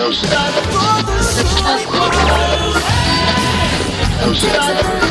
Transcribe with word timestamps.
Não 0.00 0.08
está 0.10 0.50
todos 0.72 1.38
iguais. 1.40 1.84
Não 4.24 5.09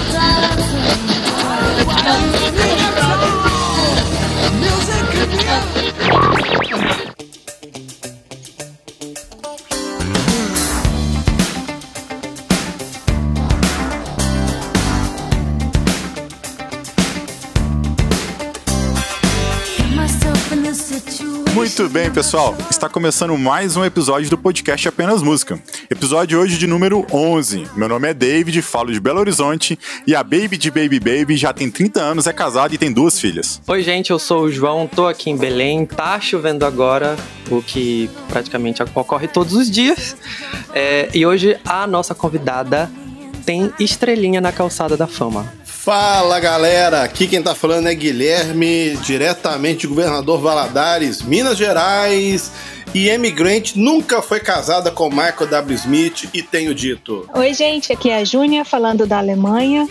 Muito 21.80 21.94
bem, 21.94 22.12
pessoal. 22.12 22.58
Está 22.70 22.90
começando 22.90 23.38
mais 23.38 23.78
um 23.78 23.86
episódio 23.86 24.30
do 24.30 24.38
podcast 24.38 24.86
Apenas 24.90 25.22
Música. 25.22 25.58
Episódio 25.90 26.38
hoje 26.38 26.58
de 26.58 26.68
número 26.68 27.08
11. 27.10 27.70
Meu 27.74 27.88
nome 27.88 28.10
é 28.10 28.14
David, 28.14 28.62
falo 28.62 28.92
de 28.92 29.00
Belo 29.00 29.22
Horizonte 29.22 29.80
e 30.06 30.14
a 30.14 30.22
Baby 30.22 30.58
de 30.58 30.70
Baby 30.70 31.00
Baby 31.00 31.38
já 31.38 31.54
tem 31.54 31.72
30 31.72 32.02
anos, 32.02 32.28
é 32.28 32.34
casada 32.34 32.76
e 32.76 32.78
tem 32.78 32.92
duas 32.92 33.18
filhas. 33.18 33.62
Oi, 33.66 33.82
gente, 33.82 34.12
eu 34.12 34.20
sou 34.20 34.42
o 34.42 34.52
João, 34.52 34.88
tô 34.88 35.08
aqui 35.08 35.30
em 35.30 35.38
Belém, 35.38 35.86
tá 35.86 36.20
chovendo 36.20 36.66
agora, 36.66 37.16
o 37.50 37.62
que 37.62 38.10
praticamente 38.28 38.84
ocorre 38.84 39.30
todos 39.30 39.54
os 39.54 39.72
dias. 39.72 40.18
É, 40.74 41.10
e 41.14 41.26
hoje 41.26 41.58
a 41.64 41.88
nossa 41.88 42.14
convidada 42.14 42.92
tem 43.46 43.72
estrelinha 43.80 44.42
na 44.42 44.52
calçada 44.52 44.98
da 44.98 45.08
fama. 45.08 45.50
Fala 45.90 46.40
galera, 46.40 47.02
aqui 47.02 47.28
quem 47.28 47.42
tá 47.42 47.56
falando 47.56 47.88
é 47.88 47.96
Guilherme, 47.96 48.96
diretamente 48.98 49.80
de 49.80 49.88
Governador 49.88 50.40
Valadares, 50.40 51.24
Minas 51.24 51.58
Gerais. 51.58 52.52
E 52.94 53.10
Amy 53.12 53.30
Grant 53.30 53.76
nunca 53.76 54.20
foi 54.20 54.40
casada 54.40 54.90
com 54.90 55.10
Michael 55.10 55.48
W. 55.48 55.76
Smith 55.76 56.28
e 56.34 56.42
tenho 56.42 56.74
dito. 56.74 57.30
Oi, 57.36 57.54
gente, 57.54 57.94
aqui 57.94 58.10
é 58.10 58.18
a 58.18 58.24
Júnia 58.24 58.66
falando 58.66 59.06
da 59.06 59.20
Alemanha. 59.20 59.88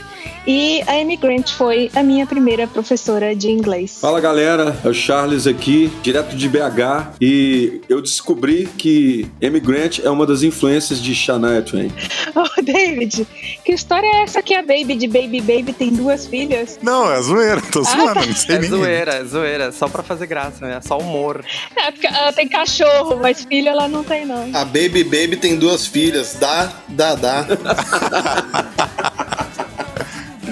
E 0.47 0.83
a 0.87 0.95
Amy 0.95 1.17
Grant 1.17 1.51
foi 1.53 1.91
a 1.95 2.03
minha 2.03 2.27
primeira 2.27 2.67
professora 2.67 3.37
de 3.37 3.51
inglês. 3.51 3.99
Fala 4.01 4.19
galera, 4.21 4.77
é 4.83 4.89
o 4.89 4.95
Charles 4.95 5.47
aqui, 5.47 5.93
direto 6.03 6.35
de 6.35 6.49
BH, 6.49 7.17
e 7.21 7.83
eu 7.89 8.01
descobri 8.01 8.67
que 8.79 9.31
Amy 9.43 9.61
Grant 9.61 9.99
é 10.03 10.09
uma 10.09 10.27
das 10.27 10.43
influências 10.43 11.03
de 11.03 11.15
Shania 11.15 11.63
Twain. 11.63 11.93
Oh, 12.35 12.63
David, 12.63 13.27
que 13.65 13.73
história 13.73 14.07
é 14.07 14.23
essa 14.23 14.41
que 14.43 14.55
a 14.55 14.63
Baby 14.63 14.95
de 14.95 15.09
Baby 15.09 15.41
Baby 15.41 15.73
tem 15.73 15.91
duas 15.91 16.27
filhas? 16.27 16.79
Não, 16.81 17.11
é 17.11 17.21
zoeira, 17.21 17.61
tô 17.61 17.83
zoando, 17.83 18.11
ah, 18.11 18.15
tá. 18.15 18.27
não 18.27 18.35
sei 18.35 18.57
É 18.57 18.63
zoeira, 18.63 19.15
é 19.15 19.25
zoeira, 19.25 19.73
só 19.73 19.89
pra 19.89 20.05
fazer 20.05 20.27
graça, 20.27 20.65
né? 20.65 20.77
É 20.77 20.81
só 20.81 20.99
humor. 20.99 21.45
É, 21.75 21.91
porque 21.91 22.07
ela 22.07 22.33
tem 22.33 22.47
cachorro, 22.47 22.88
mas 23.21 23.45
filha 23.45 23.71
ela 23.71 23.89
não 23.89 24.05
tem, 24.05 24.25
não. 24.25 24.51
A 24.55 24.65
Baby 24.65 25.05
Baby 25.05 25.37
tem 25.37 25.57
duas 25.57 25.87
filhas, 25.87 26.37
dá, 26.39 26.73
dá, 26.89 27.15
dá. 27.15 27.47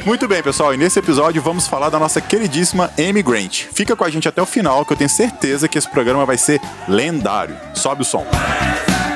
Muito 0.06 0.28
bem, 0.28 0.40
pessoal, 0.40 0.72
e 0.72 0.76
nesse 0.76 1.00
episódio 1.00 1.42
vamos 1.42 1.66
falar 1.66 1.88
da 1.90 1.98
nossa 1.98 2.20
queridíssima 2.20 2.92
Amy 2.96 3.22
Grant. 3.22 3.64
Fica 3.72 3.96
com 3.96 4.04
a 4.04 4.10
gente 4.10 4.28
até 4.28 4.40
o 4.40 4.46
final, 4.46 4.84
que 4.84 4.92
eu 4.92 4.96
tenho 4.96 5.10
certeza 5.10 5.66
que 5.66 5.76
esse 5.76 5.88
programa 5.88 6.24
vai 6.24 6.38
ser 6.38 6.60
lendário. 6.86 7.56
Sobe 7.74 8.02
o 8.02 8.04
som. 8.04 8.24
A 8.28 9.15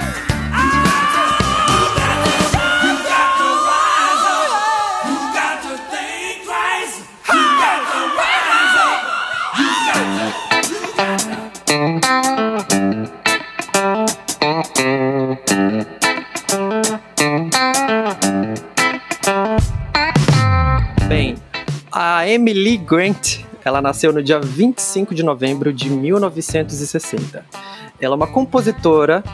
Emily 22.32 22.76
Grant, 22.76 23.40
ela 23.64 23.82
nasceu 23.82 24.12
no 24.12 24.22
dia 24.22 24.38
25 24.38 25.16
de 25.16 25.20
novembro 25.20 25.72
de 25.72 25.90
1960. 25.90 27.44
Ela 28.00 28.14
é 28.14 28.16
uma 28.16 28.28
compositora, 28.28 29.24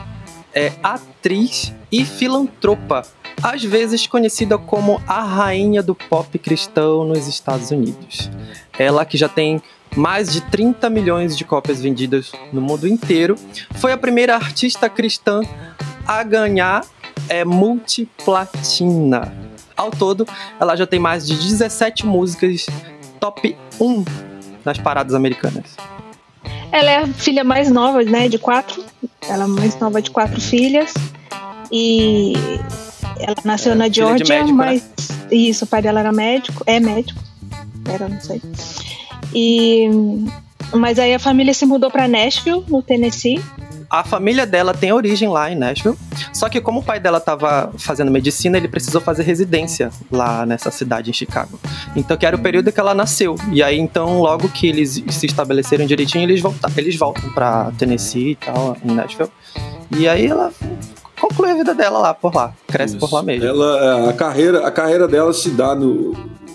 é 0.51 0.71
atriz 0.81 1.71
e 1.91 2.03
filantropa, 2.03 3.03
às 3.43 3.63
vezes 3.63 4.07
conhecida 4.07 4.57
como 4.57 4.99
a 5.05 5.21
rainha 5.21 5.83
do 5.83 5.93
pop 5.93 6.39
cristão 6.39 7.05
nos 7.05 7.27
Estados 7.27 7.69
Unidos. 7.69 8.31
Ela 8.79 9.05
que 9.05 9.15
já 9.15 9.29
tem 9.29 9.61
mais 9.95 10.33
de 10.33 10.41
30 10.41 10.89
milhões 10.89 11.37
de 11.37 11.45
cópias 11.45 11.79
vendidas 11.79 12.31
no 12.51 12.61
mundo 12.61 12.87
inteiro, 12.87 13.35
foi 13.75 13.91
a 13.91 13.97
primeira 13.97 14.33
artista 14.33 14.89
cristã 14.89 15.41
a 16.07 16.23
ganhar 16.23 16.83
é, 17.29 17.45
multiplatina 17.45 19.45
ao 19.77 19.91
todo, 19.91 20.27
ela 20.59 20.75
já 20.75 20.87
tem 20.87 20.99
mais 20.99 21.25
de 21.25 21.35
17 21.35 22.05
músicas 22.05 22.65
top 23.19 23.55
1 23.79 24.03
nas 24.65 24.77
paradas 24.77 25.13
americanas. 25.13 25.77
Ela 26.71 26.91
é 26.91 26.97
a 26.97 27.07
filha 27.07 27.43
mais 27.43 27.71
nova, 27.71 28.03
né, 28.03 28.27
de 28.27 28.37
quatro. 28.37 28.83
Ela 29.29 29.45
é 29.45 29.47
mais 29.47 29.79
nova 29.79 30.01
de 30.01 30.11
quatro 30.11 30.41
filhas. 30.41 30.93
E 31.71 32.33
ela 33.19 33.35
nasceu 33.43 33.73
é, 33.73 33.75
na 33.75 33.89
Georgia, 33.89 34.39
médico, 34.39 34.57
mas 34.57 34.81
né? 34.81 35.35
isso, 35.35 35.65
o 35.65 35.67
pai 35.67 35.81
dela 35.81 35.99
era 35.99 36.11
médico, 36.11 36.63
é 36.65 36.79
médico. 36.79 37.19
Era, 37.85 38.09
não 38.09 38.19
sei. 38.19 38.41
E 39.33 39.89
mas 40.73 40.99
aí 40.99 41.13
a 41.13 41.19
família 41.19 41.53
se 41.53 41.65
mudou 41.65 41.89
para 41.89 42.07
Nashville, 42.07 42.63
no 42.67 42.81
Tennessee, 42.81 43.41
a 43.89 44.03
família 44.03 44.45
dela 44.45 44.73
tem 44.73 44.91
origem 44.91 45.29
lá 45.29 45.51
em 45.51 45.55
Nashville. 45.55 45.97
Só 46.33 46.49
que 46.49 46.59
como 46.59 46.81
o 46.81 46.83
pai 46.83 46.99
dela 46.99 47.17
estava 47.17 47.71
fazendo 47.77 48.11
medicina, 48.11 48.57
ele 48.57 48.67
precisou 48.67 48.99
fazer 48.99 49.23
residência 49.23 49.91
lá 50.11 50.45
nessa 50.45 50.71
cidade 50.71 51.09
em 51.09 51.13
Chicago. 51.13 51.59
Então 51.95 52.17
que 52.17 52.25
era 52.25 52.35
o 52.35 52.39
período 52.39 52.71
que 52.71 52.79
ela 52.79 52.93
nasceu. 52.93 53.35
E 53.51 53.63
aí 53.63 53.77
então 53.77 54.19
logo 54.19 54.49
que 54.49 54.67
eles 54.67 55.03
se 55.09 55.25
estabeleceram 55.25 55.85
direitinho, 55.85 56.23
eles 56.23 56.41
voltam, 56.41 56.69
eles 56.75 56.95
voltam 56.97 57.29
para 57.33 57.71
Tennessee 57.77 58.31
e 58.31 58.35
tal, 58.35 58.77
em 58.83 58.91
Nashville. 58.91 59.31
E 59.97 60.07
aí 60.07 60.25
ela 60.25 60.51
conclui 61.19 61.51
a 61.51 61.55
vida 61.55 61.73
dela 61.73 61.99
lá 61.99 62.13
por 62.13 62.35
lá, 62.35 62.53
cresce 62.67 62.97
Isso. 62.97 63.05
por 63.05 63.13
lá 63.13 63.23
mesmo. 63.23 63.47
Ela 63.47 64.05
é, 64.05 64.09
a 64.09 64.13
carreira, 64.13 64.67
a 64.67 64.71
carreira 64.71 65.07
dela 65.07 65.33
se 65.33 65.49
dá 65.49 65.73
no 65.73 66.13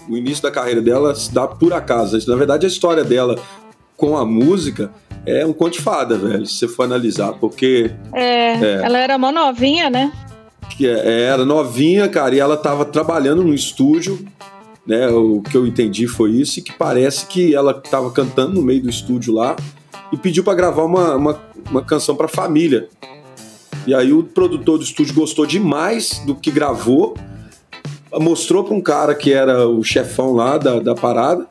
o 0.08 0.16
início 0.16 0.42
da 0.42 0.50
carreira 0.50 0.82
dela 0.82 1.14
se 1.14 1.32
dá 1.32 1.46
por 1.46 1.72
acaso. 1.72 2.18
Na 2.28 2.36
verdade, 2.36 2.66
a 2.66 2.68
história 2.68 3.04
dela 3.04 3.38
com 4.02 4.18
a 4.18 4.26
música 4.26 4.90
é 5.24 5.46
um 5.46 5.52
conto 5.52 5.74
de 5.74 5.80
fada, 5.80 6.18
velho, 6.18 6.44
se 6.44 6.54
você 6.54 6.66
for 6.66 6.82
analisar, 6.82 7.34
porque. 7.34 7.92
É, 8.12 8.54
é 8.54 8.82
ela 8.82 8.98
era 8.98 9.16
mó 9.16 9.30
novinha, 9.30 9.88
né? 9.88 10.12
Que 10.76 10.88
é, 10.88 10.92
é, 10.92 11.20
era 11.26 11.44
novinha, 11.44 12.08
cara, 12.08 12.34
e 12.34 12.40
ela 12.40 12.56
tava 12.56 12.84
trabalhando 12.84 13.44
no 13.44 13.54
estúdio, 13.54 14.18
né? 14.84 15.06
O 15.06 15.40
que 15.40 15.56
eu 15.56 15.64
entendi 15.64 16.08
foi 16.08 16.32
isso, 16.32 16.58
e 16.58 16.62
que 16.62 16.72
parece 16.72 17.26
que 17.26 17.54
ela 17.54 17.72
tava 17.72 18.10
cantando 18.10 18.54
no 18.54 18.62
meio 18.62 18.82
do 18.82 18.90
estúdio 18.90 19.32
lá 19.32 19.54
e 20.10 20.16
pediu 20.16 20.42
para 20.42 20.54
gravar 20.54 20.82
uma, 20.82 21.14
uma, 21.14 21.40
uma 21.70 21.82
canção 21.82 22.16
pra 22.16 22.26
família. 22.26 22.88
E 23.86 23.94
aí 23.94 24.12
o 24.12 24.24
produtor 24.24 24.78
do 24.78 24.84
estúdio 24.84 25.14
gostou 25.14 25.46
demais 25.46 26.20
do 26.26 26.34
que 26.34 26.50
gravou, 26.50 27.14
mostrou 28.14 28.64
para 28.64 28.74
um 28.74 28.80
cara 28.80 29.14
que 29.14 29.32
era 29.32 29.68
o 29.68 29.84
chefão 29.84 30.32
lá 30.32 30.58
da, 30.58 30.80
da 30.80 30.94
parada, 30.96 31.46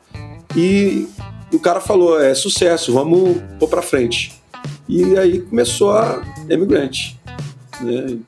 e 0.54 1.08
e 1.52 1.56
o 1.56 1.60
cara 1.60 1.80
falou: 1.80 2.20
é 2.20 2.34
sucesso, 2.34 2.92
vamos 2.92 3.36
pôr 3.58 3.68
pra 3.68 3.82
frente. 3.82 4.32
E 4.88 5.16
aí 5.16 5.40
começou 5.40 5.92
a 5.92 6.22
Emigrante. 6.48 7.20
Né? 7.80 8.18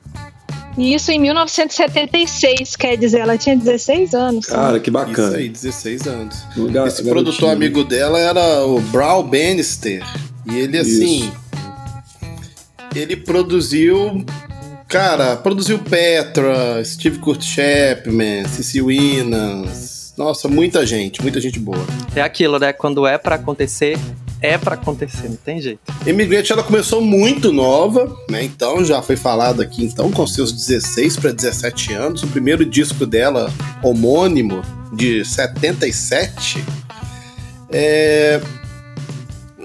Isso 0.77 1.09
em 1.09 1.19
1976, 1.19 2.75
quer 2.75 2.97
dizer, 2.97 3.19
ela 3.19 3.37
tinha 3.37 3.55
16 3.55 4.13
anos. 4.13 4.45
Cara, 4.45 4.79
que 4.79 4.91
bacana. 4.91 5.29
Isso 5.29 5.37
aí, 5.37 5.49
16 5.49 6.07
anos. 6.07 6.43
Lugar, 6.57 6.87
Esse 6.87 7.03
produtor 7.03 7.49
amigo 7.51 7.83
dela 7.83 8.19
era 8.19 8.65
o 8.65 8.81
Brown 8.81 9.23
Bannister. 9.23 10.03
E 10.45 10.55
ele, 10.57 10.77
assim. 10.77 11.29
Isso. 11.29 11.45
Ele 12.93 13.15
produziu. 13.15 14.25
Cara, 14.87 15.37
produziu 15.37 15.79
Petra, 15.79 16.83
Steve 16.83 17.19
Kurt 17.19 17.41
Chapman, 17.41 18.45
Cecil 18.47 18.87
Winans. 18.87 19.94
Nossa, 20.17 20.47
muita 20.47 20.85
gente, 20.85 21.21
muita 21.21 21.41
gente 21.41 21.59
boa. 21.59 21.85
É 22.15 22.21
aquilo, 22.21 22.57
né? 22.57 22.71
Quando 22.71 23.05
é 23.05 23.17
para 23.17 23.35
acontecer, 23.35 23.97
é 24.41 24.57
para 24.57 24.75
acontecer, 24.75 25.27
não 25.27 25.35
tem 25.35 25.61
jeito. 25.61 25.79
Imigrante 26.05 26.51
ela 26.51 26.63
começou 26.63 27.01
muito 27.01 27.51
nova, 27.51 28.15
né? 28.29 28.43
Então 28.43 28.83
já 28.85 29.01
foi 29.01 29.15
falado 29.15 29.61
aqui 29.61 29.83
então 29.83 30.11
com 30.11 30.25
seus 30.25 30.51
16 30.51 31.17
para 31.17 31.31
17 31.31 31.93
anos, 31.93 32.23
o 32.23 32.27
primeiro 32.27 32.65
disco 32.65 33.05
dela 33.05 33.51
homônimo 33.83 34.61
de 34.93 35.25
77 35.25 36.63
é 37.69 38.39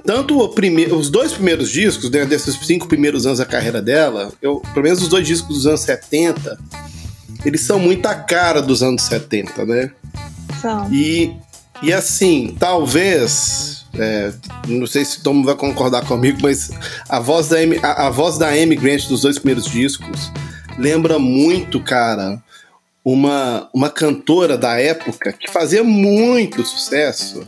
tanto 0.04 0.48
prime... 0.48 0.86
os 0.86 1.10
dois 1.10 1.32
primeiros 1.32 1.70
discos, 1.70 2.10
né, 2.10 2.24
desses 2.24 2.56
cinco 2.66 2.88
primeiros 2.88 3.26
anos 3.26 3.38
da 3.38 3.44
carreira 3.44 3.82
dela, 3.82 4.32
eu, 4.40 4.60
pelo 4.72 4.82
menos 4.82 5.02
os 5.02 5.08
dois 5.08 5.26
discos 5.26 5.56
dos 5.56 5.66
anos 5.66 5.80
70, 5.82 6.58
eles 7.44 7.60
são 7.60 7.78
muito 7.78 8.06
a 8.06 8.14
cara 8.14 8.60
dos 8.60 8.82
anos 8.82 9.02
70, 9.02 9.64
né? 9.66 9.90
São. 10.60 10.92
E, 10.92 11.34
e 11.82 11.92
assim, 11.92 12.56
talvez 12.58 13.78
É, 13.98 14.32
não 14.68 14.86
sei 14.86 15.04
se 15.04 15.20
todo 15.20 15.34
mundo 15.34 15.46
vai 15.46 15.56
concordar 15.56 16.04
comigo, 16.06 16.38
mas 16.40 16.70
a 17.08 17.18
voz 17.18 17.48
da 17.48 17.58
Amy, 17.58 17.80
a, 17.82 18.06
a 18.06 18.10
voz 18.10 18.38
da 18.38 18.48
Amy 18.48 18.76
Grant 18.76 19.08
dos 19.08 19.22
dois 19.22 19.36
primeiros 19.36 19.64
discos 19.64 20.30
lembra 20.78 21.18
muito, 21.18 21.82
cara, 21.82 22.40
uma, 23.04 23.68
uma 23.74 23.90
cantora 23.90 24.56
da 24.56 24.80
época 24.80 25.32
que 25.32 25.50
fazia 25.50 25.82
muito 25.82 26.64
sucesso, 26.64 27.46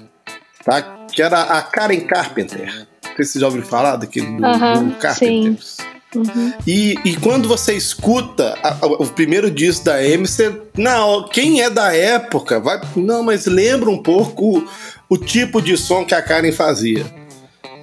tá? 0.64 0.82
Que 1.12 1.22
era 1.22 1.42
a 1.42 1.62
Karen 1.62 2.00
Carpenter. 2.00 2.88
Não 3.04 3.16
sei 3.16 3.24
se 3.24 3.32
vocês 3.32 3.40
já 3.40 3.46
ouviram 3.46 3.66
falar 3.66 3.96
daquele 3.96 4.26
do, 4.26 4.42
uh 4.42 4.50
-huh, 4.50 4.84
do 4.84 4.94
Carpenters. 4.96 5.76
Uhum. 6.14 6.52
E, 6.66 6.94
e 7.04 7.16
quando 7.16 7.48
você 7.48 7.74
escuta 7.74 8.58
a, 8.62 8.84
a, 8.84 8.86
o 8.86 9.06
primeiro 9.06 9.50
disco 9.50 9.84
da 9.84 9.96
Amy, 9.96 10.26
você. 10.26 10.54
Não, 10.76 11.26
quem 11.28 11.62
é 11.62 11.70
da 11.70 11.94
época 11.94 12.60
vai. 12.60 12.80
Não, 12.94 13.22
mas 13.22 13.46
lembra 13.46 13.88
um 13.90 14.02
pouco 14.02 14.58
o, 14.58 14.68
o 15.08 15.16
tipo 15.16 15.60
de 15.62 15.76
som 15.76 16.04
que 16.04 16.14
a 16.14 16.22
Karen 16.22 16.52
fazia. 16.52 17.04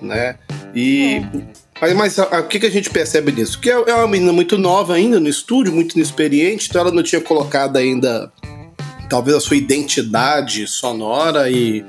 Né? 0.01 0.35
E. 0.75 1.21
É. 1.33 1.59
Mas, 1.81 1.93
mas 1.93 2.17
o 2.17 2.43
que, 2.43 2.59
que 2.59 2.65
a 2.65 2.71
gente 2.71 2.89
percebe 2.89 3.31
disso? 3.31 3.59
Que 3.59 3.69
é, 3.69 3.73
é 3.73 3.93
uma 3.93 4.07
menina 4.07 4.33
muito 4.33 4.57
nova 4.57 4.95
ainda 4.95 5.17
no 5.17 5.29
estúdio, 5.29 5.71
muito 5.71 5.95
inexperiente, 5.95 6.67
então 6.69 6.81
ela 6.81 6.91
não 6.91 7.01
tinha 7.01 7.21
colocado 7.21 7.77
ainda 7.77 8.29
talvez 9.09 9.37
a 9.37 9.39
sua 9.39 9.55
identidade 9.55 10.67
sonora 10.67 11.49
e 11.49 11.85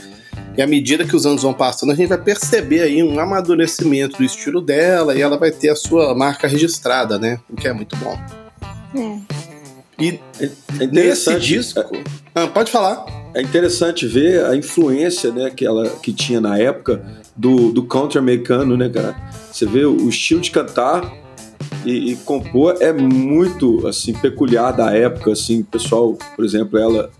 e 0.56 0.62
à 0.62 0.66
medida 0.66 1.04
que 1.04 1.14
os 1.14 1.24
anos 1.24 1.42
vão 1.42 1.54
passando, 1.54 1.92
a 1.92 1.94
gente 1.94 2.08
vai 2.08 2.18
perceber 2.18 2.82
aí 2.82 3.02
um 3.02 3.18
amadurecimento 3.18 4.18
do 4.18 4.24
estilo 4.24 4.60
dela 4.60 5.14
e 5.14 5.22
ela 5.22 5.38
vai 5.38 5.50
ter 5.50 5.70
a 5.70 5.76
sua 5.76 6.14
marca 6.14 6.46
registrada, 6.46 7.18
né? 7.18 7.38
O 7.48 7.56
que 7.56 7.68
é 7.68 7.72
muito 7.72 7.96
bom. 7.96 8.18
É. 8.94 9.40
E 10.00 10.20
é 10.80 10.86
nesse 10.86 11.38
disco. 11.38 11.80
Ah, 12.34 12.46
pode 12.46 12.70
falar. 12.70 13.04
É 13.34 13.42
interessante 13.42 14.06
ver 14.06 14.44
a 14.44 14.56
influência 14.56 15.30
né, 15.30 15.50
que 15.50 15.64
ela 15.64 15.88
que 15.88 16.12
tinha 16.12 16.40
na 16.40 16.58
época 16.58 17.04
do, 17.36 17.70
do 17.70 17.84
country 17.84 18.18
americano, 18.18 18.76
né, 18.76 18.88
cara? 18.88 19.14
Você 19.52 19.66
vê 19.66 19.84
o 19.84 20.08
estilo 20.08 20.40
de 20.40 20.50
cantar 20.50 21.12
e, 21.84 22.12
e, 22.12 22.16
compor 22.16 22.76
é 22.80 22.92
muito 22.92 23.86
assim 23.86 24.12
peculiar 24.12 24.72
da 24.72 24.94
época, 24.94 25.32
assim, 25.32 25.62
pessoal, 25.62 26.18
por 26.36 26.44
exemplo, 26.44 26.78
ela 26.78 27.10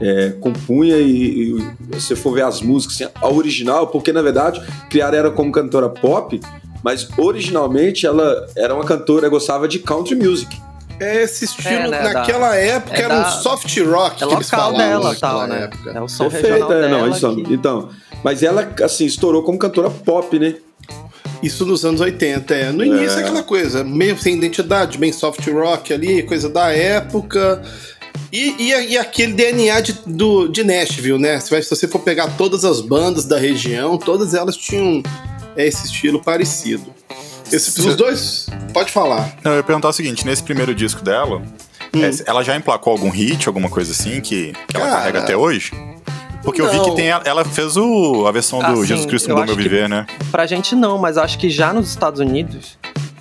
é, 0.00 0.30
compunha 0.40 0.96
e, 0.96 1.56
e 1.92 2.00
se 2.00 2.16
for 2.16 2.34
ver 2.34 2.42
as 2.42 2.60
músicas, 2.60 3.00
assim, 3.00 3.12
a 3.14 3.28
original, 3.28 3.86
porque 3.88 4.12
na 4.12 4.22
verdade 4.22 4.62
criaram 4.88 5.18
ela 5.18 5.30
como 5.30 5.52
cantora 5.52 5.88
pop, 5.88 6.40
mas 6.82 7.08
originalmente 7.16 8.06
ela 8.06 8.46
era 8.56 8.74
uma 8.74 8.84
cantora, 8.84 9.28
gostava 9.28 9.66
de 9.66 9.78
country 9.78 10.14
music. 10.14 10.60
É 11.00 11.22
esse 11.22 11.44
estilo, 11.44 11.68
é, 11.68 11.88
né, 11.88 12.02
naquela 12.02 12.50
da, 12.50 12.56
época 12.56 12.96
é 12.96 13.02
era 13.02 13.20
da, 13.20 13.28
um 13.28 13.30
soft 13.42 13.76
rock 13.80 14.22
é 14.22 14.26
que 14.26 14.34
eles 14.34 14.48
falavam 14.48 14.78
dela, 14.78 15.16
tal, 15.16 15.46
né? 15.46 15.64
época. 15.64 15.90
É 15.90 16.00
o 16.00 16.08
som 16.08 16.28
Perfeito, 16.28 16.72
é, 16.72 16.88
não, 16.88 17.08
isso, 17.08 17.34
que... 17.34 17.52
então, 17.52 17.88
mas 18.22 18.42
ela 18.42 18.72
assim 18.82 19.04
estourou 19.04 19.42
como 19.42 19.58
cantora 19.58 19.90
pop, 19.90 20.38
né? 20.38 20.54
Isso 21.42 21.66
nos 21.66 21.84
anos 21.84 22.00
80, 22.00 22.54
é. 22.54 22.72
No 22.72 22.84
início 22.84 23.18
é 23.18 23.22
aquela 23.22 23.42
coisa, 23.42 23.84
meio 23.84 24.16
sem 24.16 24.36
identidade, 24.36 24.96
bem 24.96 25.12
soft 25.12 25.46
rock 25.48 25.92
ali, 25.92 26.22
coisa 26.22 26.48
da 26.48 26.72
época. 26.72 27.60
E, 28.32 28.54
e, 28.58 28.92
e, 28.92 28.98
aquele 28.98 29.32
DNA 29.32 29.80
de, 29.80 29.92
do, 30.06 30.48
de 30.48 30.64
Nashville, 30.64 31.18
né? 31.18 31.38
Se 31.38 31.50
você 31.70 31.86
for 31.86 32.00
pegar 32.00 32.36
todas 32.36 32.64
as 32.64 32.80
bandas 32.80 33.24
da 33.26 33.38
região, 33.38 33.96
todas 33.96 34.34
elas 34.34 34.56
tinham 34.56 35.02
esse 35.56 35.86
estilo 35.86 36.20
parecido. 36.20 36.92
Esse, 37.52 37.80
os 37.80 37.94
dois, 37.94 38.48
pode 38.72 38.90
falar. 38.90 39.36
Não, 39.44 39.52
eu 39.52 39.58
ia 39.58 39.62
perguntar 39.62 39.88
o 39.88 39.92
seguinte: 39.92 40.26
nesse 40.26 40.42
primeiro 40.42 40.74
disco 40.74 41.02
dela, 41.02 41.42
hum. 41.94 42.04
é, 42.04 42.10
ela 42.26 42.42
já 42.42 42.56
emplacou 42.56 42.92
algum 42.92 43.10
hit, 43.10 43.46
alguma 43.46 43.68
coisa 43.70 43.92
assim, 43.92 44.20
que, 44.20 44.52
que 44.66 44.76
ela 44.76 44.90
carrega 44.90 45.20
até 45.20 45.36
hoje? 45.36 45.70
Porque 46.42 46.60
não. 46.60 46.72
eu 46.72 46.84
vi 46.84 46.90
que 46.90 46.96
tem, 46.96 47.08
ela 47.08 47.44
fez 47.44 47.76
o, 47.76 48.26
a 48.26 48.32
versão 48.32 48.58
do 48.58 48.82
ah, 48.82 48.84
Jesus 48.84 49.06
Cristo 49.06 49.28
no 49.28 49.44
Meu 49.44 49.56
Viver, 49.56 49.88
né? 49.88 50.06
Pra 50.30 50.46
gente 50.46 50.74
não, 50.74 50.98
mas 50.98 51.16
acho 51.16 51.38
que 51.38 51.48
já 51.48 51.72
nos 51.72 51.88
Estados 51.88 52.20
Unidos 52.20 52.76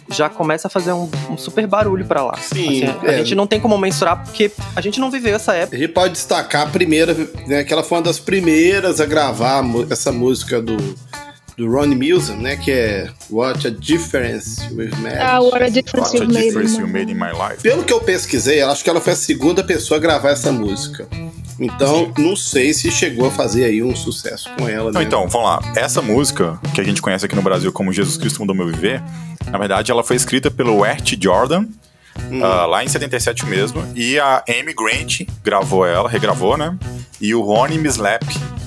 já 0.09 0.29
começa 0.29 0.67
a 0.67 0.69
fazer 0.69 0.91
um, 0.91 1.09
um 1.29 1.37
super 1.37 1.65
barulho 1.67 2.05
para 2.05 2.23
lá. 2.23 2.37
Sim. 2.37 2.83
Assim, 2.83 3.07
é. 3.07 3.15
A 3.15 3.17
gente 3.17 3.35
não 3.35 3.47
tem 3.47 3.59
como 3.59 3.77
mensurar 3.77 4.23
porque 4.23 4.51
a 4.75 4.81
gente 4.81 4.99
não 4.99 5.09
viveu 5.09 5.35
essa 5.35 5.53
época. 5.53 5.75
A 5.75 5.79
gente 5.79 5.91
pode 5.91 6.13
destacar 6.13 6.63
a 6.63 6.69
primeira, 6.69 7.15
né, 7.47 7.63
que 7.63 7.73
ela 7.73 7.83
foi 7.83 7.97
uma 7.97 8.03
das 8.03 8.19
primeiras 8.19 8.99
a 8.99 9.05
gravar 9.05 9.63
essa 9.89 10.11
música 10.11 10.61
do 10.61 10.77
do 11.57 11.69
Ronnie 11.69 11.95
Mills, 11.95 12.31
né? 12.33 12.55
Que 12.55 12.71
é 12.71 13.09
What 13.29 13.67
a 13.67 13.69
Difference 13.69 14.61
We've 14.73 14.95
Made. 15.01 15.17
Ah, 15.19 15.39
What 15.39 15.63
a 15.63 15.69
Difference, 15.69 16.17
what 16.17 16.23
a 16.23 16.41
difference 16.41 16.79
you 16.79 16.87
made 16.87 17.11
in 17.11 17.15
My 17.15 17.31
Life. 17.31 17.61
Pelo 17.61 17.83
que 17.83 17.93
eu 17.93 18.01
pesquisei, 18.01 18.61
acho 18.61 18.83
que 18.83 18.89
ela 18.89 18.99
foi 18.99 19.13
a 19.13 19.15
segunda 19.15 19.63
pessoa 19.63 19.97
a 19.97 20.01
gravar 20.01 20.31
essa 20.31 20.51
música. 20.51 21.07
Então, 21.63 22.11
não 22.17 22.35
sei 22.35 22.73
se 22.73 22.91
chegou 22.91 23.27
a 23.27 23.31
fazer 23.31 23.65
aí 23.65 23.81
um 23.81 23.95
sucesso 23.95 24.49
com 24.57 24.67
ela. 24.67 24.91
Não, 24.91 24.99
né? 24.99 25.05
então, 25.05 25.27
vamos 25.27 25.47
lá. 25.47 25.73
Essa 25.75 26.01
música, 26.01 26.59
que 26.73 26.81
a 26.81 26.83
gente 26.83 27.01
conhece 27.01 27.25
aqui 27.25 27.35
no 27.35 27.41
Brasil 27.41 27.71
como 27.71 27.91
Jesus 27.93 28.17
Cristo 28.17 28.39
Mudou 28.39 28.55
Meu 28.55 28.67
Viver, 28.67 29.01
na 29.49 29.57
verdade, 29.57 29.91
ela 29.91 30.03
foi 30.03 30.15
escrita 30.15 30.49
pelo 30.51 30.85
Ert 30.85 31.15
Jordan, 31.21 31.65
hum. 32.31 32.41
uh, 32.41 32.67
lá 32.67 32.83
em 32.83 32.87
77 32.87 33.45
mesmo, 33.45 33.83
e 33.95 34.19
a 34.19 34.43
Amy 34.49 34.73
Grant 34.73 35.21
gravou 35.43 35.85
ela, 35.85 36.09
regravou, 36.09 36.57
né? 36.57 36.77
E 37.21 37.33
o 37.33 37.41
Ronnie 37.41 37.77
Mislap 37.77 38.23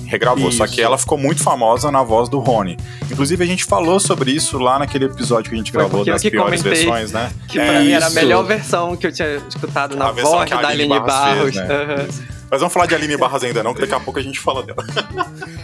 regravou. 0.07 0.49
Isso. 0.49 0.59
Só 0.59 0.67
que 0.67 0.81
ela 0.81 0.97
ficou 0.97 1.19
muito 1.19 1.43
famosa 1.43 1.91
na 1.91 2.03
voz 2.03 2.29
do 2.29 2.39
Rony. 2.39 2.77
Inclusive, 3.11 3.43
a 3.43 3.47
gente 3.47 3.65
falou 3.65 4.01
sobre 4.01 4.31
isso 4.31 4.59
lá 4.59 4.79
naquele 4.79 5.07
episódio 5.07 5.51
que 5.51 5.55
a 5.55 5.59
gente 5.59 5.73
gravou 5.73 6.05
das 6.05 6.23
piores 6.23 6.63
versões, 6.63 7.13
né? 7.13 7.31
Que 7.49 7.59
pra 7.59 7.75
é 7.75 7.83
mim 7.83 7.91
era 7.91 8.07
a 8.07 8.11
melhor 8.11 8.43
versão 8.45 8.97
que 8.97 9.07
eu 9.07 9.13
tinha 9.13 9.43
escutado 9.49 9.97
na 9.97 10.09
a 10.09 10.13
voz 10.13 10.51
da 10.51 10.69
Aline 10.69 10.89
Barros. 10.89 11.07
Barros. 11.07 11.55
Fez, 11.55 11.57
né? 11.57 11.97
uhum. 11.99 12.37
Mas 12.51 12.61
vamos 12.61 12.73
falar 12.73 12.87
de 12.87 12.95
Aline 12.95 13.17
Barras 13.17 13.43
ainda 13.43 13.63
não, 13.63 13.75
que 13.75 13.81
daqui 13.81 13.95
a 13.95 14.01
pouco 14.01 14.19
a 14.21 14.23
gente 14.23 14.39
fala 14.39 14.63
dela. 14.63 14.85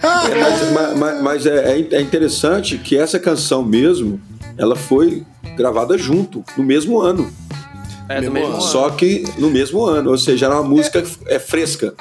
é, 0.03 0.35
mas, 0.73 0.99
mas, 0.99 1.23
mas 1.23 1.47
é, 1.47 1.79
é, 1.93 2.01
interessante 2.01 2.77
que 2.79 2.99
essa 2.99 3.19
canção 3.21 3.63
mesmo, 3.63 4.21
ela 4.59 4.75
foi 4.75 5.25
gravada 5.57 5.97
junto, 5.97 6.45
no 6.57 6.65
mesmo 6.65 7.01
ano. 7.01 7.33
É, 8.09 8.21
no 8.21 8.33
mesmo 8.33 8.55
ano. 8.55 8.61
Só 8.61 8.91
que 8.91 9.25
no 9.39 9.49
mesmo 9.49 9.85
ano, 9.85 10.11
ou 10.11 10.19
seja, 10.19 10.47
era 10.47 10.57
uma 10.57 10.69
música 10.69 10.99
é, 11.27 11.37
é 11.37 11.39
fresca. 11.39 11.95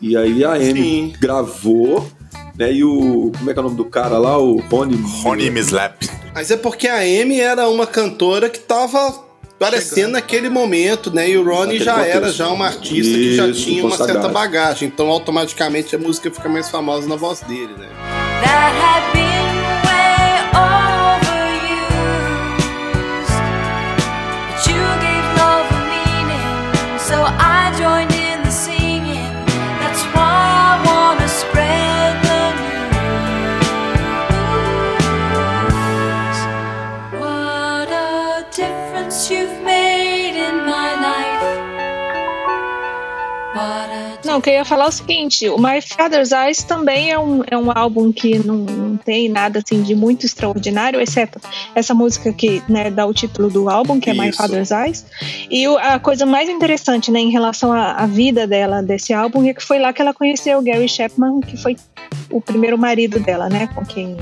E 0.00 0.16
aí 0.16 0.44
a 0.44 0.52
Amy 0.52 1.14
gravou, 1.20 2.08
né? 2.56 2.72
E 2.72 2.84
o. 2.84 3.32
Como 3.36 3.50
é 3.50 3.52
que 3.52 3.58
é 3.58 3.62
o 3.62 3.64
nome 3.64 3.76
do 3.76 3.84
cara 3.84 4.18
lá? 4.18 4.38
O 4.38 4.58
Rony. 4.58 4.96
Rony 5.22 5.50
Mislap. 5.50 6.02
Mas 6.34 6.50
é 6.50 6.56
porque 6.56 6.86
a 6.86 6.98
Amy 6.98 7.40
era 7.40 7.68
uma 7.68 7.86
cantora 7.86 8.48
que 8.48 8.60
tava 8.60 9.26
parecendo 9.58 10.12
naquele 10.12 10.48
momento, 10.48 11.12
né? 11.12 11.28
E 11.28 11.36
o 11.36 11.44
Ronnie 11.44 11.80
já 11.80 11.94
contexto. 11.94 12.16
era 12.16 12.30
já 12.30 12.48
uma 12.48 12.66
artista 12.66 12.94
Isso, 12.94 13.12
que 13.12 13.36
já 13.36 13.52
tinha 13.52 13.84
uma 13.84 13.96
certa 13.96 14.28
bagagem. 14.28 14.88
Então 14.88 15.08
automaticamente 15.08 15.96
a 15.96 15.98
música 15.98 16.30
fica 16.30 16.48
mais 16.48 16.68
famosa 16.68 17.08
na 17.08 17.16
voz 17.16 17.40
dele, 17.40 17.74
né? 17.76 17.88
Não, 44.38 44.42
eu 44.46 44.58
ia 44.58 44.64
falar 44.64 44.86
o 44.86 44.92
seguinte: 44.92 45.48
o 45.48 45.58
My 45.58 45.80
Father's 45.82 46.30
Eyes 46.30 46.62
também 46.62 47.10
é 47.10 47.18
um, 47.18 47.42
é 47.50 47.58
um 47.58 47.72
álbum 47.76 48.12
que 48.12 48.38
não, 48.38 48.58
não 48.58 48.96
tem 48.96 49.28
nada 49.28 49.58
assim 49.58 49.82
de 49.82 49.96
muito 49.96 50.24
extraordinário, 50.24 51.00
exceto 51.00 51.40
essa 51.74 51.92
música 51.92 52.32
que 52.32 52.62
né, 52.68 52.88
dá 52.88 53.04
o 53.04 53.12
título 53.12 53.50
do 53.50 53.68
álbum, 53.68 53.98
que 53.98 54.08
é 54.08 54.12
Isso. 54.12 54.22
My 54.22 54.32
Father's 54.32 54.70
Eyes. 54.70 55.04
E 55.50 55.66
a 55.66 55.98
coisa 55.98 56.24
mais 56.24 56.48
interessante 56.48 57.10
né, 57.10 57.18
em 57.18 57.30
relação 57.30 57.72
à, 57.72 57.92
à, 57.94 58.06
vida 58.06 58.46
dela 58.46 58.80
desse 58.80 59.12
álbum 59.12 59.44
é 59.44 59.52
que 59.52 59.62
foi 59.62 59.80
lá 59.80 59.92
que 59.92 60.00
ela 60.00 60.14
conheceu 60.14 60.58
o 60.58 60.62
Gary 60.62 60.88
Chapman, 60.88 61.40
que 61.40 61.56
foi 61.56 61.76
o 62.30 62.40
primeiro 62.40 62.78
marido 62.78 63.18
dela, 63.18 63.48
né? 63.48 63.68
Com 63.74 63.84
quem 63.84 64.16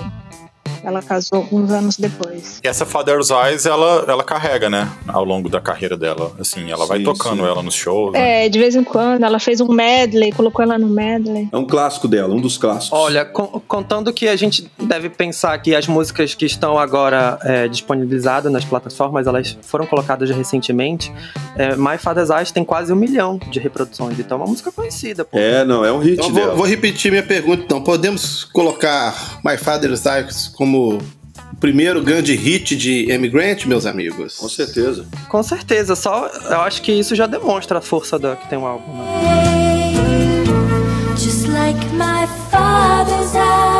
ela 0.86 1.02
casou 1.02 1.38
alguns 1.38 1.72
anos 1.72 1.96
depois. 1.96 2.60
E 2.62 2.68
essa 2.68 2.86
Father's 2.86 3.30
Eyes, 3.30 3.66
ela, 3.66 4.04
ela 4.06 4.22
carrega, 4.22 4.70
né? 4.70 4.88
Ao 5.08 5.24
longo 5.24 5.48
da 5.48 5.60
carreira 5.60 5.96
dela. 5.96 6.30
Assim, 6.38 6.70
ela 6.70 6.82
sim, 6.82 6.88
vai 6.88 7.02
tocando 7.02 7.42
sim. 7.42 7.48
ela 7.48 7.60
nos 7.60 7.74
shows. 7.74 8.12
Né? 8.12 8.46
É, 8.46 8.48
de 8.48 8.56
vez 8.56 8.76
em 8.76 8.84
quando. 8.84 9.24
Ela 9.24 9.40
fez 9.40 9.60
um 9.60 9.66
medley, 9.66 10.30
colocou 10.30 10.62
ela 10.62 10.78
no 10.78 10.86
medley. 10.86 11.48
É 11.50 11.56
um 11.56 11.66
clássico 11.66 12.06
dela, 12.06 12.32
um 12.32 12.40
dos 12.40 12.56
clássicos. 12.56 12.96
Olha, 12.96 13.24
contando 13.24 14.12
que 14.12 14.28
a 14.28 14.36
gente 14.36 14.70
deve 14.78 15.10
pensar 15.10 15.58
que 15.58 15.74
as 15.74 15.88
músicas 15.88 16.34
que 16.34 16.46
estão 16.46 16.78
agora 16.78 17.36
é, 17.42 17.66
disponibilizadas 17.66 18.52
nas 18.52 18.64
plataformas, 18.64 19.26
elas 19.26 19.58
foram 19.62 19.86
colocadas 19.86 20.30
recentemente. 20.30 21.12
É, 21.56 21.74
My 21.74 21.98
Father's 21.98 22.30
Eyes 22.30 22.52
tem 22.52 22.64
quase 22.64 22.92
um 22.92 22.96
milhão 22.96 23.40
de 23.50 23.58
reproduções. 23.58 24.20
Então 24.20 24.38
é 24.38 24.40
uma 24.40 24.46
música 24.46 24.70
conhecida. 24.70 25.24
Pô. 25.24 25.36
É, 25.36 25.64
não, 25.64 25.84
é 25.84 25.92
um 25.92 25.98
hit 25.98 26.12
então, 26.12 26.30
dela. 26.30 26.48
Vou, 26.48 26.58
vou 26.58 26.66
repetir 26.66 27.10
minha 27.10 27.24
pergunta, 27.24 27.64
então. 27.64 27.82
Podemos 27.82 28.44
colocar 28.44 29.40
My 29.44 29.56
Father's 29.56 30.06
Eyes 30.06 30.46
como 30.46 30.75
como 30.76 30.98
o 31.52 31.56
primeiro 31.58 32.02
grande 32.02 32.34
hit 32.34 32.76
de 32.76 33.10
Emigrant, 33.10 33.64
meus 33.64 33.86
amigos? 33.86 34.36
Com 34.36 34.48
certeza. 34.48 35.06
Com 35.28 35.42
certeza, 35.42 35.96
só 35.96 36.26
eu 36.26 36.60
acho 36.60 36.82
que 36.82 36.92
isso 36.92 37.14
já 37.14 37.26
demonstra 37.26 37.78
a 37.78 37.80
força 37.82 38.18
da, 38.18 38.36
que 38.36 38.48
tem 38.48 38.58
um 38.58 38.66
álbum. 38.66 38.92
Né? 38.98 40.44
Just 41.16 41.48
like 41.48 41.80
my 41.94 42.26
father's 42.50 43.34
eyes. 43.34 43.75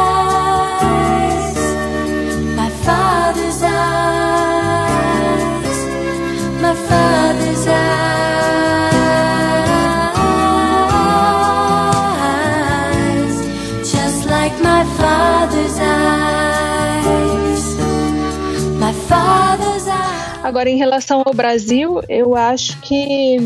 Agora, 20.57 20.71
em 20.71 20.79
relação 20.79 21.23
ao 21.23 21.35
Brasil, 21.35 22.01
eu 22.09 22.35
acho 22.35 22.81
que 22.81 23.37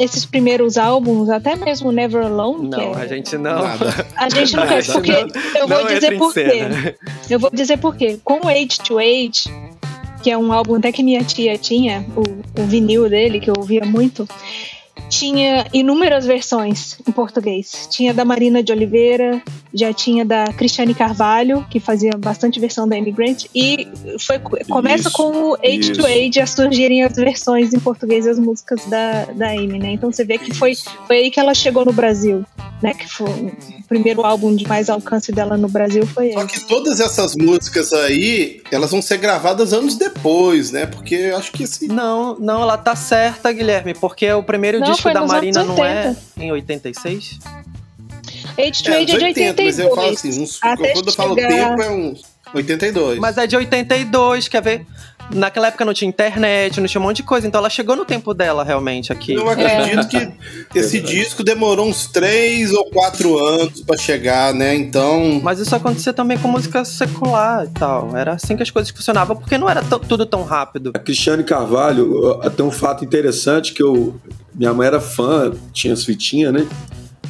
esses 0.00 0.24
primeiros 0.24 0.78
álbuns, 0.78 1.28
até 1.28 1.54
mesmo 1.54 1.92
Never 1.92 2.24
Alone. 2.24 2.70
Não, 2.70 2.98
é... 2.98 3.02
a 3.02 3.06
gente 3.06 3.36
não. 3.36 3.62
Nada. 3.62 4.06
A 4.16 4.30
gente 4.30 4.56
não 4.56 4.66
quer, 4.66 4.86
porque 4.86 5.12
não, 5.12 5.60
eu 5.60 5.68
vou 5.68 5.78
não 5.80 5.86
dizer 5.86 6.16
por 6.16 6.32
quê. 6.32 6.96
Eu 7.28 7.38
vou 7.38 7.50
dizer 7.50 7.76
por 7.76 7.94
quê. 7.94 8.18
Com 8.24 8.48
Age 8.48 8.80
to 8.82 8.98
Age, 8.98 9.52
que 10.22 10.30
é 10.30 10.38
um 10.38 10.50
álbum 10.54 10.76
até 10.76 10.90
que 10.90 11.02
minha 11.02 11.22
tia 11.22 11.58
tinha, 11.58 12.02
o, 12.16 12.22
o 12.58 12.64
vinil 12.64 13.10
dele, 13.10 13.40
que 13.40 13.50
eu 13.50 13.54
ouvia 13.58 13.84
muito, 13.84 14.26
tinha 15.18 15.66
inúmeras 15.72 16.26
versões 16.26 16.96
em 17.06 17.12
português. 17.12 17.88
Tinha 17.90 18.12
da 18.12 18.24
Marina 18.24 18.62
de 18.62 18.72
Oliveira, 18.72 19.42
já 19.72 19.92
tinha 19.92 20.24
da 20.24 20.44
Cristiane 20.52 20.94
Carvalho, 20.94 21.64
que 21.70 21.80
fazia 21.80 22.12
bastante 22.16 22.60
versão 22.60 22.86
da 22.86 22.96
Immigrant, 22.96 23.46
e 23.54 23.88
foi, 24.20 24.38
começa 24.68 25.08
Isso, 25.08 25.16
com 25.16 25.50
o 25.50 25.54
Age 25.54 25.92
isso. 25.92 25.94
to 25.94 26.06
Age 26.06 26.40
a 26.40 26.46
surgirem 26.46 27.02
as 27.02 27.16
versões 27.16 27.72
em 27.72 27.80
português 27.80 28.24
das 28.24 28.38
músicas 28.38 28.84
da, 28.86 29.24
da 29.26 29.50
Amy, 29.50 29.78
né? 29.78 29.92
Então 29.92 30.10
você 30.10 30.24
vê 30.24 30.38
que 30.38 30.54
foi, 30.54 30.74
foi 31.06 31.16
aí 31.16 31.30
que 31.30 31.40
ela 31.40 31.54
chegou 31.54 31.84
no 31.84 31.92
Brasil, 31.92 32.44
né? 32.82 32.94
Que 32.94 33.08
foi 33.08 33.28
o 33.28 33.52
primeiro 33.88 34.24
álbum 34.24 34.54
de 34.54 34.66
mais 34.66 34.88
alcance 34.88 35.32
dela 35.32 35.56
no 35.56 35.68
Brasil 35.68 36.06
foi 36.06 36.32
Só 36.32 36.44
esse. 36.44 36.48
que 36.48 36.68
todas 36.68 37.00
essas 37.00 37.34
músicas 37.34 37.92
aí, 37.92 38.62
elas 38.70 38.90
vão 38.90 39.02
ser 39.02 39.18
gravadas 39.18 39.72
anos 39.72 39.96
depois, 39.96 40.70
né? 40.70 40.86
Porque 40.86 41.14
eu 41.14 41.36
acho 41.36 41.52
que 41.52 41.64
esse. 41.64 41.88
Não, 41.88 42.38
não, 42.38 42.62
ela 42.62 42.76
tá 42.78 42.94
certa, 42.96 43.52
Guilherme, 43.52 43.94
porque 43.94 44.30
o 44.32 44.42
primeiro 44.42 44.78
Não, 44.78 44.90
disco 44.90 45.03
foi 45.04 45.14
da 45.14 45.26
Marina 45.26 45.62
não 45.64 45.84
é 45.84 46.08
80. 46.08 46.22
em 46.38 46.52
86? 46.52 47.38
Age 48.58 48.82
to 48.82 48.90
É, 48.90 49.02
é 49.02 49.04
de 49.04 49.12
82. 49.16 49.56
mas 49.66 49.78
eu 49.78 49.94
falo 49.94 50.08
assim, 50.10 50.42
uns, 50.42 50.58
quando 50.58 51.06
eu 51.08 51.12
falo 51.12 51.34
chegar- 51.34 51.48
tempo 51.48 51.82
é 51.82 51.90
uns 51.90 52.22
82. 52.54 53.18
Mas 53.18 53.36
é 53.38 53.46
de 53.46 53.56
82, 53.56 54.48
quer 54.48 54.62
ver? 54.62 54.86
Naquela 55.32 55.68
época 55.68 55.84
não 55.84 55.94
tinha 55.94 56.08
internet, 56.08 56.80
não 56.80 56.86
tinha 56.86 57.00
um 57.00 57.04
monte 57.04 57.18
de 57.18 57.22
coisa, 57.22 57.46
então 57.46 57.58
ela 57.58 57.70
chegou 57.70 57.96
no 57.96 58.04
tempo 58.04 58.34
dela 58.34 58.62
realmente 58.62 59.12
aqui. 59.12 59.34
Eu 59.34 59.48
acredito 59.48 60.08
que 60.08 60.78
esse 60.78 61.00
disco 61.00 61.42
demorou 61.42 61.88
uns 61.88 62.06
3 62.06 62.72
ou 62.72 62.84
4 62.90 63.38
anos 63.38 63.80
pra 63.82 63.96
chegar, 63.96 64.54
né? 64.54 64.74
Então. 64.74 65.40
Mas 65.42 65.58
isso 65.58 65.74
acontecia 65.74 66.12
também 66.12 66.38
com 66.38 66.48
música 66.48 66.84
secular 66.84 67.64
e 67.64 67.68
tal. 67.68 68.16
Era 68.16 68.32
assim 68.32 68.56
que 68.56 68.62
as 68.62 68.70
coisas 68.70 68.90
funcionavam, 68.90 69.36
porque 69.36 69.58
não 69.58 69.68
era 69.68 69.82
tudo 69.82 70.26
tão 70.26 70.42
rápido. 70.42 70.92
A 70.94 70.98
Cristiane 70.98 71.44
Carvalho, 71.44 72.40
tem 72.56 72.64
um 72.64 72.70
fato 72.70 73.04
interessante 73.04 73.72
que 73.72 73.82
eu. 73.82 74.20
Minha 74.54 74.72
mãe 74.72 74.86
era 74.86 75.00
fã, 75.00 75.52
tinha 75.72 75.92
as 75.92 76.04
fitinhas, 76.04 76.52
né? 76.52 76.66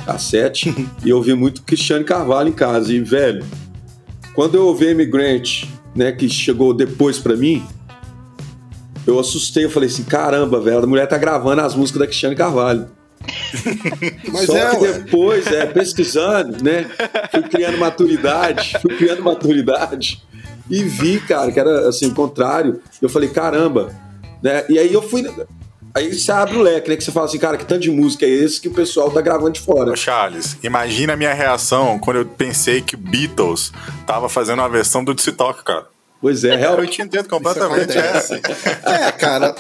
Cassete. 0.05 0.75
e 1.05 1.11
eu 1.11 1.17
ouvia 1.17 1.35
muito 1.35 1.63
Cristiane 1.63 2.05
Carvalho 2.05 2.49
em 2.49 2.53
casa. 2.53 2.93
E, 2.93 3.01
velho, 3.01 3.45
quando 4.35 4.57
eu 4.57 4.67
ouvi 4.67 4.89
a 4.89 4.91
Imigrant, 4.91 5.65
né, 5.95 6.13
que 6.13 6.29
chegou 6.29 6.75
depois 6.75 7.19
pra 7.19 7.37
mim, 7.37 7.65
eu 9.07 9.19
assustei. 9.19 9.65
Eu 9.65 9.71
falei 9.71 9.89
assim: 9.89 10.05
caramba, 10.05 10.61
velho, 10.61 10.79
a 10.79 10.87
mulher 10.87 11.07
tá 11.07 11.19
gravando 11.19 11.63
as 11.63 11.75
músicas 11.75 12.01
da 12.01 12.07
Cristiane 12.07 12.37
Carvalho. 12.37 12.89
Mas 14.33 14.47
Só 14.47 14.57
é, 14.57 14.71
que 14.71 14.87
depois, 14.87 15.47
é, 15.47 15.67
pesquisando, 15.67 16.63
né? 16.63 16.91
Fui 17.31 17.43
criando 17.43 17.79
maturidade, 17.79 18.77
fui 18.83 18.97
criando 18.97 19.23
maturidade 19.23 20.23
e 20.71 20.83
vi, 20.83 21.21
cara, 21.21 21.51
que 21.51 21.59
era 21.59 21.89
assim, 21.89 22.07
o 22.07 22.15
contrário. 22.15 22.81
Eu 23.01 23.09
falei, 23.09 23.29
caramba, 23.29 23.95
né? 24.43 24.65
E 24.69 24.79
aí 24.79 24.93
eu 24.93 25.03
fui. 25.03 25.25
Aí 25.95 26.13
você 26.13 26.33
abre 26.33 26.57
o 26.57 26.63
leque, 26.63 26.91
né? 26.91 26.97
Que 26.97 27.05
você 27.05 27.13
fala 27.13 27.27
assim, 27.27 27.39
cara, 27.39 27.57
que 27.57 27.65
tanto 27.65 27.83
de 27.83 27.91
música 27.91 28.27
é 28.27 28.29
esse 28.29 28.61
que 28.61 28.69
o 28.69 28.73
pessoal 28.73 29.11
tá 29.11 29.21
gravando 29.21 29.53
de 29.53 29.61
fora. 29.61 29.93
Ô, 29.93 29.97
Charles, 29.97 30.59
imagina 30.63 31.13
a 31.13 31.17
minha 31.17 31.33
reação 31.33 31.99
quando 32.01 32.17
eu 32.19 32.27
pensei 32.27 32.83
que 32.83 32.97
Beatles 32.97 33.73
tava 34.07 34.29
fazendo 34.29 34.59
uma 34.59 34.69
versão 34.69 35.05
do 35.05 35.15
Toca, 35.15 35.63
cara. 35.63 35.94
Pois 36.25 36.43
é, 36.43 36.55
Eu 36.55 36.59
realmente. 36.59 36.93
te 36.93 37.03
entendo 37.03 37.29
completamente. 37.29 37.99
É. 37.99 39.09
É, 39.09 39.13
cara. 39.13 39.55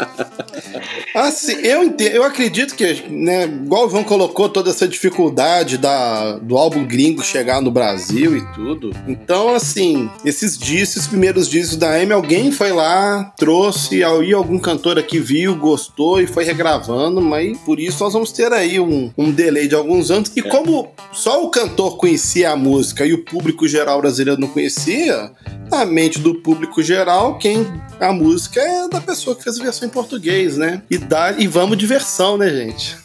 Assim, 1.14 1.52
eu 1.56 1.84
entendo, 1.84 2.14
eu 2.14 2.24
acredito 2.24 2.74
que, 2.74 3.04
né, 3.10 3.44
igual 3.44 3.86
o 3.86 3.90
João 3.90 4.02
colocou 4.02 4.48
toda 4.48 4.70
essa 4.70 4.88
dificuldade 4.88 5.76
da, 5.76 6.38
do 6.38 6.56
álbum 6.56 6.86
gringo 6.86 7.22
chegar 7.22 7.60
no 7.60 7.70
Brasil 7.70 8.38
e 8.38 8.54
tudo. 8.54 8.92
Então, 9.06 9.54
assim, 9.54 10.08
esses 10.24 10.56
discos, 10.56 10.96
esses 10.96 11.06
primeiros 11.06 11.50
discos 11.50 11.76
da 11.76 11.96
Amy, 11.96 12.14
alguém 12.14 12.50
foi 12.50 12.72
lá, 12.72 13.24
trouxe, 13.36 14.02
aí 14.02 14.32
algum 14.32 14.58
cantor 14.58 14.98
aqui 14.98 15.18
viu, 15.18 15.54
gostou 15.54 16.18
e 16.18 16.26
foi 16.26 16.44
regravando, 16.44 17.20
mas 17.20 17.58
por 17.58 17.78
isso 17.78 18.02
nós 18.02 18.14
vamos 18.14 18.32
ter 18.32 18.50
aí 18.54 18.80
um, 18.80 19.12
um 19.18 19.30
delay 19.30 19.68
de 19.68 19.74
alguns 19.74 20.10
anos. 20.10 20.32
E 20.34 20.40
como 20.40 20.94
só 21.12 21.44
o 21.44 21.50
cantor 21.50 21.98
conhecia 21.98 22.52
a 22.52 22.56
música 22.56 23.04
e 23.04 23.12
o 23.12 23.22
público 23.22 23.68
geral 23.68 24.00
brasileiro 24.00 24.40
não 24.40 24.48
conhecia, 24.48 25.30
na 25.70 25.84
mente 25.84 26.18
do 26.18 26.34
público 26.34 26.53
geral, 26.82 27.38
quem 27.38 27.66
a 28.00 28.12
música 28.12 28.60
é 28.60 28.88
da 28.88 29.00
pessoa 29.00 29.34
que 29.34 29.42
fez 29.42 29.58
a 29.58 29.62
versão 29.62 29.88
em 29.88 29.90
português, 29.90 30.56
né? 30.56 30.82
E 30.90 30.98
dá 30.98 31.32
e 31.32 31.46
vamos 31.46 31.76
de 31.78 31.86
versão, 31.86 32.36
né, 32.36 32.48
gente? 32.50 32.96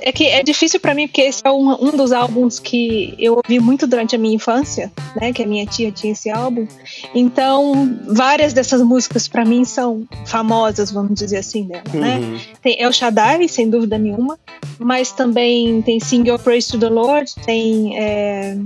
É 0.00 0.12
que 0.12 0.26
é 0.26 0.42
difícil 0.42 0.78
pra 0.78 0.94
mim, 0.94 1.06
porque 1.06 1.22
esse 1.22 1.40
é 1.44 1.50
um, 1.50 1.88
um 1.88 1.96
dos 1.96 2.12
álbuns 2.12 2.58
que 2.58 3.14
eu 3.18 3.36
ouvi 3.36 3.58
muito 3.58 3.86
durante 3.86 4.14
a 4.14 4.18
minha 4.18 4.34
infância, 4.34 4.92
né? 5.20 5.32
Que 5.32 5.42
a 5.42 5.46
minha 5.46 5.64
tia 5.64 5.90
tinha 5.90 6.12
esse 6.12 6.30
álbum. 6.30 6.66
Então, 7.14 7.98
várias 8.06 8.52
dessas 8.52 8.82
músicas 8.82 9.26
pra 9.26 9.44
mim 9.44 9.64
são 9.64 10.06
famosas, 10.26 10.90
vamos 10.90 11.14
dizer 11.14 11.38
assim, 11.38 11.64
dela, 11.64 11.84
né? 11.92 12.18
Uhum. 12.18 12.40
Tem 12.62 12.80
El 12.80 12.92
Shaddai, 12.92 13.48
sem 13.48 13.70
dúvida 13.70 13.96
nenhuma, 13.98 14.38
mas 14.78 15.12
também 15.12 15.80
tem 15.82 15.98
Sing 16.00 16.28
Your 16.28 16.38
Praise 16.38 16.70
to 16.70 16.78
the 16.78 16.88
Lord, 16.88 17.32
tem 17.44 17.98
é, 17.98 18.58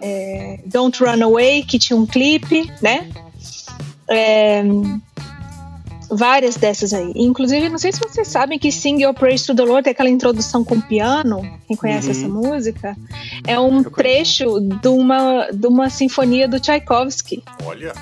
é, 0.00 0.58
Don't 0.66 1.02
Run 1.02 1.22
Away, 1.24 1.62
que 1.64 1.78
tinha 1.78 1.96
um 1.96 2.06
clipe, 2.06 2.70
né? 2.82 3.08
É, 4.08 4.62
várias 6.10 6.56
dessas 6.56 6.92
aí. 6.92 7.12
Inclusive, 7.16 7.68
não 7.68 7.78
sei 7.78 7.92
se 7.92 8.00
vocês 8.00 8.28
sabem 8.28 8.58
que 8.58 8.70
Sing 8.70 9.02
Your 9.02 9.14
Praise 9.14 9.46
to 9.46 9.54
the 9.54 9.62
Lord, 9.62 9.88
aquela 9.88 10.10
introdução 10.10 10.64
com 10.64 10.80
piano, 10.80 11.42
quem 11.66 11.76
conhece 11.76 12.08
Uhum. 12.08 12.12
essa 12.12 12.28
música, 12.28 12.96
é 13.46 13.58
um 13.58 13.82
trecho 13.82 14.60
de 14.60 14.88
uma, 14.88 15.48
de 15.52 15.66
uma 15.66 15.90
sinfonia 15.90 16.46
do 16.48 16.60
Tchaikovsky. 16.60 17.42
Olha. 17.64 17.92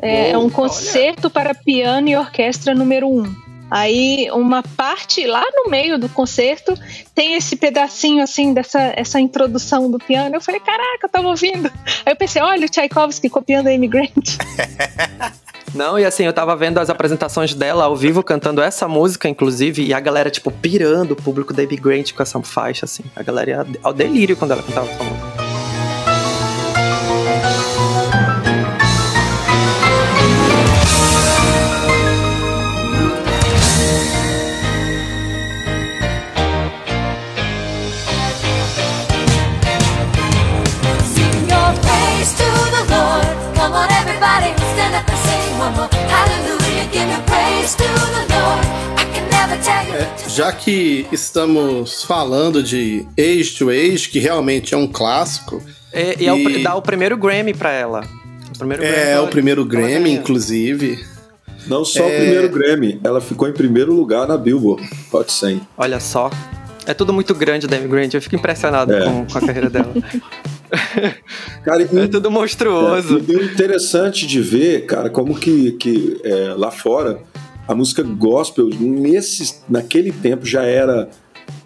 É, 0.00 0.30
é 0.30 0.38
um 0.38 0.42
Olha. 0.42 0.50
concerto 0.50 1.30
para 1.30 1.54
piano 1.54 2.08
e 2.08 2.16
orquestra 2.16 2.74
número 2.74 3.08
um. 3.08 3.24
Aí, 3.68 4.28
uma 4.30 4.62
parte 4.62 5.26
lá 5.26 5.42
no 5.52 5.68
meio 5.68 5.98
do 5.98 6.08
concerto 6.08 6.72
tem 7.12 7.34
esse 7.34 7.56
pedacinho 7.56 8.22
assim 8.22 8.54
dessa 8.54 8.92
essa 8.94 9.18
introdução 9.18 9.90
do 9.90 9.98
piano. 9.98 10.36
Eu 10.36 10.40
falei, 10.40 10.60
caraca, 10.60 11.00
eu 11.02 11.08
tava 11.08 11.26
ouvindo. 11.26 11.66
Aí 12.04 12.12
eu 12.12 12.16
pensei, 12.16 12.40
olha 12.40 12.64
o 12.66 12.68
Tchaikovsky 12.68 13.28
copiando 13.28 13.66
a 13.66 13.72
Immigrant. 13.72 14.12
Não, 15.74 15.98
e 15.98 16.04
assim, 16.04 16.24
eu 16.24 16.32
tava 16.32 16.54
vendo 16.56 16.78
as 16.78 16.88
apresentações 16.88 17.54
dela 17.54 17.84
ao 17.84 17.96
vivo 17.96 18.22
cantando 18.22 18.62
essa 18.62 18.88
música, 18.88 19.28
inclusive, 19.28 19.84
e 19.84 19.92
a 19.92 20.00
galera, 20.00 20.30
tipo, 20.30 20.50
pirando 20.50 21.12
o 21.12 21.16
público 21.16 21.52
da 21.52 21.62
Baby 21.62 21.76
Grant 21.76 22.12
com 22.12 22.22
essa 22.22 22.40
faixa, 22.42 22.84
assim. 22.84 23.04
A 23.14 23.22
galera 23.22 23.50
ia 23.50 23.66
ao 23.82 23.92
delírio 23.92 24.36
quando 24.36 24.52
ela 24.52 24.62
cantava 24.62 24.88
essa 24.88 25.04
música. 25.04 25.35
É, 49.98 50.28
já 50.28 50.52
que 50.52 51.04
estamos 51.10 52.04
falando 52.04 52.62
de 52.62 53.04
Age 53.18 53.56
to 53.58 53.70
Age, 53.70 54.08
que 54.08 54.20
realmente 54.20 54.72
é 54.72 54.76
um 54.76 54.86
clássico, 54.86 55.60
E, 55.92 56.22
e 56.24 56.26
é 56.28 56.32
o 56.32 56.62
dá 56.62 56.76
o 56.76 56.82
primeiro 56.82 57.16
Grammy 57.16 57.52
pra 57.54 57.72
ela. 57.72 58.04
O 58.54 58.58
primeiro 58.58 58.82
Grammy 58.84 58.96
é 58.98 59.10
ela- 59.10 59.24
o 59.24 59.28
primeiro 59.28 59.60
ela 59.62 59.68
Grammy, 59.70 60.04
ganha. 60.04 60.14
inclusive. 60.18 61.04
Não 61.66 61.84
só 61.84 62.04
o 62.04 62.08
É. 62.08 62.18
primeiro 62.20 62.48
Grammy, 62.50 63.00
ela 63.02 63.20
ficou 63.20 63.48
em 63.48 63.52
primeiro 63.52 63.92
lugar 63.92 64.28
na 64.28 64.36
Billboard 64.36 64.88
Hot 65.12 65.32
100. 65.32 65.60
Olha 65.76 65.98
só. 65.98 66.30
É 66.86 66.94
tudo 66.94 67.12
muito 67.12 67.34
grande, 67.34 67.66
Demi 67.66 67.88
Grant. 67.88 68.14
Eu 68.14 68.22
fico 68.22 68.36
impressionado 68.36 68.94
É. 68.94 69.04
com, 69.04 69.26
com 69.26 69.38
a 69.38 69.40
carreira 69.40 69.68
dela. 69.68 69.92
Cara, 71.64 71.82
e 71.82 71.98
É 71.98 72.06
tudo 72.06 72.30
monstruoso. 72.30 73.18
É, 73.28 73.32
e 73.32 73.36
o 73.36 73.42
interessante 73.44 74.24
de 74.24 74.40
ver, 74.40 74.86
cara, 74.86 75.10
como 75.10 75.34
que, 75.36 75.72
que 75.72 76.20
é, 76.22 76.54
lá 76.56 76.70
fora 76.70 77.18
a 77.66 77.74
música 77.74 78.02
gospel, 78.02 78.68
nesse, 78.68 79.56
naquele 79.68 80.12
tempo, 80.12 80.44
já 80.46 80.62
era 80.62 81.08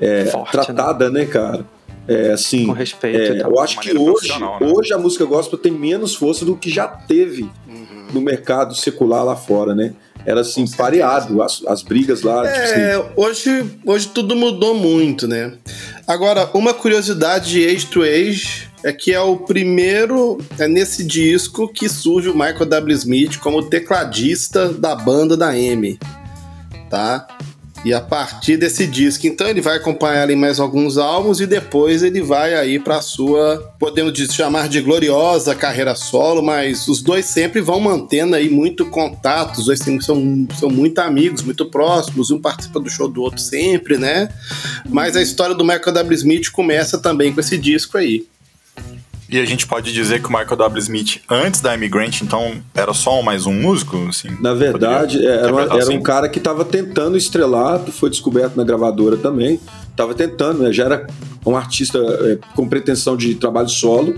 é, 0.01 0.27
Forte, 0.27 0.53
tratada, 0.53 1.11
né, 1.11 1.25
cara? 1.27 1.65
É, 2.09 2.33
assim, 2.33 2.67
Com 2.67 2.73
respeito 2.73 3.19
é, 3.33 3.43
eu 3.43 3.61
acho 3.61 3.79
que 3.79 3.97
hoje, 3.97 4.29
né? 4.39 4.59
hoje 4.61 4.93
a 4.93 4.99
música 4.99 5.25
gospel 5.25 5.59
tem 5.59 5.71
menos 5.71 6.15
força 6.15 6.45
do 6.45 6.57
que 6.57 6.71
já 6.71 6.89
teve 6.89 7.43
Uhum. 7.69 8.07
no 8.15 8.21
mercado 8.21 8.75
secular 8.75 9.25
lá 9.25 9.37
fora, 9.37 9.75
né? 9.75 9.93
Era 10.27 10.41
assim, 10.41 10.67
pareado, 10.71 11.43
as, 11.43 11.63
as 11.67 11.83
brigas 11.83 12.23
lá, 12.23 12.43
tipo 12.47 12.59
assim, 12.65 12.81
É, 12.81 13.13
hoje, 13.17 13.65
hoje 13.87 14.09
tudo 14.09 14.35
mudou 14.35 14.75
muito, 14.75 15.29
né? 15.29 15.53
Agora, 16.07 16.49
uma 16.53 16.75
curiosidade 16.75 17.51
de 17.51 17.67
Age 17.67 17.87
to 17.87 18.03
Age 18.03 18.69
é 18.83 18.93
que 18.93 19.13
é 19.13 19.21
o 19.21 19.37
primeiro, 19.37 20.39
é 20.59 20.67
nesse 20.67 21.05
disco 21.05 21.69
que 21.69 21.89
surge 21.89 22.29
o 22.29 22.35
Michael 22.35 22.67
W. 22.67 22.97
Smith 22.97 23.39
como 23.39 23.63
tecladista 23.63 24.73
da 24.73 24.95
banda 24.95 25.37
da 25.37 25.57
M, 25.57 25.99
tá? 26.89 27.27
E 27.83 27.95
a 27.95 28.01
partir 28.01 28.59
desse 28.59 28.87
disco, 28.87 29.27
então 29.27 29.49
ele 29.49 29.63
vai 29.63 29.77
acompanhar 29.77 30.25
ali 30.25 30.37
mais 30.37 30.61
alguns 30.61 30.99
álbuns 30.99 31.41
e 31.41 31.47
depois 31.47 32.03
ele 32.03 32.21
vai 32.21 32.55
aí 32.55 32.79
para 32.79 33.01
sua, 33.01 33.73
podemos 33.79 34.19
chamar 34.35 34.69
de 34.69 34.83
gloriosa 34.83 35.55
carreira 35.55 35.95
solo, 35.95 36.43
mas 36.43 36.89
os 36.89 37.01
dois 37.01 37.25
sempre 37.25 37.63
vão 37.63 37.81
mantendo 37.81 38.37
aí 38.37 38.51
muito 38.51 38.85
contato, 38.85 39.59
os 39.59 39.65
dois 39.65 39.79
são, 39.79 40.47
são 40.59 40.69
muito 40.69 40.99
amigos, 40.99 41.43
muito 41.43 41.65
próximos, 41.65 42.31
um 42.31 42.39
participa 42.39 42.79
do 42.79 42.91
show 42.91 43.09
do 43.09 43.23
outro 43.23 43.41
sempre, 43.41 43.97
né? 43.97 44.29
Mas 44.87 45.17
a 45.17 45.23
história 45.23 45.55
do 45.55 45.65
Michael 45.65 45.93
W. 45.93 46.15
Smith 46.15 46.51
começa 46.51 46.99
também 46.99 47.33
com 47.33 47.41
esse 47.41 47.57
disco 47.57 47.97
aí. 47.97 48.27
E 49.31 49.39
a 49.39 49.45
gente 49.45 49.65
pode 49.65 49.93
dizer 49.93 50.21
que 50.21 50.27
o 50.27 50.31
Michael 50.31 50.57
W. 50.57 50.79
Smith, 50.81 51.21
antes 51.31 51.61
da 51.61 51.73
Immigrant, 51.73 52.21
então, 52.21 52.61
era 52.75 52.93
só 52.93 53.23
mais 53.23 53.47
um 53.47 53.53
músico? 53.53 53.97
Assim, 54.09 54.29
na 54.41 54.55
verdade, 54.55 55.25
era, 55.25 55.53
uma, 55.53 55.63
era 55.63 55.79
assim? 55.79 55.97
um 55.97 56.03
cara 56.03 56.29
que 56.29 56.39
estava 56.39 56.65
tentando 56.65 57.17
estrelar, 57.17 57.79
foi 57.93 58.11
descoberto 58.11 58.57
na 58.57 58.65
gravadora 58.65 59.17
também, 59.17 59.61
estava 59.89 60.15
tentando, 60.15 60.65
né, 60.65 60.73
já 60.73 60.85
era 60.85 61.07
um 61.47 61.57
artista 61.57 61.99
é, 61.99 62.39
com 62.57 62.69
pretensão 62.69 63.17
de 63.17 63.37
trabalho 63.37 63.69
solo, 63.69 64.17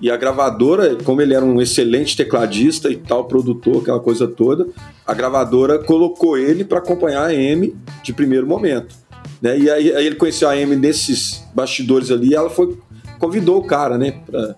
e 0.00 0.10
a 0.10 0.16
gravadora, 0.16 0.96
como 1.04 1.22
ele 1.22 1.32
era 1.32 1.44
um 1.44 1.60
excelente 1.60 2.16
tecladista 2.16 2.90
e 2.90 2.96
tal, 2.96 3.26
produtor, 3.26 3.80
aquela 3.80 4.00
coisa 4.00 4.26
toda, 4.26 4.66
a 5.06 5.14
gravadora 5.14 5.78
colocou 5.78 6.36
ele 6.36 6.64
para 6.64 6.78
acompanhar 6.78 7.22
a 7.22 7.30
Amy 7.30 7.76
de 8.02 8.12
primeiro 8.12 8.46
momento. 8.46 8.94
Né? 9.40 9.58
E 9.58 9.70
aí, 9.70 9.94
aí, 9.94 10.06
ele 10.06 10.16
conheceu 10.16 10.48
a 10.48 10.52
Amy 10.52 10.76
nesses 10.76 11.42
bastidores 11.54 12.10
ali 12.10 12.30
e 12.30 12.34
ela 12.34 12.50
foi 12.50 12.76
convidou 13.18 13.58
o 13.58 13.64
cara, 13.64 13.96
né, 13.98 14.20
pra, 14.24 14.54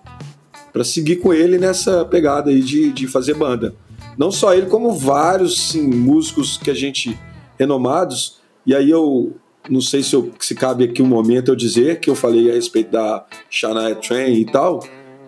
pra 0.71 0.83
seguir 0.83 1.17
com 1.17 1.33
ele 1.33 1.57
nessa 1.57 2.05
pegada 2.05 2.49
aí 2.49 2.61
de, 2.61 2.91
de 2.91 3.07
fazer 3.07 3.33
banda. 3.33 3.73
Não 4.17 4.31
só 4.31 4.53
ele, 4.53 4.67
como 4.67 4.91
vários 4.93 5.69
sim, 5.69 5.87
músicos 5.87 6.57
que 6.57 6.69
a 6.69 6.73
gente 6.73 7.17
renomados. 7.57 8.39
E 8.65 8.73
aí 8.73 8.89
eu 8.89 9.33
não 9.69 9.81
sei 9.81 10.01
se, 10.01 10.15
eu, 10.15 10.31
se 10.39 10.55
cabe 10.55 10.83
aqui 10.83 11.01
um 11.01 11.05
momento 11.05 11.51
eu 11.51 11.55
dizer 11.55 11.99
que 11.99 12.09
eu 12.09 12.15
falei 12.15 12.49
a 12.49 12.53
respeito 12.53 12.91
da 12.91 13.25
Shania 13.49 13.95
Twain 13.95 14.33
e 14.33 14.45
tal. 14.45 14.79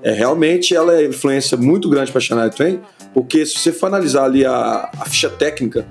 É, 0.02 0.14
realmente 0.14 0.76
ela 0.76 1.00
é 1.00 1.06
influência 1.06 1.56
muito 1.58 1.90
grande 1.90 2.12
para 2.12 2.22
Shania 2.22 2.50
Twain, 2.50 2.80
porque 3.14 3.46
se 3.46 3.60
você 3.60 3.72
for 3.72 3.88
analisar 3.88 4.24
ali 4.26 4.46
a, 4.46 4.90
a 5.00 5.06
ficha 5.06 5.30
técnica 5.30 5.86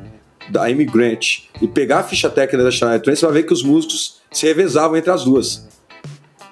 da 0.48 0.64
Amy 0.64 0.84
Grant 0.84 1.44
e 1.62 1.68
pegar 1.68 2.00
a 2.00 2.02
ficha 2.02 2.28
técnica 2.28 2.64
da 2.64 2.70
Shania 2.70 2.98
Twain, 2.98 3.14
você 3.14 3.24
vai 3.24 3.34
ver 3.34 3.42
que 3.44 3.52
os 3.52 3.62
músicos 3.62 4.20
se 4.32 4.46
revezavam 4.46 4.96
entre 4.96 5.10
as 5.10 5.24
duas. 5.24 5.68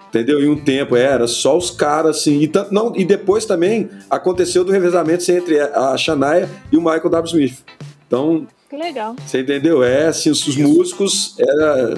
Entendeu? 0.08 0.42
Em 0.42 0.48
um 0.48 0.56
tempo 0.56 0.96
era 0.96 1.26
só 1.26 1.56
os 1.56 1.70
caras 1.70 2.18
assim. 2.18 2.40
E, 2.42 2.52
não, 2.70 2.94
e 2.96 3.04
depois 3.04 3.44
também 3.44 3.88
aconteceu 4.08 4.64
do 4.64 4.72
revezamento 4.72 5.30
entre 5.30 5.60
a 5.60 5.96
Shania 5.96 6.48
e 6.72 6.76
o 6.76 6.80
Michael 6.80 7.10
W. 7.10 7.26
Smith. 7.26 7.64
Então. 8.06 8.46
Que 8.68 8.76
legal. 8.76 9.16
Você 9.26 9.40
entendeu? 9.40 9.82
É, 9.82 10.08
assim, 10.08 10.30
os, 10.30 10.46
os 10.46 10.56
músicos 10.56 11.34
era 11.38 11.94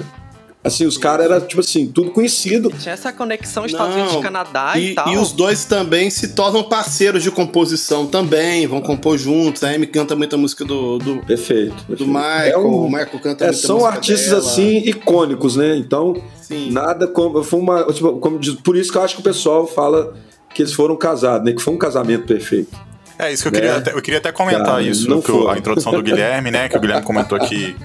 Assim, 0.62 0.85
os 0.85 0.99
caras 0.99 1.25
eram, 1.25 1.40
tipo 1.40 1.61
assim, 1.61 1.87
tudo 1.87 2.11
conhecido. 2.11 2.71
Tinha 2.79 2.93
essa 2.93 3.11
conexão 3.11 3.64
Estados 3.64 3.95
Unidos 3.95 4.14
e 4.14 4.21
Canadá 4.21 4.73
e, 4.76 4.90
e, 4.90 4.95
tal. 4.95 5.09
E 5.09 5.17
os 5.17 5.33
dois 5.33 5.64
também 5.64 6.11
se 6.11 6.35
tornam 6.35 6.62
parceiros 6.62 7.23
de 7.23 7.31
composição 7.31 8.07
também, 8.07 8.67
vão 8.67 8.83
compor 8.83 9.17
juntos. 9.17 9.64
A 9.64 9.71
Amy 9.71 9.87
canta 9.87 10.14
muita 10.14 10.37
música 10.37 10.62
do. 10.62 10.99
do 10.99 11.17
perfeito, 11.25 11.75
perfeito. 11.76 12.05
Do 12.05 12.07
Michael, 12.07 12.52
é 12.52 12.59
um, 12.59 12.85
o 12.85 12.88
Michael 12.88 13.21
canta 13.23 13.45
é, 13.45 13.49
muita 13.49 13.67
São 13.67 13.87
artistas 13.87 14.29
dela. 14.29 14.43
assim, 14.43 14.76
icônicos, 14.85 15.56
né? 15.56 15.76
Então, 15.76 16.15
Sim. 16.43 16.71
nada 16.71 17.06
como. 17.06 17.43
Foi 17.43 17.58
uma, 17.58 17.84
tipo, 17.84 18.19
como 18.19 18.39
diz, 18.39 18.54
por 18.56 18.76
isso 18.76 18.93
que 18.93 18.99
eu 18.99 19.02
acho 19.02 19.15
que 19.15 19.21
o 19.23 19.25
pessoal 19.25 19.67
fala 19.67 20.15
que 20.54 20.61
eles 20.61 20.75
foram 20.75 20.95
casados, 20.95 21.47
né? 21.47 21.54
Que 21.54 21.63
foi 21.63 21.73
um 21.73 21.78
casamento 21.78 22.26
perfeito. 22.26 22.76
É, 23.21 23.33
isso 23.33 23.43
que 23.43 23.49
eu 23.49 23.52
queria, 23.52 23.73
né? 23.73 23.78
até, 23.78 23.93
eu 23.93 24.02
queria 24.02 24.19
até 24.19 24.33
comentar 24.33 24.65
Cara, 24.65 24.83
isso, 24.83 25.49
a 25.49 25.59
introdução 25.59 25.93
do 25.93 26.00
Guilherme, 26.02 26.50
né? 26.50 26.69
Que 26.69 26.76
o 26.76 26.80
Guilherme 26.80 27.04
comentou 27.04 27.37
aqui, 27.37 27.76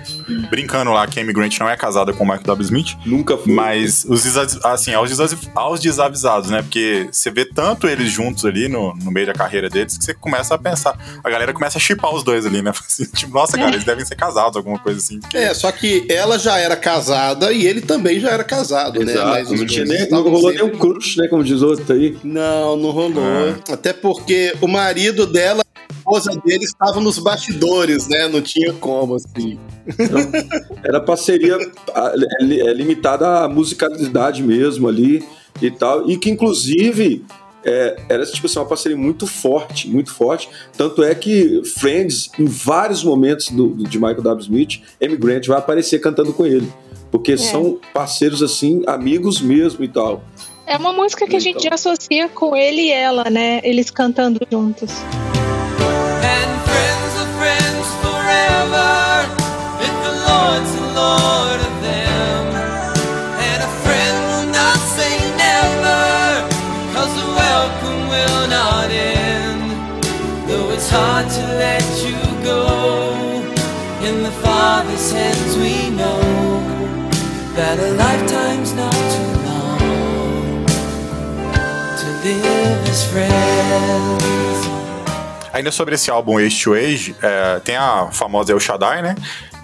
brincando 0.49 0.91
lá, 0.91 1.05
que 1.05 1.19
a 1.19 1.23
Amy 1.23 1.33
Grant 1.33 1.59
não 1.59 1.69
é 1.69 1.75
casada 1.75 2.13
com 2.13 2.23
o 2.23 2.27
Michael 2.27 2.43
W. 2.43 2.63
Smith. 2.63 2.97
Nunca 3.05 3.37
foi. 3.37 3.51
Mas, 3.51 4.05
os, 4.07 4.25
assim, 4.63 4.93
aos, 4.93 5.11
aos 5.53 5.79
desavisados, 5.81 6.49
né? 6.49 6.61
Porque 6.61 7.09
você 7.11 7.29
vê 7.29 7.43
tanto 7.43 7.87
eles 7.87 8.09
juntos 8.11 8.45
ali 8.45 8.69
no, 8.69 8.95
no 8.95 9.11
meio 9.11 9.27
da 9.27 9.33
carreira 9.33 9.69
deles 9.69 9.97
que 9.97 10.05
você 10.05 10.13
começa 10.13 10.55
a 10.55 10.57
pensar. 10.57 10.97
A 11.21 11.29
galera 11.29 11.51
começa 11.51 11.77
a 11.77 11.81
chipar 11.81 12.13
os 12.13 12.23
dois 12.23 12.45
ali, 12.45 12.61
né? 12.61 12.71
Assim, 12.85 13.05
tipo, 13.05 13.33
nossa, 13.33 13.57
cara, 13.57 13.71
eles 13.71 13.83
devem 13.83 14.05
ser 14.05 14.15
casados, 14.15 14.55
alguma 14.55 14.79
coisa 14.79 14.99
assim. 14.99 15.19
Porque... 15.19 15.37
É, 15.37 15.53
só 15.53 15.71
que 15.71 16.05
ela 16.09 16.37
já 16.37 16.57
era 16.57 16.75
casada 16.75 17.51
e 17.51 17.65
ele 17.65 17.81
também 17.81 18.19
já 18.19 18.29
era 18.29 18.43
casado, 18.43 19.01
Exato, 19.01 19.17
né? 19.17 19.25
Mas 19.25 19.51
não, 19.51 19.65
tinha 19.65 19.85
nem, 19.85 20.09
não 20.09 20.21
rolou 20.21 20.51
sempre... 20.51 20.63
nem 20.63 20.75
um 20.75 20.77
crush, 20.77 21.17
né? 21.17 21.27
Como 21.27 21.43
diz 21.43 21.61
outro 21.61 21.93
aí. 21.93 22.17
Não, 22.23 22.77
não 22.77 22.91
rolou. 22.91 23.23
É. 23.23 23.73
Até 23.73 23.91
porque 23.91 24.55
o 24.61 24.67
marido 24.67 25.24
dela 25.25 25.65
esposa 26.05 26.39
dele 26.45 26.63
estava 26.63 26.99
nos 26.99 27.17
bastidores, 27.17 28.07
né? 28.07 28.27
Não 28.27 28.41
tinha 28.41 28.71
como, 28.73 29.15
assim. 29.15 29.57
era 30.83 31.01
parceria 31.01 31.57
é, 31.57 32.73
limitada 32.73 33.43
à 33.43 33.49
musicalidade 33.49 34.43
mesmo 34.43 34.87
ali 34.87 35.25
e 35.59 35.71
tal. 35.71 36.07
E 36.09 36.17
que, 36.17 36.29
inclusive, 36.29 37.25
é, 37.63 37.95
era 38.07 38.25
tipo 38.25 38.45
assim, 38.45 38.59
uma 38.59 38.65
parceria 38.65 38.97
muito 38.97 39.25
forte, 39.25 39.89
muito 39.89 40.13
forte. 40.13 40.47
Tanto 40.77 41.03
é 41.03 41.15
que 41.15 41.63
Friends, 41.65 42.29
em 42.37 42.45
vários 42.45 43.03
momentos 43.03 43.49
do, 43.49 43.75
de 43.75 43.97
Michael 43.97 44.21
W. 44.21 44.43
Smith, 44.43 44.81
Amy 45.03 45.17
Grant 45.17 45.47
vai 45.47 45.57
aparecer 45.57 45.99
cantando 45.99 46.31
com 46.31 46.45
ele. 46.45 46.71
Porque 47.09 47.33
é. 47.33 47.37
são 47.37 47.79
parceiros, 47.93 48.43
assim, 48.43 48.83
amigos 48.85 49.41
mesmo 49.41 49.83
e 49.83 49.87
tal. 49.87 50.23
É 50.67 50.77
uma 50.77 50.91
música 50.91 51.27
que 51.27 51.35
a 51.35 51.39
gente 51.39 51.71
associa 51.71 52.27
com 52.27 52.55
ele 52.55 52.83
e 52.83 52.91
ela, 52.91 53.29
né? 53.29 53.61
Eles 53.63 53.91
cantando 53.91 54.39
juntos. 54.51 54.91
Lord 60.95 61.59
of 61.59 61.75
them. 61.81 62.43
And 63.47 63.59
a 63.61 63.71
friend 63.83 64.15
will 64.31 64.47
not 64.59 64.77
say 64.95 65.13
never, 65.35 66.47
cause 66.95 67.11
the 67.19 67.27
welcome 67.43 68.07
will 68.07 68.47
not 68.47 68.89
end. 68.89 69.65
Though 70.47 70.71
it's 70.71 70.89
hard 70.89 71.27
to 71.37 71.43
let 71.65 71.85
you 72.05 72.17
go, 72.43 72.63
in 74.07 74.23
the 74.23 74.31
Father's 74.41 75.11
hands 75.11 75.57
we 75.57 75.91
know 75.91 76.21
that 77.55 77.77
a 77.77 77.91
lifetime's 77.95 78.54
Ainda 85.53 85.71
sobre 85.71 85.95
esse 85.95 86.11
álbum 86.11 86.37
Age 86.37 86.63
to 86.63 86.73
Age, 86.73 87.15
é, 87.21 87.59
tem 87.59 87.75
a 87.75 88.09
famosa 88.11 88.51
El 88.51 88.59
Shaddai, 88.59 89.01
né? 89.01 89.15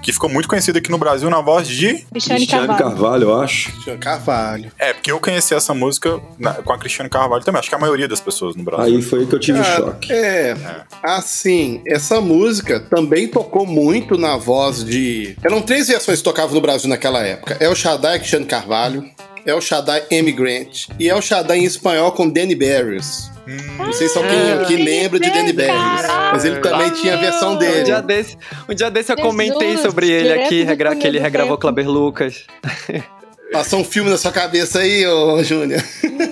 que 0.01 0.11
ficou 0.11 0.29
muito 0.29 0.49
conhecido 0.49 0.77
aqui 0.77 0.89
no 0.89 0.97
Brasil 0.97 1.29
na 1.29 1.41
voz 1.41 1.67
de 1.67 2.05
Cristiane 2.11 2.47
Carvalho. 2.47 2.79
Carvalho, 2.79 3.23
eu 3.29 3.39
acho. 3.39 3.71
Cristiane 3.71 3.99
Carvalho. 3.99 4.71
É, 4.79 4.93
porque 4.93 5.11
eu 5.11 5.19
conheci 5.19 5.53
essa 5.53 5.73
música 5.73 6.19
na, 6.39 6.53
com 6.55 6.73
a 6.73 6.77
Cristiane 6.77 7.09
Carvalho 7.09 7.43
também. 7.43 7.59
Acho 7.59 7.69
que 7.69 7.75
a 7.75 7.79
maioria 7.79 8.07
das 8.07 8.19
pessoas 8.19 8.55
no 8.55 8.63
Brasil. 8.63 8.95
Aí 8.95 9.01
foi 9.01 9.25
que 9.27 9.35
eu 9.35 9.39
tive 9.39 9.59
Cara, 9.59 9.75
choque. 9.77 10.11
É, 10.11 10.51
é, 10.51 10.85
assim, 11.03 11.81
essa 11.85 12.19
música 12.19 12.79
também 12.79 13.27
tocou 13.27 13.65
muito 13.65 14.17
na 14.17 14.37
voz 14.37 14.83
de. 14.83 15.35
Eram 15.43 15.61
três 15.61 15.87
versões 15.87 16.17
que 16.17 16.23
tocavam 16.23 16.55
no 16.55 16.61
Brasil 16.61 16.89
naquela 16.89 17.21
época: 17.21 17.57
É 17.59 17.69
o 17.69 17.75
Shaddai 17.75 18.17
Cristiane 18.17 18.45
Carvalho. 18.45 19.07
El 19.45 19.61
Shaddai 19.61 20.03
Emigrant 20.11 20.87
e 20.99 21.09
El 21.09 21.21
Shaddai 21.21 21.59
em 21.59 21.65
espanhol 21.65 22.11
com 22.11 22.29
Danny 22.29 22.55
Barrios. 22.55 23.31
Hum. 23.47 23.57
Não 23.77 23.93
sei 23.93 24.07
se 24.07 24.17
alguém 24.17 24.51
ah, 24.51 24.61
aqui 24.61 24.75
lembra 24.75 25.19
de 25.19 25.29
Danny 25.29 25.53
Barrios, 25.53 26.07
mas 26.31 26.45
ele 26.45 26.59
também 26.59 26.89
tinha 26.91 27.15
a 27.15 27.17
versão 27.17 27.55
dele. 27.55 27.81
Um 27.81 27.83
dia 27.83 28.01
desse, 28.01 28.37
um 28.69 28.73
dia 28.73 28.91
desse 28.91 29.11
eu 29.11 29.17
Jesus, 29.17 29.31
comentei 29.31 29.77
sobre 29.77 30.09
ele 30.09 30.33
aqui, 30.33 30.63
regra, 30.63 30.95
que 30.95 31.07
ele 31.07 31.19
regravou 31.19 31.57
Kleber 31.57 31.89
Lucas. 31.89 32.45
Passou 33.51 33.79
um 33.79 33.83
filme 33.83 34.09
na 34.09 34.17
sua 34.17 34.31
cabeça 34.31 34.79
aí, 34.79 35.05
ô 35.05 35.43
Júnior. 35.43 35.83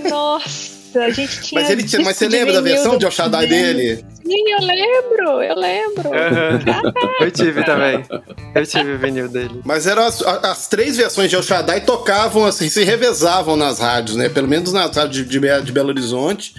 Nossa 0.93 1.05
a 1.05 1.09
gente 1.09 1.41
tinha. 1.41 1.61
Mas, 1.61 1.69
ele 1.69 1.83
tinha, 1.83 2.01
mas 2.03 2.17
você 2.17 2.27
lembra 2.27 2.53
da 2.53 2.61
versão 2.61 2.97
de 2.97 3.05
El 3.05 3.11
Shaddai 3.11 3.47
dele? 3.47 4.05
Sim, 4.25 4.51
eu 4.51 4.65
lembro, 4.65 5.43
eu 5.43 5.55
lembro. 5.55 6.09
Uhum. 6.09 6.93
eu 7.21 7.31
tive 7.31 7.63
também. 7.63 8.05
Eu 8.53 8.65
tive 8.65 8.93
o 8.93 8.97
vinil 8.97 9.27
dele. 9.27 9.61
Mas 9.65 9.87
eram 9.87 10.03
as, 10.03 10.21
as, 10.21 10.67
três 10.67 10.97
versões 10.97 11.29
de 11.29 11.35
El 11.35 11.43
Shaddai 11.43 11.81
tocavam 11.81 12.45
assim, 12.45 12.69
se 12.69 12.83
revezavam 12.83 13.55
nas 13.55 13.79
rádios, 13.79 14.17
né? 14.17 14.29
Pelo 14.29 14.47
menos 14.47 14.71
nas 14.73 14.95
rádios 14.95 15.25
de, 15.27 15.39
de, 15.39 15.61
de 15.61 15.71
Belo 15.71 15.89
Horizonte. 15.89 16.53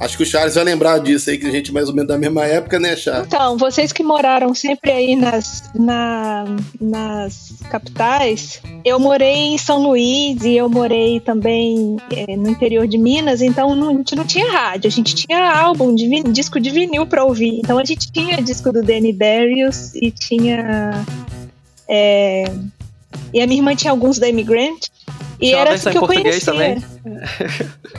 Acho 0.00 0.16
que 0.16 0.22
o 0.22 0.26
Charles 0.26 0.54
vai 0.54 0.64
lembrar 0.64 0.98
disso 0.98 1.28
aí, 1.28 1.38
que 1.38 1.46
a 1.46 1.50
gente 1.50 1.70
é 1.70 1.74
mais 1.74 1.88
ou 1.88 1.94
menos 1.94 2.08
da 2.08 2.16
mesma 2.16 2.44
época, 2.46 2.78
né, 2.78 2.94
Charles? 2.94 3.26
Então, 3.26 3.56
vocês 3.56 3.92
que 3.92 4.02
moraram 4.02 4.54
sempre 4.54 4.92
aí 4.92 5.16
nas, 5.16 5.70
na, 5.74 6.44
nas 6.80 7.54
capitais, 7.68 8.62
eu 8.84 9.00
morei 9.00 9.34
em 9.34 9.58
São 9.58 9.82
Luís 9.82 10.44
e 10.44 10.56
eu 10.56 10.68
morei 10.68 11.18
também 11.18 11.96
é, 12.12 12.36
no 12.36 12.48
interior 12.48 12.86
de 12.86 12.96
Minas, 12.96 13.42
então 13.42 13.74
não, 13.74 13.90
a 13.90 13.92
gente 13.92 14.14
não 14.14 14.24
tinha 14.24 14.50
rádio, 14.50 14.86
a 14.86 14.90
gente 14.90 15.14
tinha 15.14 15.52
álbum, 15.52 15.94
de 15.94 16.06
vinil, 16.06 16.32
disco 16.32 16.60
de 16.60 16.70
vinil 16.70 17.04
para 17.06 17.24
ouvir. 17.24 17.58
Então 17.58 17.76
a 17.78 17.84
gente 17.84 18.10
tinha 18.12 18.40
disco 18.40 18.72
do 18.72 18.82
Danny 18.82 19.12
Darius 19.12 19.94
e 19.96 20.12
tinha. 20.12 21.04
É, 21.88 22.44
e 23.32 23.40
a 23.40 23.46
minha 23.46 23.58
irmã 23.58 23.74
tinha 23.74 23.90
alguns 23.90 24.18
da 24.18 24.28
Immigrant. 24.28 24.86
E 25.40 25.46
Tinha 25.46 25.56
uma 25.56 25.60
era 25.62 25.70
versão 25.70 25.90
assim 25.92 25.98
que 25.98 25.98
em 25.98 26.02
eu 26.02 26.06
português 26.06 26.44
conhecia. 26.44 26.52
também? 26.52 26.84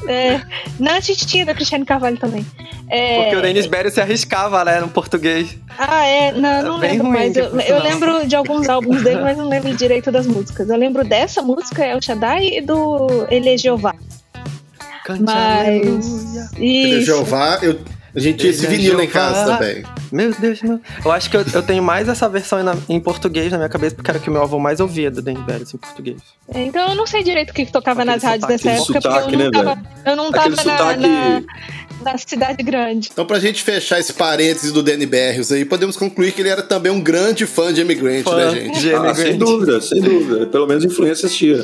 É, 0.07 0.41
não, 0.79 0.93
a 0.93 0.99
gente 0.99 1.25
tinha 1.25 1.45
da 1.45 1.53
Cristiane 1.53 1.85
Carvalho 1.85 2.17
também. 2.17 2.45
É, 2.89 3.21
Porque 3.21 3.35
o 3.37 3.41
Denis 3.41 3.65
Berry 3.65 3.91
se 3.91 4.01
arriscava, 4.01 4.65
né, 4.65 4.79
no 4.81 4.89
português. 4.89 5.55
Ah, 5.77 6.05
é? 6.05 6.31
Não, 6.33 6.61
não 6.63 6.77
É 6.77 6.81
bem 6.81 6.91
lembro 6.91 7.07
ruim, 7.07 7.17
mais. 7.17 7.35
Eu, 7.37 7.45
eu 7.59 7.75
não. 7.77 7.83
lembro 7.83 8.27
de 8.27 8.35
alguns 8.35 8.67
álbuns 8.67 9.03
dele, 9.03 9.21
mas 9.21 9.37
não 9.37 9.47
lembro 9.47 9.73
direito 9.75 10.11
das 10.11 10.25
músicas. 10.27 10.67
Eu 10.69 10.75
lembro 10.77 11.03
dessa 11.05 11.41
música, 11.41 11.85
El 11.85 12.01
Shaddai, 12.01 12.45
e 12.57 12.61
do 12.61 13.25
Ele 13.29 13.53
é 13.53 13.57
Jeová. 13.57 13.93
Cante 15.05 15.23
Mas. 15.23 15.67
aleluia. 15.67 16.49
Ele 16.57 16.93
é 16.95 16.97
Isso. 16.97 17.05
Jeová, 17.05 17.59
eu, 17.61 17.79
a 18.15 18.19
gente 18.19 18.37
tinha 18.39 18.49
esse 18.51 18.65
Ele 18.65 18.73
é 18.73 18.77
vinil 18.77 18.97
lá 18.97 19.03
em 19.03 19.07
casa 19.07 19.57
também. 19.57 19.83
Meu 20.11 20.33
Deus, 20.33 20.61
meu. 20.61 20.79
Eu 21.05 21.11
acho 21.11 21.29
que 21.29 21.37
eu, 21.37 21.45
eu 21.53 21.61
tenho 21.63 21.83
mais 21.83 22.07
essa 22.07 22.27
versão 22.27 22.63
na- 22.63 22.75
em 22.87 22.99
português 22.99 23.51
na 23.51 23.57
minha 23.57 23.69
cabeça, 23.69 23.95
porque 23.95 24.09
era 24.09 24.17
o 24.17 24.21
que 24.21 24.29
meu 24.29 24.41
avô 24.41 24.57
mais 24.59 24.79
ouvia 24.79 25.11
do 25.11 25.21
Berry, 25.21 25.63
assim, 25.63 25.77
em 25.77 25.79
português. 25.79 26.17
É, 26.53 26.61
Então 26.65 26.89
eu 26.89 26.95
não 26.95 27.05
sei 27.07 27.23
direito 27.23 27.51
o 27.51 27.53
que, 27.53 27.65
tocava 27.65 28.01
Aquele 28.01 28.15
nas 28.15 28.23
rádios 28.23 28.47
dessa 28.47 28.69
época, 28.71 28.93
sotaque, 29.01 29.19
porque 29.21 29.35
eu 29.35 29.39
não 29.39 29.45
né, 29.45 29.51
tava, 29.51 29.81
eu 30.05 30.15
não 30.15 30.31
tava 30.31 30.49
na, 30.49 30.55
sotaque. 30.63 30.99
na, 31.07 31.43
na 32.11 32.17
cidade 32.17 32.63
grande. 32.63 33.09
Então, 33.11 33.25
pra 33.25 33.39
gente 33.39 33.61
fechar 33.61 33.99
esse 33.99 34.13
parênteses 34.13 34.71
do 34.71 34.81
Danny 34.81 35.05
Berrios 35.05 35.51
aí, 35.51 35.63
podemos 35.65 35.95
concluir 35.97 36.31
que 36.31 36.41
ele 36.41 36.49
era 36.49 36.63
também 36.63 36.91
um 36.91 37.01
grande 37.01 37.45
fã 37.45 37.71
de 37.73 37.81
Emigrant, 37.81 38.23
Fã 38.23 38.35
né, 38.35 38.51
gente? 38.51 38.79
de- 38.79 38.93
Ah, 38.95 39.13
sem 39.13 39.27
Emigrante. 39.27 39.37
dúvida, 39.37 39.81
sem 39.81 40.01
dúvida. 40.01 40.47
Pelo 40.47 40.65
menos 40.67 40.83
influências 40.85 41.33
tinha. 41.35 41.63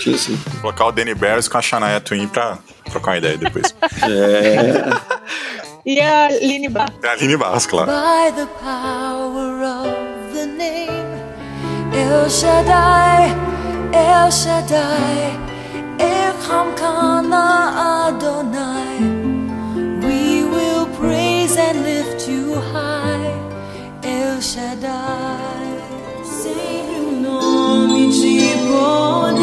Tinha 0.00 0.18
sim. 0.18 0.38
Colocar 0.60 0.86
o 0.86 0.92
Danny 0.92 1.14
Barris 1.14 1.48
com 1.48 1.56
a 1.56 1.62
Shania 1.62 2.00
Twain 2.00 2.26
pra 2.26 2.58
trocar 2.90 3.12
uma 3.12 3.18
ideia 3.18 3.38
depois. 3.38 3.74
É. 4.02 5.20
E 5.90 6.00
a 6.00 6.28
Line 6.28 6.68
Bar. 6.68 6.92
É 7.02 7.08
a 7.08 7.12
Aline 7.14 7.36
Barros, 7.36 7.66
claro. 7.66 7.90
By 7.90 8.30
the 8.30 8.46
power 8.62 9.60
of 9.60 10.32
the 10.32 10.46
name 10.46 11.10
El 11.92 12.30
Shaddai, 12.30 13.34
El 13.92 14.30
Shaddai, 14.30 15.36
Echam 15.98 16.72
Kana 16.76 18.06
Adonai. 18.06 19.00
We 20.06 20.44
will 20.44 20.86
praise 20.96 21.56
and 21.56 21.82
lift 21.82 22.28
you 22.28 22.54
high, 22.72 23.34
El 24.04 24.40
Shaddai. 24.40 25.74
Sempre 26.22 27.00
nome 27.20 28.12
de 28.12 28.54
poder, 28.68 29.39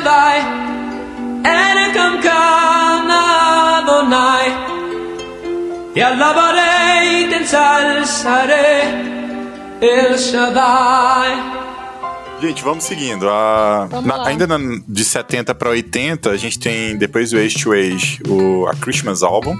Shaddai, 0.00 0.40
Adonai. 3.76 4.48
El 9.82 10.16
Shaddai. 10.18 11.60
Gente, 12.40 12.62
vamos 12.64 12.84
seguindo. 12.84 13.28
A- 13.28 13.86
Vamos 13.90 14.06
na- 14.06 14.26
ainda 14.26 14.46
na- 14.46 14.58
de 14.88 15.04
70 15.04 15.54
pra 15.54 15.68
80, 15.68 16.30
a 16.30 16.36
gente 16.38 16.58
tem, 16.58 16.96
depois 16.96 17.30
do 17.32 17.38
Age 17.38 17.62
to 17.62 17.72
Age, 17.72 18.20
o, 18.26 18.66
a 18.68 18.74
Christmas 18.76 19.22
Album, 19.22 19.54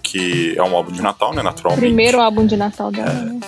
que 0.00 0.54
é 0.56 0.62
um 0.62 0.76
álbum 0.76 0.92
de 0.92 1.02
Natal, 1.02 1.34
né? 1.34 1.42
Naturalmente. 1.42 1.80
Primeiro 1.80 2.20
álbum 2.20 2.46
de 2.46 2.56
Natal 2.56 2.92
dela, 2.92 3.12
né? 3.12 3.39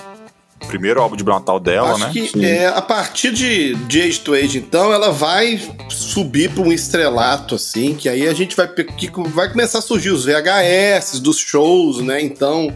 Primeiro 0.73 1.03
álbum 1.03 1.17
de 1.17 1.23
Natal 1.25 1.61
dela, 1.61 1.93
Acho 1.93 2.07
né? 2.07 2.11
que 2.13 2.45
é, 2.47 2.67
a 2.67 2.81
partir 2.81 3.31
de, 3.31 3.75
de 3.75 4.01
Age 4.01 4.21
to 4.21 4.33
Age, 4.33 4.57
então, 4.57 4.91
ela 4.91 5.11
vai 5.13 5.61
subir 5.91 6.51
para 6.51 6.63
um 6.63 6.73
estrelato, 6.73 7.57
assim, 7.57 7.95
que 7.95 8.09
aí 8.09 8.27
a 8.27 8.33
gente 8.33 8.57
vai, 8.57 8.67
que 8.67 9.11
vai 9.29 9.51
começar 9.51 9.81
a 9.81 9.83
surgir 9.83 10.09
os 10.11 10.25
VHS 10.25 11.21
dos 11.21 11.37
shows, 11.37 11.99
né? 11.99 12.23
Então, 12.23 12.75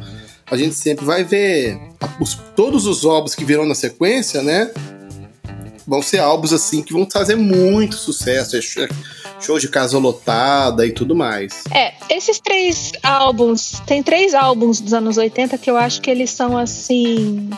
a 0.50 0.56
gente 0.58 0.74
sempre 0.74 1.06
vai 1.06 1.24
ver 1.24 1.78
os- 2.20 2.38
todos 2.54 2.84
os 2.86 3.02
álbuns 3.06 3.34
que 3.34 3.46
virão 3.46 3.64
na 3.64 3.74
sequência, 3.74 4.42
né? 4.42 4.70
Vão 5.86 6.02
ser 6.02 6.18
álbuns, 6.18 6.52
assim, 6.52 6.82
que 6.82 6.92
vão 6.92 7.06
trazer 7.06 7.36
muito 7.36 7.96
sucesso. 7.96 8.56
É 8.56 8.60
sh- 8.60 8.88
show 9.40 9.58
de 9.58 9.68
casa 9.68 9.96
lotada 9.98 10.86
e 10.86 10.90
tudo 10.92 11.14
mais. 11.16 11.64
É, 11.70 11.92
esses 12.10 12.40
três 12.40 12.92
álbuns, 13.02 13.80
tem 13.86 14.02
três 14.02 14.34
álbuns 14.34 14.80
dos 14.80 14.92
anos 14.92 15.16
80 15.16 15.56
que 15.58 15.70
eu 15.70 15.76
acho 15.76 16.00
que 16.00 16.10
eles 16.10 16.30
são 16.30 16.56
assim, 16.58 17.48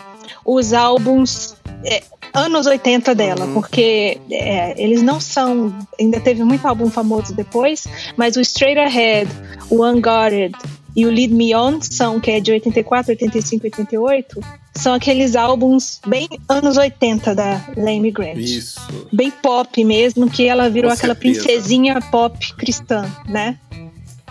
os 0.50 0.72
álbuns 0.72 1.54
é, 1.84 2.02
anos 2.32 2.66
80 2.66 3.14
dela, 3.14 3.44
Uhum. 3.44 3.54
porque 3.54 4.18
é, 4.30 4.74
eles 4.82 5.02
não 5.02 5.20
são, 5.20 5.76
ainda 6.00 6.18
teve 6.20 6.42
muito 6.42 6.66
álbum 6.66 6.88
famoso 6.90 7.34
depois, 7.34 7.86
mas 8.16 8.36
o 8.36 8.40
Straight 8.40 8.78
Ahead, 8.78 9.30
o 9.70 9.84
Unguarded 9.84 10.54
e 10.96 11.04
o 11.06 11.10
Lead 11.10 11.32
Me 11.34 11.54
On 11.54 11.78
são, 11.82 12.18
que 12.18 12.30
é 12.30 12.40
de 12.40 12.50
84, 12.50 13.12
85, 13.12 13.64
88, 13.66 14.40
são 14.74 14.94
aqueles 14.94 15.36
álbuns 15.36 16.00
bem 16.06 16.28
anos 16.48 16.76
80 16.76 17.34
da 17.34 17.60
Lamy 17.76 18.10
Grant 18.10 18.36
Isso. 18.38 18.80
bem 19.12 19.30
pop 19.30 19.84
mesmo, 19.84 20.30
que 20.30 20.46
ela 20.46 20.68
virou 20.70 20.90
Com 20.90 20.96
aquela 20.96 21.14
certeza. 21.14 21.44
princesinha 21.44 22.00
pop 22.10 22.54
cristã, 22.54 23.04
né? 23.28 23.58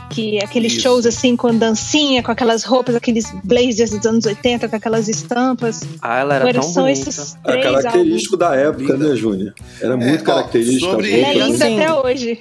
Que 0.10 0.38
é 0.40 0.44
aqueles 0.46 0.74
Isso. 0.74 0.82
shows 0.82 1.06
assim 1.06 1.36
com 1.36 1.54
dancinha, 1.56 2.24
com 2.24 2.32
aquelas 2.32 2.64
roupas, 2.64 2.96
aqueles 2.96 3.32
blazers 3.44 3.92
dos 3.92 4.06
anos 4.06 4.26
80, 4.26 4.68
com 4.70 4.76
aquelas 4.76 5.08
estampas. 5.08 5.82
Ah, 6.02 6.20
ela 6.20 6.36
era 6.36 6.44
Agora 6.46 6.62
tão 6.62 6.70
são 6.72 6.84
bonita. 6.84 7.10
esses 7.10 7.36
Era 7.44 7.52
três 7.54 7.66
álbuns. 7.68 7.84
característico 7.84 8.38
da 8.38 8.56
época, 8.56 8.98
né, 8.98 9.16
Júnior? 9.16 9.54
Era 9.82 9.98
muito 9.98 10.22
ó, 10.22 10.26
característico. 10.26 10.92
sobre- 10.92 11.12
Ela 11.20 11.28
é 11.28 11.34
roupa, 11.34 11.46
linda 11.48 11.66
até 11.66 11.94
hoje. 11.94 12.40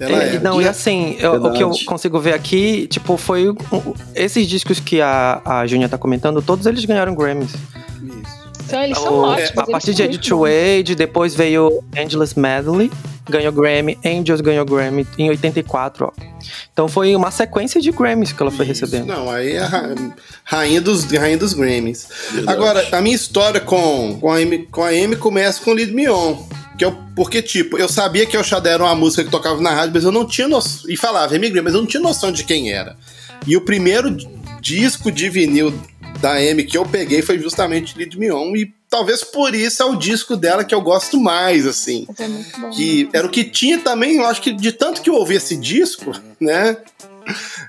Ela 0.00 0.22
É, 0.22 0.36
é. 0.36 0.40
Não, 0.40 0.62
e 0.62 0.68
assim, 0.68 1.16
eu- 1.18 1.34
o 1.44 1.52
que 1.52 1.62
eu 1.62 1.70
consigo 1.84 2.18
ver 2.20 2.32
aqui, 2.32 2.86
tipo, 2.86 3.16
foi. 3.16 3.52
esses 4.14 4.46
discos 4.46 4.78
que 4.80 5.00
a, 5.00 5.42
a 5.44 5.66
Júnia 5.66 5.88
tá 5.88 5.98
comentando, 5.98 6.40
todos 6.40 6.66
eles 6.66 6.84
ganharam 6.84 7.14
Grammys. 7.14 7.50
Então 8.68 8.82
eles 8.84 8.98
são 8.98 9.12
O- 9.14 9.22
ótimos. 9.22 9.58
a 9.58 9.66
partir 9.66 9.94
de 9.94 10.06
bons. 10.06 10.44
Age, 10.44 10.94
depois 10.94 11.34
veio 11.34 11.82
Angelus 11.96 12.34
Medley, 12.34 12.90
ganhou 13.28 13.52
Grammy, 13.52 13.98
Angels 14.04 14.40
ganhou 14.40 14.64
Grammy 14.64 15.06
em 15.18 15.28
84, 15.30 16.06
ó. 16.06 16.22
Então 16.72 16.86
foi 16.86 17.16
uma 17.16 17.30
sequência 17.30 17.80
de 17.80 17.90
Grammys 17.90 18.32
que 18.32 18.40
ela 18.42 18.50
foi 18.50 18.66
Isso. 18.66 18.84
recebendo. 18.84 19.06
Não, 19.08 19.28
aí 19.30 19.52
é 19.52 19.58
a 19.60 19.66
ra- 19.66 19.94
rainha 20.44 20.80
dos, 20.80 21.04
rainha 21.04 21.36
dos 21.38 21.52
Grammys. 21.54 22.06
Verdade. 22.30 22.56
Agora, 22.56 22.88
a 22.92 23.00
minha 23.00 23.16
história 23.16 23.60
com, 23.60 24.18
com, 24.20 24.30
a 24.30 24.36
Amy, 24.36 24.66
com 24.70 24.82
a 24.84 24.88
Amy 24.90 25.16
começa 25.16 25.62
com 25.62 25.72
Lead 25.72 25.92
Me 25.92 26.08
On. 26.08 26.46
Que 26.78 26.84
eu, 26.84 26.96
porque, 27.16 27.42
tipo, 27.42 27.76
eu 27.76 27.88
sabia 27.88 28.24
que 28.24 28.36
o 28.36 28.44
Xadé 28.44 28.70
era 28.70 28.84
uma 28.84 28.94
música 28.94 29.24
que 29.24 29.30
tocava 29.30 29.60
na 29.60 29.70
rádio, 29.70 29.90
mas 29.94 30.04
eu 30.04 30.12
não 30.12 30.24
tinha 30.24 30.46
noção. 30.46 30.88
E 30.88 30.96
falava 30.96 31.34
Amy 31.34 31.50
mas 31.60 31.74
eu 31.74 31.80
não 31.80 31.86
tinha 31.88 32.00
noção 32.00 32.30
de 32.30 32.44
quem 32.44 32.72
era. 32.72 32.96
E 33.46 33.56
o 33.56 33.60
primeiro 33.60 34.16
disco 34.60 35.10
de 35.10 35.28
vinil 35.28 35.74
da 36.20 36.32
Amy 36.32 36.64
que 36.64 36.76
eu 36.76 36.84
peguei 36.84 37.22
foi 37.22 37.38
justamente 37.38 37.96
Lead 37.96 38.18
Me 38.18 38.30
On. 38.30 38.54
E 38.56 38.72
talvez 38.88 39.22
por 39.24 39.54
isso 39.54 39.82
é 39.82 39.86
o 39.86 39.96
disco 39.96 40.36
dela 40.36 40.64
que 40.64 40.74
eu 40.74 40.80
gosto 40.80 41.20
mais, 41.20 41.66
assim 41.66 42.06
é 42.18 42.28
muito 42.28 42.60
bom. 42.60 42.70
que 42.70 43.08
era 43.12 43.26
o 43.26 43.30
que 43.30 43.44
tinha 43.44 43.78
também, 43.78 44.16
eu 44.16 44.26
acho 44.26 44.42
que 44.42 44.52
de 44.52 44.72
tanto 44.72 45.02
que 45.02 45.10
eu 45.10 45.14
ouvi 45.14 45.34
esse 45.34 45.56
disco, 45.56 46.12
né? 46.40 46.76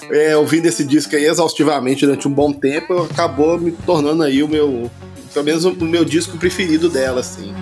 É, 0.09 0.37
ouvindo 0.37 0.67
esse 0.67 0.85
disco 0.85 1.15
aí 1.15 1.25
exaustivamente 1.25 2.05
durante 2.05 2.27
um 2.27 2.31
bom 2.31 2.53
tempo, 2.53 3.03
acabou 3.03 3.59
me 3.59 3.71
tornando 3.71 4.23
aí 4.23 4.41
o 4.41 4.47
meu, 4.47 4.89
pelo 5.33 5.45
menos 5.45 5.65
o 5.65 5.73
meu 5.73 6.05
disco 6.05 6.37
preferido 6.37 6.87
dela, 6.87 7.19
assim. 7.19 7.53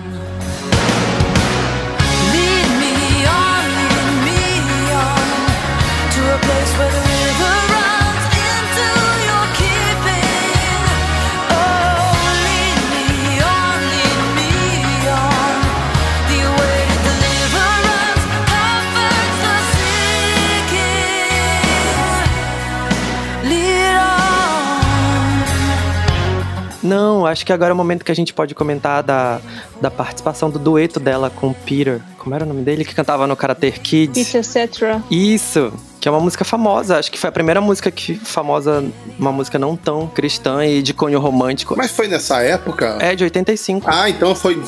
Não, 27.08 27.24
acho 27.24 27.46
que 27.46 27.54
agora 27.54 27.70
é 27.70 27.72
o 27.74 27.76
momento 27.76 28.04
que 28.04 28.12
a 28.12 28.14
gente 28.14 28.34
pode 28.34 28.54
comentar 28.54 29.02
da, 29.02 29.40
da 29.80 29.90
participação 29.90 30.50
do 30.50 30.58
dueto 30.58 31.00
dela 31.00 31.30
com 31.30 31.48
o 31.48 31.54
Peter. 31.54 32.02
Como 32.18 32.34
era 32.34 32.44
o 32.44 32.46
nome 32.46 32.60
dele? 32.60 32.84
Que 32.84 32.94
cantava 32.94 33.26
no 33.26 33.34
Karate 33.34 33.70
Kids. 33.72 34.26
Peter 34.26 34.44
Cetera. 34.44 35.02
Isso, 35.10 35.72
que 35.98 36.06
é 36.06 36.10
uma 36.10 36.20
música 36.20 36.44
famosa. 36.44 36.98
Acho 36.98 37.10
que 37.10 37.18
foi 37.18 37.28
a 37.28 37.32
primeira 37.32 37.62
música 37.62 37.90
que 37.90 38.14
famosa, 38.14 38.84
uma 39.18 39.32
música 39.32 39.58
não 39.58 39.74
tão 39.74 40.06
cristã 40.06 40.66
e 40.66 40.82
de 40.82 40.92
cunho 40.92 41.18
romântico. 41.18 41.74
Mas 41.78 41.90
foi 41.90 42.08
nessa 42.08 42.42
época? 42.42 42.98
É 43.00 43.16
de 43.16 43.24
85. 43.24 43.86
Ah, 43.88 44.10
então 44.10 44.34
foi. 44.34 44.62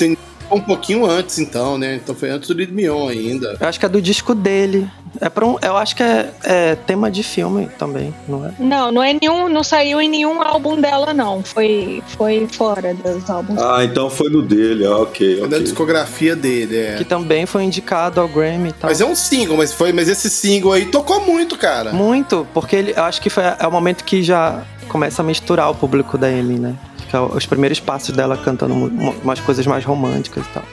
Um 0.51 0.61
pouquinho 0.61 1.07
antes, 1.07 1.39
então, 1.39 1.79
né? 1.79 1.97
Então 1.97 2.15
foi 2.15 2.31
antes 2.31 2.49
do 2.49 2.55
Lead 2.55 2.73
Me 2.73 2.89
On 2.91 3.09
ainda. 3.09 3.57
Eu 3.61 3.69
acho 3.69 3.79
que 3.79 3.87
é 3.87 3.89
do 3.89 4.01
disco 4.01 4.35
dele. 4.35 4.89
É 5.21 5.29
pra 5.29 5.45
um, 5.45 5.57
eu 5.61 5.77
acho 5.77 5.97
que 5.97 6.03
é, 6.03 6.31
é 6.45 6.75
tema 6.75 7.11
de 7.11 7.23
filme 7.23 7.69
também, 7.79 8.15
não 8.29 8.47
é? 8.47 8.53
Não, 8.59 8.93
não 8.93 9.03
é 9.03 9.17
nenhum, 9.21 9.49
não 9.49 9.65
saiu 9.65 10.01
em 10.01 10.09
nenhum 10.09 10.41
álbum 10.41 10.81
dela, 10.81 11.13
não. 11.13 11.43
Foi, 11.43 12.03
foi 12.07 12.47
fora 12.47 12.95
dos 12.95 13.29
álbuns. 13.29 13.61
Ah, 13.61 13.85
então 13.85 14.09
foi 14.09 14.31
no 14.31 14.41
dele, 14.41 14.87
ah, 14.87 14.99
ok. 14.99 15.39
Foi 15.39 15.49
da 15.49 15.57
ok. 15.57 15.65
discografia 15.65 16.37
dele, 16.37 16.77
é. 16.77 16.95
Que 16.97 17.05
também 17.05 17.45
foi 17.45 17.65
indicado 17.65 18.21
ao 18.21 18.29
Grammy 18.29 18.69
e 18.69 18.73
tal. 18.73 18.89
Mas 18.89 19.01
é 19.01 19.05
um 19.05 19.17
single, 19.17 19.57
mas 19.57 19.73
foi, 19.73 19.93
mas 19.93 20.09
esse 20.09 20.31
single 20.31 20.73
aí 20.73 20.87
tocou 20.87 21.21
muito, 21.27 21.57
cara. 21.57 21.93
Muito, 21.93 22.47
porque 22.55 22.77
ele, 22.77 22.95
eu 22.97 23.03
acho 23.03 23.21
que 23.21 23.29
foi, 23.29 23.43
é 23.59 23.67
o 23.67 23.73
momento 23.73 24.05
que 24.05 24.23
já 24.23 24.63
começa 24.89 25.23
a 25.23 25.25
misturar 25.25 25.71
o 25.71 25.75
público 25.75 26.17
da 26.17 26.29
Amy, 26.29 26.59
né? 26.59 26.75
Que 27.11 27.17
os 27.17 27.45
primeiros 27.45 27.81
passos 27.81 28.15
dela 28.15 28.37
cantando 28.37 28.75
umas 28.75 29.41
coisas 29.41 29.67
mais 29.67 29.85
românticas 29.85 30.47
e 30.47 30.49
tal. 30.51 30.65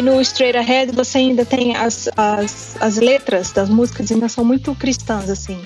Aí 0.00 0.06
no 0.06 0.18
Straight 0.22 0.56
Ahead 0.56 0.92
você 0.92 1.18
ainda 1.18 1.44
tem 1.44 1.76
as, 1.76 2.08
as, 2.16 2.74
as 2.80 2.96
letras 2.96 3.52
das 3.52 3.68
músicas 3.68 4.10
ainda 4.10 4.30
são 4.30 4.42
muito 4.42 4.74
cristãs, 4.74 5.28
assim. 5.28 5.60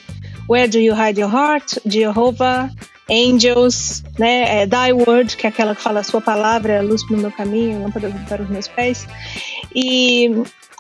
Where 0.49 0.67
do 0.67 0.77
you 0.81 0.93
hide 0.93 1.21
your 1.21 1.33
heart? 1.33 1.79
Jehovah, 1.87 2.69
Angels, 3.09 4.03
né? 4.19 4.63
É, 4.63 4.67
Thy 4.67 4.93
Word, 4.93 5.37
que 5.37 5.47
é 5.47 5.51
aquela 5.51 5.73
que 5.73 5.81
fala 5.81 6.01
a 6.01 6.03
sua 6.03 6.21
palavra, 6.21 6.83
luz 6.83 7.09
no 7.09 7.17
meu 7.17 7.31
caminho, 7.31 7.81
lâmpada 7.85 8.13
para 8.29 8.43
os 8.43 8.51
meus 8.51 8.67
pés. 8.67 9.07
E 9.73 10.29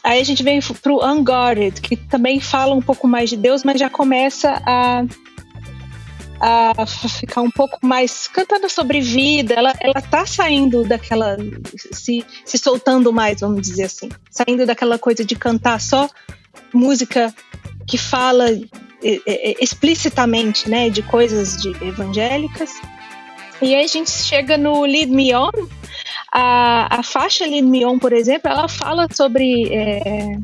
aí 0.02 0.20
a 0.20 0.24
gente 0.24 0.42
vem 0.42 0.58
pro 0.82 1.06
Unguarded, 1.06 1.80
que 1.80 1.94
também 1.94 2.40
fala 2.40 2.74
um 2.74 2.82
pouco 2.82 3.06
mais 3.06 3.30
de 3.30 3.36
Deus, 3.36 3.62
mas 3.62 3.78
já 3.78 3.88
começa 3.88 4.60
a 4.66 5.04
a 6.44 6.86
ficar 6.86 7.40
um 7.40 7.50
pouco 7.50 7.78
mais 7.82 8.28
cantando 8.28 8.68
sobre 8.68 9.00
vida. 9.00 9.54
Ela, 9.54 9.72
ela 9.80 10.02
tá 10.02 10.26
saindo 10.26 10.84
daquela. 10.84 11.38
Se, 11.92 12.24
se 12.44 12.58
soltando 12.58 13.12
mais, 13.12 13.40
vamos 13.40 13.62
dizer 13.62 13.84
assim. 13.84 14.10
Saindo 14.30 14.66
daquela 14.66 14.98
coisa 14.98 15.24
de 15.24 15.34
cantar 15.34 15.80
só 15.80 16.08
música 16.72 17.34
que 17.86 17.96
fala 17.96 18.46
explicitamente 19.60 20.68
né, 20.68 20.90
de 20.90 21.02
coisas 21.02 21.56
de 21.60 21.70
evangélicas. 21.84 22.72
E 23.62 23.74
aí 23.74 23.84
a 23.84 23.88
gente 23.88 24.10
chega 24.10 24.58
no 24.58 24.82
Lead 24.84 25.10
Me 25.10 25.34
On. 25.34 25.50
A, 26.32 26.98
a 26.98 27.02
faixa 27.02 27.46
Lead 27.46 27.66
Me 27.66 27.86
On, 27.86 27.98
por 27.98 28.12
exemplo, 28.12 28.50
ela 28.50 28.68
fala 28.68 29.06
sobre. 29.10 29.72
é, 29.72 30.36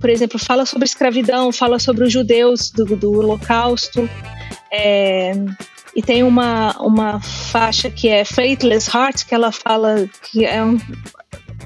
por 0.00 0.08
exemplo, 0.08 0.38
fala 0.38 0.64
sobre 0.64 0.86
escravidão, 0.86 1.52
fala 1.52 1.78
sobre 1.78 2.04
os 2.04 2.12
judeus 2.12 2.70
do, 2.70 2.96
do 2.96 3.12
Holocausto. 3.12 4.08
É, 4.72 5.32
e 5.94 6.02
tem 6.02 6.22
uma, 6.22 6.76
uma 6.80 7.20
faixa 7.20 7.90
que 7.90 8.08
é 8.08 8.24
Faithless 8.24 8.88
Heart, 8.94 9.26
que 9.26 9.34
ela 9.34 9.50
fala 9.50 10.08
que 10.22 10.44
é 10.44 10.62
um. 10.62 10.78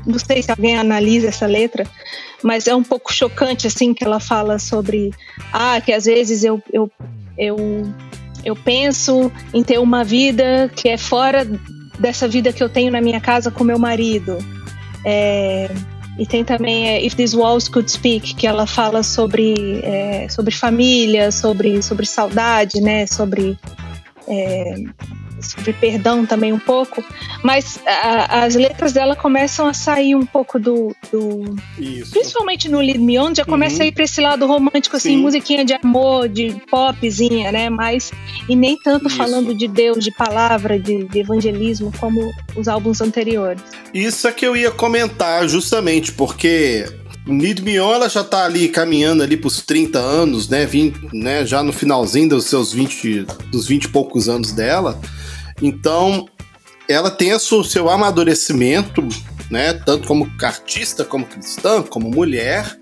Não 0.07 0.19
sei 0.19 0.43
se 0.43 0.51
alguém 0.51 0.77
analisa 0.77 1.29
essa 1.29 1.47
letra, 1.47 1.87
mas 2.43 2.67
é 2.67 2.75
um 2.75 2.83
pouco 2.83 3.13
chocante, 3.13 3.67
assim, 3.67 3.95
que 3.95 4.05
ela 4.05 4.21
fala 4.21 4.59
sobre. 4.59 5.13
Ah, 5.53 5.81
que 5.81 5.93
às 5.93 6.05
vezes 6.05 6.45
eu, 6.45 6.63
eu, 6.73 6.91
eu, 7.39 7.57
eu 8.45 8.57
penso 8.57 9.31
em 9.53 9.63
ter 9.63 9.79
uma 9.79 10.05
vida 10.05 10.71
que 10.75 10.89
é 10.89 10.97
fora 10.97 11.47
dessa 11.99 12.27
vida 12.27 12.53
que 12.53 12.63
eu 12.63 12.69
tenho 12.69 12.91
na 12.91 13.01
minha 13.01 13.21
casa 13.21 13.51
com 13.51 13.65
meu 13.65 13.79
marido. 13.79 14.39
É, 15.05 15.71
e 16.19 16.27
tem 16.27 16.45
também 16.45 16.89
é, 16.89 17.05
If 17.05 17.15
These 17.15 17.37
Walls 17.37 17.69
Could 17.69 17.91
Speak, 17.91 18.35
que 18.35 18.47
ela 18.47 18.67
fala 18.67 19.03
sobre, 19.03 19.81
é, 19.83 20.29
sobre 20.29 20.55
família, 20.55 21.33
sobre, 21.33 21.83
sobre 21.83 22.07
saudade, 22.07 22.81
né? 22.81 23.07
Sobre, 23.07 23.59
é, 24.29 24.75
sobre 25.45 25.73
perdão 25.73 26.25
também 26.27 26.53
um 26.53 26.59
pouco. 26.59 27.05
Mas 27.43 27.79
a- 27.87 28.45
as 28.45 28.55
letras 28.55 28.93
dela 28.93 29.15
começam 29.15 29.67
a 29.67 29.73
sair 29.75 30.15
um 30.15 30.25
pouco 30.27 30.59
do. 30.59 30.95
do 31.13 31.57
Isso. 31.79 32.11
principalmente 32.13 32.69
no 32.69 32.79
Lead 32.81 32.99
Me 32.99 33.19
On, 33.19 33.35
já 33.35 33.45
começa 33.45 33.77
Uhum. 33.77 33.83
a 33.83 33.87
ir 33.87 33.93
pra 33.93 34.05
esse 34.05 34.21
lado 34.21 34.47
romântico, 34.47 34.97
assim, 34.97 35.11
Sim. 35.17 35.23
musiquinha 35.23 35.65
de 35.65 35.75
amor, 35.75 36.29
de 36.29 36.55
popzinha, 36.71 37.51
né? 37.53 37.69
Mas, 37.71 38.13
e 38.49 38.57
nem 38.57 38.77
tanto 38.79 39.09
Isso. 39.09 39.17
falando 39.17 39.55
de 39.55 39.69
Deus, 39.69 40.03
de 40.05 40.11
palavra, 40.11 40.79
de, 40.79 41.05
de 41.05 41.19
evangelismo, 41.21 41.93
como 41.99 42.21
os 42.57 42.69
álbuns 42.69 43.01
anteriores. 43.01 43.63
Isso 43.93 44.27
é 44.27 44.33
que 44.33 44.47
eu 44.47 44.57
ia 44.57 44.71
comentar, 44.71 45.47
justamente, 45.49 46.13
porque 46.13 46.85
Me 47.27 47.81
On 47.81 47.95
ela 47.95 48.09
já 48.09 48.23
tá 48.23 48.45
ali 48.45 48.69
caminhando 48.69 49.23
ali 49.23 49.37
pros 49.37 49.63
30 49.63 49.99
anos, 49.99 50.49
né? 50.49 50.67
Vim, 50.67 50.93
né? 51.13 51.47
Já 51.47 51.63
no 51.63 51.73
finalzinho 51.73 52.29
dos 52.29 52.45
seus 52.45 52.73
20, 52.73 53.27
dos 53.51 53.67
20 53.67 53.85
e 53.85 53.89
poucos 53.89 54.29
anos 54.29 54.53
dela. 54.53 55.01
Então, 55.63 56.29
ela 56.89 57.11
tem 57.11 57.33
o 57.33 57.39
seu, 57.39 57.65
seu 57.65 57.89
amadurecimento, 57.89 59.07
né? 59.51 59.73
Tanto 59.73 60.07
como 60.07 60.31
artista, 60.43 61.05
como 61.05 61.25
cristã, 61.25 61.83
como 61.83 62.11
mulher, 62.11 62.79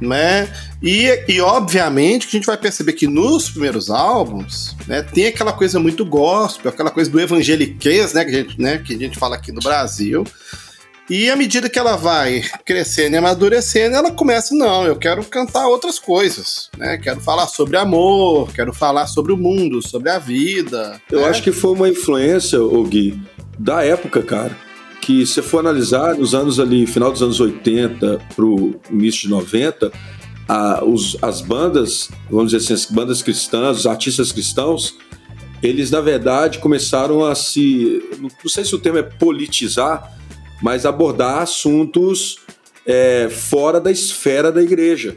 né? 0.00 0.48
E, 0.82 1.24
e 1.28 1.40
obviamente 1.40 2.26
que 2.26 2.36
a 2.36 2.38
gente 2.38 2.46
vai 2.46 2.56
perceber 2.56 2.94
que 2.94 3.06
nos 3.06 3.50
primeiros 3.50 3.88
álbuns, 3.88 4.74
né, 4.88 5.00
tem 5.00 5.26
aquela 5.26 5.52
coisa 5.52 5.78
muito 5.78 6.04
gospel, 6.04 6.72
aquela 6.72 6.90
coisa 6.90 7.08
do 7.08 7.20
evangeliquez, 7.20 8.12
né, 8.12 8.24
que 8.24 8.30
a 8.30 8.34
gente, 8.34 8.60
né, 8.60 8.78
que 8.78 8.94
a 8.94 8.98
gente 8.98 9.16
fala 9.16 9.36
aqui 9.36 9.52
no 9.52 9.60
Brasil. 9.60 10.24
E 11.10 11.28
à 11.30 11.36
medida 11.36 11.68
que 11.68 11.78
ela 11.78 11.96
vai 11.96 12.42
crescendo 12.64 13.14
e 13.14 13.16
amadurecendo, 13.16 13.96
ela 13.96 14.10
começa, 14.12 14.54
não, 14.54 14.84
eu 14.84 14.96
quero 14.96 15.22
cantar 15.24 15.66
outras 15.66 15.98
coisas, 15.98 16.70
né? 16.78 16.96
Quero 16.96 17.20
falar 17.20 17.48
sobre 17.48 17.76
amor, 17.76 18.50
quero 18.52 18.72
falar 18.72 19.06
sobre 19.06 19.32
o 19.32 19.36
mundo, 19.36 19.82
sobre 19.86 20.08
a 20.10 20.18
vida. 20.18 21.00
Eu 21.10 21.20
né? 21.20 21.26
acho 21.28 21.42
que 21.42 21.52
foi 21.52 21.72
uma 21.72 21.88
influência, 21.88 22.62
ô 22.62 22.82
Gui, 22.84 23.20
da 23.58 23.84
época, 23.84 24.22
cara. 24.22 24.56
Que 25.00 25.26
se 25.26 25.42
for 25.42 25.58
analisar, 25.58 26.14
nos 26.14 26.32
anos 26.34 26.60
ali, 26.60 26.86
final 26.86 27.10
dos 27.10 27.20
anos 27.22 27.40
80 27.40 28.20
pro 28.36 28.80
início 28.88 29.22
de 29.22 29.28
90, 29.28 29.90
a- 30.48 30.84
os- 30.84 31.16
as 31.20 31.40
bandas, 31.40 32.08
vamos 32.30 32.52
dizer 32.52 32.64
assim, 32.64 32.74
as 32.74 32.86
bandas 32.86 33.20
cristãs, 33.20 33.78
os 33.80 33.86
artistas 33.86 34.30
cristãos, 34.30 34.94
eles 35.60 35.90
na 35.90 36.00
verdade 36.00 36.58
começaram 36.60 37.24
a 37.24 37.34
se. 37.34 38.00
Não 38.20 38.30
sei 38.48 38.64
se 38.64 38.74
o 38.74 38.78
termo 38.78 38.98
é 38.98 39.02
politizar, 39.02 40.16
mas 40.62 40.86
abordar 40.86 41.42
assuntos 41.42 42.38
é, 42.86 43.28
fora 43.28 43.80
da 43.80 43.90
esfera 43.90 44.52
da 44.52 44.62
igreja. 44.62 45.16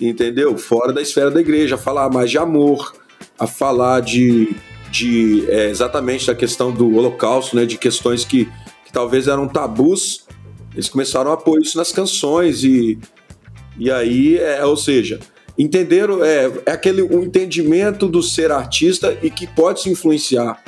Entendeu? 0.00 0.56
Fora 0.56 0.92
da 0.92 1.02
esfera 1.02 1.30
da 1.30 1.40
igreja, 1.40 1.74
a 1.74 1.78
falar 1.78 2.10
mais 2.10 2.30
de 2.30 2.38
amor, 2.38 2.94
a 3.38 3.46
falar 3.46 4.00
de, 4.00 4.56
de 4.90 5.44
é, 5.48 5.68
exatamente 5.68 6.26
da 6.26 6.34
questão 6.34 6.72
do 6.72 6.96
holocausto, 6.96 7.54
né, 7.54 7.66
de 7.66 7.76
questões 7.76 8.24
que, 8.24 8.46
que 8.84 8.92
talvez 8.92 9.28
eram 9.28 9.46
tabus, 9.46 10.26
eles 10.72 10.88
começaram 10.88 11.30
a 11.32 11.36
pôr 11.36 11.60
isso 11.60 11.76
nas 11.76 11.92
canções 11.92 12.64
e, 12.64 12.98
e 13.78 13.90
aí, 13.90 14.38
é, 14.38 14.64
ou 14.64 14.76
seja, 14.76 15.20
entenderam, 15.58 16.24
é, 16.24 16.50
é 16.64 16.72
aquele 16.72 17.02
o 17.02 17.22
entendimento 17.22 18.08
do 18.08 18.22
ser 18.22 18.50
artista 18.50 19.18
e 19.22 19.30
que 19.30 19.46
pode 19.46 19.82
se 19.82 19.90
influenciar, 19.90 20.62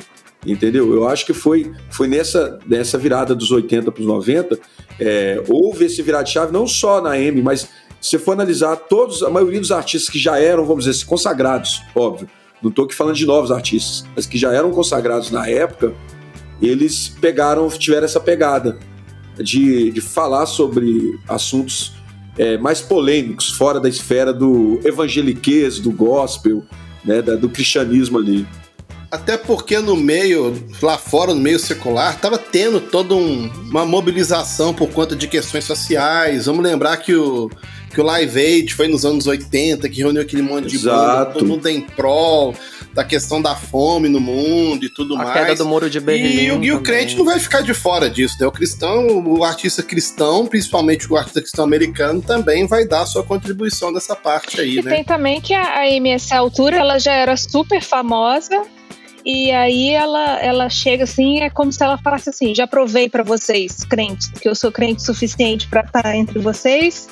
entendeu? 0.45 0.93
Eu 0.93 1.07
acho 1.07 1.25
que 1.25 1.33
foi, 1.33 1.71
foi 1.89 2.07
nessa, 2.07 2.59
nessa 2.67 2.97
virada 2.97 3.33
dos 3.35 3.51
80 3.51 3.91
para 3.91 4.01
os 4.01 4.07
90, 4.07 4.59
é, 4.99 5.43
houve 5.47 5.85
esse 5.85 6.01
virar 6.01 6.23
de 6.23 6.31
chave 6.31 6.51
não 6.51 6.67
só 6.67 7.01
na 7.01 7.17
M, 7.19 7.41
mas 7.41 7.67
se 8.01 8.17
for 8.19 8.33
analisar 8.33 8.75
todos, 8.75 9.23
a 9.23 9.29
maioria 9.29 9.59
dos 9.59 9.71
artistas 9.71 10.09
que 10.09 10.19
já 10.19 10.37
eram, 10.37 10.65
vamos 10.65 10.85
dizer 10.85 10.97
assim, 10.97 11.05
consagrados, 11.07 11.81
óbvio, 11.95 12.27
não 12.61 12.69
estou 12.69 12.85
aqui 12.85 12.93
falando 12.95 13.15
de 13.15 13.25
novos 13.25 13.51
artistas, 13.51 14.05
mas 14.15 14.25
que 14.25 14.37
já 14.37 14.53
eram 14.53 14.71
consagrados 14.71 15.31
na 15.31 15.47
época, 15.47 15.93
eles 16.61 17.09
pegaram, 17.09 17.67
tiveram 17.69 18.05
essa 18.05 18.19
pegada 18.19 18.77
de, 19.37 19.91
de 19.91 20.01
falar 20.01 20.45
sobre 20.45 21.17
assuntos 21.27 21.93
é, 22.37 22.57
mais 22.57 22.81
polêmicos, 22.81 23.49
fora 23.51 23.79
da 23.79 23.89
esfera 23.89 24.33
do 24.33 24.79
evangeliquez, 24.83 25.79
do 25.79 25.91
gospel, 25.91 26.63
né, 27.03 27.21
da- 27.21 27.35
do 27.35 27.49
cristianismo 27.49 28.17
ali. 28.17 28.47
Até 29.13 29.37
porque 29.37 29.77
no 29.77 29.95
meio, 29.95 30.55
lá 30.81 30.97
fora, 30.97 31.35
no 31.35 31.39
meio 31.39 31.59
secular, 31.59 32.19
tava 32.19 32.35
tendo 32.39 32.81
toda 32.81 33.13
um- 33.13 33.47
uma 33.69 33.85
mobilização 33.85 34.73
por 34.73 34.89
conta 34.89 35.15
de 35.15 35.27
questões 35.27 35.65
sociais. 35.65 36.47
Vamos 36.47 36.63
lembrar 36.63 36.97
que 36.97 37.13
o, 37.13 37.47
que 37.93 38.01
o 38.01 38.03
Live 38.03 38.39
Aid 38.39 38.73
foi 38.73 38.87
nos 38.87 39.05
anos 39.05 39.27
80, 39.27 39.87
que 39.87 39.99
reuniu 40.01 40.19
aquele 40.19 40.41
monte 40.41 40.67
de 40.67 40.79
banda, 40.79 41.03
Exato. 41.13 41.33
todo 41.33 41.45
mundo 41.45 41.67
em 41.69 41.79
prol 41.81 42.55
da 42.91 43.03
questão 43.03 43.39
da 43.39 43.55
fome 43.55 44.09
no 44.09 44.19
mundo 44.19 44.83
e 44.83 44.89
tudo 44.89 45.13
A 45.15 45.17
mais. 45.19 45.33
queda 45.33 45.55
do 45.55 45.65
muro 45.67 45.89
de 45.91 45.99
Berlim. 45.99 46.45
E, 46.45 46.51
o- 46.51 46.63
e 46.63 46.71
o 46.71 46.81
crente 46.81 47.15
não 47.15 47.25
vai 47.25 47.39
ficar 47.39 47.61
de 47.61 47.73
fora 47.73 48.09
disso, 48.09 48.35
né? 48.39 48.47
O 48.47 48.51
cristão, 48.51 49.23
o 49.27 49.43
artista 49.43 49.83
cristão, 49.83 50.45
principalmente 50.47 51.11
o 51.11 51.15
artista 51.15 51.39
cristão 51.41 51.65
americano, 51.65 52.19
também 52.19 52.65
vai 52.67 52.85
dar 52.87 53.05
sua 53.05 53.23
contribuição 53.23 53.91
nessa 53.91 54.15
parte 54.15 54.59
aí, 54.59 54.77
E 54.77 54.81
né? 54.83 54.91
tem 54.95 55.03
também 55.03 55.39
que 55.39 55.53
a, 55.53 55.61
a 55.61 55.81
Amy, 55.87 56.09
essa 56.09 56.35
altura, 56.35 56.77
ela 56.77 56.97
já 56.97 57.13
era 57.13 57.37
super 57.37 57.81
famosa. 57.81 58.61
E 59.25 59.51
aí 59.51 59.91
ela, 59.91 60.39
ela 60.41 60.69
chega 60.69 61.05
assim, 61.05 61.41
é 61.41 61.49
como 61.49 61.71
se 61.71 61.83
ela 61.83 61.97
falasse 61.97 62.29
assim: 62.29 62.53
já 62.53 62.67
provei 62.67 63.09
pra 63.09 63.23
vocês, 63.23 63.83
crentes, 63.83 64.29
que 64.29 64.47
eu 64.47 64.55
sou 64.55 64.71
crente 64.71 65.01
o 65.01 65.05
suficiente 65.05 65.67
pra 65.67 65.81
estar 65.81 66.15
entre 66.15 66.39
vocês. 66.39 67.07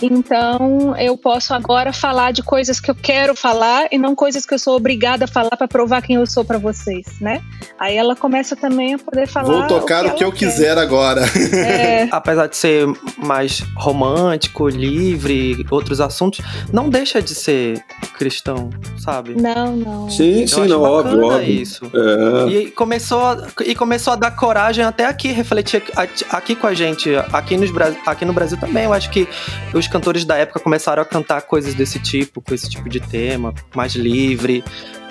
Então 0.00 0.96
eu 0.96 1.16
posso 1.16 1.52
agora 1.52 1.92
falar 1.92 2.32
de 2.32 2.42
coisas 2.42 2.78
que 2.78 2.90
eu 2.90 2.94
quero 2.94 3.34
falar 3.34 3.88
e 3.90 3.98
não 3.98 4.14
coisas 4.14 4.46
que 4.46 4.54
eu 4.54 4.58
sou 4.58 4.76
obrigada 4.76 5.24
a 5.24 5.28
falar 5.28 5.56
pra 5.56 5.66
provar 5.66 6.02
quem 6.02 6.16
eu 6.16 6.26
sou 6.26 6.44
pra 6.44 6.58
vocês, 6.58 7.06
né? 7.20 7.42
Aí 7.78 7.96
ela 7.96 8.14
começa 8.14 8.54
também 8.54 8.94
a 8.94 8.98
poder 8.98 9.26
falar. 9.26 9.66
Vou 9.66 9.66
tocar 9.66 10.06
o 10.06 10.14
que, 10.14 10.22
eu 10.22 10.28
ela 10.28 10.36
quer. 10.36 10.46
quiser 10.46 10.78
agora. 10.78 11.22
É, 11.52 12.08
Apesar 12.12 12.46
de 12.46 12.56
ser 12.56 12.86
mais 13.16 13.60
romântico, 13.76 14.68
livre, 14.68 15.64
outros 15.70 16.00
assuntos, 16.00 16.40
não 16.72 16.88
deixa 16.88 17.20
de 17.20 17.34
ser 17.34 17.82
cristão, 18.18 18.68
sabe? 18.98 19.34
não, 19.40 19.76
não. 19.76 20.10
Sim, 20.10 20.42
Eu 20.42 20.48
sim, 20.48 20.66
não, 20.66 20.82
óbvio, 20.82 21.24
óbvio. 21.24 21.50
isso. 21.50 21.90
É. 21.94 22.48
E 22.50 22.70
começou, 22.72 23.20
a- 23.20 23.46
e 23.64 23.74
começou 23.74 24.12
a 24.12 24.16
dar 24.16 24.32
coragem 24.32 24.84
até 24.84 25.06
aqui, 25.06 25.28
refletir 25.32 25.82
aqui, 26.30 26.54
com 26.56 26.66
a 26.66 26.74
gente, 26.74 27.10
aqui, 27.32 27.56
nos, 27.56 27.70
aqui 28.06 28.24
no 28.24 28.32
Brasil 28.32 28.58
também. 28.58 28.84
Eu 28.84 28.92
acho 28.92 29.08
que 29.10 29.28
os 29.72 29.86
cantores 29.86 30.24
da 30.24 30.36
época 30.36 30.58
começaram 30.60 31.00
a 31.00 31.04
cantar 31.06 31.42
coisas 31.42 31.74
desse 31.74 31.98
tipo, 32.00 32.40
com 32.42 32.52
esse 32.52 32.68
tipo 32.68 32.88
de 32.88 33.00
tema, 33.00 33.54
mais 33.74 33.94
livre, 33.94 34.64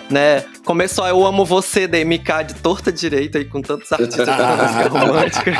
né? 0.09 0.43
Começou 0.63 1.03
a 1.03 1.09
Eu 1.09 1.25
Amo 1.25 1.45
Você 1.45 1.87
da 1.87 1.97
MK 1.97 2.43
de 2.47 2.55
torta 2.55 2.91
direita 2.91 3.39
e 3.39 3.45
com 3.45 3.61
tantos 3.61 3.91
artistas 3.91 4.25
de 4.25 4.31
música 4.31 4.89
romântica. 4.89 5.51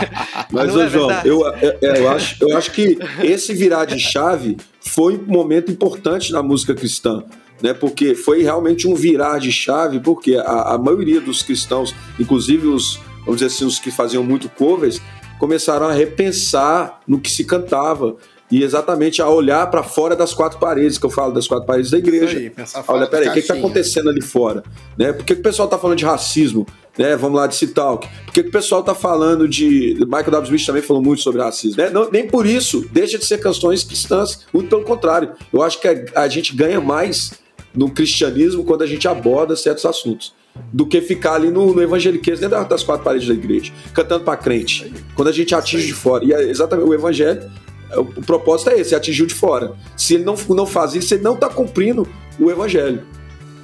Mas, 0.52 0.76
ô 0.76 0.82
é 0.82 0.90
João, 0.90 1.12
eu, 1.24 1.42
eu, 1.46 1.96
eu 1.96 2.10
acho, 2.10 2.38
eu 2.42 2.58
acho 2.58 2.72
que 2.72 2.98
esse 3.24 3.54
virar 3.54 3.86
de 3.86 4.00
chave 4.00 4.58
foi 4.80 5.18
um 5.18 5.32
momento 5.32 5.72
importante 5.72 6.32
na 6.32 6.42
música 6.42 6.74
cristã. 6.74 7.24
Né, 7.60 7.74
porque 7.74 8.14
foi 8.14 8.44
realmente 8.44 8.88
um 8.88 8.94
virar 8.94 9.40
de 9.40 9.52
chave, 9.52 10.00
porque 10.00 10.36
a, 10.36 10.76
a 10.76 10.78
maioria 10.78 11.20
dos 11.20 11.42
cristãos, 11.42 11.96
inclusive 12.20 12.68
os, 12.68 13.00
vamos 13.22 13.38
dizer 13.38 13.48
assim, 13.48 13.66
os 13.66 13.80
que 13.80 13.90
faziam 13.90 14.24
muito 14.24 14.48
covers, 14.48 15.02
começaram 15.40 15.88
a 15.88 15.92
repensar 15.92 17.00
no 17.08 17.20
que 17.20 17.32
se 17.32 17.44
cantava 17.44 18.16
e 18.52 18.64
exatamente 18.64 19.22
a 19.22 19.30
olhar 19.30 19.70
para 19.70 19.84
fora 19.84 20.16
das 20.16 20.34
quatro 20.34 20.58
paredes, 20.58 20.98
que 20.98 21.06
eu 21.06 21.10
falo 21.10 21.34
das 21.34 21.48
quatro 21.48 21.66
paredes 21.66 21.92
da 21.92 21.98
igreja. 21.98 22.38
Aí, 22.38 22.52
Olha, 22.88 23.08
peraí, 23.08 23.28
o 23.28 23.34
que, 23.34 23.42
tá 23.42 23.48
caixinha. 23.48 23.60
acontecendo 23.60 24.10
ali 24.10 24.22
fora? 24.22 24.64
Né? 24.98 25.12
Por 25.12 25.26
que, 25.26 25.36
que 25.36 25.42
o 25.42 25.44
pessoal 25.44 25.68
tá 25.68 25.78
falando 25.78 25.98
de 25.98 26.06
racismo? 26.06 26.66
Né? 26.98 27.16
Vamos 27.18 27.38
lá 27.38 27.46
de 27.46 27.56
Citalk. 27.56 28.08
Por 28.26 28.34
que, 28.34 28.44
que 28.44 28.50
o 28.50 28.52
pessoal 28.52 28.82
tá 28.84 28.96
falando 28.96 29.48
de. 29.48 29.96
Michael 30.06 30.32
W. 30.32 30.46
Smith 30.46 30.66
também 30.66 30.82
falou 30.82 31.04
muito 31.04 31.22
sobre 31.22 31.42
racismo. 31.42 31.82
Né? 31.82 31.90
Não- 31.90 32.10
nem 32.10 32.26
por 32.28 32.46
isso 32.46 32.88
deixa 32.92 33.18
de 33.18 33.26
ser 33.26 33.40
canções 33.40 33.84
cristãs. 33.84 34.46
Muito 34.54 34.70
pelo 34.70 34.84
contrário. 34.84 35.32
Eu 35.52 35.62
acho 35.62 35.80
que 35.82 35.88
a, 35.88 36.24
a 36.24 36.28
gente 36.28 36.56
ganha 36.56 36.80
mais 36.80 37.34
no 37.76 37.90
cristianismo 37.92 38.64
quando 38.64 38.82
a 38.82 38.88
gente 38.88 39.08
aborda 39.08 39.56
certos 39.56 39.86
assuntos. 39.86 40.34
Do 40.74 40.88
que 40.88 41.02
ficar 41.02 41.34
ali 41.36 41.52
no, 41.52 41.72
no 41.72 41.82
evangeliquez 41.84 42.40
dentro 42.40 42.66
das 42.66 42.82
quatro 42.82 43.04
paredes 43.04 43.28
da 43.28 43.34
igreja, 43.36 43.72
cantando 43.94 44.24
pra 44.24 44.36
crente. 44.36 44.92
Quando 45.14 45.28
a 45.28 45.32
gente 45.32 45.54
atinge 45.54 45.86
de 45.86 45.94
fora. 45.94 46.26
E 46.26 46.34
é 46.34 46.50
exatamente 46.50 46.88
o 46.90 46.94
evangelho 46.96 47.48
o 47.96 48.02
o 48.02 48.22
propósito 48.26 48.70
é 48.72 48.80
esse, 48.80 48.94
é 48.94 48.98
atingir 48.98 49.24
o 49.24 49.28
de 49.28 49.34
fora. 49.34 49.74
Se 49.96 50.16
ele 50.16 50.24
não, 50.24 50.36
não 50.50 50.66
faz 50.66 50.94
isso, 50.96 51.14
ele 51.14 51.24
não 51.24 51.34
está 51.36 51.50
cumprindo 51.50 52.08
o 52.40 52.50
evangelho. 52.52 53.04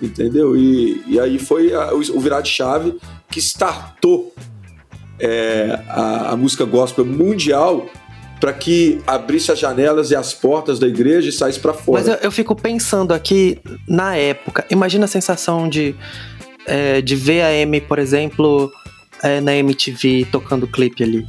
Entendeu? 0.02 0.56
E, 0.58 1.02
e 1.08 1.20
aí 1.20 1.40
foi 1.40 1.74
a- 1.74 1.94
o, 1.94 1.98
o 2.00 2.20
virar 2.20 2.42
de 2.42 2.50
chave 2.50 2.96
que 3.30 3.40
startou 3.40 4.34
é, 5.20 5.80
a, 5.88 6.32
a 6.32 6.38
música 6.38 6.66
gospel 6.66 7.06
mundial 7.06 7.86
para 8.40 8.52
que 8.52 9.00
abrisse 9.08 9.52
as 9.54 9.60
janelas 9.60 10.12
e 10.12 10.16
as 10.16 10.34
portas 10.34 10.78
da 10.78 10.86
igreja 10.88 11.30
e 11.30 11.32
saísse 11.32 11.60
para 11.60 11.74
fora. 11.74 12.00
Mas 12.00 12.08
eu, 12.10 12.16
eu 12.16 12.32
fico 12.32 12.54
pensando 12.56 13.14
aqui, 13.14 13.58
na 13.88 14.18
época, 14.18 14.66
imagina 14.70 15.06
a 15.06 15.08
sensação 15.08 15.70
de, 15.70 15.96
é, 16.66 17.02
de 17.02 17.16
ver 17.16 17.42
a 17.42 17.64
Amy, 17.64 17.80
por 17.80 18.00
exemplo, 18.00 18.70
é, 19.22 19.40
na 19.40 19.56
MTV 19.56 20.28
tocando 20.30 20.68
clipe 20.68 21.02
ali. 21.04 21.26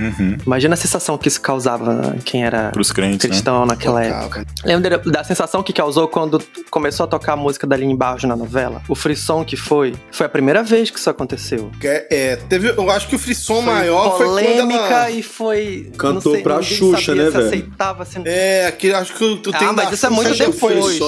Uhum. 0.00 0.36
Imagina 0.46 0.74
a 0.74 0.76
sensação 0.76 1.16
que 1.18 1.28
isso 1.28 1.40
causava 1.40 2.16
quem 2.24 2.44
era 2.44 2.70
Pros 2.70 2.90
crentes, 2.92 3.24
né? 3.24 3.30
cristão 3.30 3.66
naquela 3.66 4.02
Tocava. 4.02 4.24
época. 4.24 4.46
Lembra 4.64 4.98
da, 4.98 5.22
sensação 5.24 5.62
que 5.62 5.72
causou 5.72 6.08
quando 6.08 6.42
começou 6.70 7.04
a 7.04 7.06
tocar 7.06 7.34
a 7.34 7.36
música 7.36 7.66
da 7.66 7.76
Aline 7.76 7.96
Barros 7.96 8.24
na 8.24 8.34
novela? 8.34 8.82
O 8.88 8.94
frisson 8.94 9.44
que 9.44 9.56
foi? 9.56 9.94
Foi 10.10 10.26
a 10.26 10.28
primeira 10.28 10.62
vez 10.62 10.90
que 10.90 10.98
isso 10.98 11.10
aconteceu. 11.10 11.70
É, 11.82 12.06
é, 12.32 12.36
teve, 12.36 12.70
eu 12.70 12.90
acho 12.90 13.06
que 13.08 13.14
o 13.16 13.18
frisson 13.18 13.62
Foi 13.62 13.72
maior 13.72 14.16
foi 14.16 14.26
polêmica 14.26 14.78
quando 14.78 14.92
ela... 14.92 15.10
e 15.10 15.22
foi. 15.22 15.90
Cantou 15.96 16.14
não 16.14 16.32
sei, 16.32 16.42
pra 16.42 16.62
Xuxa, 16.62 17.00
sabia 17.06 17.24
né, 17.24 17.30
se 17.30 17.36
velho? 17.36 17.46
aceitava, 17.46 18.04
se... 18.04 18.20
É, 18.24 18.66
aquele, 18.66 18.94
acho 18.94 19.12
que 19.14 19.36
tu 19.36 19.50
Ah, 19.54 19.58
tem 19.58 19.68
mas 19.72 19.88
da 19.88 19.94
isso 19.94 20.06
é 20.06 20.10
muito 20.10 20.34
depois. 20.34 20.98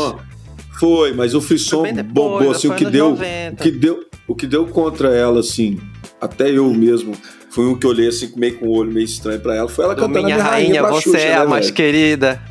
foi- 0.79 1.13
mas 1.15 1.35
o 1.35 1.41
frisson 1.41 1.83
bombou 2.05 2.51
assim, 2.51 2.69
o 2.69 2.75
que 2.75 2.85
deu, 2.85 3.11
90. 3.11 3.53
o 3.55 3.57
que 3.57 3.71
deu, 3.71 4.01
o 4.29 4.35
que 4.35 4.47
deu 4.47 4.67
contra 4.67 5.09
ela 5.15 5.41
assim, 5.41 5.81
até 6.21 6.51
eu 6.51 6.69
mesmo, 6.73 7.13
foi 7.55 7.67
um 7.67 7.75
que 7.79 7.87
eu 7.87 7.91
olhei 7.91 8.09
assim 8.09 8.33
meio 8.37 8.59
com 8.59 8.67
o 8.67 8.71
olho 8.77 8.93
meio 8.93 9.05
estranho 9.05 9.41
pra 9.41 9.55
ela, 9.55 9.69
foi 9.69 9.85
ela 9.85 9.95
Do 9.95 10.01
cantando 10.03 10.25
minha 10.25 10.35
a 10.37 10.39
minha 10.39 10.51
rainha, 10.51 10.83
rainha, 10.83 10.93
você 10.95 11.11
Xuxa, 11.11 11.19
é 11.19 11.29
né, 11.31 11.37
a 11.37 11.47
mais 11.47 11.65
velho? 11.67 11.75
querida. 11.77 12.43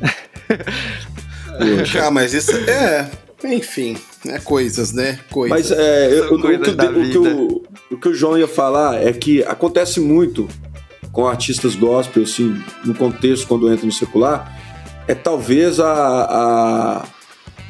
Ah, 2.02 2.10
mas 2.10 2.32
isso 2.34 2.50
é. 2.68 3.08
Enfim, 3.44 3.96
é 4.26 4.38
coisas, 4.38 4.92
né? 4.92 5.18
Coisas. 5.30 5.70
Mas 5.70 5.70
é, 5.78 6.18
eu- 6.18 6.34
o, 6.34 6.40
coisas 6.40 6.62
que, 6.66 6.70
o- 6.70 6.76
da 6.76 6.84
o 6.90 6.92
que 6.94 7.00
vida. 7.02 7.18
o, 7.20 7.62
o 7.90 7.96
que 7.98 8.08
o 8.08 8.14
João 8.14 8.38
ia 8.38 8.48
falar 8.48 9.02
é 9.06 9.12
que 9.12 9.42
acontece 9.44 10.00
muito 10.00 10.48
com 11.12 11.26
artistas 11.28 11.74
gospel, 11.76 12.22
assim, 12.24 12.60
no 12.84 12.94
contexto 12.94 13.46
quando 13.46 13.70
entra 13.70 13.84
no 13.86 13.92
secular, 13.92 14.58
é 15.06 15.14
talvez 15.14 15.78
a, 15.78 15.92
a 15.92 17.06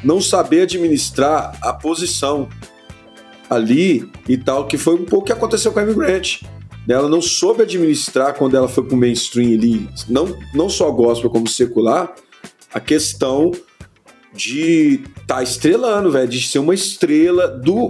não 0.03 0.19
saber 0.21 0.61
administrar 0.61 1.55
a 1.61 1.73
posição 1.73 2.47
ali 3.49 4.09
e 4.27 4.37
tal, 4.37 4.65
que 4.65 4.77
foi 4.77 4.95
um 4.95 5.03
pouco 5.05 5.17
o 5.17 5.23
que 5.25 5.33
aconteceu 5.33 5.71
com 5.71 5.79
a 5.79 5.83
Amy 5.83 5.93
Grant. 5.93 6.41
Ela 6.87 7.09
não 7.09 7.21
soube 7.21 7.63
administrar 7.63 8.33
quando 8.35 8.55
ela 8.55 8.67
foi 8.67 8.83
pro 8.85 8.95
mainstream 8.97 9.53
ali, 9.53 9.89
não, 10.07 10.37
não 10.53 10.69
só 10.69 10.91
gospel 10.91 11.29
como 11.29 11.47
secular, 11.47 12.13
a 12.73 12.79
questão 12.79 13.51
de 14.33 15.01
estar 15.21 15.35
tá 15.37 15.43
estrelando, 15.43 16.11
velho, 16.11 16.27
de 16.27 16.41
ser 16.45 16.59
uma 16.59 16.73
estrela 16.73 17.47
do 17.47 17.87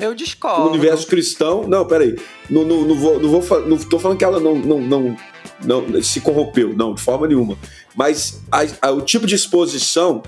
universo 0.70 1.08
cristão. 1.08 1.68
Não, 1.68 1.86
peraí. 1.86 2.16
Não, 2.50 2.64
não, 2.64 2.84
não, 2.86 2.96
vou, 2.96 3.20
não, 3.20 3.42
vou, 3.42 3.68
não 3.68 3.78
tô 3.78 3.98
falando 3.98 4.18
que 4.18 4.24
ela 4.24 4.40
não, 4.40 4.56
não, 4.56 4.80
não, 4.80 5.18
não 5.64 6.04
se 6.04 6.22
corrompeu, 6.22 6.74
não, 6.76 6.94
de 6.94 7.02
forma 7.02 7.28
nenhuma. 7.28 7.58
Mas 7.96 8.42
a- 8.52 8.66
a- 8.88 8.92
o 8.92 9.02
tipo 9.02 9.26
de 9.26 9.34
exposição, 9.34 10.22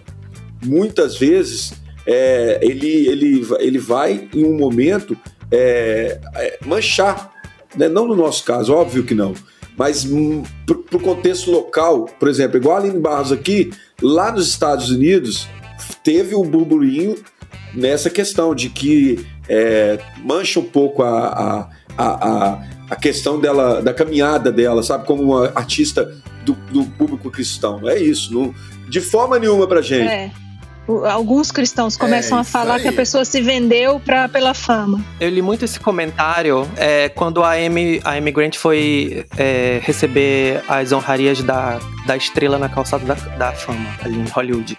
muitas 0.65 1.15
vezes, 1.17 1.73
é, 2.06 2.60
ele, 2.63 3.08
ele, 3.08 3.47
ele 3.60 3.77
vai 3.77 4.27
em 4.34 4.43
um 4.43 4.58
momento 4.58 5.15
é, 5.51 6.19
é, 6.36 6.60
manchar. 6.65 7.32
Né? 7.77 7.87
Não 7.87 8.07
no 8.07 8.15
nosso 8.15 8.43
caso, 8.43 8.73
óbvio 8.73 9.03
que 9.03 9.13
não. 9.13 9.33
Mas 9.77 10.05
hum, 10.05 10.43
pro, 10.65 10.79
pro 10.79 10.99
contexto 10.99 11.51
local, 11.51 12.05
por 12.19 12.27
exemplo, 12.27 12.57
igual 12.57 12.77
a 12.77 12.79
Aline 12.79 12.99
Barros 12.99 13.31
aqui, 13.31 13.71
lá 14.01 14.31
nos 14.31 14.47
Estados 14.47 14.89
Unidos, 14.89 15.47
teve 16.03 16.35
um 16.35 16.43
burburinho 16.43 17.15
nessa 17.75 18.09
questão 18.09 18.55
de 18.55 18.69
que 18.69 19.25
é, 19.47 19.99
mancha 20.23 20.59
um 20.59 20.63
pouco 20.63 21.03
a, 21.03 21.69
a, 21.95 22.05
a, 22.05 22.63
a, 22.89 22.95
questão 22.95 23.39
dela, 23.39 23.81
da 23.81 23.93
caminhada 23.93 24.51
dela, 24.51 24.81
sabe? 24.81 25.05
Como 25.05 25.21
uma 25.21 25.51
artista 25.53 26.11
do, 26.43 26.53
do 26.71 26.83
público 26.83 27.29
cristão. 27.29 27.79
Não 27.79 27.89
é 27.89 27.99
isso. 27.99 28.33
Não, 28.33 28.53
de 28.89 28.99
forma 28.99 29.37
nenhuma 29.37 29.67
pra 29.67 29.81
gente. 29.81 30.09
É. 30.09 30.31
Alguns 31.12 31.52
cristãos 31.52 31.97
começam 31.97 32.38
a 32.38 32.41
isso 32.41 32.52
falar 32.52 32.76
aí. 32.76 32.82
que 32.84 32.88
a 32.88 32.93
pessoa 32.93 33.26
se 33.26 33.41
vendeu 33.41 34.00
pra, 34.00 34.30
pela 34.30 34.54
fama. 34.54 35.04
Eu 35.19 35.30
li 35.30 35.41
muito 35.41 35.65
esse 35.65 35.80
comentário 35.80 36.67
é, 36.78 37.10
quando 37.10 37.43
a 37.43 37.52
Amy, 37.54 38.00
a 38.04 38.12
Amy 38.12 38.32
Grant 38.32 38.56
foi 38.56 39.26
é, 39.38 39.80
receber 39.84 40.63
as 40.67 40.91
honrarias 40.91 41.41
da, 41.43 41.80
da 42.06 42.15
estrela 42.15 42.58
na 42.58 42.69
calçada 42.69 43.04
da, 43.06 43.15
da 43.38 43.52
fama, 43.52 43.86
ali 44.04 44.17
em 44.17 44.26
Hollywood. 44.30 44.78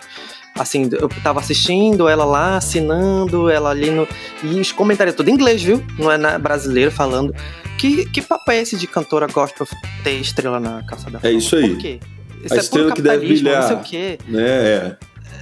Assim, 0.59 0.89
eu 0.93 1.09
tava 1.23 1.39
assistindo 1.41 2.09
ela 2.09 2.25
lá, 2.25 2.57
assinando, 2.57 3.49
ela 3.49 3.71
ali 3.71 3.91
no. 3.91 4.09
E 4.43 4.59
os 4.61 4.73
comentários 4.73 5.15
tudo 5.15 5.29
em 5.29 5.35
inglês, 5.35 5.63
viu? 5.63 5.85
Não 5.99 6.11
é 6.11 6.17
na, 6.17 6.37
brasileiro 6.39 6.91
falando. 6.91 7.33
Que, 7.79 8.07
que 8.07 8.21
papo 8.21 8.51
é 8.51 8.61
esse 8.61 8.77
de 8.77 8.87
cantora 8.89 9.29
gospel 9.29 9.69
ter 10.03 10.15
estrela 10.15 10.59
na 10.59 10.83
calçada 10.83 11.13
da 11.13 11.21
fama? 11.21 11.33
isso 11.33 11.55
aí. 11.55 11.69
Por 11.71 11.79
quê? 11.79 12.01
Isso 12.45 12.55
A 12.55 12.57
é 12.57 12.61
estrela 12.61 12.93
que 12.93 13.03
deve 13.03 13.27
brilhar. 13.27 13.61
não 13.61 13.69
sei 13.69 13.77
o 13.77 13.81
quê. 13.81 14.19
Né? 14.27 14.43
É, 14.43 14.97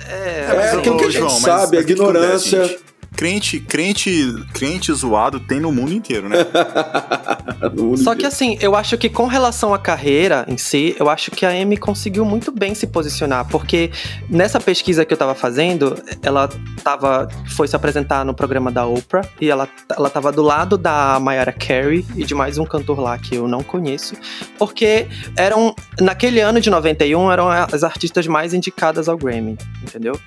É, 0.09 0.47
é 0.51 0.55
mas, 0.55 0.75
aquilo 0.75 0.97
que 0.97 1.05
a 1.05 1.11
gente 1.11 1.19
João, 1.19 1.31
sabe, 1.31 1.79
a 1.79 1.85
que 1.85 1.93
acontece, 1.93 2.55
ignorância. 2.55 2.79
Crente, 3.17 3.59
crente, 3.59 4.45
crente 4.53 4.93
zoado 4.93 5.41
tem 5.41 5.59
no 5.59 5.73
mundo 5.73 5.93
inteiro, 5.93 6.29
né? 6.29 6.37
Mundo 7.75 7.97
Só 7.97 8.11
que 8.11 8.19
inteiro. 8.19 8.29
assim, 8.29 8.59
eu 8.61 8.77
acho 8.77 8.99
que 8.99 9.09
com 9.09 9.27
relação 9.27 9.73
à 9.73 9.79
carreira 9.79 10.45
em 10.47 10.59
si, 10.59 10.95
eu 10.99 11.09
acho 11.09 11.31
que 11.31 11.47
a 11.47 11.51
Amy 11.51 11.77
conseguiu 11.77 12.25
muito 12.25 12.53
bem 12.53 12.75
se 12.75 12.87
posicionar, 12.87 13.47
porque 13.49 13.91
nessa 14.29 14.61
pesquisa 14.61 15.05
que 15.05 15.15
eu 15.15 15.17
tava 15.17 15.35
fazendo, 15.35 15.97
ela 16.23 16.49
tava, 16.85 17.29
foi 17.49 17.67
se 17.67 17.75
apresentar 17.75 18.25
no 18.25 18.35
programa 18.35 18.71
da 18.71 18.87
Oprah 18.87 19.27
e 19.41 19.49
ela, 19.49 19.69
ela 19.97 20.11
tava 20.11 20.31
do 20.31 20.43
lado 20.43 20.77
da 20.77 21.19
Mariah 21.19 21.53
Carey 21.53 22.05
e 22.15 22.25
de 22.25 22.35
mais 22.35 22.59
um 22.59 22.65
cantor 22.65 23.01
lá 23.01 23.19
que 23.19 23.37
eu 23.37 23.49
não 23.49 23.63
conheço, 23.63 24.15
porque 24.59 25.07
eram, 25.37 25.75
naquele 26.01 26.41
ano 26.41 26.61
de 26.61 26.69
91, 26.69 27.33
eram 27.33 27.49
as 27.49 27.83
artistas 27.83 28.27
mais 28.27 28.53
indicadas 28.53 29.09
ao 29.09 29.17
Grammy, 29.17 29.57
entendeu? 29.83 30.19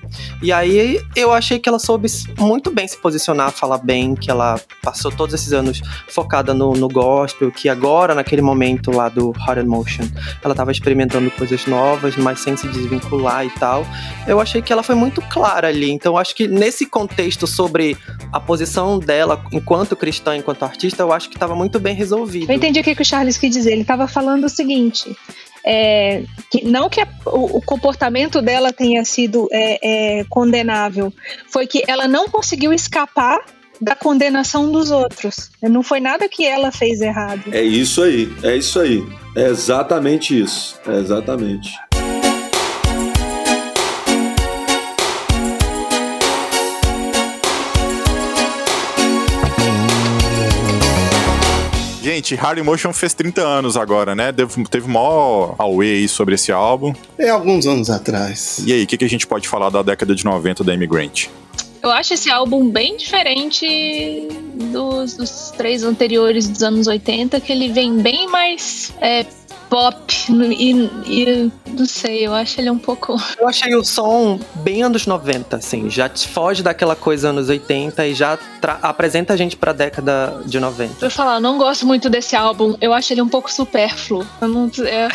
E 0.42 0.52
aí 0.52 1.00
eu 1.14 1.32
achei 1.32 1.58
que 1.58 1.68
ela 1.68 1.78
soube 1.78 2.08
muito 2.38 2.70
bem 2.70 2.79
se 2.86 2.96
posicionar, 2.96 3.50
falar 3.50 3.78
bem, 3.78 4.14
que 4.14 4.30
ela 4.30 4.60
passou 4.82 5.10
todos 5.10 5.34
esses 5.34 5.52
anos 5.52 5.80
focada 6.08 6.54
no, 6.54 6.72
no 6.72 6.88
gospel, 6.88 7.50
que 7.50 7.68
agora, 7.68 8.14
naquele 8.14 8.42
momento 8.42 8.90
lá 8.90 9.08
do 9.08 9.30
Hot 9.30 9.60
in 9.60 9.66
Motion, 9.66 10.04
ela 10.42 10.54
tava 10.54 10.72
experimentando 10.72 11.30
coisas 11.30 11.66
novas, 11.66 12.16
mas 12.16 12.40
sem 12.40 12.56
se 12.56 12.68
desvincular 12.68 13.44
e 13.44 13.50
tal. 13.50 13.86
Eu 14.26 14.40
achei 14.40 14.62
que 14.62 14.72
ela 14.72 14.82
foi 14.82 14.94
muito 14.94 15.20
clara 15.22 15.68
ali. 15.68 15.90
Então, 15.90 16.16
acho 16.16 16.34
que 16.34 16.46
nesse 16.46 16.86
contexto 16.86 17.46
sobre 17.46 17.96
a 18.32 18.40
posição 18.40 18.98
dela 18.98 19.42
enquanto 19.52 19.96
cristã, 19.96 20.36
enquanto 20.36 20.62
artista, 20.62 21.02
eu 21.02 21.12
acho 21.12 21.28
que 21.30 21.38
tava 21.38 21.54
muito 21.54 21.78
bem 21.78 21.94
resolvido. 21.94 22.50
Eu 22.50 22.56
entendi 22.56 22.80
o 22.80 22.84
que, 22.84 22.94
que 22.94 23.02
o 23.02 23.04
Charles 23.04 23.38
quis 23.38 23.50
dizer. 23.50 23.72
Ele 23.72 23.82
estava 23.82 24.06
falando 24.06 24.44
o 24.44 24.48
seguinte: 24.48 25.16
é, 25.72 26.22
que 26.50 26.64
não 26.64 26.88
que 26.88 27.00
a- 27.00 27.08
o, 27.26 27.58
o 27.58 27.62
comportamento 27.62 28.42
dela 28.42 28.72
tenha 28.72 29.04
sido 29.04 29.48
é, 29.52 29.78
é, 30.20 30.24
condenável, 30.28 31.12
foi 31.48 31.66
que 31.66 31.84
ela 31.86 32.08
não 32.08 32.28
conseguiu 32.28 32.72
escapar 32.72 33.38
da 33.80 33.94
condenação 33.94 34.70
dos 34.70 34.90
outros. 34.90 35.50
Não 35.62 35.82
foi 35.82 36.00
nada 36.00 36.28
que 36.28 36.44
ela 36.44 36.70
fez 36.70 37.00
errado. 37.00 37.42
É 37.52 37.62
isso 37.62 38.02
aí, 38.02 38.30
é 38.42 38.56
isso 38.56 38.78
aí. 38.80 39.02
É 39.36 39.46
exatamente 39.48 40.38
isso. 40.38 40.78
É 40.86 40.96
exatamente. 40.98 41.70
Gente, 52.12 52.34
Harry 52.34 52.60
Motion 52.60 52.92
fez 52.92 53.14
30 53.14 53.40
anos 53.40 53.76
agora, 53.76 54.16
né? 54.16 54.32
Teve, 54.32 54.64
teve 54.64 54.88
mó 54.88 55.54
away 55.56 55.98
aí 55.98 56.08
sobre 56.08 56.34
esse 56.34 56.50
álbum. 56.50 56.92
É 57.16 57.28
alguns 57.28 57.68
anos 57.68 57.88
atrás. 57.88 58.60
E 58.66 58.72
aí, 58.72 58.82
o 58.82 58.86
que, 58.88 58.96
que 58.96 59.04
a 59.04 59.08
gente 59.08 59.28
pode 59.28 59.46
falar 59.46 59.70
da 59.70 59.80
década 59.80 60.12
de 60.12 60.24
90 60.24 60.64
da 60.64 60.72
Amy 60.72 60.88
Grant? 60.88 61.28
Eu 61.80 61.88
acho 61.88 62.14
esse 62.14 62.28
álbum 62.28 62.68
bem 62.68 62.96
diferente 62.96 64.26
dos, 64.72 65.16
dos 65.16 65.52
três 65.56 65.84
anteriores 65.84 66.48
dos 66.48 66.64
anos 66.64 66.88
80, 66.88 67.40
que 67.40 67.52
ele 67.52 67.68
vem 67.68 67.98
bem 67.98 68.28
mais 68.28 68.92
é, 69.00 69.24
pop 69.70 70.12
e, 70.28 70.72
e 71.06 71.52
não 71.68 71.86
sei, 71.86 72.26
eu 72.26 72.34
acho 72.34 72.60
ele 72.60 72.68
um 72.70 72.78
pouco. 72.78 73.16
Eu 73.40 73.48
achei 73.48 73.74
o 73.74 73.84
som 73.84 74.38
bem 74.56 74.82
anos 74.82 75.06
90, 75.06 75.56
assim, 75.56 75.88
já 75.88 76.08
te 76.08 76.26
foge 76.28 76.62
daquela 76.62 76.94
coisa 76.96 77.28
anos 77.30 77.48
80 77.48 78.06
e 78.06 78.14
já 78.14 78.36
tra- 78.60 78.78
apresenta 78.82 79.32
a 79.32 79.36
gente 79.36 79.56
pra 79.56 79.72
década 79.72 80.42
de 80.44 80.58
90. 80.58 81.06
Eu 81.06 81.10
falar, 81.10 81.36
eu 81.36 81.40
não 81.40 81.56
gosto 81.56 81.86
muito 81.86 82.10
desse 82.10 82.34
álbum, 82.36 82.76
eu 82.80 82.92
acho 82.92 83.12
ele 83.12 83.22
um 83.22 83.28
pouco 83.28 83.50
supérfluo. 83.50 84.26
Eu 84.40 84.48
não- 84.48 84.70
é, 84.84 85.04
é 85.04 85.08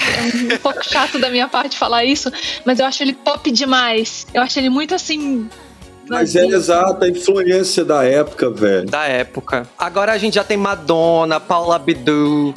um 0.56 0.58
pouco 0.64 0.84
chato 0.90 1.20
da 1.20 1.30
minha 1.30 1.48
parte 1.50 1.78
falar 1.78 2.06
isso, 2.06 2.32
mas 2.66 2.80
eu 2.80 2.86
acho 2.86 3.04
ele 3.04 3.14
pop 3.14 3.52
demais. 3.52 4.26
Eu 4.34 4.42
acho 4.42 4.58
ele 4.58 4.70
muito 4.70 4.96
assim. 4.96 5.48
Mas 6.08 6.36
é 6.36 6.46
exata 6.46 7.06
a 7.06 7.10
influência 7.10 7.84
da 7.84 8.04
época, 8.04 8.50
velho. 8.52 8.86
Da 8.88 9.06
época. 9.06 9.68
Agora 9.78 10.14
a 10.14 10.18
gente 10.18 10.36
já 10.36 10.44
tem 10.44 10.56
Madonna, 10.56 11.40
Paula 11.40 11.76
Abdul, 11.78 12.54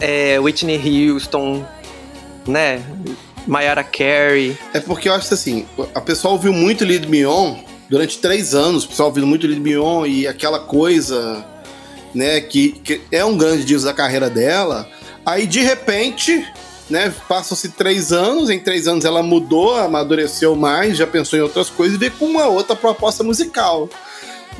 é, 0.00 0.38
Whitney 0.38 1.10
Houston, 1.10 1.64
né? 2.46 2.82
Mayara 3.46 3.82
Carey. 3.82 4.56
É 4.74 4.80
porque 4.80 5.08
eu 5.08 5.14
acho 5.14 5.28
que 5.28 5.34
assim, 5.34 5.66
a 5.94 6.00
pessoa 6.00 6.32
ouviu 6.32 6.52
muito 6.52 6.84
Lead 6.84 7.08
Me 7.08 7.24
On 7.24 7.58
durante 7.88 8.18
três 8.18 8.54
anos, 8.54 8.84
o 8.84 8.88
pessoal 8.88 9.08
ouvindo 9.08 9.26
muito 9.26 9.46
Lead 9.46 9.60
Me 9.60 9.78
On 9.78 10.06
e 10.06 10.26
aquela 10.26 10.58
coisa, 10.58 11.44
né, 12.14 12.40
que, 12.40 12.72
que 12.72 13.00
é 13.10 13.24
um 13.24 13.36
grande 13.36 13.64
disco 13.64 13.86
da 13.86 13.94
carreira 13.94 14.28
dela. 14.28 14.86
Aí 15.24 15.46
de 15.46 15.60
repente, 15.60 16.46
né, 16.90 17.12
passam-se 17.26 17.70
três 17.70 18.12
anos, 18.12 18.50
em 18.50 18.58
três 18.58 18.86
anos 18.86 19.06
ela 19.06 19.22
mudou, 19.22 19.76
amadureceu 19.76 20.54
mais, 20.54 20.98
já 20.98 21.06
pensou 21.06 21.38
em 21.38 21.42
outras 21.42 21.70
coisas 21.70 21.96
e 21.96 21.98
veio 21.98 22.12
com 22.12 22.26
uma 22.26 22.46
outra 22.46 22.76
proposta 22.76 23.24
musical. 23.24 23.88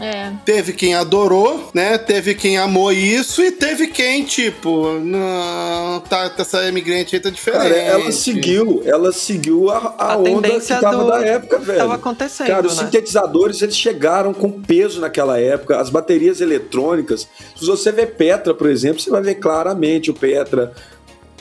É. 0.01 0.33
Teve 0.45 0.73
quem 0.73 0.95
adorou, 0.95 1.71
né? 1.75 1.99
Teve 1.99 2.35
quem 2.35 2.57
amou 2.59 2.93
isso 2.93 3.43
e 3.43 3.51
teve 3.51 3.89
quem, 3.89 4.25
tipo, 4.25 4.93
não, 5.01 6.01
tá, 6.09 6.33
essa 6.39 6.67
imigrante 6.69 7.17
aí 7.17 7.21
tá 7.21 7.31
diferente. 7.31 7.63
Cara, 7.63 7.77
ela 7.77 8.13
seguiu, 8.13 8.83
ela 8.85 9.13
seguiu 9.13 9.71
a, 9.71 9.95
a, 9.99 10.13
A 10.13 10.17
onda 10.19 10.49
que 10.49 10.67
tava 10.67 10.97
do- 11.05 11.07
da 11.11 11.21
época, 11.27 11.59
velho. 11.59 11.79
Tava 11.79 11.95
acontecendo, 11.95 12.47
Cara, 12.47 12.67
os 12.67 12.77
né? 12.77 12.85
sintetizadores 12.85 13.61
eles 13.63 13.77
chegaram 13.77 14.33
com 14.33 14.51
peso 14.51 15.01
naquela 15.01 15.39
época, 15.41 15.79
as 15.81 15.91
baterias 15.91 16.41
eletrônicas. 16.41 17.27
Se 17.57 17.67
você 17.67 17.91
vê 17.91 18.07
Petra, 18.07 18.55
por 18.55 18.69
exemplo, 18.69 19.01
você 19.01 19.11
vai 19.11 19.23
ver 19.23 19.35
claramente 19.37 20.11
o 20.11 20.15
Petra, 20.15 20.73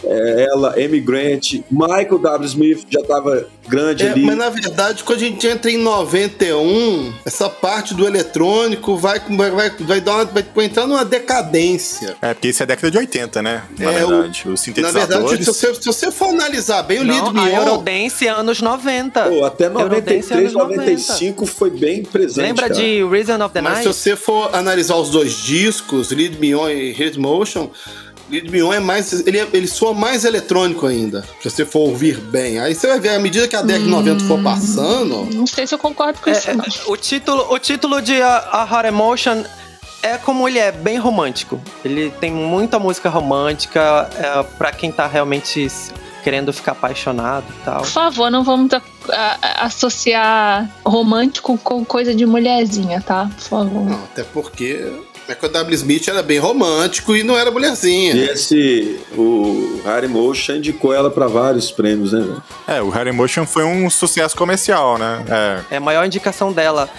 é, 0.04 0.48
ela, 0.52 0.74
Amy 0.76 1.00
Grant, 1.00 1.54
Michael 1.72 2.20
W. 2.20 2.46
Smith 2.48 2.86
já 2.90 3.02
tava 3.04 3.48
grande 3.68 4.06
É, 4.06 4.12
ali. 4.12 4.22
mas 4.26 4.38
na 4.38 4.50
verdade, 4.50 5.04
quando 5.04 5.18
a 5.20 5.24
gente 5.24 5.46
entra 5.48 5.70
em 5.72 5.78
91, 5.78 7.14
essa 7.26 7.50
parte 7.50 7.94
do 7.94 8.06
eletrônico 8.08 8.96
vai, 8.98 9.20
vai, 9.20 9.52
vai, 9.52 9.70
vai, 9.80 10.02
dar 10.02 10.16
uma, 10.16 10.26
vai 10.26 10.66
entrar 10.66 10.88
numa 10.88 11.04
decadência. 11.04 12.16
É, 12.22 12.34
porque 12.34 12.50
isso 12.50 12.64
é 12.64 12.66
década 12.66 12.90
de 12.92 12.98
80, 12.98 13.42
né? 13.42 13.64
Na 13.78 13.92
É, 13.92 14.06
o- 14.06 14.08
verdade. 14.10 14.42
Os 14.46 14.52
Na 14.52 14.58
sintetizadores. 14.58 15.08
verdade, 15.10 15.46
se 15.46 15.54
você, 15.54 15.74
se 15.76 15.86
você 15.86 16.12
for 16.12 16.30
analisar 16.30 16.84
bem 16.84 17.00
o 17.00 17.04
Não, 17.04 17.14
Lead 17.14 17.28
a 17.30 17.34
Me 17.34 17.52
On, 17.52 17.56
Eurodance 17.62 18.28
anos 18.28 18.62
90. 18.62 19.24
Pô, 19.24 19.46
até 19.46 19.66
Eurodance 19.66 19.90
93, 19.96 20.32
anos 20.32 20.54
90. 20.54 20.82
95 20.82 21.46
foi 21.46 21.70
bem 21.72 22.04
presente. 22.04 22.40
Lembra 22.42 22.70
cara. 22.70 22.76
de 22.82 23.04
Reason 23.04 23.44
of 23.44 23.54
the 23.54 23.62
mas 23.62 23.74
Night? 23.74 23.84
se 23.84 23.88
você 23.94 24.16
for 24.16 24.54
analisar 24.56 24.96
os 24.96 25.10
dois 25.10 25.34
discos, 25.34 26.12
Lead 26.12 26.38
Me 26.40 26.56
On 26.56 26.70
e 26.70 26.92
Hit 26.92 27.20
Motion, 27.20 27.70
Lead 28.30 28.50
Me 28.52 28.62
On 28.64 28.74
é 28.74 28.80
mais. 28.80 29.26
Ele, 29.26 29.40
é- 29.40 29.48
ele 29.54 29.68
soa 29.68 29.94
mais 29.94 30.26
eletrônico 30.26 30.86
ainda. 30.86 31.24
Se 31.42 31.50
você 31.50 31.66
for 31.66 31.80
ouvir 31.80 32.18
bem. 32.20 32.60
Aí 32.60 32.76
você 32.76 32.88
vai 32.88 33.00
ver, 33.00 33.10
à 33.10 33.20
medida 33.20 33.48
que 33.48 33.56
a 33.56 33.62
década 33.62 33.86
de 33.86 33.90
90 33.92 34.24
for 34.26 34.42
passando. 34.44 35.28
Não 35.34 35.48
sei 35.48 35.66
se 35.66 35.74
eu 35.74 35.80
concordo 35.80 36.20
com 36.20 36.30
É, 36.30 36.34
isso, 36.34 36.50
é, 36.50 36.56
o, 36.88 36.98
título, 36.98 37.48
o 37.54 37.58
título 37.60 38.02
de 38.02 38.22
A, 38.22 38.38
a 38.52 38.64
Hot 38.64 38.88
Emotion 38.88 39.44
é 40.04 40.18
como 40.18 40.48
ele 40.48 40.60
é, 40.60 40.72
bem 40.72 40.98
romântico. 40.98 41.60
Ele 41.84 42.12
tem 42.20 42.32
muita 42.32 42.78
música 42.80 43.10
romântica 43.10 44.10
é, 44.16 44.44
pra 44.58 44.72
quem 44.72 44.92
tá 44.92 45.08
realmente 45.08 45.68
querendo 46.24 46.52
ficar 46.52 46.74
apaixonado 46.74 47.46
e 47.50 47.64
tal. 47.64 47.82
Por 47.82 47.88
favor, 47.90 48.30
não 48.30 48.44
vamos 48.44 48.74
a- 48.74 48.82
a- 49.10 49.66
associar 49.66 50.70
romântico 50.86 51.58
com 51.58 51.86
coisa 51.86 52.14
de 52.14 52.26
mulherzinha, 52.26 53.02
tá? 53.02 53.30
Por 53.34 53.42
favor. 53.44 53.86
Não, 53.86 54.04
até 54.04 54.24
porque. 54.24 54.92
Michael 55.28 55.52
W. 55.52 55.76
Smith 55.76 56.08
era 56.08 56.24
bem 56.24 56.40
romântico 56.40 57.16
e 57.16 57.22
não 57.24 57.38
era 57.38 57.52
mulherzinha. 57.52 58.14
E 58.16 58.30
esse, 58.30 59.00
o 59.18 59.82
Harry 59.84 60.08
Motion 60.08 60.54
indicou 60.56 60.94
ela 60.94 61.10
pra 61.12 61.28
vários 61.28 61.70
prêmios, 61.70 62.14
né, 62.14 62.22
velho? 62.22 62.44
É, 62.68 62.82
o 62.82 62.90
Harry 62.90 63.12
Motion 63.12 63.46
foi 63.46 63.64
um 63.66 63.90
sucesso 63.90 64.36
comercial, 64.38 64.98
né? 64.98 65.26
É. 65.70 65.76
É 65.76 65.78
a 65.78 65.82
maior 65.82 66.06
indicação 66.06 66.54
dela. 66.54 66.90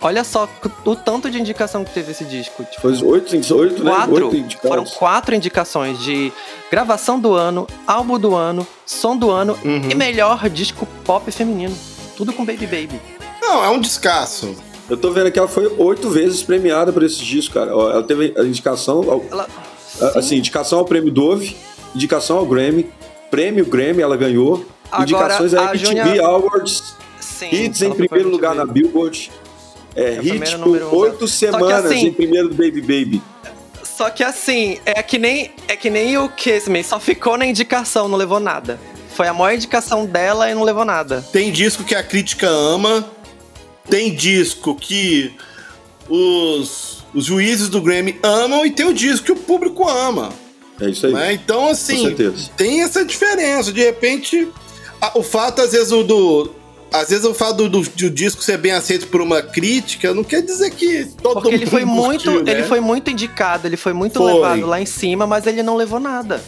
Olha 0.00 0.22
só 0.22 0.48
o 0.84 0.94
tanto 0.94 1.30
de 1.30 1.40
indicação 1.40 1.82
que 1.84 1.92
teve 1.92 2.12
esse 2.12 2.24
disco. 2.24 2.62
Tipo, 2.64 2.82
Foi 2.82 2.92
oito, 3.04 3.54
oito, 3.54 3.82
né? 3.82 3.90
quatro. 3.90 4.28
Oito. 4.28 4.58
Foram 4.60 4.84
quatro 4.84 5.34
indicações 5.34 5.98
de 5.98 6.32
gravação 6.70 7.18
do 7.18 7.34
ano, 7.34 7.66
álbum 7.86 8.18
do 8.18 8.34
ano, 8.34 8.66
som 8.86 9.16
do 9.16 9.30
ano 9.30 9.58
Uhum. 9.64 9.88
e 9.90 9.94
melhor 9.94 10.48
disco 10.50 10.86
pop 11.04 11.28
feminino. 11.32 11.76
Tudo 12.16 12.32
com 12.32 12.44
Baby 12.44 12.66
Baby. 12.66 13.00
Não, 13.40 13.64
é 13.64 13.68
um 13.70 13.80
descasso. 13.80 14.54
Eu 14.88 14.96
tô 14.96 15.10
vendo 15.10 15.30
que 15.30 15.38
ela 15.38 15.48
foi 15.48 15.66
oito 15.78 16.08
vezes 16.08 16.42
premiada 16.42 16.92
por 16.92 17.02
esse 17.02 17.22
disco, 17.22 17.54
cara. 17.54 17.70
Ela 17.70 18.02
teve 18.02 18.32
a 18.36 18.42
indicação, 18.42 19.04
ao, 19.10 19.24
Ela, 19.30 19.46
a- 20.00 20.18
assim, 20.18 20.36
indicação 20.36 20.78
ao 20.78 20.84
prêmio 20.84 21.10
Dove, 21.12 21.56
indicação 21.94 22.38
ao 22.38 22.46
Grammy, 22.46 22.88
prêmio 23.30 23.66
Grammy 23.66 24.00
ela 24.02 24.16
ganhou, 24.16 24.64
Agora, 24.90 25.02
indicações 25.04 25.52
a 25.54 25.74
MTV 25.74 26.20
Awards, 26.20 26.94
sim, 27.20 27.48
hits 27.52 27.82
em 27.82 27.92
primeiro 27.92 28.30
lugar 28.30 28.54
na. 28.54 28.64
Billboard, 28.64 29.30
é, 29.94 30.16
a 30.18 30.20
hit 30.22 30.56
por 30.58 30.82
um 30.82 30.94
oito 30.96 31.28
semanas 31.28 31.84
assim- 31.84 32.06
em 32.06 32.12
primeiro 32.12 32.48
do 32.48 32.54
Baby 32.54 32.80
Baby. 32.80 33.22
Só 33.82 34.08
que 34.10 34.22
assim, 34.22 34.78
é 34.86 35.02
que 35.02 35.18
nem, 35.18 35.50
é 35.66 35.74
que 35.76 35.90
nem 35.90 36.16
o 36.16 36.28
Kiss 36.28 36.70
Me, 36.70 36.82
só 36.84 37.00
ficou 37.00 37.36
na 37.36 37.44
indicação, 37.44 38.08
não 38.08 38.16
levou 38.16 38.38
nada. 38.40 38.78
Foi 39.14 39.26
a 39.26 39.34
maior 39.34 39.54
indicação 39.56 40.06
dela 40.06 40.48
e 40.48 40.54
não 40.54 40.62
levou 40.62 40.84
nada. 40.84 41.24
Tem 41.32 41.50
disco 41.50 41.82
que 41.82 41.96
a 41.96 42.02
crítica 42.04 42.46
ama, 42.48 43.04
tem 43.88 44.14
disco 44.14 44.74
que 44.74 45.32
os, 46.08 47.04
os 47.14 47.24
juízes 47.24 47.68
do 47.68 47.80
Grammy 47.80 48.18
amam 48.22 48.64
e 48.64 48.70
tem 48.70 48.86
o 48.86 48.94
disco 48.94 49.26
que 49.26 49.32
o 49.32 49.36
público 49.36 49.86
ama. 49.88 50.30
É 50.80 50.88
isso 50.90 51.06
aí. 51.06 51.12
né? 51.12 51.32
Então, 51.32 51.68
assim, 51.68 52.14
tem 52.56 52.82
essa 52.82 53.04
diferença. 53.04 53.72
De 53.72 53.80
repente, 53.82 54.48
a- 55.00 55.18
o 55.18 55.22
fato, 55.22 55.60
às 55.60 55.72
vezes, 55.72 55.90
o 55.90 56.04
do. 56.04 56.52
às 56.92 57.08
vezes 57.08 57.24
eu 57.24 57.34
falo 57.34 57.54
do, 57.54 57.68
do, 57.68 57.80
do 57.82 58.10
disco 58.10 58.42
ser 58.42 58.58
bem 58.58 58.70
aceito 58.72 59.08
por 59.08 59.20
uma 59.20 59.42
crítica, 59.42 60.14
não 60.14 60.22
quer 60.22 60.40
dizer 60.40 60.70
que 60.70 61.04
todo 61.20 61.40
Porque 61.42 61.48
ele 61.54 61.64
mundo 61.64 61.70
foi 61.70 61.84
muito, 61.84 62.42
né? 62.44 62.52
ele 62.52 62.62
foi 62.62 62.80
muito 62.80 63.10
indicado, 63.10 63.66
ele 63.66 63.76
foi 63.76 63.92
muito 63.92 64.18
Foi. 64.20 64.32
levado 64.32 64.66
lá 64.66 64.80
em 64.80 64.86
cima, 64.86 65.26
mas 65.26 65.46
ele 65.46 65.62
não 65.64 65.74
levou 65.76 65.98
nada. 65.98 66.40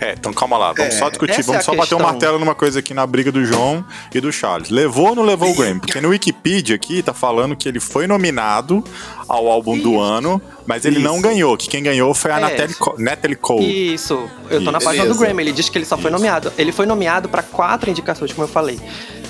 É, 0.00 0.12
então 0.18 0.32
calma 0.32 0.56
lá, 0.56 0.72
vamos 0.72 0.94
É, 0.94 0.98
só 0.98 1.08
discutir, 1.10 1.42
vamos 1.42 1.60
é 1.60 1.62
só 1.64 1.72
a 1.72 1.76
bater 1.76 1.94
o 1.94 1.98
questão. 1.98 2.12
martelo 2.12 2.38
numa 2.38 2.54
coisa 2.54 2.78
aqui 2.78 2.94
na 2.94 3.06
briga 3.06 3.30
do 3.30 3.44
João 3.44 3.84
e 4.14 4.20
do 4.20 4.32
Charles. 4.32 4.70
Levou 4.70 5.08
ou 5.10 5.14
não 5.14 5.22
levou 5.22 5.50
o 5.50 5.54
Grammy? 5.54 5.80
Porque 5.80 6.00
no 6.00 6.08
Wikipedia 6.08 6.74
aqui 6.74 7.02
tá 7.02 7.12
falando 7.12 7.54
que 7.54 7.68
ele 7.68 7.78
foi 7.80 8.06
nominado 8.06 8.82
ao 9.28 9.46
álbum 9.48 9.76
do 9.78 10.00
ano, 10.00 10.40
mas 10.66 10.84
ele 10.86 10.98
não 11.00 11.14
Isso. 11.14 11.22
ganhou, 11.22 11.56
que 11.56 11.68
quem 11.68 11.82
ganhou 11.82 12.14
foi 12.14 12.30
a 12.32 12.38
É. 12.38 12.40
Natalie, 12.40 12.74
Co- 12.74 12.94
Natalie 12.98 13.36
Cole. 13.36 13.92
Isso, 13.94 14.26
eu 14.48 14.64
tô 14.64 14.70
na 14.72 14.78
Isso. 14.78 14.86
página 14.86 15.06
do. 15.06 15.14
Grammy, 15.18 15.42
ele 15.42 15.52
diz 15.52 15.68
que 15.68 15.76
ele 15.76 15.84
só 15.84 15.98
foi 15.98 16.10
nomeado. 16.10 16.50
Ele 16.56 16.72
foi 16.72 16.86
nomeado 16.86 17.28
pra 17.28 17.42
quatro 17.42 17.90
indicações, 17.90 18.32
como 18.32 18.44
eu 18.44 18.50
falei. 18.50 18.80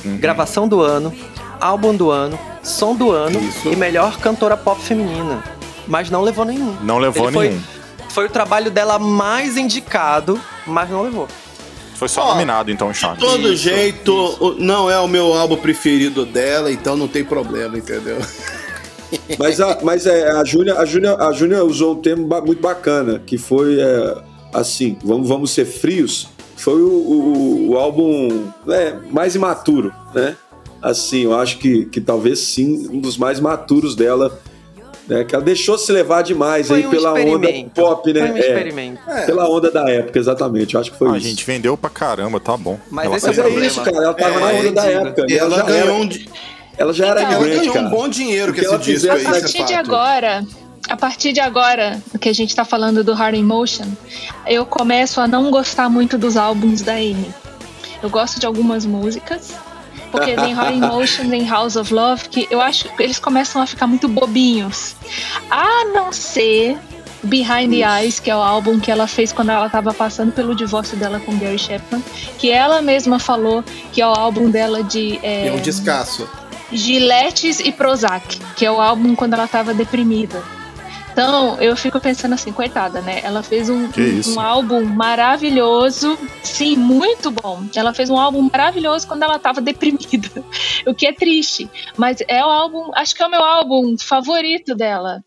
Uhum. 0.04 0.18
Gravação 0.18 0.68
do 0.68 0.80
ano, 0.80 1.12
álbum 1.60 1.94
do 1.96 2.10
ano, 2.12 2.38
som 2.62 2.94
do 2.94 3.10
ano 3.10 3.40
Isso. 3.40 3.68
e 3.68 3.74
melhor 3.76 4.18
cantora 4.18 4.56
pop 4.56 4.80
feminina. 4.80 5.42
Mas 5.88 6.08
não 6.10 6.22
levou 6.22 6.44
nenhum. 6.44 6.76
Não 6.82 6.98
levou 6.98 7.28
Ele 7.28 7.38
nenhum. 7.38 7.60
Foi 7.60 7.79
o 8.26 8.30
trabalho 8.30 8.70
dela 8.70 8.98
mais 8.98 9.56
indicado, 9.56 10.40
mas 10.66 10.90
não 10.90 11.02
levou. 11.02 11.28
Foi 11.94 12.08
só 12.08 12.22
Ó, 12.22 12.32
nominado, 12.32 12.70
então, 12.70 12.92
Charles. 12.94 13.20
De 13.20 13.26
todo 13.26 13.52
Isso, 13.52 13.62
jeito, 13.64 14.12
o- 14.40 14.54
não 14.58 14.90
é 14.90 14.98
o 14.98 15.06
meu 15.06 15.34
álbum 15.34 15.56
preferido 15.56 16.24
dela, 16.24 16.72
então 16.72 16.96
não 16.96 17.06
tem 17.06 17.22
problema, 17.24 17.76
entendeu? 17.76 18.18
Mas, 19.40 19.60
a, 19.60 19.76
mas 19.82 20.06
é, 20.06 20.30
a 20.30 20.44
Júlia 20.44 20.78
a 20.78 20.84
Júlia, 20.84 21.16
a 21.16 21.32
Júlia 21.32 21.64
usou 21.64 21.94
um 21.94 22.00
termo 22.00 22.28
ba- 22.28 22.40
muito 22.40 22.62
bacana, 22.62 23.20
que 23.26 23.36
foi 23.36 23.80
é, 23.80 24.22
assim, 24.54 24.96
vamos, 25.02 25.28
vamos 25.28 25.50
ser 25.50 25.64
frios, 25.64 26.28
foi 26.56 26.80
o, 26.80 26.86
o, 26.88 27.70
o 27.70 27.76
álbum 27.76 28.46
é, 28.68 28.94
mais 29.10 29.34
imaturo, 29.34 29.92
né? 30.14 30.36
Assim, 30.80 31.24
eu 31.24 31.34
acho 31.36 31.58
que, 31.58 31.86
que 31.86 32.00
talvez 32.00 32.38
sim, 32.38 32.86
um 32.88 33.00
dos 33.00 33.18
mais 33.18 33.40
maturos 33.40 33.96
dela, 33.96 34.38
né? 35.10 35.24
Que 35.24 35.34
ela 35.34 35.44
deixou 35.44 35.76
se 35.76 35.90
levar 35.92 36.22
demais 36.22 36.68
Foi 36.68 36.78
aí 36.78 36.86
um 36.86 36.90
pela 36.90 37.12
onda 37.12 37.48
pop, 37.74 38.12
né? 38.12 38.20
Foi 38.20 38.30
um 38.30 38.36
É, 38.36 38.40
experimento. 38.40 39.00
pela 39.26 39.48
onda 39.48 39.70
da 39.70 39.90
época, 39.90 40.18
exatamente. 40.18 40.74
Eu 40.74 40.80
acho 40.80 40.92
que 40.92 40.96
foi 40.98 41.08
Ah, 41.10 41.16
isso. 41.18 41.26
gente, 41.28 41.44
vendeu 41.44 41.76
pra 41.76 41.90
caramba, 41.90 42.38
tá 42.40 42.56
bom. 42.56 42.78
Mas 42.90 43.06
Ela 43.06 43.16
esse 43.16 43.26
Mas 43.26 43.38
é 43.38 43.42
é 43.42 43.66
isso, 43.66 43.80
cara. 43.82 43.96
Ela 43.96 44.14
tava 44.14 44.36
É, 44.36 44.40
na 44.40 44.58
onda 44.60 44.72
da 44.72 44.84
época. 44.86 45.26
E 45.28 45.36
ela, 45.36 45.56
já 45.56 45.62
ganhou 45.62 45.96
um, 46.02 46.08
ela 46.78 46.92
já 46.94 47.06
era 47.06 47.22
Então, 47.22 47.32
ela 47.34 47.46
ganhou 47.48 47.70
um 47.70 47.72
cara. 47.74 47.88
bom 47.88 48.08
dinheiro 48.08 48.52
que 48.54 48.60
esse 48.60 48.68
ela 48.68 48.78
disco 48.78 49.10
A 49.10 49.14
aí, 49.14 49.20
é 49.26 49.30
partir 49.30 49.64
de 49.64 49.74
agora, 49.74 50.44
a 50.88 50.96
partir 50.96 51.32
de 51.32 51.40
agora, 51.40 52.02
que 52.20 52.28
a 52.28 52.32
gente 52.32 52.54
tá 52.56 52.64
falando 52.64 53.04
do 53.04 53.12
Hard 53.12 53.34
Emotion, 53.36 53.86
eu 54.46 54.64
começo 54.64 55.20
a 55.20 55.28
não 55.28 55.50
gostar 55.50 55.88
muito 55.90 56.16
dos 56.16 56.36
álbuns 56.36 56.80
da 56.82 56.94
Amy. 56.94 57.30
Eu 58.02 58.08
gosto 58.08 58.40
de 58.40 58.46
algumas 58.46 58.86
músicas, 58.86 59.50
porque 60.10 60.34
tem 60.34 60.52
Hard 60.52 60.76
Emotion, 60.76 61.28
tem 61.28 61.48
House 61.48 61.76
of 61.76 61.92
Love, 61.92 62.28
que 62.28 62.46
eu 62.50 62.60
acho 62.60 62.88
que 62.94 63.02
eles 63.02 63.18
começam 63.18 63.62
a 63.62 63.66
ficar 63.66 63.86
muito 63.86 64.08
bobinhos. 64.08 64.94
A 65.50 65.84
não 65.92 66.12
ser 66.12 66.78
Behind 67.22 67.70
the 67.70 68.02
Eyes, 68.02 68.18
que 68.18 68.30
é 68.30 68.36
o 68.36 68.40
álbum 68.40 68.80
que 68.80 68.90
ela 68.90 69.06
fez 69.06 69.32
quando 69.32 69.50
ela 69.50 69.68
tava 69.68 69.92
passando 69.92 70.32
pelo 70.32 70.54
divórcio 70.54 70.96
dela 70.96 71.20
com 71.20 71.38
Gary 71.38 71.58
Chapman, 71.58 72.02
que 72.38 72.50
ela 72.50 72.80
mesma 72.80 73.18
falou 73.18 73.62
que 73.92 74.00
é 74.00 74.06
o 74.06 74.10
álbum 74.10 74.50
dela 74.50 74.82
de. 74.82 75.18
é, 75.22 75.48
É 75.48 75.52
um 75.52 75.60
descasso. 75.60 76.28
Giletes 76.72 77.60
e 77.60 77.72
Prozac, 77.72 78.38
que 78.56 78.64
é 78.64 78.70
o 78.70 78.80
álbum 78.80 79.14
quando 79.14 79.34
ela 79.34 79.48
tava 79.48 79.74
deprimida. 79.74 80.42
Então, 81.22 81.60
eu 81.60 81.76
fico 81.76 82.00
pensando 82.00 82.32
assim, 82.34 82.50
coitada, 82.50 83.02
né? 83.02 83.20
Ela 83.22 83.42
fez 83.42 83.68
um, 83.68 83.84
um- 83.84 83.88
um 84.34 84.40
álbum 84.40 84.84
maravilhoso, 84.84 86.18
sim, 86.42 86.76
muito 86.76 87.30
bom. 87.30 87.62
Ela 87.76 87.92
fez 87.92 88.08
um 88.08 88.16
álbum 88.18 88.48
maravilhoso 88.50 89.06
quando 89.06 89.22
ela 89.22 89.38
tava 89.38 89.60
deprimida, 89.60 90.28
o 90.86 90.94
que 90.94 91.06
é 91.06 91.12
triste. 91.12 91.68
Mas 91.96 92.18
é 92.26 92.44
o 92.44 92.48
álbum, 92.48 92.90
acho 92.94 93.14
que 93.14 93.22
é 93.22 93.26
o 93.26 93.30
meu 93.30 93.44
álbum 93.44 93.96
favorito 93.98 94.74
dela. 94.74 95.22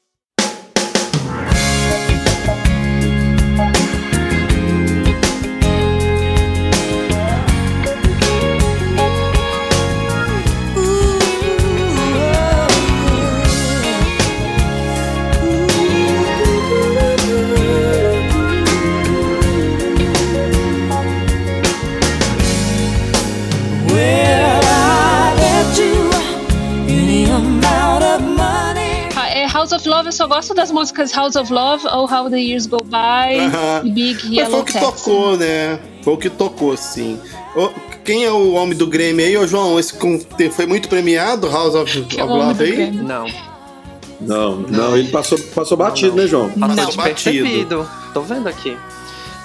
Of 29.84 29.90
Love, 29.90 30.08
eu 30.08 30.12
só 30.12 30.28
gosto 30.28 30.54
das 30.54 30.72
músicas 30.72 31.12
House 31.12 31.36
of 31.36 31.52
Love 31.52 31.86
ou 31.88 32.10
How 32.12 32.30
the 32.30 32.40
Years 32.40 32.66
Go 32.66 32.78
By 32.84 33.40
Aham. 33.40 33.82
e 33.86 33.92
Big 33.92 34.14
Mas 34.14 34.22
foi 34.24 34.36
Yellow 34.36 34.60
o 34.62 34.64
que 34.64 34.74
Taxi. 34.74 34.86
tocou, 34.86 35.38
né? 35.38 35.80
Foi 36.02 36.14
o 36.14 36.18
que 36.18 36.30
tocou, 36.30 36.78
sim. 36.78 37.20
Ô, 37.56 37.70
Quem 38.04 38.24
é 38.26 38.32
o 38.32 38.54
homem 38.54 38.78
do 38.78 38.88
Grêmio 38.88 39.26
aí, 39.26 39.38
ô 39.38 39.46
João? 39.48 39.80
Esse 39.80 39.94
foi 40.52 40.66
muito 40.66 40.90
premiado, 40.90 41.50
House 41.50 41.76
of, 41.76 42.00
of 42.00 42.20
é 42.20 42.24
o 42.24 42.28
homem 42.28 42.48
Love 42.48 42.64
aí? 42.64 42.72
Grêmio. 42.72 43.04
Não. 43.04 43.26
Não, 44.22 44.56
não, 44.58 44.98
ele 44.98 45.10
passou, 45.10 45.38
passou 45.54 45.78
batido, 45.78 46.16
né, 46.16 46.28
João? 46.28 46.50
Passou 46.50 46.76
Não. 46.76 46.86
despercebido. 46.86 47.90
Tô 48.14 48.22
vendo 48.22 48.48
aqui. 48.48 48.78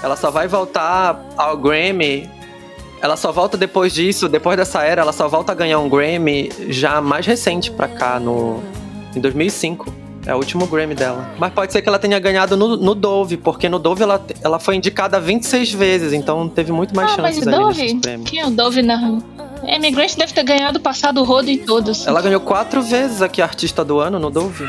Ela 0.03 0.15
só 0.17 0.31
vai 0.31 0.47
voltar 0.47 1.25
ao 1.37 1.57
Grammy. 1.57 2.31
Ela 3.01 3.17
só 3.17 3.33
volta 3.33 3.57
depois 3.57 3.93
disso, 3.93 4.29
depois 4.29 4.57
dessa 4.57 4.83
era, 4.83 5.03
ela 5.03 5.13
só 5.13 5.27
volta 5.29 5.53
a 5.53 5.55
ganhar 5.55 5.79
um 5.81 5.89
Grammy 5.89 6.51
já 6.69 7.01
mais 7.01 7.27
recente 7.27 7.71
pra 7.71 7.87
cá, 7.89 8.19
no, 8.21 8.63
em 9.15 9.21
2005. 9.21 9.93
É 10.27 10.35
o 10.35 10.39
último 10.39 10.67
Grammy 10.67 10.95
dela. 10.95 11.27
Mas 11.39 11.53
pode 11.53 11.73
ser 11.73 11.81
que 11.81 11.89
ela 11.89 11.99
tenha 11.99 12.19
ganhado 12.19 12.57
no, 12.57 12.77
no 12.77 12.95
Dove, 12.95 13.37
porque 13.37 13.69
no 13.69 13.79
Dove 13.79 14.03
ela, 14.03 14.23
ela 14.43 14.59
foi 14.59 14.77
indicada 14.77 15.19
26 15.21 15.73
vezes, 15.73 16.13
então 16.13 16.49
teve 16.49 16.71
muito 16.73 16.95
mais 16.95 17.13
Ah, 17.13 17.23
mas 17.23 17.37
chances 17.37 17.47
nesses 17.47 17.61
Dove? 17.61 18.01
prêmios. 18.01 18.31
Quem 18.31 18.41
é 18.41 18.47
o 18.47 18.51
Dove 18.51 18.83
na. 18.83 19.19
Emigrant 19.65 20.15
deve 20.17 20.33
ter 20.33 20.45
ganhado 20.45 20.79
o 20.79 20.81
passado 20.83 21.23
rodo 21.25 21.51
em 21.51 21.59
todos. 21.59 22.07
Ela 22.07 22.21
ganhou 22.23 22.41
quatro 22.41 22.81
vezes 22.83 23.23
aqui 23.23 23.43
Artista 23.43 23.85
do 23.85 23.99
Ano 23.99 24.19
no 24.19 24.31
Dove. 24.31 24.65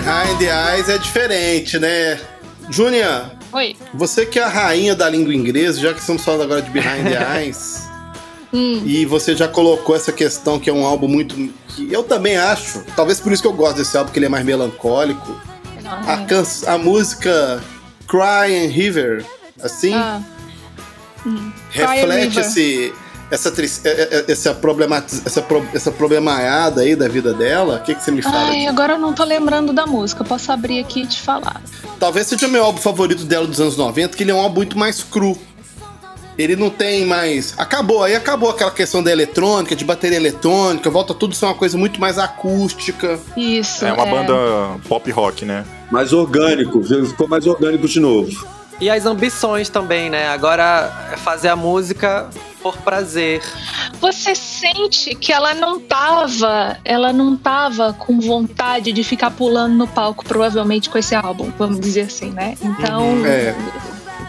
Behind 0.00 0.38
the 0.40 0.46
Eyes 0.50 0.88
é 0.88 0.98
diferente, 0.98 1.78
né? 1.78 2.18
Júnia, 2.68 3.30
Oi. 3.52 3.76
você 3.94 4.26
que 4.26 4.40
é 4.40 4.42
a 4.42 4.48
rainha 4.48 4.92
da 4.92 5.08
língua 5.08 5.32
inglesa, 5.32 5.78
já 5.80 5.94
que 5.94 6.00
estamos 6.00 6.24
falando 6.24 6.42
agora 6.42 6.62
de 6.62 6.70
Behind 6.70 7.04
the 7.08 7.18
Eyes, 7.40 7.84
Hum. 8.52 8.82
e 8.84 9.04
você 9.06 9.36
já 9.36 9.46
colocou 9.48 9.94
essa 9.96 10.10
questão 10.12 10.58
que 10.58 10.68
é 10.68 10.72
um 10.72 10.84
álbum 10.84 11.06
muito. 11.08 11.34
que 11.68 11.92
eu 11.92 12.02
também 12.02 12.36
acho, 12.36 12.84
talvez 12.96 13.18
por 13.20 13.32
isso 13.32 13.42
que 13.42 13.46
eu 13.48 13.52
gosto 13.52 13.76
desse 13.76 13.96
álbum, 13.96 14.10
que 14.12 14.18
ele 14.18 14.26
é 14.26 14.28
mais 14.28 14.44
melancólico. 14.44 15.40
A, 15.84 16.18
can- 16.18 16.44
a 16.66 16.76
música 16.78 17.62
Cry 18.08 18.64
and 18.66 18.70
River, 18.72 19.24
assim, 19.62 19.94
Ah. 19.94 20.20
Hum. 21.24 21.52
Reflete 21.70 22.40
esse, 22.40 22.92
essa, 23.34 23.50
tris- 23.50 23.80
é- 23.84 24.24
é- 24.28 24.32
essa, 24.32 24.54
problematiz, 24.54 25.22
essa, 25.26 25.42
pro- 25.42 25.66
essa 25.74 25.90
problemaiada 25.90 26.80
aí 26.82 26.94
da 26.96 27.08
vida 27.08 27.32
dela. 27.34 27.76
O 27.76 27.82
que, 27.82 27.94
que 27.94 28.02
você 28.02 28.10
me 28.10 28.22
fala? 28.22 28.36
Ai, 28.48 28.56
disso? 28.58 28.68
agora 28.70 28.92
eu 28.94 28.98
não 28.98 29.12
tô 29.12 29.24
lembrando 29.24 29.72
da 29.72 29.86
música. 29.86 30.22
Eu 30.22 30.26
Posso 30.26 30.50
abrir 30.52 30.80
aqui 30.80 31.02
e 31.02 31.06
te 31.06 31.20
falar. 31.20 31.60
Talvez 31.98 32.26
seja 32.26 32.46
o 32.46 32.50
meu 32.50 32.64
álbum 32.64 32.80
favorito 32.80 33.24
dela 33.24 33.46
dos 33.46 33.60
anos 33.60 33.76
90, 33.76 34.16
que 34.16 34.22
ele 34.22 34.30
é 34.30 34.34
um 34.34 34.40
álbum 34.40 34.56
muito 34.56 34.78
mais 34.78 35.02
cru. 35.02 35.36
Ele 36.36 36.56
não 36.56 36.68
tem 36.68 37.04
mais. 37.06 37.54
Acabou, 37.56 38.02
aí 38.02 38.14
acabou 38.16 38.50
aquela 38.50 38.70
questão 38.72 39.00
da 39.02 39.12
eletrônica, 39.12 39.76
de 39.76 39.84
bateria 39.84 40.16
eletrônica, 40.16 40.90
volta 40.90 41.14
tudo 41.14 41.30
a 41.32 41.34
ser 41.36 41.44
uma 41.44 41.54
coisa 41.54 41.78
muito 41.78 42.00
mais 42.00 42.18
acústica. 42.18 43.20
Isso. 43.36 43.84
É 43.84 43.92
uma 43.92 44.04
banda 44.06 44.34
pop 44.88 45.08
rock, 45.12 45.44
né? 45.44 45.64
Mais 45.92 46.12
orgânico, 46.12 46.82
ficou 46.82 47.28
mais 47.28 47.46
orgânico 47.46 47.86
de 47.86 48.00
novo. 48.00 48.44
E 48.80 48.90
as 48.90 49.06
ambições 49.06 49.68
também, 49.68 50.10
né? 50.10 50.28
Agora 50.28 51.08
é 51.12 51.16
fazer 51.16 51.48
a 51.48 51.56
música 51.56 52.28
por 52.62 52.76
prazer. 52.78 53.42
Você 54.00 54.34
sente 54.34 55.14
que 55.14 55.32
ela 55.32 55.54
não 55.54 55.78
tava, 55.78 56.76
ela 56.84 57.12
não 57.12 57.36
tava 57.36 57.92
com 57.92 58.18
vontade 58.20 58.92
de 58.92 59.04
ficar 59.04 59.30
pulando 59.30 59.74
no 59.74 59.86
palco, 59.86 60.24
provavelmente 60.24 60.88
com 60.90 60.98
esse 60.98 61.14
álbum, 61.14 61.52
vamos 61.58 61.78
dizer 61.78 62.02
assim, 62.02 62.30
né? 62.30 62.56
Então, 62.62 63.24
É. 63.26 63.54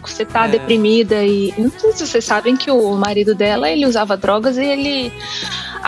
você 0.04 0.26
tá 0.26 0.46
É. 0.46 0.50
deprimida 0.50 1.24
e 1.24 1.54
não 1.58 1.72
sei 1.72 1.94
se 1.94 2.06
vocês 2.06 2.26
sabem 2.26 2.56
que 2.56 2.70
o 2.70 2.92
marido 2.96 3.34
dela, 3.34 3.70
ele 3.70 3.86
usava 3.86 4.16
drogas 4.18 4.58
e 4.58 4.64
ele 4.66 5.14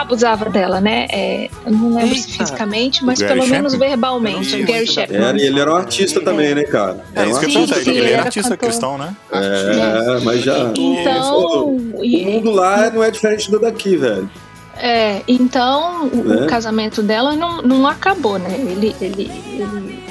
abusava 0.01 0.49
dela, 0.49 0.79
né? 0.79 1.07
É, 1.11 1.49
eu 1.65 1.71
não 1.71 1.95
lembro 1.95 2.15
se 2.15 2.29
Eita. 2.31 2.43
fisicamente, 2.45 3.03
mas 3.03 3.19
pelo 3.19 3.45
menos 3.47 3.71
Chapman? 3.73 3.89
verbalmente. 3.89 4.55
O 4.61 4.65
Gary. 4.65 4.87
Chapman. 4.87 5.19
Era, 5.21 5.37
e 5.37 5.45
ele 5.45 5.59
era 5.59 5.71
um 5.71 5.75
artista 5.75 6.21
também, 6.21 6.53
né, 6.55 6.63
cara? 6.63 7.03
É 7.15 7.19
Era 7.21 7.29
isso 7.29 7.39
que 7.39 7.45
eu 7.45 7.51
sim, 7.67 7.73
Ele 7.73 7.89
ele 7.89 7.99
era 8.01 8.09
era 8.13 8.21
artista 8.23 8.49
cantor. 8.51 8.67
cristão, 8.69 8.97
né? 8.97 9.15
É, 9.31 10.19
mas 10.23 10.41
já. 10.43 10.71
Então, 10.75 11.65
O 11.67 11.99
mundo 11.99 12.51
lá 12.51 12.89
não 12.91 13.03
é 13.03 13.09
diferente 13.11 13.49
do 13.49 13.59
daqui, 13.59 13.95
velho. 13.97 14.29
É, 14.79 15.21
então 15.27 16.03
o, 16.13 16.19
o 16.19 16.23
Né? 16.41 16.47
casamento 16.47 17.01
dela 17.01 17.35
não, 17.35 17.61
não 17.63 17.87
acabou, 17.87 18.37
né? 18.37 18.55
Ele, 18.59 18.95
ele, 19.01 19.31
ele 19.51 20.03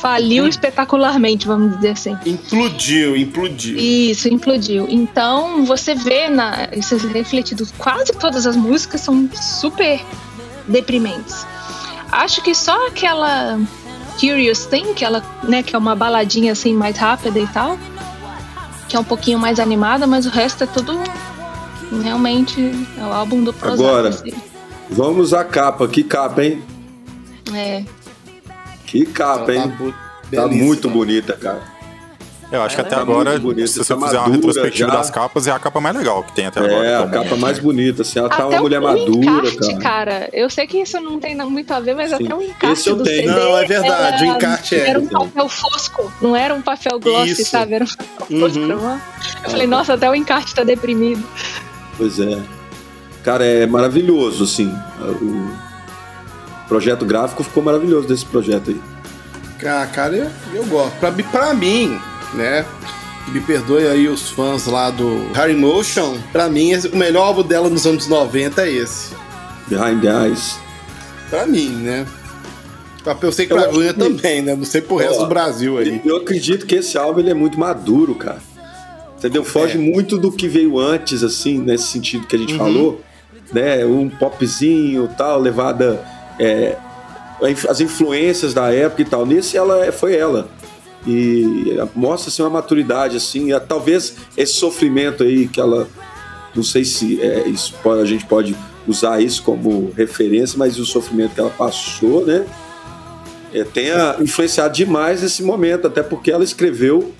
faliu 0.00 0.46
espetacularmente, 0.48 1.46
vamos 1.46 1.76
dizer 1.76 1.90
assim. 1.90 2.16
Implodiu, 2.26 3.16
implodiu. 3.16 3.76
Isso, 3.78 4.28
implodiu. 4.28 4.86
Então 4.88 5.64
você 5.64 5.94
vê 5.94 6.28
na, 6.28 6.68
isso 6.72 6.94
é 6.94 6.98
refletido, 6.98 7.66
quase 7.78 8.12
todas 8.12 8.46
as 8.46 8.56
músicas 8.56 9.00
são 9.00 9.28
super 9.34 10.00
deprimentes. 10.66 11.46
Acho 12.10 12.42
que 12.42 12.54
só 12.54 12.86
aquela 12.86 13.58
Curious 14.18 14.66
Thing, 14.66 14.94
que 14.94 15.04
ela, 15.04 15.22
né, 15.42 15.62
que 15.62 15.74
é 15.74 15.78
uma 15.78 15.94
baladinha 15.94 16.52
assim 16.52 16.74
mais 16.74 16.96
rápida 16.96 17.38
e 17.38 17.46
tal, 17.48 17.78
que 18.88 18.96
é 18.96 19.00
um 19.00 19.04
pouquinho 19.04 19.38
mais 19.38 19.58
animada, 19.58 20.06
mas 20.06 20.26
o 20.26 20.30
resto 20.30 20.64
é 20.64 20.66
tudo 20.66 20.98
realmente 22.02 22.72
é 22.98 23.02
o 23.02 23.12
álbum 23.12 23.42
do 23.42 23.52
Prozac. 23.52 23.88
Agora. 23.88 24.08
assim. 24.08 24.32
Vamos 24.90 25.32
à 25.32 25.44
capa. 25.44 25.88
Que 25.88 26.04
capa, 26.04 26.44
hein? 26.44 26.62
É. 27.52 27.84
Que 28.98 29.06
capa, 29.06 29.46
Tá 29.46 29.54
hein? 29.54 29.72
Tá 30.30 30.42
belíssima. 30.42 30.64
muito 30.64 30.88
bonita, 30.88 31.32
cara. 31.34 31.60
Eu 32.52 32.62
acho 32.62 32.76
que 32.76 32.82
até 32.82 32.94
é 32.94 32.98
agora, 32.98 33.32
se 33.66 33.78
você 33.78 33.94
tá 33.96 34.00
fizer 34.06 34.18
uma 34.18 34.28
retrospectiva 34.28 34.88
já. 34.90 34.96
das 34.96 35.10
capas, 35.10 35.46
é 35.48 35.50
a 35.50 35.58
capa 35.58 35.80
mais 35.80 35.96
legal 35.96 36.22
que 36.22 36.32
tem 36.32 36.46
até 36.46 36.60
agora. 36.60 36.86
É, 36.86 36.96
a 36.96 37.00
Então, 37.02 37.22
capa 37.24 37.36
mais 37.36 37.58
bonita, 37.58 38.02
assim. 38.02 38.20
Ela 38.20 38.28
tá 38.28 38.36
Até 38.36 38.44
uma 38.44 38.60
mulher 38.60 38.80
madura, 38.80 39.18
encarte, 39.48 39.58
cara. 39.78 39.80
cara. 39.80 40.28
Eu 40.32 40.48
sei 40.48 40.64
que 40.66 40.78
isso 40.78 41.00
não 41.00 41.18
tem 41.18 41.34
muito 41.36 41.72
a 41.72 41.80
ver, 41.80 41.96
mas 41.96 42.10
Sim. 42.10 42.24
até 42.26 42.34
o 42.34 42.42
encarte 42.42 42.66
Esse 42.80 42.90
eu 42.90 42.96
do 42.96 43.02
tenho. 43.02 43.28
CD 43.28 43.40
Não, 43.40 43.58
é 43.58 43.64
verdade, 43.66 44.22
o 44.22 44.26
encarte 44.26 44.74
é. 44.76 44.88
Era 44.90 45.00
um 45.00 45.06
papel 45.08 45.48
fosco, 45.48 46.12
não 46.22 46.36
era 46.36 46.54
um 46.54 46.62
papel 46.62 47.00
glossy, 47.00 47.32
Isso. 47.32 47.50
sabe? 47.50 47.74
Era 47.74 47.84
um 47.84 47.88
papel 47.88 48.38
fosco. 48.40 48.58
Uhum. 48.60 48.66
não 48.68 48.90
é? 48.92 49.00
Eu 49.44 49.50
falei, 49.50 49.66
nossa, 49.66 49.94
até 49.94 50.08
o 50.08 50.14
encarte 50.14 50.54
tá 50.54 50.62
deprimido. 50.62 51.24
Pois 51.96 52.20
é. 52.20 52.40
Cara, 53.24 53.44
é 53.44 53.66
maravilhoso, 53.66 54.44
assim. 54.44 54.72
O 55.00 55.48
projeto 56.68 57.04
gráfico 57.04 57.42
ficou 57.44 57.62
maravilhoso 57.62 58.08
desse 58.08 58.24
projeto 58.24 58.70
aí. 58.70 58.80
Ah, 59.66 59.86
cara, 59.86 60.14
eu, 60.16 60.30
eu 60.54 60.64
gosto. 60.66 60.94
Pra, 60.98 61.10
mim- 61.10 61.22
pra 61.24 61.54
mim, 61.54 61.98
né? 62.34 62.64
Me 63.28 63.40
perdoe 63.40 63.86
aí 63.86 64.06
os 64.08 64.28
fãs 64.30 64.66
lá 64.66 64.90
do 64.90 65.26
Harry 65.32 65.54
Motion. 65.56 66.18
Pra 66.32 66.48
mim, 66.50 66.74
o 66.92 66.96
melhor 66.96 67.22
álbum 67.28 67.42
dela 67.42 67.70
nos 67.70 67.86
anos 67.86 68.06
90 68.06 68.60
é 68.62 68.70
esse. 68.70 69.14
Behind 69.66 70.02
the 70.02 70.08
Eyes. 70.26 70.58
Pra 71.30 71.46
mim, 71.46 71.68
né? 71.70 72.06
Eu 73.22 73.32
sei 73.32 73.46
que 73.46 73.54
pra 73.54 73.68
Bruna 73.68 73.92
que- 73.94 73.98
também, 74.00 74.42
né? 74.42 74.54
Não 74.54 74.64
sei 74.64 74.80
pro 74.82 74.96
resto 74.96 75.20
do 75.20 75.26
Brasil 75.26 75.78
aí. 75.78 76.00
Eu 76.04 76.16
acredito 76.18 76.66
que 76.66 76.74
esse 76.74 76.96
álbum 76.98 77.20
ele 77.20 77.30
é 77.30 77.34
muito 77.34 77.58
maduro, 77.58 78.14
cara. 78.14 78.38
Entendeu? 79.18 79.42
Foge 79.44 79.76
É. 79.78 79.80
muito 79.80 80.18
do 80.18 80.30
que 80.30 80.46
veio 80.46 80.78
antes, 80.78 81.22
assim, 81.22 81.58
nesse 81.58 81.84
sentido 81.86 82.26
que 82.26 82.36
a 82.36 82.38
gente 82.38 82.52
Uhum. 82.52 82.58
falou. 82.58 83.00
Né? 83.52 83.84
Um 83.86 84.08
popzinho 84.10 85.08
tal, 85.16 85.40
levada. 85.40 86.04
É, 86.38 86.76
as 87.68 87.80
influências 87.80 88.54
da 88.54 88.72
época 88.72 89.02
e 89.02 89.04
tal. 89.04 89.26
Nesse 89.26 89.56
ela 89.56 89.84
é- 89.84 89.92
foi 89.92 90.16
ela. 90.16 90.48
E 91.06 91.76
mostra 91.94 92.30
assim, 92.30 92.42
uma 92.42 92.50
maturidade, 92.50 93.16
assim. 93.16 93.52
é, 93.52 93.60
talvez 93.60 94.16
esse 94.36 94.54
sofrimento 94.54 95.22
aí 95.22 95.46
que 95.48 95.60
ela. 95.60 95.86
Não 96.54 96.62
sei 96.62 96.84
se 96.84 97.20
é, 97.20 97.46
isso 97.48 97.74
pode- 97.82 98.00
a 98.00 98.04
gente 98.04 98.24
pode 98.26 98.56
usar 98.86 99.20
isso 99.20 99.42
como 99.42 99.92
referência, 99.96 100.56
mas 100.58 100.78
o 100.78 100.84
sofrimento 100.86 101.34
que 101.34 101.40
ela 101.40 101.50
passou, 101.50 102.24
né? 102.24 102.44
é, 103.52 103.62
tenha 103.62 104.16
influenciado 104.20 104.74
demais 104.74 105.22
esse 105.22 105.40
momento, 105.42 105.86
até 105.86 106.02
porque 106.02 106.30
ela 106.30 106.42
escreveu 106.42 107.12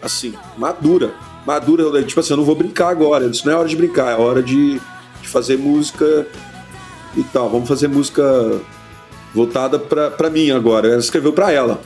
assim, 0.00 0.32
madura. 0.56 1.12
Madura, 1.44 2.00
tipo 2.04 2.20
assim, 2.20 2.32
eu 2.32 2.36
não 2.36 2.44
vou 2.44 2.54
brincar 2.54 2.88
agora, 2.90 3.26
isso 3.26 3.44
não 3.44 3.52
é 3.54 3.56
hora 3.56 3.68
de 3.68 3.74
brincar, 3.76 4.12
é 4.12 4.16
hora 4.16 4.40
de, 4.42 4.80
de 5.20 5.28
fazer 5.28 5.56
música 5.58 6.26
e 7.20 7.24
tal. 7.24 7.48
Vamos 7.48 7.68
fazer 7.68 7.88
música 7.88 8.60
voltada 9.34 9.78
pra, 9.78 10.10
pra 10.10 10.30
mim 10.30 10.50
agora. 10.50 10.88
Ela 10.88 10.98
escreveu 10.98 11.32
pra 11.32 11.52
ela. 11.52 11.80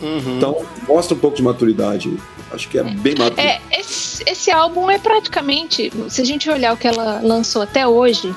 Uhum. 0.00 0.36
Então, 0.36 0.64
mostra 0.88 1.14
um 1.14 1.18
pouco 1.18 1.36
de 1.36 1.42
maturidade. 1.42 2.16
Acho 2.50 2.68
que 2.68 2.78
é 2.78 2.82
bem 2.82 3.14
maduro. 3.16 3.40
É, 3.40 3.60
esse, 3.70 4.22
esse 4.26 4.50
álbum 4.50 4.90
é 4.90 4.98
praticamente, 4.98 5.92
se 6.08 6.20
a 6.20 6.24
gente 6.24 6.50
olhar 6.50 6.74
o 6.74 6.76
que 6.76 6.88
ela 6.88 7.20
lançou 7.22 7.62
até 7.62 7.86
hoje, 7.86 8.34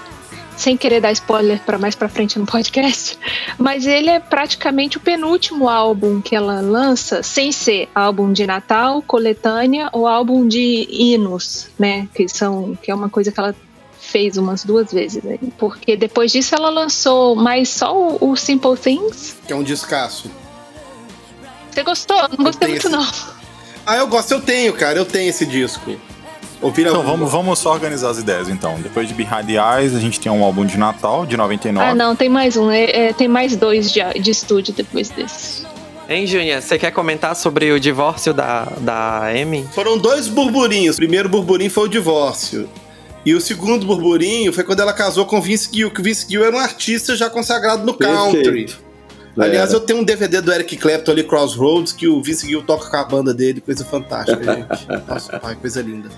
sem 0.56 0.78
querer 0.78 1.02
dar 1.02 1.12
spoiler 1.12 1.60
para 1.66 1.78
mais 1.78 1.96
pra 1.96 2.08
frente 2.08 2.40
no 2.40 2.46
podcast, 2.46 3.18
mas 3.58 3.86
ele 3.86 4.10
é 4.10 4.20
praticamente 4.20 4.98
o 4.98 5.02
penúltimo 5.02 5.68
álbum 5.68 6.22
que 6.22 6.36
ela 6.36 6.62
lança, 6.62 7.22
sem 7.22 7.52
ser 7.52 7.90
álbum 7.94 8.32
de 8.32 8.46
Natal, 8.46 9.02
coletânea 9.02 9.90
ou 9.92 10.08
álbum 10.08 10.48
de 10.48 10.88
hinos, 10.90 11.68
né? 11.78 12.08
Que 12.14 12.30
são 12.30 12.78
que 12.82 12.92
é 12.92 12.96
uma 12.96 13.10
coisa 13.10 13.32
que 13.32 13.40
ela 13.40 13.56
fez 14.06 14.38
umas 14.38 14.64
duas 14.64 14.92
vezes, 14.94 15.24
né? 15.24 15.38
porque 15.58 15.98
depois 15.98 16.32
disso 16.32 16.56
ela 16.56 16.70
lançou 16.70 17.36
mais 17.36 17.70
só 17.70 17.96
o, 17.96 18.32
o 18.32 18.36
Simple 18.36 18.78
Things. 18.78 19.36
Que 19.48 19.54
é 19.54 19.56
um 19.56 19.64
descasso. 19.64 20.30
Você 21.72 21.84
gostou? 21.84 22.18
Não 22.38 22.46
gostei 22.46 22.70
muito 22.70 22.88
esse- 22.88 22.96
não. 22.96 23.06
Ah, 23.86 23.98
eu 23.98 24.08
gosto, 24.08 24.32
eu 24.32 24.42
tenho, 24.42 24.74
cara, 24.74 24.98
eu 24.98 25.06
tenho 25.06 25.30
esse 25.30 25.46
disco. 25.46 25.96
Ouvir 26.62 26.88
Então 26.88 27.04
vamos, 27.04 27.30
vamos 27.30 27.60
só 27.60 27.72
organizar 27.74 28.10
as 28.10 28.18
ideias 28.18 28.48
então. 28.50 28.80
Depois 28.82 29.08
de 29.08 29.14
Behind 29.14 29.46
the 29.46 29.54
Eyes, 29.80 29.94
a 29.94 30.00
gente 30.00 30.20
tem 30.20 30.32
um 30.32 30.44
álbum 30.44 30.66
de 30.66 30.78
Natal, 30.78 31.26
de 31.26 31.36
99. 31.38 31.86
Ah, 31.88 31.94
não, 31.94 32.16
tem 32.16 32.30
mais 32.30 32.56
um. 32.56 32.72
é- 32.72 33.08
é, 33.10 33.14
tem 33.14 33.28
mais 33.28 33.56
dois 33.56 33.92
de, 33.92 34.00
de 34.20 34.32
estúdio 34.32 34.74
depois 34.74 35.10
desse. 35.10 35.64
Hein, 36.08 36.26
Júnior, 36.26 36.62
você 36.62 36.78
quer 36.80 36.92
comentar 36.92 37.36
sobre 37.36 37.72
o 37.72 37.80
divórcio 37.80 38.34
da, 38.34 38.66
da 38.80 39.28
Amy? 39.28 39.68
Foram 39.74 39.98
dois 39.98 40.28
burburinhos. 40.28 40.96
O 40.96 41.00
primeiro 41.00 41.28
burburinho 41.28 41.70
foi 41.70 41.86
o 41.86 41.88
divórcio. 41.88 42.70
E 43.26 43.34
o 43.34 43.42
segundo 43.42 43.86
burburinho 43.86 44.54
foi 44.54 44.64
quando 44.64 44.82
ela 44.82 44.94
casou 44.94 45.26
com 45.26 45.40
o 45.40 45.42
Vince 45.42 45.70
Gill, 45.74 45.90
que 45.90 46.00
o 46.00 46.04
Vince 46.04 46.28
Gill 46.30 46.46
era 46.46 46.56
um 46.56 46.60
artista 46.60 47.16
já 47.16 47.30
consagrado 47.30 47.84
no 47.86 47.94
country. 47.94 48.44
Perfeito. 48.44 48.86
Aliás, 49.38 49.74
É. 49.74 49.76
eu 49.76 49.80
tenho 49.82 50.00
um 50.00 50.04
DVD 50.04 50.40
do 50.42 50.54
Eric 50.54 50.78
Clapton 50.78 51.12
ali, 51.12 51.24
Crossroads, 51.24 51.92
que 51.92 52.08
o 52.08 52.22
Vince 52.22 52.48
Gill 52.48 52.62
toca 52.64 52.90
com 52.90 52.96
a 52.98 53.04
banda 53.04 53.34
dele, 53.34 53.60
coisa 53.60 53.84
fantástica, 53.84 54.38
gente. 54.56 55.08
Nossa, 55.08 55.40
pai, 55.40 55.56
coisa 55.56 55.82
linda. 55.82 56.10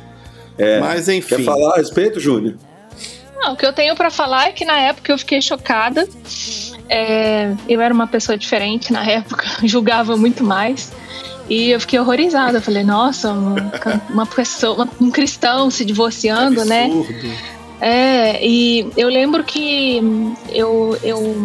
É. 0.58 0.80
Mas 0.80 1.08
enfim. 1.08 1.38
Quer 1.38 1.43
falar 1.43 1.76
a 1.76 1.78
respeito, 1.78 2.20
Júnior? 2.20 2.55
Não, 3.39 3.53
o 3.53 3.55
que 3.55 3.66
eu 3.66 3.72
tenho 3.74 3.95
pra 3.95 4.10
falar 4.12 4.49
é 4.49 4.51
que 4.51 4.66
na 4.66 4.78
época 4.80 5.12
eu 5.12 5.18
fiquei 5.18 5.41
chocada. 5.41 6.08
É, 6.89 7.53
eu 7.68 7.80
era 7.82 7.93
uma 7.93 8.08
pessoa 8.08 8.38
diferente 8.38 8.91
na 8.93 9.05
época, 9.05 9.45
julgava 9.64 10.16
muito 10.18 10.43
mais. 10.43 10.91
E 11.50 11.72
eu 11.72 11.80
fiquei 11.80 12.00
horrorizada. 12.00 12.58
Eu 12.58 12.62
falei, 12.62 12.84
nossa, 12.84 13.32
uma, 13.32 13.72
uma 14.10 14.26
pessoa, 14.26 14.88
um 15.00 15.10
cristão 15.10 15.70
se 15.72 15.86
divorciando, 15.86 16.64
né? 16.66 16.86
Absurdo. 16.86 17.58
É, 17.80 18.43
e 18.45 18.91
eu 18.98 19.08
lembro 19.08 19.43
que 19.43 20.02
eu, 20.50 20.98
eu 21.04 21.36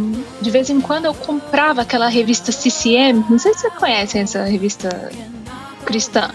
de 0.40 0.50
vez 0.50 0.70
em 0.70 0.80
quando 0.80 1.04
eu 1.04 1.12
comprava 1.12 1.82
aquela 1.82 2.08
revista 2.08 2.50
CCM, 2.50 3.22
não 3.28 3.38
sei 3.38 3.52
se 3.52 3.60
vocês 3.60 3.74
conhecem 3.74 4.22
essa 4.22 4.42
revista 4.44 5.10
cristã. 5.84 6.30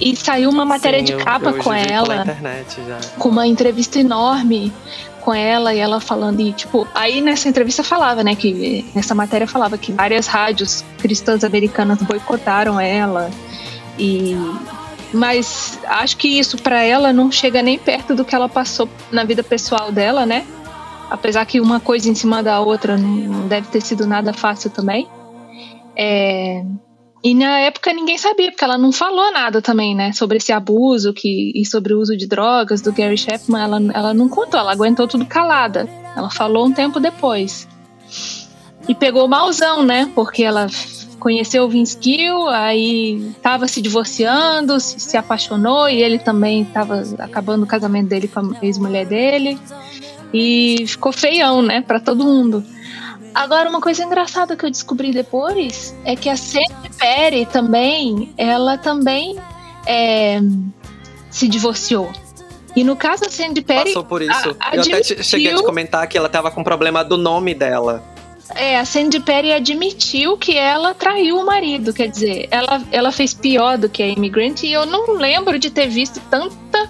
E 0.00 0.14
saiu 0.14 0.48
uma 0.50 0.64
matéria 0.64 1.00
Sim, 1.00 1.04
de 1.06 1.12
eu- 1.14 1.18
capa 1.18 1.50
eu 1.50 1.54
com 1.58 1.72
vi 1.72 1.82
pela 1.82 1.92
ela, 1.92 2.16
internet 2.22 2.76
já. 2.86 2.98
com 3.18 3.28
uma 3.28 3.44
entrevista 3.48 3.98
enorme 3.98 4.72
com 5.18 5.34
ela 5.34 5.74
e 5.74 5.78
ela 5.78 6.00
falando 6.00 6.40
e 6.40 6.52
tipo, 6.52 6.86
aí 6.94 7.20
nessa 7.20 7.48
entrevista 7.48 7.82
falava, 7.82 8.22
né, 8.24 8.34
que 8.34 8.84
nessa 8.94 9.14
matéria 9.14 9.46
falava 9.46 9.76
que 9.76 9.92
várias 9.92 10.26
rádios 10.26 10.84
cristãs 10.98 11.44
americanas 11.44 11.98
boicotaram 12.02 12.80
ela 12.80 13.30
e 13.98 14.36
mas 15.12 15.78
acho 15.86 16.16
que 16.16 16.28
isso 16.28 16.58
pra 16.58 16.82
ela 16.82 17.12
não 17.12 17.32
chega 17.32 17.62
nem 17.62 17.78
perto 17.78 18.14
do 18.14 18.24
que 18.24 18.34
ela 18.34 18.48
passou 18.48 18.88
na 19.10 19.24
vida 19.24 19.42
pessoal 19.42 19.90
dela, 19.90 20.26
né? 20.26 20.46
Apesar 21.10 21.46
que 21.46 21.60
uma 21.60 21.80
coisa 21.80 22.10
em 22.10 22.14
cima 22.14 22.42
da 22.42 22.60
outra 22.60 22.96
não 22.98 23.48
deve 23.48 23.68
ter 23.68 23.80
sido 23.80 24.06
nada 24.06 24.34
fácil 24.34 24.68
também. 24.68 25.08
É, 25.96 26.62
E 27.22 27.34
na 27.34 27.58
época 27.60 27.92
ninguém 27.92 28.16
sabia, 28.16 28.50
porque 28.50 28.62
ela 28.62 28.78
não 28.78 28.92
falou 28.92 29.32
nada 29.32 29.60
também, 29.60 29.94
né? 29.94 30.12
Sobre 30.12 30.36
esse 30.36 30.52
abuso 30.52 31.12
que, 31.12 31.52
e 31.54 31.64
sobre 31.64 31.92
o 31.92 32.00
uso 32.00 32.16
de 32.16 32.26
drogas 32.26 32.80
do 32.80 32.92
Gary 32.92 33.18
Chapman. 33.18 33.60
Ela, 33.60 33.80
ela 33.92 34.14
não 34.14 34.28
contou, 34.28 34.60
ela 34.60 34.72
aguentou 34.72 35.08
tudo 35.08 35.26
calada. 35.26 35.88
Ela 36.16 36.30
falou 36.30 36.66
um 36.66 36.72
tempo 36.72 37.00
depois. 37.00 37.66
E 38.88 38.94
pegou 38.94 39.26
malzão, 39.26 39.82
né? 39.82 40.10
Porque 40.14 40.44
ela 40.44 40.68
conheceu 41.18 41.64
o 41.64 41.68
Vince 41.68 41.98
Gill, 42.00 42.48
aí 42.48 43.32
tava 43.42 43.66
se 43.66 43.82
divorciando, 43.82 44.78
se, 44.78 45.00
se 45.00 45.16
apaixonou 45.16 45.88
e 45.88 46.00
ele 46.00 46.20
também 46.20 46.64
tava 46.64 47.02
acabando 47.18 47.64
o 47.64 47.66
casamento 47.66 48.08
dele 48.08 48.28
com 48.28 48.40
a 48.40 48.58
ex-mulher 48.62 49.04
dele. 49.04 49.58
E 50.32 50.84
ficou 50.86 51.12
feião, 51.12 51.62
né? 51.62 51.80
Pra 51.80 51.98
todo 51.98 52.24
mundo. 52.24 52.64
Agora, 53.34 53.68
uma 53.68 53.80
coisa 53.80 54.02
engraçada 54.02 54.56
que 54.56 54.64
eu 54.64 54.70
descobri 54.70 55.12
depois 55.12 55.94
é 56.04 56.16
que 56.16 56.28
a 56.28 56.36
Sandy 56.36 56.90
Perry 56.98 57.46
também, 57.46 58.32
ela 58.36 58.76
também 58.78 59.38
é, 59.86 60.40
se 61.30 61.46
divorciou. 61.48 62.10
E 62.76 62.84
no 62.84 62.96
caso 62.96 63.22
da 63.24 63.30
Sandy 63.30 63.60
Perry, 63.62 63.84
Passou 63.86 64.04
por 64.04 64.22
isso. 64.22 64.32
a- 64.60 64.74
eu 64.76 64.80
até 64.80 64.80
admitiu- 64.80 65.22
cheguei 65.24 65.52
a 65.52 65.56
te 65.56 65.62
comentar 65.62 66.06
que 66.08 66.16
ela 66.18 66.28
tava 66.28 66.50
com 66.50 66.62
problema 66.62 67.04
do 67.04 67.16
nome 67.16 67.54
dela. 67.54 68.02
é, 68.54 68.78
a 68.78 68.84
Sandy 68.84 69.20
Perry 69.20 69.52
admitiu 69.52 70.36
que 70.38 70.56
ela 70.56 70.94
traiu 70.94 71.38
o 71.38 71.44
marido. 71.44 71.92
Quer 71.92 72.08
dizer, 72.08 72.48
ela, 72.50 72.82
ela 72.90 73.12
fez 73.12 73.34
pior 73.34 73.76
do 73.76 73.88
que 73.90 74.02
a 74.02 74.06
Amy 74.06 74.30
Grant 74.30 74.62
e 74.62 74.72
eu 74.72 74.86
não 74.86 75.12
lembro 75.12 75.58
de 75.58 75.68
ter 75.70 75.86
visto 75.88 76.18
tanta 76.30 76.88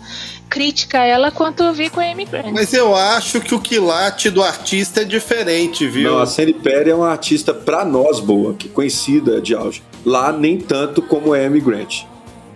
crítica 0.48 1.00
a 1.00 1.04
ela 1.04 1.30
quanto 1.30 1.62
eu 1.62 1.72
vi 1.72 1.90
com 1.90 2.00
a 2.00 2.04
Amy 2.04 2.24
Grant. 2.24 2.52
Mas 2.52 2.72
eu 2.72 2.94
acho 2.94 3.40
que 3.40 3.54
o 3.54 3.60
quilate 3.60 4.30
do 4.30 4.42
artista 4.42 5.02
é 5.02 5.04
diferente, 5.04 5.86
viu? 5.86 6.10
Não, 6.12 6.18
a 6.18 6.26
Sandy 6.26 6.54
Perry 6.54 6.90
é 6.90 6.94
uma 6.94 7.10
artista 7.10 7.52
pra 7.54 7.84
nós 7.84 8.20
boa, 8.20 8.54
que 8.54 8.68
conhecida 8.68 9.40
de 9.40 9.54
auge. 9.54 9.82
Lá 10.04 10.32
nem 10.32 10.58
tanto 10.58 11.02
como 11.02 11.34
é 11.34 11.44
a 11.44 11.46
Amy 11.46 11.60
Grant. 11.60 12.02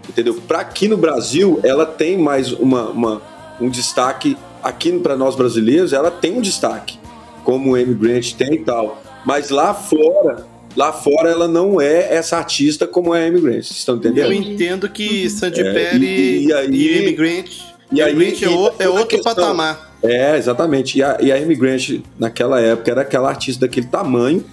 Entendeu? 0.09 0.35
Pra 0.49 0.61
aqui 0.61 0.89
no 0.89 0.97
Brasil, 0.97 1.61
ela 1.63 1.87
tem 1.87 2.17
mais 2.19 2.53
uma, 2.53 2.85
uma- 2.91 3.23
um 3.61 3.69
destaque. 3.69 4.37
Aqui 4.63 4.93
pra 4.99 5.17
nós 5.17 5.35
brasileiros, 5.35 5.93
ela 5.93 6.11
tem 6.11 6.33
um 6.39 6.41
destaque, 6.41 6.99
como 7.45 7.75
a 7.75 7.79
Amy 7.79 7.95
Grant 7.95 8.33
tem 8.35 8.55
e 8.55 8.59
tal. 8.59 9.03
Mas 9.25 9.51
lá 9.51 9.73
fora, 9.75 10.47
lá 10.77 10.93
fora 10.93 11.31
ela 11.31 11.47
não 11.49 11.81
é 11.81 12.15
essa 12.15 12.37
artista 12.37 12.87
como 12.87 13.15
é 13.15 13.25
a 13.25 13.29
Amy 13.29 13.41
Grant. 13.41 13.63
Vocês 13.65 13.79
estão 13.79 13.97
entendendo? 13.97 14.27
Eu 14.27 14.33
entendo 14.33 14.89
que 14.89 15.29
Sandy 15.31 15.61
É, 15.61 15.73
Perry 15.73 16.05
e- 16.07 16.47
e 16.47 16.53
aí- 16.53 16.69
e 16.71 16.99
Amy 16.99 17.13
Grant, 17.13 17.51
e 17.93 18.03
aí- 18.03 18.15
Grant 18.15 18.43
é, 18.43 18.49
o- 18.49 18.73
é 18.79 18.89
outro 18.89 19.07
questão- 19.07 19.35
patamar. 19.35 19.93
É, 20.03 20.37
exatamente. 20.37 20.99
E 20.99 21.03
a, 21.03 21.19
e 21.21 21.31
a 21.31 21.37
Amy 21.37 21.55
Grant, 21.55 22.01
naquela 22.19 22.61
época, 22.61 22.91
era 22.91 23.03
aquela 23.03 23.29
artista 23.29 23.67
daquele 23.67 23.87
tamanho, 23.87 24.45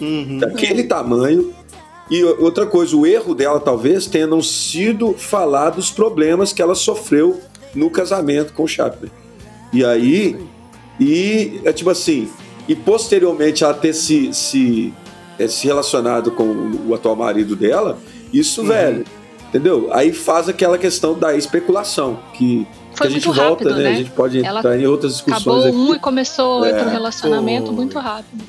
Uhum. 0.00 0.38
daquele 0.38 0.84
tamanho. 0.84 1.52
E 2.10 2.22
outra 2.24 2.66
coisa, 2.66 2.96
o 2.96 3.06
erro 3.06 3.34
dela 3.34 3.58
talvez 3.60 4.06
tenha 4.06 4.26
não 4.26 4.42
sido 4.42 5.12
falar 5.14 5.70
dos 5.70 5.90
problemas 5.90 6.52
que 6.52 6.60
ela 6.62 6.74
sofreu 6.74 7.40
no 7.74 7.90
casamento 7.90 8.52
com 8.52 8.64
o 8.64 8.68
Chapman. 8.68 9.10
E 9.72 9.84
aí, 9.84 10.36
e 11.00 11.60
é 11.64 11.72
tipo 11.72 11.90
assim, 11.90 12.28
e 12.68 12.74
posteriormente 12.74 13.64
ela 13.64 13.74
ter 13.74 13.92
se, 13.92 14.32
se, 14.32 14.92
eh, 15.38 15.48
se 15.48 15.66
relacionado 15.66 16.30
com 16.30 16.44
o 16.88 16.94
atual 16.94 17.16
marido 17.16 17.56
dela, 17.56 17.98
isso, 18.32 18.60
Uhum. 18.62 18.68
velho, 18.68 19.04
entendeu? 19.48 19.88
Aí 19.92 20.12
faz 20.12 20.48
aquela 20.48 20.78
questão 20.78 21.14
da 21.18 21.34
especulação, 21.36 22.18
que 22.34 22.66
Foi 22.94 23.06
a 23.06 23.10
gente 23.10 23.26
muito 23.26 23.36
volta, 23.40 23.64
rápido, 23.64 23.76
né? 23.76 23.82
né? 23.84 23.90
A 23.90 23.94
gente 23.94 24.10
pode 24.10 24.44
Ela 24.44 24.58
entrar 24.60 24.78
em 24.78 24.86
outras 24.86 25.12
discussões 25.14 25.42
Acabou 25.42 25.66
aqui. 25.68 25.76
um 25.76 25.94
e 25.94 25.98
começou 25.98 26.64
É, 26.64 26.72
outro 26.72 26.88
relacionamento 26.90 27.66
foi. 27.66 27.74
muito 27.74 27.98
rápido. 27.98 28.44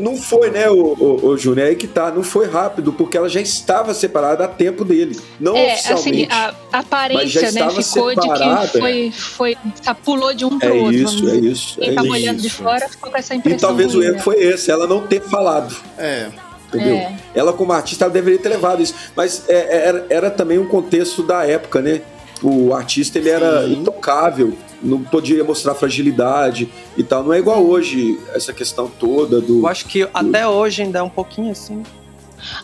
Não 0.00 0.16
foi, 0.16 0.50
né, 0.50 0.70
o, 0.70 0.74
o, 0.98 1.26
o 1.26 1.36
Júnior? 1.36 1.66
É 1.66 1.68
aí 1.70 1.76
que 1.76 1.86
tá, 1.86 2.10
não 2.10 2.22
foi 2.22 2.46
rápido, 2.48 2.94
porque 2.94 3.14
ela 3.14 3.28
já 3.28 3.42
estava 3.42 3.92
separada 3.92 4.42
há 4.42 4.48
tempo 4.48 4.86
dele. 4.86 5.20
Não 5.38 5.54
É, 5.54 5.74
assim, 5.74 5.92
oficialmente. 5.92 6.32
a, 6.32 6.48
a 6.48 6.48
Mas 6.48 6.54
já 6.72 6.78
aparência, 6.80 7.42
né, 7.42 7.48
estava 7.48 7.82
ficou 7.82 8.14
de 8.14 8.22
separada. 8.22 8.68
que 8.68 8.78
foi, 8.78 9.10
foi, 9.14 9.58
tá, 9.84 9.94
pulou 9.94 10.32
de 10.32 10.46
um 10.46 10.58
pro 10.58 10.66
É 10.70 10.72
outro. 10.72 10.94
isso, 10.94 11.28
é 11.28 11.34
isso. 11.36 11.78
Quem 11.78 11.90
é 11.90 11.94
tava 11.94 12.06
isso. 12.06 12.16
olhando 12.16 12.40
de 12.40 12.46
isso. 12.46 12.62
fora 12.62 12.88
ficou 12.88 13.10
com 13.10 13.18
essa 13.18 13.34
E 13.34 13.36
impressão. 13.36 13.68
talvez 13.68 13.94
o 13.94 13.98
ruim, 13.98 14.06
erro 14.06 14.14
né? 14.16 14.22
foi 14.22 14.36
esse, 14.42 14.70
ela 14.70 14.86
não 14.86 15.06
ter 15.06 15.20
falado. 15.20 15.76
É. 15.98 16.28
Entendeu? 16.68 16.94
É. 16.96 17.14
Ela, 17.34 17.52
como 17.52 17.70
artista, 17.74 18.06
ela 18.06 18.12
deveria 18.14 18.38
ter 18.38 18.48
levado 18.48 18.82
isso. 18.82 18.94
Mas 19.14 19.44
é, 19.46 19.54
é, 19.56 19.86
era, 19.88 20.06
era 20.08 20.30
também 20.30 20.58
um 20.58 20.66
contexto 20.66 21.22
da 21.22 21.44
época, 21.46 21.82
né? 21.82 22.00
O 22.42 22.74
artista 22.74 23.18
ele 23.18 23.30
era 23.30 23.64
Sim. 23.66 23.72
intocável, 23.74 24.52
não 24.82 25.02
podia 25.02 25.42
mostrar 25.42 25.74
fragilidade 25.74 26.68
e 26.96 27.02
tal. 27.02 27.22
Não 27.24 27.32
é 27.32 27.38
igual 27.38 27.64
hoje, 27.64 28.18
essa 28.34 28.52
questão 28.52 28.88
toda 28.88 29.40
do. 29.40 29.60
Eu 29.60 29.66
acho 29.66 29.86
que 29.86 30.06
até 30.12 30.46
hoje 30.46 30.82
ainda 30.82 30.98
é 30.98 31.02
um 31.02 31.08
pouquinho 31.08 31.50
assim. 31.52 31.82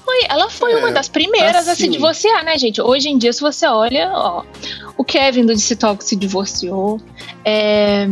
Foi, 0.05 0.19
ela 0.29 0.49
foi 0.51 0.73
É, 0.73 0.77
uma 0.77 0.93
das 0.93 1.09
primeiras 1.09 1.67
a 1.67 1.75
se 1.75 1.83
assim. 1.85 1.91
divorciar, 1.91 2.45
né, 2.45 2.57
gente? 2.59 2.81
Hoje 2.81 3.09
em 3.09 3.17
dia, 3.19 3.33
se 3.33 3.41
você 3.41 3.67
olha, 3.67 4.13
ó, 4.15 4.45
o 4.97 5.03
Kevin 5.05 5.47
do 5.47 5.55
DC 5.55 5.75
Talk 5.77 6.05
se 6.05 6.15
divorciou. 6.15 7.01
é, 7.45 8.07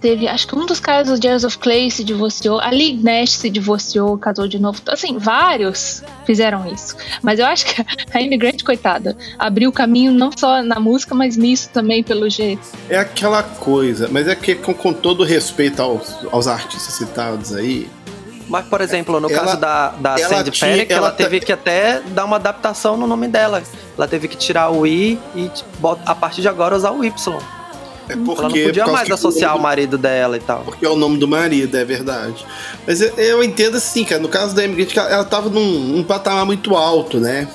teve, 0.00 0.28
acho 0.28 0.46
que 0.46 0.56
um 0.56 0.64
dos 0.66 0.78
casos 0.80 1.18
do 1.18 1.20
Jazz 1.20 1.44
of 1.44 1.58
Clay 1.58 1.90
se 1.90 2.02
divorciou. 2.04 2.60
A 2.60 2.70
Lee 2.70 2.94
Nash 3.02 3.32
se 3.32 3.50
divorciou, 3.50 4.16
casou 4.18 4.46
de 4.48 4.58
novo. 4.58 4.80
Assim, 4.88 5.18
vários 5.18 6.02
fizeram 6.24 6.66
isso. 6.72 6.94
Mas 7.22 7.38
eu 7.38 7.46
acho 7.46 7.66
que 7.66 7.84
a 8.12 8.20
Immigrant, 8.20 8.62
coitada, 8.62 9.16
abriu 9.38 9.72
caminho 9.72 10.12
não 10.12 10.30
só 10.36 10.62
na 10.62 10.78
música, 10.80 11.14
mas 11.14 11.36
nisso 11.36 11.70
também, 11.72 12.02
pelo 12.02 12.28
jeito. 12.28 12.62
É 12.88 12.98
aquela 12.98 13.42
coisa, 13.42 14.08
mas 14.10 14.28
é 14.28 14.34
que 14.34 14.54
com, 14.54 14.72
com 14.74 14.92
todo 14.92 15.24
respeito 15.24 15.80
aos, 15.82 16.14
aos 16.30 16.46
artistas 16.46 16.94
citados 16.94 17.52
aí, 17.54 17.88
Mas, 18.48 18.64
por 18.66 18.80
exemplo, 18.80 19.20
no 19.20 19.30
Ela- 19.30 19.44
caso 19.44 19.60
da, 19.60 19.88
da 19.90 20.10
ela 20.18 20.28
Sandy 20.36 20.50
tinha- 20.50 20.70
Perry, 20.70 20.86
ela, 20.88 21.08
ela 21.08 21.10
teve 21.14 21.38
que 21.40 21.52
até 21.52 22.00
dar 22.00 22.24
uma 22.24 22.36
adaptação 22.36 22.96
no 22.96 23.06
nome 23.06 23.28
dela. 23.28 23.62
Ela 23.96 24.08
teve 24.08 24.26
que 24.26 24.38
tirar 24.38 24.70
o 24.70 24.86
I 24.86 25.18
e 25.36 25.50
a 26.06 26.14
partir 26.14 26.40
de 26.40 26.48
agora 26.48 26.74
usar 26.74 26.92
o 26.92 27.04
Y. 27.04 27.38
é 28.08 28.12
ela 28.12 28.24
não 28.24 28.34
porque. 28.34 28.64
podia 28.64 28.86
mais 28.86 29.06
que 29.06 29.12
associar 29.12 29.54
o 29.54 29.58
o 29.58 29.62
marido 29.62 29.98
dela 29.98 30.36
e 30.36 30.40
tal. 30.40 30.60
Porque 30.60 30.84
é 30.84 30.88
o 30.88 30.96
nome 30.96 31.18
do 31.18 31.28
marido, 31.28 31.76
é 31.76 31.84
verdade. 31.84 32.44
Mas 32.86 33.00
eu, 33.00 33.08
eu 33.16 33.44
entendo 33.44 33.76
assim, 33.76 34.04
cara. 34.04 34.20
No 34.20 34.28
caso 34.28 34.54
da 34.54 34.64
Emigrant, 34.64 34.96
ela, 34.96 35.10
ela 35.10 35.24
tava 35.24 35.48
num, 35.48 35.78
num 35.80 36.02
patamar 36.02 36.46
muito 36.46 36.74
alto, 36.76 37.18
né? 37.18 37.48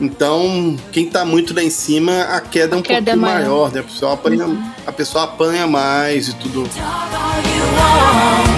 Então, 0.00 0.76
quem 0.92 1.08
tá 1.08 1.24
muito 1.24 1.54
lá 1.54 1.62
em 1.62 1.70
cima, 1.70 2.22
a 2.22 2.40
queda 2.40 2.76
é 2.76 2.78
um 2.78 2.82
queda 2.82 3.12
é 3.12 3.14
pouquinho 3.14 3.20
maior. 3.22 3.48
maior, 3.48 3.72
né? 3.72 3.80
A 3.80 3.82
pessoa, 3.82 4.12
apanha, 4.12 4.74
a 4.86 4.92
pessoa 4.92 5.24
apanha 5.24 5.66
mais 5.66 6.28
e 6.28 6.34
tudo. 6.34 6.64
Talk 6.68 7.14
all 7.14 7.42
you 7.42 7.64
want, 7.78 8.56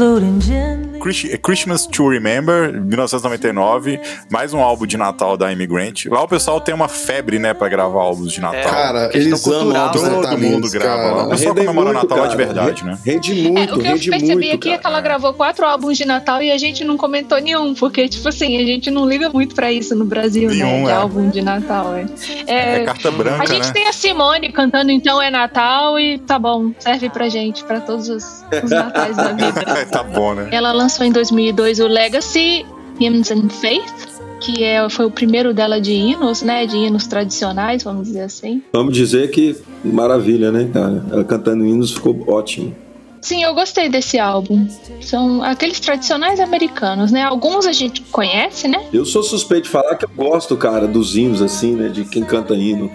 floating 0.00 0.40
jet. 0.40 0.59
Chris- 1.00 1.38
Christmas 1.42 1.86
to 1.86 2.08
Remember, 2.08 2.72
1999, 2.72 4.00
mais 4.30 4.52
um 4.52 4.60
álbum 4.60 4.86
de 4.86 4.96
Natal 4.96 5.36
da 5.36 5.52
Immigrant. 5.52 6.06
Lá 6.06 6.22
o 6.22 6.28
pessoal 6.28 6.60
tem 6.60 6.74
uma 6.74 6.88
febre, 6.88 7.38
né, 7.38 7.54
pra 7.54 7.68
gravar 7.68 8.00
álbuns 8.00 8.32
de 8.32 8.40
Natal. 8.40 8.62
Cara, 8.70 9.08
questão 9.08 9.20
eles 9.20 9.46
amam 9.46 9.60
cultural, 9.62 9.86
álbuns 9.86 10.02
né? 10.02 10.10
Todo 10.10 10.38
mundo 10.38 10.70
grava 10.70 10.96
lá. 10.96 11.02
cara. 11.14 11.26
O 11.26 11.30
pessoal 11.30 11.54
comemora 11.54 11.92
muito, 11.92 12.02
Natal 12.02 12.18
lá 12.18 12.26
de 12.26 12.36
cara. 12.36 12.46
verdade, 12.46 12.84
né? 12.84 12.98
Rende 13.04 13.30
É, 13.46 13.50
muito, 13.50 13.74
o 13.74 13.78
que 13.80 13.86
eu 13.88 13.92
percebi 13.92 14.34
muito. 14.34 14.54
aqui 14.54 14.70
é 14.70 14.78
que 14.78 14.86
ela 14.86 14.96
cara. 14.96 15.00
gravou 15.00 15.32
quatro 15.34 15.64
álbuns 15.66 15.96
de 15.96 16.04
Natal 16.04 16.42
e 16.42 16.50
a 16.52 16.58
gente 16.58 16.84
não 16.84 16.96
comentou 16.96 17.40
nenhum, 17.40 17.74
porque, 17.74 18.08
tipo 18.08 18.28
assim, 18.28 18.56
a 18.60 18.64
gente 18.66 18.90
não 18.90 19.08
liga 19.08 19.30
muito 19.30 19.54
pra 19.54 19.72
isso 19.72 19.94
no 19.94 20.04
Brasil, 20.04 20.50
Nenhum, 20.50 20.80
né? 20.80 20.84
De 20.84 20.90
é. 20.90 20.94
álbum 20.94 21.30
de 21.30 21.40
Natal, 21.42 21.94
é. 21.94 22.06
É 22.46 22.80
É, 22.80 22.84
carta 22.84 23.08
a 23.08 23.10
branca, 23.10 23.46
gente 23.46 23.66
né? 23.66 23.72
tem 23.72 23.88
a 23.88 23.92
Simone 23.92 24.52
cantando 24.52 24.90
Então 24.90 25.20
é 25.22 25.30
Natal 25.30 25.98
e 25.98 26.18
tá 26.18 26.38
bom, 26.38 26.72
serve 26.78 27.08
pra 27.08 27.28
gente, 27.28 27.64
pra 27.64 27.80
todos 27.80 28.08
os, 28.08 28.44
os 28.62 28.70
natais 28.70 29.16
da 29.16 29.32
vida. 29.32 29.86
tá 29.90 30.02
bom, 30.02 30.34
né? 30.34 30.48
Ela 30.50 30.72
lançou 30.72 30.89
em 30.98 31.12
2002 31.12 31.80
o 31.80 31.86
Legacy 31.86 32.64
Hymns 32.98 33.30
and 33.30 33.48
Faith, 33.48 34.08
que 34.40 34.64
é, 34.64 34.88
foi 34.88 35.06
o 35.06 35.10
primeiro 35.10 35.52
dela 35.52 35.80
de 35.80 35.92
hinos, 35.92 36.42
né? 36.42 36.66
De 36.66 36.76
hinos 36.76 37.06
tradicionais, 37.06 37.82
vamos 37.82 38.08
dizer 38.08 38.22
assim. 38.22 38.62
Vamos 38.72 38.94
dizer 38.94 39.30
que 39.30 39.56
maravilha, 39.84 40.50
né, 40.50 40.68
cara? 40.72 41.04
Ela 41.10 41.24
cantando 41.24 41.64
hinos 41.64 41.92
ficou 41.92 42.24
ótimo. 42.28 42.74
Sim, 43.20 43.42
eu 43.42 43.54
gostei 43.54 43.90
desse 43.90 44.18
álbum. 44.18 44.66
São 45.02 45.42
aqueles 45.42 45.78
tradicionais 45.78 46.40
americanos, 46.40 47.12
né? 47.12 47.22
Alguns 47.22 47.66
a 47.66 47.72
gente 47.72 48.00
conhece, 48.10 48.66
né? 48.66 48.82
Eu 48.92 49.04
sou 49.04 49.22
suspeito 49.22 49.64
de 49.64 49.70
falar 49.70 49.94
que 49.96 50.06
eu 50.06 50.10
gosto, 50.16 50.56
cara, 50.56 50.86
dos 50.86 51.16
hinos, 51.16 51.42
assim, 51.42 51.74
né? 51.74 51.88
De 51.88 52.04
quem 52.04 52.24
canta 52.24 52.54
hino. 52.54 52.90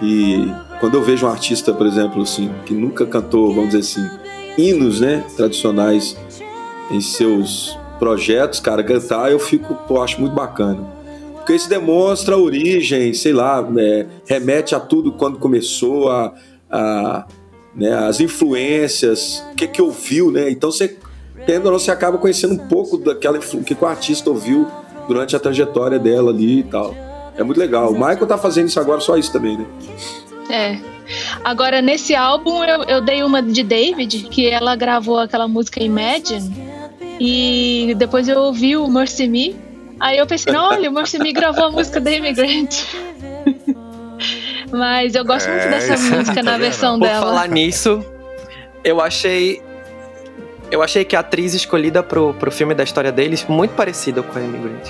E 0.00 0.48
quando 0.78 0.94
eu 0.94 1.02
vejo 1.02 1.26
um 1.26 1.28
artista, 1.28 1.72
por 1.72 1.86
exemplo, 1.86 2.22
assim, 2.22 2.50
que 2.64 2.72
nunca 2.72 3.04
cantou, 3.04 3.48
vamos 3.48 3.70
dizer 3.70 3.80
assim, 3.80 4.08
hinos, 4.56 5.00
né? 5.00 5.24
Tradicionais 5.36 6.16
em 6.90 7.00
seus 7.00 7.78
projetos, 7.98 8.60
cara, 8.60 8.82
cantar, 8.82 9.30
eu 9.30 9.38
fico, 9.38 9.74
pô, 9.86 10.02
acho 10.02 10.20
muito 10.20 10.34
bacana. 10.34 10.84
Porque 11.34 11.54
isso 11.54 11.68
demonstra 11.68 12.34
a 12.34 12.38
origem, 12.38 13.12
sei 13.12 13.32
lá, 13.32 13.62
né, 13.62 14.06
remete 14.26 14.74
a 14.74 14.80
tudo 14.80 15.12
quando 15.12 15.38
começou, 15.38 16.10
a, 16.10 16.32
a, 16.70 17.26
né, 17.74 17.92
as 17.92 18.20
influências, 18.20 19.44
o 19.52 19.54
que 19.54 19.66
que 19.66 19.82
ouviu, 19.82 20.30
né? 20.30 20.50
Então 20.50 20.70
você, 20.70 20.96
tendo 21.46 21.66
ou 21.66 21.72
não, 21.72 21.78
você 21.78 21.90
acaba 21.90 22.16
conhecendo 22.18 22.54
um 22.54 22.68
pouco 22.68 22.96
daquela 22.96 23.38
que 23.38 23.76
o 23.78 23.86
artista 23.86 24.30
ouviu 24.30 24.66
durante 25.06 25.36
a 25.36 25.40
trajetória 25.40 25.98
dela 25.98 26.30
ali 26.30 26.60
e 26.60 26.64
tal. 26.64 26.94
É 27.36 27.42
muito 27.42 27.58
legal. 27.58 27.90
O 27.90 27.94
Michael 27.94 28.26
tá 28.26 28.38
fazendo 28.38 28.68
isso 28.68 28.80
agora, 28.80 29.00
só 29.00 29.16
isso 29.16 29.32
também, 29.32 29.58
né? 29.58 29.66
É. 30.50 30.93
Agora, 31.44 31.82
nesse 31.82 32.14
álbum, 32.14 32.64
eu, 32.64 32.82
eu 32.84 33.00
dei 33.00 33.22
uma 33.22 33.42
de 33.42 33.62
David, 33.62 34.24
que 34.30 34.48
ela 34.48 34.74
gravou 34.76 35.18
aquela 35.18 35.46
música 35.46 35.82
Imagine. 35.82 36.52
E 37.20 37.94
depois 37.96 38.28
eu 38.28 38.38
ouvi 38.40 38.76
o 38.76 38.88
Mercy 38.88 39.28
Me. 39.28 39.56
Aí 40.00 40.18
eu 40.18 40.26
pensei, 40.26 40.52
não, 40.52 40.70
olha, 40.70 40.90
o 40.90 40.92
Mercy 40.92 41.18
Me 41.18 41.32
gravou 41.32 41.64
a 41.66 41.70
música 41.70 42.00
da 42.00 42.10
Immigrant. 42.10 42.74
Mas 44.72 45.14
eu 45.14 45.24
gosto 45.24 45.48
muito 45.48 45.62
É, 45.62 45.68
dessa 45.70 45.96
música 45.96 46.34
tá 46.36 46.42
na 46.42 46.52
vendo? 46.52 46.60
versão 46.62 46.98
Por 46.98 47.06
dela. 47.06 47.26
falar 47.26 47.48
nisso, 47.48 48.04
eu 48.82 49.00
achei 49.00 49.62
Eu 50.70 50.82
achei 50.82 51.04
que 51.04 51.14
a 51.14 51.20
atriz 51.20 51.54
escolhida 51.54 52.02
pro, 52.02 52.34
pro 52.34 52.50
filme 52.50 52.74
da 52.74 52.82
história 52.82 53.12
deles 53.12 53.44
muito 53.48 53.72
parecida 53.74 54.22
com 54.22 54.36
a 54.36 54.42
Amy 54.42 54.58
Grant. 54.58 54.88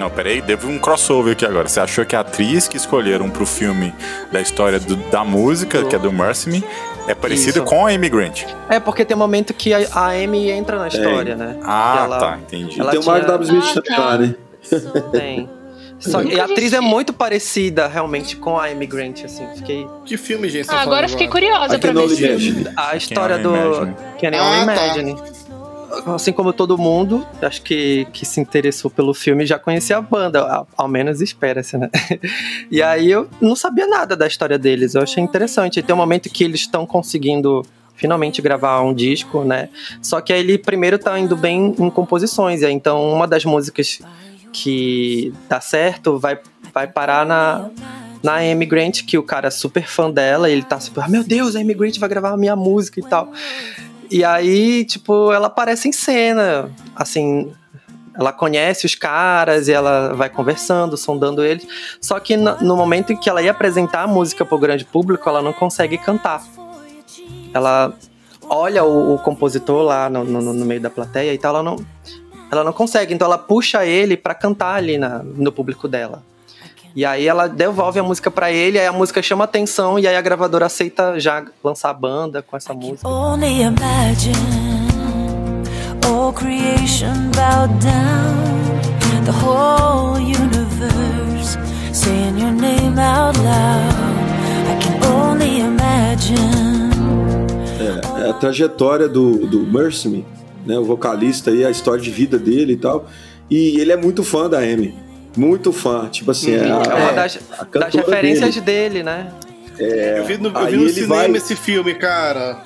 Não, 0.00 0.08
peraí, 0.08 0.40
teve 0.40 0.66
um 0.66 0.78
crossover 0.78 1.34
aqui 1.34 1.44
agora. 1.44 1.68
Você 1.68 1.78
achou 1.78 2.06
que 2.06 2.16
a 2.16 2.20
atriz 2.20 2.66
que 2.66 2.76
escolheram 2.78 3.28
pro 3.28 3.44
filme 3.44 3.94
da 4.32 4.40
história 4.40 4.80
do- 4.80 4.96
da 4.96 5.22
música, 5.22 5.84
que 5.84 5.94
é 5.94 5.98
do 5.98 6.10
Mercy 6.10 6.48
Me, 6.48 6.64
é 7.06 7.14
parecida 7.14 7.58
Isso. 7.58 7.64
com 7.64 7.86
a 7.86 7.90
Amy 7.90 8.08
Grant? 8.08 8.44
É, 8.70 8.80
porque 8.80 9.04
tem 9.04 9.14
um 9.14 9.20
momento 9.20 9.52
que 9.52 9.74
a, 9.74 9.86
a 9.94 10.06
Amy 10.12 10.50
entra 10.50 10.78
na 10.78 10.88
história, 10.88 11.36
né? 11.36 11.56
Ah, 11.62 12.00
ela- 12.04 12.18
tá, 12.18 12.38
entendi. 12.38 12.80
ela 12.80 12.90
Tem 12.92 12.98
o 13.00 13.04
Mark 13.04 13.26
W. 13.26 13.60
Smith 13.60 13.84
Ah, 13.90 13.96
tá. 13.96 14.18
né? 14.18 14.34
Tem. 15.12 15.48
Só, 15.98 16.22
e 16.22 16.40
a 16.40 16.44
atriz 16.46 16.72
é 16.72 16.80
muito 16.80 17.12
parecida, 17.12 17.86
realmente, 17.86 18.34
com 18.36 18.58
a 18.58 18.68
Amy 18.68 18.86
Grant, 18.86 19.22
assim. 19.22 19.46
Fiquei... 19.54 19.86
Que 20.06 20.16
filme, 20.16 20.48
gente? 20.48 20.64
você 20.64 20.72
Ah, 20.72 20.76
tá 20.76 20.80
agora 20.82 21.06
fiquei 21.08 21.28
curiosa 21.28 21.76
I 21.76 21.78
pra 21.78 21.92
ver 21.92 22.04
imagine. 22.06 22.68
A 22.74 22.96
história 22.96 23.36
do... 23.36 23.54
Imagine. 23.54 23.94
Can 24.18 24.30
Ah, 24.34 24.62
Only 24.62 24.66
tá. 24.66 25.39
Assim 26.06 26.32
como 26.32 26.52
todo 26.52 26.78
mundo, 26.78 27.26
acho 27.42 27.62
que, 27.62 28.06
que 28.12 28.24
se 28.24 28.40
interessou 28.40 28.90
pelo 28.90 29.12
filme 29.12 29.44
já 29.44 29.58
conhecia 29.58 29.96
a 29.96 30.00
banda, 30.00 30.64
ao 30.76 30.88
menos 30.88 31.20
espera-se, 31.20 31.76
né? 31.76 31.90
E 32.70 32.80
aí 32.82 33.10
eu 33.10 33.28
não 33.40 33.56
sabia 33.56 33.86
nada 33.86 34.16
da 34.16 34.26
história 34.26 34.58
deles, 34.58 34.94
eu 34.94 35.02
achei 35.02 35.22
interessante. 35.22 35.80
E 35.80 35.82
tem 35.82 35.94
um 35.94 35.98
momento 35.98 36.30
que 36.30 36.44
eles 36.44 36.60
estão 36.60 36.86
conseguindo 36.86 37.64
finalmente 37.96 38.40
gravar 38.40 38.80
um 38.82 38.94
disco, 38.94 39.44
né? 39.44 39.68
Só 40.00 40.20
que 40.20 40.32
aí 40.32 40.40
ele 40.40 40.56
primeiro 40.56 40.98
tá 40.98 41.18
indo 41.18 41.36
bem 41.36 41.74
em 41.78 41.90
composições, 41.90 42.62
aí, 42.62 42.72
então 42.72 43.12
uma 43.12 43.26
das 43.26 43.44
músicas 43.44 44.00
que 44.52 45.32
dá 45.48 45.60
certo 45.60 46.18
vai, 46.18 46.38
vai 46.72 46.86
parar 46.86 47.26
na, 47.26 47.68
na 48.22 48.36
Amy 48.36 48.66
Grant, 48.66 49.04
que 49.04 49.18
o 49.18 49.22
cara 49.22 49.48
é 49.48 49.50
super 49.50 49.86
fã 49.86 50.10
dela, 50.10 50.48
ele 50.48 50.62
tá 50.62 50.80
super, 50.80 51.04
ah, 51.04 51.08
meu 51.08 51.22
Deus, 51.22 51.56
a 51.56 51.60
Amy 51.60 51.74
Grant 51.74 51.98
vai 51.98 52.08
gravar 52.08 52.30
a 52.30 52.36
minha 52.36 52.56
música 52.56 53.00
e 53.00 53.02
tal. 53.02 53.32
E 54.10 54.24
aí, 54.24 54.84
tipo, 54.84 55.32
ela 55.32 55.46
aparece 55.46 55.88
em 55.88 55.92
cena, 55.92 56.70
assim, 56.96 57.52
ela 58.14 58.32
conhece 58.32 58.84
os 58.84 58.94
caras 58.94 59.68
e 59.68 59.72
ela 59.72 60.14
vai 60.14 60.28
conversando, 60.28 60.96
sondando 60.96 61.44
eles. 61.44 61.66
Só 62.00 62.18
que 62.18 62.36
no, 62.36 62.76
momento 62.76 63.12
em 63.12 63.16
que 63.16 63.30
ela 63.30 63.40
ia 63.40 63.52
apresentar 63.52 64.02
a 64.02 64.06
música 64.06 64.44
pro 64.44 64.58
grande 64.58 64.84
público, 64.84 65.28
ela 65.28 65.40
não 65.40 65.52
consegue 65.52 65.96
cantar. 65.96 66.44
Ela 67.54 67.94
olha 68.48 68.84
o, 68.84 69.14
o 69.14 69.18
compositor 69.20 69.82
lá 69.82 70.10
no, 70.10 70.24
no, 70.24 70.40
no 70.52 70.64
meio 70.66 70.80
da 70.80 70.90
plateia 70.90 71.32
e 71.32 71.38
tal, 71.38 71.54
ela 71.54 71.62
não, 71.62 71.76
ela 72.50 72.64
não 72.64 72.72
consegue. 72.72 73.14
Então 73.14 73.26
ela 73.26 73.38
puxa 73.38 73.86
ele 73.86 74.16
pra 74.16 74.34
cantar 74.34 74.74
ali 74.74 74.98
na, 74.98 75.22
no 75.22 75.52
público 75.52 75.86
dela. 75.86 76.22
E 76.94 77.04
aí 77.04 77.26
ela 77.26 77.48
devolve 77.48 78.00
a 78.00 78.02
música 78.02 78.30
pra 78.30 78.50
ele, 78.50 78.78
aí 78.78 78.86
a 78.86 78.92
música 78.92 79.22
chama 79.22 79.44
atenção 79.44 79.98
e 79.98 80.06
aí 80.06 80.16
a 80.16 80.20
gravadora 80.20 80.66
aceita 80.66 81.18
já 81.20 81.44
lançar 81.62 81.90
a 81.90 81.94
banda 81.94 82.42
com 82.42 82.56
essa 82.56 82.74
música. 82.74 83.08
Only 83.08 83.62
imagine 83.62 84.80
all 86.06 86.32
creation 86.32 87.30
bowed 87.30 87.72
down, 87.80 89.24
the 89.24 89.32
whole 89.32 90.18
universe 90.18 91.56
saying 91.92 92.38
your 92.38 92.52
name 92.52 92.98
out 92.98 93.38
loud. 93.38 93.94
I 94.66 94.76
can 94.80 94.98
only 95.06 95.60
imagine. 95.60 96.90
É 98.24 98.30
a 98.30 98.32
trajetória 98.34 99.08
do, 99.08 99.46
do 99.46 99.60
Mercy 99.60 100.08
Me, 100.08 100.26
né? 100.66 100.78
O 100.78 100.84
vocalista 100.84 101.50
aí, 101.50 101.64
a 101.64 101.70
história 101.70 102.00
de 102.00 102.10
vida 102.10 102.38
dele 102.38 102.74
e 102.74 102.76
tal. 102.76 103.06
E 103.48 103.80
ele 103.80 103.92
é 103.92 103.96
muito 103.96 104.22
fã 104.22 104.48
da 104.48 104.58
Amy. 104.58 104.94
Muito 105.36 105.72
fã. 105.72 106.08
Tipo 106.08 106.30
assim, 106.30 106.54
é, 106.54 106.60
a, 106.60 106.64
É 106.64 106.94
uma 106.94 107.12
das, 107.12 107.38
a 107.52 107.64
das 107.64 107.66
cantora 107.66 107.90
referências 108.06 108.54
dele. 108.56 108.88
dele, 108.90 109.02
né? 109.02 109.28
Eu 109.78 110.24
vi 110.24 110.36
no, 110.38 110.48
eu 110.48 110.66
vi 110.66 110.76
no 110.76 110.82
ele 110.84 110.92
cinema 110.92 111.14
vai- 111.14 111.30
esse 111.36 111.56
filme, 111.56 111.94
cara. 111.94 112.62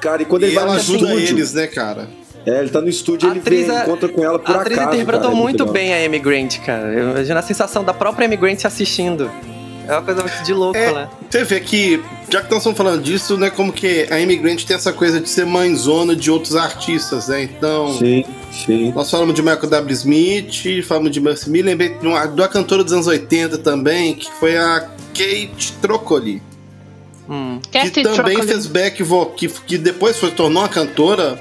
Cara, 0.00 0.20
e 0.22 0.24
quando 0.26 0.42
E 0.42 0.46
ele 0.46 0.54
vai 0.54 0.64
ela 0.64 0.72
no 0.74 0.78
ajuda 0.78 1.04
estúdio, 1.04 1.36
eles, 1.38 1.54
né, 1.54 1.66
cara? 1.66 2.08
É, 2.44 2.58
ele 2.58 2.68
tá 2.68 2.80
no 2.82 2.88
estúdio, 2.90 3.26
A 3.28 3.32
ele 3.32 3.40
atriz 3.40 3.66
vem, 3.66 3.76
é- 3.76 3.82
encontra 3.82 4.08
com 4.08 4.22
ela 4.22 4.38
por 4.38 4.54
a 4.54 4.60
atriz 4.60 4.76
acaso, 4.78 4.94
interpretou 4.96 5.30
cara, 5.30 5.34
é 5.34 5.42
muito 5.42 5.64
bem 5.64 5.94
a 5.94 6.04
Amy 6.06 6.18
Grant, 6.18 6.58
cara. 6.60 6.92
Eu 6.92 7.10
imagino 7.12 7.38
a 7.38 7.42
sensação 7.42 7.82
da 7.82 7.94
própria 7.94 8.26
Amy 8.26 8.36
Grant 8.36 8.64
assistindo. 8.66 9.30
É 9.86 9.92
uma 9.92 10.02
coisa 10.02 10.22
muito 10.22 10.42
de 10.44 10.52
louco, 10.52 10.76
É, 10.76 10.92
né? 10.92 11.08
Você 11.30 11.44
vê 11.44 11.60
que, 11.60 12.02
já 12.30 12.40
que 12.40 12.50
nós 12.50 12.58
estamos 12.58 12.76
falando 12.76 13.02
disso, 13.02 13.36
né, 13.36 13.50
como 13.50 13.72
que 13.72 14.06
a 14.10 14.16
Amy 14.16 14.36
Grant 14.36 14.64
tem 14.64 14.74
essa 14.76 14.92
coisa 14.92 15.20
de 15.20 15.28
ser 15.28 15.44
mãezona 15.44 16.16
de 16.16 16.30
outros 16.30 16.56
artistas, 16.56 17.28
né? 17.28 17.42
Então, 17.42 17.92
Sim, 17.98 18.24
sim. 18.50 18.92
nós 18.94 19.10
falamos 19.10 19.34
de 19.34 19.42
Michael 19.42 19.68
W. 19.68 19.92
Smith, 19.94 20.82
falamos 20.86 21.10
de 21.10 21.20
Mercy 21.20 21.50
Me, 21.50 21.60
lembrei 21.62 21.90
de 21.90 22.06
uma, 22.06 22.26
de 22.26 22.40
uma 22.40 22.48
cantora 22.48 22.82
dos 22.82 22.92
anos 22.92 23.06
80 23.06 23.58
também, 23.58 24.14
que 24.14 24.30
foi 24.40 24.56
a 24.56 24.88
Kate 25.12 25.72
Trocoli. 25.82 26.42
Hum. 27.28 27.58
que 27.62 27.78
Kathy 27.78 28.02
também 28.02 28.34
Trocoli. 28.36 28.46
fez 28.48 28.66
back 28.66 29.02
vocal, 29.02 29.34
que, 29.34 29.48
que 29.48 29.78
depois 29.78 30.16
foi, 30.18 30.30
tornou 30.30 30.62
uma 30.62 30.68
cantora. 30.68 31.38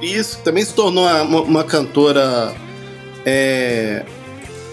Isso, 0.00 0.38
também 0.44 0.64
se 0.64 0.72
tornou 0.74 1.04
uma, 1.04 1.40
uma 1.40 1.64
cantora. 1.64 2.54
é, 3.24 4.04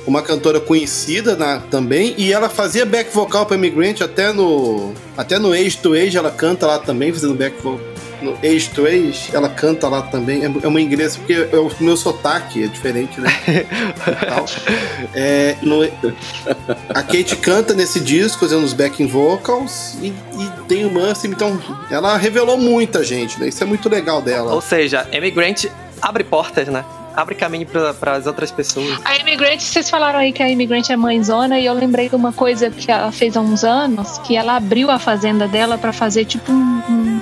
uma 0.05 0.21
cantora 0.21 0.59
conhecida 0.59 1.35
na- 1.35 1.59
também. 1.59 2.13
E 2.17 2.31
ela 2.33 2.49
fazia 2.49 2.85
back 2.85 3.13
vocal 3.13 3.45
pra 3.45 3.55
Immigrant 3.55 4.01
até 4.01 4.31
no. 4.33 4.93
Até 5.17 5.37
no 5.39 5.51
Age 5.53 5.77
to 5.77 5.93
Age 5.93 6.17
ela 6.17 6.31
canta 6.31 6.65
lá 6.67 6.79
também, 6.79 7.11
fazendo 7.13 7.33
back 7.35 7.55
vocal. 7.61 7.93
No 8.21 8.37
Age 8.41 8.69
to 8.69 8.85
Age, 8.85 9.31
ela 9.33 9.49
canta 9.49 9.85
lá 9.89 10.01
também. 10.01 10.45
É, 10.45 10.51
é 10.63 10.67
uma 10.67 10.79
inglesa, 10.79 11.17
porque 11.19 11.33
é 11.51 11.57
o 11.57 11.69
meu 11.81 11.97
sotaque 11.97 12.63
é 12.63 12.67
diferente, 12.67 13.19
né? 13.19 13.29
É, 15.13 15.55
no- 15.61 15.83
a 16.89 17.01
Kate 17.03 17.35
canta 17.35 17.73
nesse 17.73 17.99
disco, 17.99 18.39
fazendo 18.39 18.63
os 18.63 18.73
backing 18.73 19.07
vocals, 19.07 19.97
e, 20.01 20.07
e 20.07 20.51
tem 20.67 20.85
o 20.85 20.91
Mercy, 20.91 21.27
então 21.27 21.59
ela 21.91 22.15
revelou 22.17 22.57
muita 22.57 23.03
gente, 23.03 23.39
né? 23.39 23.49
Isso 23.49 23.61
é 23.63 23.65
muito 23.65 23.89
legal 23.89 24.21
dela. 24.21 24.53
Ou 24.53 24.61
seja, 24.61 25.07
Amy 25.13 25.31
Grant 25.31 25.65
abre 26.01 26.23
portas, 26.23 26.67
né? 26.67 26.83
Abre 27.15 27.35
caminho 27.35 27.67
para 27.67 28.13
as 28.13 28.25
outras 28.25 28.51
pessoas. 28.51 28.99
A 29.05 29.15
Imigrante, 29.17 29.63
vocês 29.63 29.89
falaram 29.89 30.19
aí 30.19 30.31
que 30.33 30.41
a 30.41 30.49
Imigrante 30.49 30.91
é 30.91 30.97
mãezona 30.97 31.59
e 31.59 31.65
eu 31.65 31.73
lembrei 31.73 32.09
de 32.09 32.15
uma 32.15 32.33
coisa 32.33 32.69
que 32.71 32.91
ela 32.91 33.11
fez 33.11 33.37
há 33.37 33.41
uns 33.41 33.63
anos, 33.63 34.17
que 34.19 34.35
ela 34.35 34.55
abriu 34.55 34.89
a 34.89 34.97
fazenda 34.97 35.47
dela 35.47 35.77
pra 35.77 35.93
fazer 35.93 36.25
tipo 36.25 36.51
um, 36.51 36.81
um, 36.89 37.21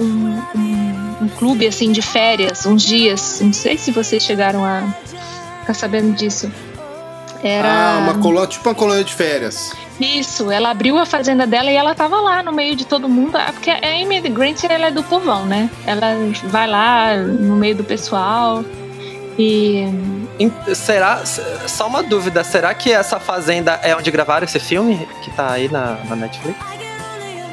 um, 0.00 0.42
um- 0.56 1.14
um 1.22 1.28
clube 1.38 1.66
assim 1.66 1.92
de 1.92 2.02
férias, 2.02 2.66
uns 2.66 2.82
dias. 2.82 3.40
Não 3.40 3.52
sei 3.52 3.78
se 3.78 3.90
vocês 3.92 4.22
chegaram 4.22 4.64
a 4.64 4.82
ficar 5.60 5.74
sabendo 5.74 6.12
disso. 6.16 6.50
Era 7.42 7.68
Ah, 7.68 7.98
uma 7.98 8.14
colônia, 8.14 8.48
tipo 8.48 8.68
uma 8.68 8.74
colônia 8.74 9.04
de 9.04 9.12
férias. 9.14 9.72
isso, 10.00 10.50
ela 10.50 10.70
abriu 10.70 10.98
a 10.98 11.06
fazenda 11.06 11.46
dela 11.46 11.70
e 11.70 11.76
ela 11.76 11.94
tava 11.94 12.20
lá 12.20 12.42
no 12.42 12.52
meio 12.52 12.74
de 12.74 12.84
todo 12.86 13.08
mundo, 13.08 13.36
Ah, 13.36 13.52
porque 13.52 13.70
a 13.70 13.76
Amy 14.02 14.20
Grant 14.28 14.64
ela 14.64 14.86
é 14.86 14.90
do 14.90 15.02
povão, 15.04 15.44
né? 15.46 15.70
Ela 15.86 16.14
vai 16.44 16.66
lá 16.66 17.16
no 17.16 17.54
meio 17.56 17.76
do 17.76 17.84
pessoal 17.84 18.64
e 19.38 19.86
Será. 20.74 21.22
Só 21.66 21.86
uma 21.86 22.02
dúvida, 22.02 22.42
será 22.44 22.72
que 22.74 22.92
essa 22.92 23.18
fazenda 23.20 23.78
é 23.82 23.94
onde 23.96 24.10
gravaram 24.10 24.44
esse 24.44 24.58
filme 24.60 25.06
que 25.22 25.30
tá 25.32 25.52
aí 25.52 25.68
na, 25.70 25.96
na 26.04 26.16
Netflix? 26.16 26.58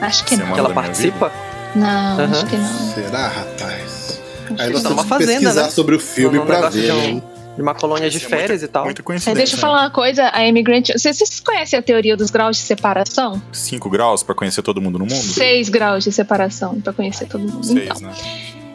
acho 0.02 0.26
que 0.26 0.36
não. 0.36 0.52
Que 0.54 0.60
ela 0.60 0.74
participa? 0.74 1.32
Não, 1.76 1.88
Aham. 2.20 2.32
acho 2.32 2.46
que 2.48 2.58
não. 2.58 2.94
Será, 2.94 3.28
rapaz? 3.28 4.22
Acho 4.50 4.62
Aí 4.62 4.70
nós 4.72 4.82
Tá 4.84 4.90
temos 4.90 4.90
numa 4.90 5.04
que 5.04 5.10
fazenda, 5.10 5.32
pesquisar 5.40 5.64
né? 5.64 5.70
sobre 5.70 5.96
o 5.96 6.00
filme 6.00 6.38
Num 6.38 6.46
pra 6.46 6.56
negócio 6.58 6.82
ver, 6.82 6.92
de 6.92 6.92
um-? 6.92 7.22
De 7.56 7.62
uma 7.62 7.76
colônia 7.76 8.10
de 8.10 8.16
é 8.18 8.20
férias 8.22 8.50
muita- 8.62 8.66
e 8.66 8.68
tal. 8.70 8.86
Muita 8.86 9.02
É, 9.02 9.04
coincidência. 9.04 9.36
deixa 9.36 9.54
eu 9.54 9.58
né? 9.58 9.62
falar 9.62 9.82
uma 9.82 9.90
coisa, 9.90 10.24
a 10.24 10.40
Amy 10.40 10.64
Grant. 10.64 10.88
Vocês, 10.88 11.18
vocês 11.18 11.40
conhecem 11.42 11.78
a 11.78 11.82
teoria 11.82 12.16
dos 12.16 12.30
graus 12.32 12.56
de 12.58 12.64
separação? 12.64 13.42
5 13.52 13.90
graus 13.90 14.24
pra 14.24 14.34
conhecer 14.34 14.62
todo 14.62 14.82
mundo 14.82 14.98
no 14.98 15.06
mundo? 15.06 15.22
Seis 15.22 15.68
graus 15.68 16.04
de 16.06 16.12
separação 16.14 16.80
pra 16.80 16.94
conhecer 16.94 17.26
todo 17.28 17.42
mundo. 17.42 17.66
Seis, 17.66 17.84
então, 17.90 18.02
né? 18.02 18.14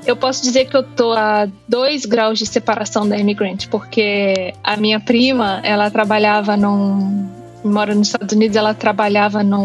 Eu 0.06 0.16
posso 0.16 0.42
dizer 0.42 0.66
que 0.66 0.76
eu 0.76 0.84
tô 0.84 1.12
a 1.12 1.48
dois 1.68 2.06
graus 2.06 2.38
de 2.38 2.46
separação 2.46 3.08
da 3.08 3.16
Amy 3.16 3.34
Grant, 3.34 3.66
porque 3.68 4.54
a 4.62 4.76
minha 4.76 5.00
prima, 5.00 5.60
ela 5.64 5.90
trabalhava 5.90 6.56
num. 6.56 7.28
mora 7.64 7.94
nos 7.94 8.08
Estados 8.08 8.34
Unidos, 8.34 8.56
ela 8.56 8.72
trabalhava 8.72 9.42
num, 9.42 9.64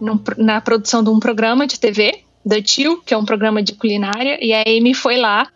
num 0.00 0.20
na 0.38 0.60
produção 0.60 1.02
de 1.02 1.10
um 1.10 1.18
programa 1.18 1.66
de 1.66 1.78
TV, 1.78 2.22
The 2.48 2.62
Chill, 2.64 3.02
que 3.02 3.12
é 3.12 3.16
um 3.16 3.24
programa 3.24 3.62
de 3.62 3.74
culinária, 3.74 4.38
e 4.40 4.54
a 4.54 4.62
Amy 4.62 4.94
foi 4.94 5.16
lá. 5.16 5.48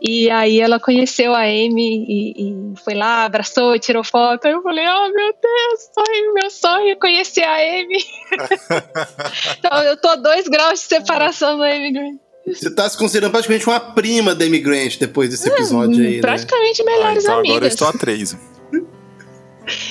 E 0.00 0.30
aí 0.30 0.60
ela 0.60 0.78
conheceu 0.78 1.34
a 1.34 1.40
Amy 1.40 2.04
e, 2.06 2.34
e 2.36 2.76
foi 2.84 2.94
lá, 2.94 3.24
abraçou, 3.24 3.78
tirou 3.78 4.04
foto. 4.04 4.44
Aí 4.44 4.52
eu 4.52 4.62
falei, 4.62 4.84
oh 4.86 5.08
meu 5.08 5.34
Deus, 5.42 5.90
sonho, 5.94 6.34
meu 6.34 6.50
sonho 6.50 6.90
é 6.90 6.96
conhecer 6.96 7.42
a 7.42 7.56
Amy. 7.56 8.04
então 9.58 9.82
eu 9.82 9.96
tô 9.96 10.08
a 10.08 10.16
dois 10.16 10.46
graus 10.46 10.80
de 10.80 10.86
separação 10.86 11.58
da 11.58 11.64
Amy 11.64 11.92
Grant. 11.92 12.25
Você 12.46 12.70
tá 12.70 12.88
se 12.88 12.96
considerando 12.96 13.32
praticamente 13.32 13.66
uma 13.66 13.80
prima 13.80 14.34
da 14.34 14.46
Immigrant 14.46 14.98
depois 14.98 15.30
desse 15.30 15.48
episódio 15.48 16.00
aí, 16.04 16.16
né? 16.16 16.20
Praticamente 16.20 16.82
Ah, 16.82 16.84
melhores 16.84 17.24
então 17.24 17.34
agora 17.38 17.48
eu 17.48 17.52
amigas. 17.54 17.72
estou 17.72 17.88
a 17.88 17.92
3. 17.92 18.36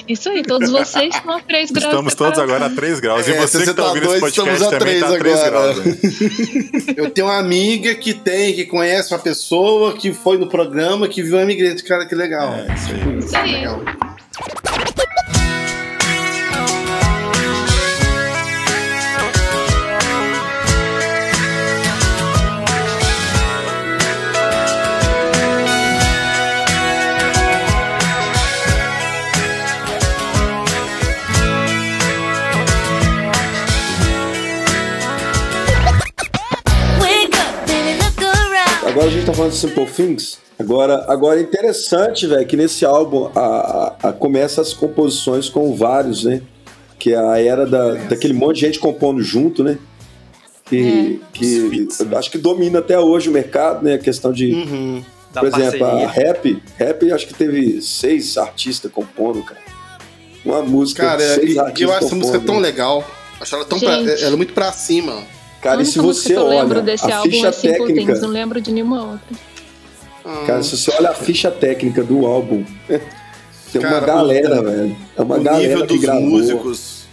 Isso 0.08 0.30
aí, 0.30 0.42
todos 0.42 0.72
vocês 0.72 1.14
estão 1.14 1.34
a 1.34 1.42
três 1.42 1.70
graus. 1.70 1.86
Estamos 1.88 2.14
de 2.14 2.18
todos 2.18 2.40
agora 2.40 2.68
a 2.68 2.70
3 2.70 3.00
graus. 3.02 3.28
É, 3.28 3.32
e 3.32 3.34
você 3.38 3.58
se 3.60 3.66
que 3.66 3.74
tá 3.74 3.84
tá 3.84 3.90
ouvindo 3.90 4.06
dois, 4.06 4.24
esse 4.24 4.36
podcast 4.36 4.64
estamos 4.64 4.74
a 4.74 4.80
também 4.80 5.00
tá 5.02 5.08
a 5.08 5.20
três 5.20 5.40
3 5.42 5.44
agora. 5.48 5.74
graus. 5.74 5.86
né? 5.86 6.94
Eu 6.96 7.12
tenho 7.12 7.28
uma 7.28 7.38
amiga 7.38 7.94
que 7.96 8.14
tem, 8.14 8.54
que 8.54 8.64
conhece 8.66 9.14
uma 9.14 9.20
pessoa 9.20 9.92
que 9.98 10.14
foi 10.14 10.38
no 10.38 10.48
programa, 10.48 11.10
que 11.10 11.22
viu 11.22 11.38
a 11.38 11.44
Immigrant. 11.44 11.82
Cara, 11.84 12.06
que 12.08 12.16
legal. 12.16 12.54
É, 12.54 12.74
isso 12.74 12.88
aí. 12.94 13.18
Isso 13.20 13.36
aí. 13.36 13.52
legal. 13.52 13.82
Agora 38.96 39.08
a 39.08 39.12
gente 39.12 39.26
tá 39.26 39.34
falando 39.34 39.52
de 39.52 39.58
Simple 39.58 39.86
Things. 39.88 40.38
Agora, 40.58 41.06
agora 41.10 41.40
é 41.40 41.44
interessante, 41.44 42.26
velho, 42.28 42.46
que 42.48 42.56
nesse 42.56 42.86
álbum 42.86 43.30
a, 43.36 43.40
a- 43.40 44.10
a- 44.10 44.14
começa 44.14 44.62
as 44.62 44.74
composições 44.74 45.50
com 45.50 45.76
vários, 45.76 46.24
né? 46.24 46.42
Que 46.98 47.14
é 47.14 47.18
a 47.18 47.38
era 47.40 47.66
da, 47.66 47.96
daquele 47.96 48.34
monte 48.34 48.56
de 48.56 48.62
gente 48.62 48.80
compondo 48.80 49.22
junto, 49.22 49.64
né? 49.64 49.78
Que, 50.64 51.22
que 51.34 51.70
feats, 51.70 52.00
né? 52.00 52.18
acho 52.18 52.32
que 52.32 52.38
domina 52.40 52.80
até 52.80 52.98
hoje 53.00 53.30
o 53.30 53.32
mercado, 53.34 53.84
né? 53.84 53.96
A 53.96 54.00
questão 54.00 54.32
de, 54.32 54.52
Uhum. 54.54 55.04
Da 55.32 55.42
por 55.42 55.48
exemplo, 55.50 55.80
parceria. 55.80 56.08
a 56.08 56.10
rap, 56.10 56.64
rap 56.78 57.12
acho 57.12 57.28
que 57.28 57.34
teve 57.34 57.82
seis 57.82 58.38
artistas 58.38 58.90
compondo, 58.90 59.44
cara. 59.44 59.60
Uma 60.46 60.62
música, 60.62 61.04
Cara, 61.04 61.20
seis 61.36 61.54
e- 61.56 61.60
artistas 61.60 61.82
eu 61.82 61.92
acho 61.94 62.06
essa 62.06 62.16
música 62.16 62.40
tão 62.40 62.60
legal. 62.60 63.04
Acho 63.42 63.56
ela 63.56 63.66
tão 63.66 63.78
pra- 63.78 63.92
ela 63.96 64.34
é 64.34 64.36
muito 64.38 64.54
pra 64.54 64.72
cima. 64.72 65.22
Cara, 65.66 65.82
e 65.82 65.86
se 65.86 65.98
você 66.00 66.30
que 66.30 66.40
eu 66.40 66.46
olha 66.46 66.62
lembro 66.62 66.82
desse 66.84 67.12
a 67.12 67.18
álbum 67.18 67.32
ficha 67.32 67.48
é 67.48 67.52
técnica, 67.52 67.94
Things, 68.06 68.22
não 68.22 68.30
lembro 68.30 68.62
de 68.62 68.72
nenhuma 68.72 69.02
outra. 69.14 69.38
Ah, 70.24 70.44
cara, 70.46 70.62
se 70.64 70.78
você 70.78 70.92
olha 70.92 71.10
a 71.10 71.14
ficha 71.16 71.50
técnica 71.50 72.04
do 72.04 72.26
álbum, 72.26 72.64
tem 72.88 73.82
uma 73.82 73.90
Cara, 73.90 74.06
galera, 74.06 74.62
o- 74.62 74.64
velho. 74.64 74.96
É 75.18 75.22
uma 75.24 75.38
o 75.38 75.42
galera 75.42 75.68
nível 75.68 75.88
que 75.88 75.94
dos 75.96 76.02
gravou. 76.02 76.22
músicos, 76.22 77.06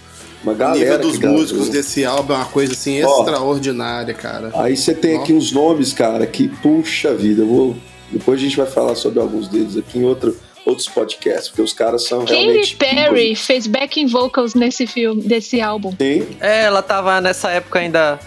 Uma 0.43 0.53
o 0.53 0.55
galera 0.55 0.79
nível 0.79 0.99
que 1.01 1.07
dos 1.07 1.17
gravou. 1.19 1.39
músicos 1.39 1.69
desse 1.71 2.05
álbum 2.05 2.35
é 2.35 2.37
uma 2.37 2.45
coisa 2.45 2.75
assim 2.75 3.03
Ó. 3.03 3.21
extraordinária, 3.21 4.13
cara. 4.13 4.51
Aí 4.55 4.77
você 4.77 4.93
tem 4.95 5.17
aqui 5.17 5.33
uns 5.33 5.51
nomes, 5.51 5.93
cara, 5.95 6.27
que 6.27 6.49
puxa 6.49 7.15
vida. 7.15 7.43
Eu 7.43 7.47
vou... 7.49 7.77
Depois 8.11 8.39
a 8.39 8.43
gente 8.43 8.57
vai 8.59 8.67
falar 8.67 8.95
sobre 8.97 9.19
alguns 9.21 9.49
deles 9.49 9.79
aqui 9.79 9.99
em 9.99 10.05
outro, 10.05 10.37
outros 10.65 10.89
podcasts, 10.89 11.49
porque 11.49 11.63
os 11.63 11.73
caras 11.73 12.07
são 12.07 12.21
Katy 12.21 12.33
realmente. 12.35 12.77
Perry 12.77 13.35
fez 13.35 13.67
backing 13.67 14.07
vocals 14.07 14.55
nesse 14.55 14.87
filme, 14.87 15.23
desse 15.23 15.61
álbum. 15.61 15.93
Tem. 15.93 16.27
É, 16.41 16.65
ela 16.65 16.83
tava 16.83 17.21
nessa 17.21 17.51
época 17.51 17.79
ainda 17.79 18.19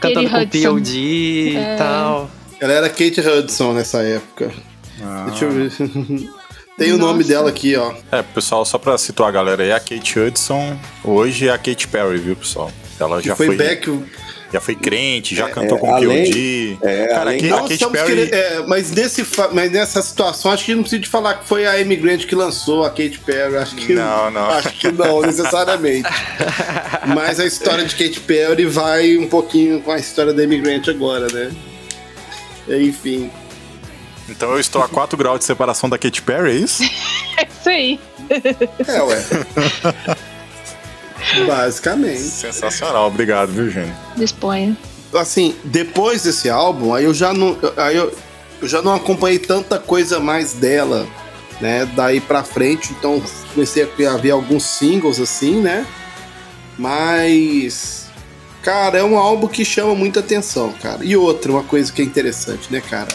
cantando 0.00 0.28
com 0.30 0.36
Hudson. 0.36 0.48
P.O.D. 0.50 1.56
É. 1.56 1.74
e 1.74 1.78
tal. 1.78 2.30
Ela 2.60 2.72
era 2.72 2.88
Kate 2.88 3.20
Hudson 3.20 3.72
nessa 3.72 4.02
época. 4.02 4.52
Ah. 5.02 5.26
Deixa 5.28 5.44
eu 5.44 5.50
ver. 5.50 5.72
Tem 6.78 6.92
o 6.92 6.98
nome 6.98 7.18
Nossa. 7.18 7.28
dela 7.28 7.50
aqui, 7.50 7.76
ó. 7.76 7.92
É, 8.10 8.22
pessoal, 8.22 8.64
só 8.64 8.78
pra 8.78 8.96
situar 8.96 9.28
a 9.28 9.32
galera 9.32 9.62
aí, 9.62 9.72
a 9.72 9.78
Kate 9.78 10.18
Hudson 10.18 10.76
hoje 11.04 11.46
é 11.46 11.52
a 11.52 11.58
Katy 11.58 11.86
Perry, 11.88 12.18
viu, 12.18 12.34
pessoal? 12.34 12.72
Ela 12.98 13.20
Que 13.20 13.28
já 13.28 13.36
foi, 13.36 13.46
foi, 13.46 13.56
back. 13.56 13.90
Já 14.52 14.60
foi 14.60 14.74
crente, 14.74 15.34
já 15.34 15.48
cantou 15.48 15.78
é, 15.78 15.80
com 15.80 15.94
além- 15.94 16.24
P.O.D. 16.30 16.78
é, 16.82 17.06
Cara, 17.06 17.20
além- 17.22 17.40
Ka- 17.40 17.46
Não 17.48 17.58
a 17.64 17.68
Katy 17.68 17.86
Perry... 17.90 18.06
querendo- 18.28 18.34
é, 18.34 18.66
mas, 18.66 18.90
nesse, 18.90 19.26
mas 19.52 19.72
nessa 19.72 20.02
situação, 20.02 20.50
acho 20.52 20.64
que 20.64 20.74
não 20.74 20.82
precisa 20.82 21.00
de 21.02 21.08
falar 21.08 21.34
que 21.34 21.48
foi 21.48 21.66
a 21.66 21.72
Amy 21.72 21.96
Grant 21.96 22.26
que 22.26 22.34
lançou 22.34 22.84
a 22.84 22.90
Katy 22.90 23.18
Perry. 23.24 23.56
Acho 23.56 23.74
que 23.76 23.94
Não, 23.94 24.30
não. 24.30 24.50
Acho 24.50 24.70
que 24.72 24.92
não, 24.92 25.22
necessariamente. 25.22 26.08
mas 27.14 27.40
a 27.40 27.46
história 27.46 27.84
de 27.84 27.94
Katy 27.96 28.20
Perry 28.20 28.66
vai 28.66 29.16
um 29.16 29.28
pouquinho 29.28 29.80
com 29.80 29.90
a 29.90 29.98
história 29.98 30.32
da 30.32 30.42
Amy 30.42 30.60
Grant 30.60 30.88
agora, 30.88 31.26
né? 31.32 31.50
Enfim. 32.68 33.30
Então 34.28 34.52
eu 34.52 34.60
estou 34.60 34.82
a 34.82 34.88
4 34.88 35.16
graus 35.16 35.40
de 35.40 35.44
separação 35.46 35.88
da 35.90 35.98
Katy 35.98 36.22
Perry, 36.22 36.50
é 36.50 36.54
isso? 36.54 36.82
É 37.38 37.46
isso 37.60 37.68
aí. 37.70 38.00
É, 38.86 39.02
ué. 39.02 39.24
Basicamente. 41.46 42.20
Sensacional, 42.20 43.06
obrigado, 43.06 43.50
viu, 43.50 43.70
Gênio? 43.70 43.94
Disponha. 44.16 44.76
assim, 45.14 45.54
depois 45.64 46.22
desse 46.22 46.48
álbum, 46.48 46.94
aí 46.94 47.04
eu 47.04 47.14
já 47.14 47.32
não, 47.32 47.56
aí 47.76 47.96
eu, 47.96 48.12
eu 48.60 48.68
já 48.68 48.80
não 48.80 48.94
acompanhei 48.94 49.38
tanta 49.38 49.78
coisa 49.78 50.20
mais 50.20 50.52
dela, 50.52 51.06
né? 51.60 51.86
Daí 51.94 52.20
pra 52.20 52.42
frente, 52.42 52.92
então 52.92 53.22
comecei 53.52 53.88
a 54.06 54.16
ver 54.16 54.30
alguns 54.30 54.64
singles 54.64 55.20
assim, 55.20 55.60
né? 55.60 55.86
Mas, 56.78 58.08
cara, 58.62 58.98
é 58.98 59.04
um 59.04 59.18
álbum 59.18 59.46
que 59.46 59.64
chama 59.64 59.94
muita 59.94 60.20
atenção, 60.20 60.72
cara. 60.80 61.04
E 61.04 61.16
outra, 61.16 61.52
uma 61.52 61.62
coisa 61.62 61.92
que 61.92 62.00
é 62.00 62.04
interessante, 62.04 62.72
né, 62.72 62.80
cara? 62.80 63.12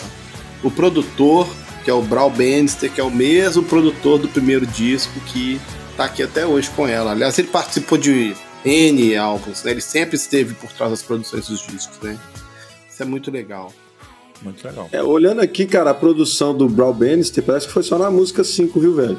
O 0.63 0.69
produtor, 0.69 1.47
que 1.83 1.89
é 1.89 1.93
o 1.93 2.01
Brau 2.01 2.29
Bannister, 2.29 2.91
que 2.91 3.01
é 3.01 3.03
o 3.03 3.11
mesmo 3.11 3.63
produtor 3.63 4.19
do 4.19 4.27
primeiro 4.27 4.65
disco 4.65 5.19
que 5.21 5.59
tá 5.97 6.05
aqui 6.05 6.23
até 6.23 6.45
hoje 6.45 6.69
com 6.69 6.87
ela. 6.87 7.11
Aliás, 7.11 7.37
ele 7.39 7.47
participou 7.49 7.97
de 7.97 8.35
N 8.63 9.17
álbuns, 9.17 9.63
né? 9.63 9.71
Ele 9.71 9.81
sempre 9.81 10.15
esteve 10.15 10.53
por 10.53 10.71
trás 10.71 10.91
das 10.91 11.01
produções 11.01 11.47
dos 11.47 11.59
discos, 11.67 11.97
né? 12.01 12.17
Isso 12.89 13.01
é 13.03 13.05
muito 13.05 13.29
legal. 13.31 13.73
Muito 14.41 14.65
legal. 14.65 14.87
É, 14.91 15.01
olhando 15.01 15.41
aqui, 15.41 15.65
cara, 15.65 15.89
a 15.89 15.93
produção 15.95 16.55
do 16.55 16.69
Brown 16.69 16.93
Bannister 16.93 17.43
parece 17.43 17.65
que 17.67 17.73
foi 17.73 17.83
só 17.83 17.97
na 17.97 18.11
música 18.11 18.43
5, 18.43 18.79
viu, 18.79 18.93
velho? 18.95 19.17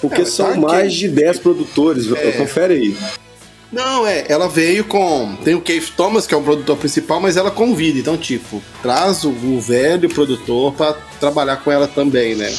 Porque 0.00 0.22
É, 0.22 0.24
são 0.24 0.46
tá 0.46 0.52
aqui. 0.52 0.60
mais 0.60 0.92
de 0.94 1.08
10 1.08 1.38
produtores. 1.38 2.10
É. 2.12 2.32
Confere 2.32 2.74
aí. 2.74 2.96
Não, 3.70 4.04
é, 4.04 4.24
ela 4.28 4.48
veio 4.48 4.84
com. 4.84 5.36
Tem 5.44 5.54
o 5.54 5.60
Keith 5.60 5.90
Thomas, 5.96 6.26
que 6.26 6.34
é 6.34 6.36
o 6.36 6.42
produtor 6.42 6.76
principal, 6.76 7.20
mas 7.20 7.36
ela 7.36 7.52
convida. 7.52 8.00
Então, 8.00 8.16
tipo, 8.16 8.60
traz 8.82 9.22
o, 9.22 9.30
o 9.30 9.60
velho 9.60 10.08
produtor 10.08 10.72
pra 10.74 10.92
trabalhar 11.20 11.58
com 11.58 11.70
ela 11.70 11.86
também, 11.86 12.34
né? 12.34 12.52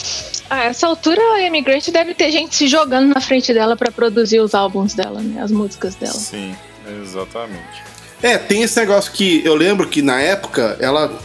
A 0.51 0.65
essa 0.65 0.85
altura, 0.85 1.21
a 1.21 1.47
Amy 1.47 1.61
Grant 1.61 1.87
deve 1.91 2.13
ter 2.13 2.29
gente 2.29 2.53
se 2.53 2.67
jogando 2.67 3.07
na 3.13 3.21
frente 3.21 3.53
dela 3.53 3.77
pra 3.77 3.89
produzir 3.89 4.41
os 4.41 4.53
álbuns 4.53 4.93
dela, 4.93 5.21
né? 5.21 5.41
As 5.41 5.49
músicas 5.49 5.95
dela. 5.95 6.11
Sim, 6.11 6.53
exatamente. 7.01 7.81
É, 8.21 8.37
tem 8.37 8.61
esse 8.61 8.77
negócio 8.77 9.13
que 9.13 9.41
eu 9.45 9.55
lembro 9.55 9.87
que 9.87 10.01
na 10.01 10.19
época 10.19 10.75
ela 10.81 11.17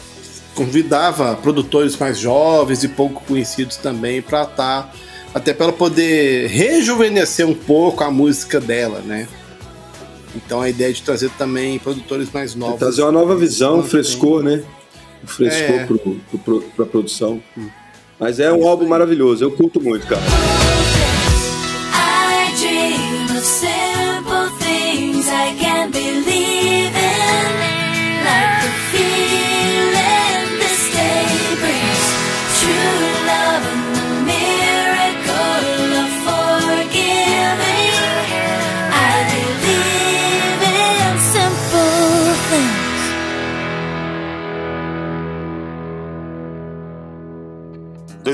convidava 0.55 1.35
produtores 1.35 1.97
mais 1.97 2.18
jovens 2.18 2.85
e 2.85 2.89
pouco 2.89 3.20
conhecidos 3.27 3.77
também 3.77 4.22
pra 4.22 4.45
estar. 4.45 4.95
até 5.35 5.53
pra 5.53 5.64
ela 5.66 5.72
poder 5.72 6.47
rejuvenescer 6.47 7.47
um 7.49 7.55
pouco 7.55 8.05
a 8.05 8.11
música 8.12 8.61
dela, 8.61 9.01
né? 9.01 9.27
Então 10.37 10.61
a 10.61 10.70
ideia 10.70 10.93
de 10.93 11.03
trazer 11.03 11.31
também 11.31 11.81
produtores 11.81 12.31
mais 12.31 12.55
novos. 12.55 12.79
Trazer 12.79 13.03
uma 13.03 13.11
nova 13.12 13.35
visão, 13.35 13.81
um 13.81 13.83
frescor, 13.83 14.45
né? 14.45 14.62
Um 15.24 15.27
frescor 15.27 15.77
É. 15.81 15.85
pro, 15.85 15.99
pro, 15.99 16.39
pro, 16.39 16.61
pra 16.77 16.87
produção. 16.87 17.43
Mas 18.19 18.41
é 18.41 18.53
um 18.53 18.67
álbum 18.67 18.87
maravilhoso, 18.87 19.45
eu 19.45 19.51
curto 19.51 19.81
muito, 19.81 20.07
cara. 20.07 20.23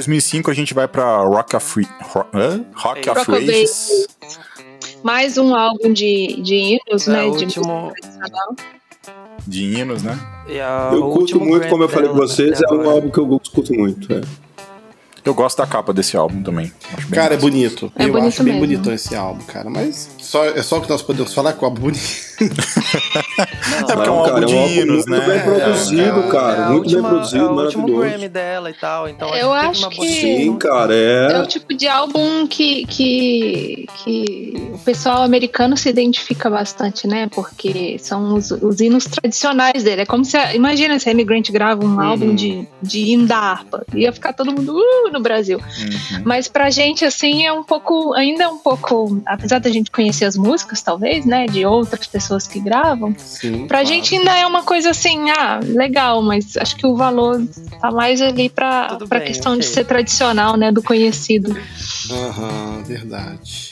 2005 0.06 0.50
a 0.50 0.54
gente 0.54 0.74
vai 0.74 0.88
pra 0.88 1.16
Rock 1.18 1.54
of? 1.56 1.82
Rock 2.02 2.28
of 2.36 2.64
Rock 2.74 3.08
of 3.10 3.32
Ages. 3.34 4.06
Mais 5.02 5.36
um 5.38 5.54
álbum 5.54 5.92
de, 5.92 6.40
de 6.42 6.54
hinos, 6.54 7.08
É, 7.08 7.12
né? 7.12 7.22
De 7.30 7.44
último-. 7.44 7.92
De 9.46 9.64
hinos, 9.78 10.02
né? 10.02 10.18
E 10.48 10.60
a- 10.60 10.90
Eu 10.92 11.10
curto 11.10 11.40
muito, 11.40 11.68
como 11.68 11.82
eu 11.84 11.88
falei 11.88 12.08
pra 12.08 12.18
vocês, 12.18 12.60
é 12.60 12.72
um 12.74 12.88
álbum 12.88 13.10
que 13.10 13.18
eu 13.18 13.40
escuto 13.42 13.74
muito. 13.74 14.12
é. 14.12 14.20
Eu 15.24 15.34
gosto 15.34 15.58
da 15.58 15.66
capa 15.66 15.92
desse 15.92 16.16
álbum 16.16 16.42
também. 16.42 16.72
Acho 16.96 17.06
bem 17.06 17.10
Cara, 17.20 17.34
é 17.34 17.36
massa. 17.36 17.46
bonito. 17.48 17.92
É 17.96 18.04
eu 18.04 18.12
bonito 18.12 18.28
acho 18.28 18.42
bem 18.42 18.54
mesmo. 18.54 18.66
bonitão 18.66 18.92
esse 18.92 19.14
álbum, 19.14 19.44
cara. 19.44 19.70
Mas 19.70 20.10
só, 20.18 20.44
é 20.46 20.60
só 20.62 20.78
o 20.78 20.80
que 20.80 20.90
nós 20.90 21.00
podemos 21.00 21.32
falar 21.32 21.52
que 21.52 21.62
o 21.62 21.64
álbum 21.64 21.78
é 21.78 21.80
bonito. 21.82 22.02
É 23.88 23.94
porque 23.94 24.08
é 24.08 24.12
um 24.12 24.18
álbum 24.18 24.46
de 24.46 24.52
é 24.54 24.56
um 24.56 24.60
álbum 24.62 24.72
hinos, 24.72 25.06
muito 25.06 25.10
né? 25.10 25.20
bem 25.26 25.40
produzido, 25.42 26.20
É, 26.20 26.28
cara. 26.30 26.56
É 26.56 26.62
a 26.64 26.68
muito 26.70 26.82
última- 26.84 27.02
bem 27.02 27.10
produzido, 27.10 27.44
é 27.44 27.48
o 27.48 27.60
último. 27.64 27.98
Grammy 28.00 28.28
dela 28.28 28.70
e 28.70 28.74
tal, 28.74 29.08
então 29.08 29.34
Eu 29.34 29.52
acho 29.52 29.88
que 29.90 30.08
Sim, 30.08 30.56
cara, 30.56 30.94
É 30.94 31.38
o 31.38 31.42
é. 31.42 31.46
tipo 31.46 31.72
de 31.74 31.86
álbum 31.86 32.46
que, 32.48 32.84
que, 32.86 33.86
que 34.04 34.41
o 34.56 34.78
pessoal 34.78 35.22
americano 35.22 35.76
se 35.76 35.88
identifica 35.88 36.48
bastante, 36.48 37.06
né? 37.06 37.28
Porque 37.28 37.98
são 37.98 38.34
os, 38.34 38.50
os 38.50 38.80
hinos 38.80 39.04
tradicionais 39.04 39.82
dele. 39.82 40.02
É 40.02 40.06
como 40.06 40.24
se. 40.24 40.36
imagina 40.54 40.98
se 40.98 41.08
a 41.08 41.12
Amy 41.12 41.24
Grant 41.24 41.50
grava 41.50 41.84
um 41.84 42.00
álbum 42.00 42.34
de, 42.34 42.66
de 42.82 43.00
hino 43.00 43.26
da 43.26 43.36
harpa. 43.36 43.84
Ia 43.94 44.12
ficar 44.12 44.32
todo 44.32 44.52
mundo 44.52 44.74
uh, 44.76 45.10
no 45.12 45.20
Brasil. 45.20 45.58
Uhum. 45.58 46.22
Mas 46.24 46.48
pra 46.48 46.70
gente, 46.70 47.04
assim, 47.04 47.44
é 47.46 47.52
um 47.52 47.62
pouco. 47.62 48.12
Ainda 48.14 48.44
é 48.44 48.48
um 48.48 48.58
pouco. 48.58 49.22
Apesar 49.26 49.58
da 49.58 49.70
gente 49.70 49.90
conhecer 49.90 50.24
as 50.24 50.36
músicas, 50.36 50.82
talvez, 50.82 51.24
né? 51.24 51.46
De 51.46 51.64
outras 51.64 52.06
pessoas 52.06 52.46
que 52.46 52.60
gravam. 52.60 53.14
Sim. 53.18 53.66
Pra 53.66 53.80
claro. 53.80 53.86
gente 53.86 54.16
ainda 54.16 54.36
é 54.36 54.46
uma 54.46 54.62
coisa 54.62 54.90
assim, 54.90 55.30
ah, 55.30 55.60
legal, 55.62 56.22
mas 56.22 56.56
acho 56.56 56.76
que 56.76 56.86
o 56.86 56.96
valor 56.96 57.42
tá 57.80 57.90
mais 57.90 58.20
ali 58.20 58.48
pra, 58.48 58.88
Tudo 58.88 59.08
pra 59.08 59.18
bem, 59.18 59.28
questão 59.28 59.56
de 59.56 59.66
ok. 59.66 59.74
ser 59.74 59.84
tradicional, 59.84 60.56
né? 60.56 60.70
Do 60.70 60.82
conhecido. 60.82 61.56
Aham, 62.10 62.82
verdade. 62.84 63.70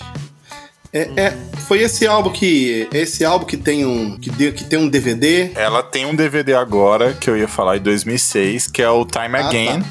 É, 0.92 1.08
é, 1.16 1.36
foi 1.68 1.80
esse 1.82 2.06
álbum 2.06 2.30
que. 2.30 2.88
Esse 2.92 3.24
álbum 3.24 3.46
que 3.46 3.56
tem 3.56 3.84
um. 3.86 4.18
Que, 4.18 4.28
deu, 4.30 4.52
que 4.52 4.64
tem 4.64 4.78
um 4.78 4.88
DVD. 4.88 5.50
Ela 5.54 5.82
tem 5.82 6.04
um 6.04 6.14
DVD 6.14 6.54
agora, 6.54 7.12
que 7.12 7.30
eu 7.30 7.36
ia 7.36 7.46
falar 7.46 7.76
em 7.76 7.80
2006, 7.80 8.66
que 8.66 8.82
é 8.82 8.90
o 8.90 9.04
Time 9.04 9.36
Ah, 9.38 9.46
Again. 9.46 9.82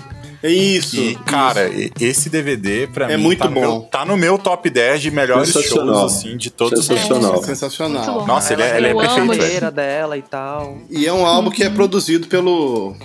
É 0.41 0.49
isso. 0.49 0.95
E, 0.97 1.15
cara, 1.25 1.67
isso. 1.69 1.91
esse 1.99 2.29
DVD, 2.29 2.87
pra 2.87 3.11
É 3.11 3.17
mim, 3.17 3.23
muito 3.23 3.39
tá, 3.39 3.49
no 3.49 3.53
bom. 3.55 3.59
meu, 3.61 3.81
tá 3.81 4.05
no 4.05 4.15
meu 4.17 4.37
top 4.37 4.69
10 4.69 5.01
de 5.01 5.11
melhores 5.11 5.49
shows, 5.51 5.65
Sensacional. 5.65 6.05
assim, 6.05 6.37
de 6.37 6.49
todos 6.49 6.79
os 6.79 6.87
tempos. 6.87 7.03
Sensacional. 7.03 7.33
Muito 7.33 7.45
sensacional. 7.45 8.05
bom. 8.21 8.25
Nossa, 8.25 8.53
ele 8.53 8.61
é, 8.63 8.77
ele 8.77 8.87
é 8.87 8.93
perfeito, 8.93 9.37
carreira 9.37 9.71
dela 9.71 10.17
e 10.17 10.21
tal. 10.21 10.77
E 10.89 11.05
é 11.05 11.11
um 11.13 11.25
álbum 11.25 11.49
que 11.49 11.61
é 11.63 11.69
produzido 11.69 12.27
pelo. 12.27 12.95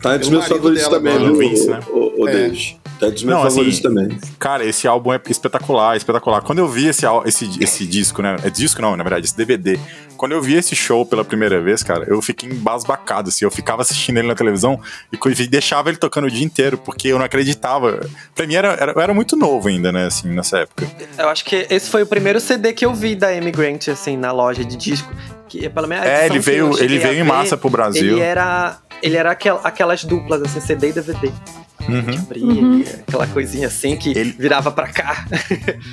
Tá 0.00 0.14
entre 0.14 0.24
os 0.26 0.30
meus 0.30 0.46
favoritos 0.46 0.84
dela 0.88 0.96
também, 0.98 1.18
viu, 1.18 1.32
o 1.32 1.36
Vince, 1.36 1.68
né? 1.68 1.80
o, 1.90 2.22
o 2.22 2.28
É. 2.28 2.32
David? 2.32 2.80
Tá 2.98 3.06
entre 3.06 3.16
os 3.18 3.22
meus 3.24 3.38
Não, 3.38 3.46
assim, 3.46 3.56
favoritos 3.56 3.80
também. 3.80 4.18
Cara, 4.38 4.64
esse 4.64 4.88
álbum 4.88 5.12
é 5.12 5.20
espetacular, 5.28 5.96
espetacular. 5.96 6.40
Quando 6.42 6.58
eu 6.58 6.68
vi 6.68 6.88
esse, 6.88 7.06
esse, 7.26 7.48
esse 7.62 7.86
disco, 7.86 8.20
né? 8.22 8.36
É 8.42 8.50
disco 8.50 8.82
não, 8.82 8.96
na 8.96 9.04
verdade, 9.04 9.26
esse 9.26 9.36
DVD. 9.36 9.78
Quando 10.16 10.32
eu 10.32 10.42
vi 10.42 10.54
esse 10.54 10.74
show 10.74 11.06
pela 11.06 11.24
primeira 11.24 11.60
vez, 11.60 11.82
cara, 11.84 12.04
eu 12.08 12.20
fiquei 12.20 12.48
embasbacado, 12.48 13.28
assim. 13.28 13.44
Eu 13.44 13.50
ficava 13.52 13.82
assistindo 13.82 14.18
ele 14.18 14.26
na 14.26 14.34
televisão 14.34 14.80
e 15.12 15.16
e 15.28 15.46
deixava 15.46 15.90
ele 15.90 15.98
tocando 15.98 16.24
o 16.26 16.30
dia 16.30 16.44
inteiro, 16.44 16.76
porque 16.76 17.08
eu 17.08 17.18
não 17.18 17.24
acreditava. 17.24 18.00
Pra 18.34 18.46
mim 18.46 18.54
era, 18.54 18.72
era- 18.72 18.92
eu 18.92 19.00
era 19.00 19.14
muito 19.14 19.36
novo 19.36 19.68
ainda, 19.68 19.92
né, 19.92 20.06
assim, 20.06 20.28
nessa 20.28 20.58
época. 20.58 20.86
Eu 21.16 21.28
acho 21.28 21.44
que 21.44 21.66
esse 21.70 21.88
foi 21.88 22.02
o 22.02 22.06
primeiro 22.06 22.40
CD 22.40 22.72
que 22.72 22.84
eu 22.84 22.92
vi 22.94 23.14
da 23.14 23.28
Amy 23.28 23.52
Grant, 23.52 23.88
assim, 23.88 24.16
na 24.16 24.32
loja 24.32 24.64
de 24.64 24.76
disco. 24.76 25.12
Que, 25.48 25.68
pela 25.68 25.86
minha 25.86 26.00
É, 26.04 26.26
edição 26.26 26.34
ele 26.36 26.38
veio, 26.40 26.78
ele 26.82 26.98
veio 26.98 27.12
em 27.14 27.16
ver, 27.18 27.24
massa 27.24 27.56
pro 27.56 27.70
Brasil. 27.70 28.12
Ele 28.14 28.20
era, 28.20 28.78
ele 29.02 29.16
era 29.16 29.30
aquel- 29.30 29.60
aquelas 29.62 30.02
duplas, 30.04 30.42
assim, 30.42 30.60
CD 30.60 30.88
e 30.88 30.92
DVD. 30.92 31.32
Uhum. 31.80 32.18
Abria, 32.18 32.44
Uhum. 32.44 32.84
aquela 33.06 33.26
coisinha 33.28 33.66
assim 33.68 33.96
que 33.96 34.10
Ele- 34.10 34.34
virava 34.38 34.70
pra 34.70 34.88
cá. 34.88 35.26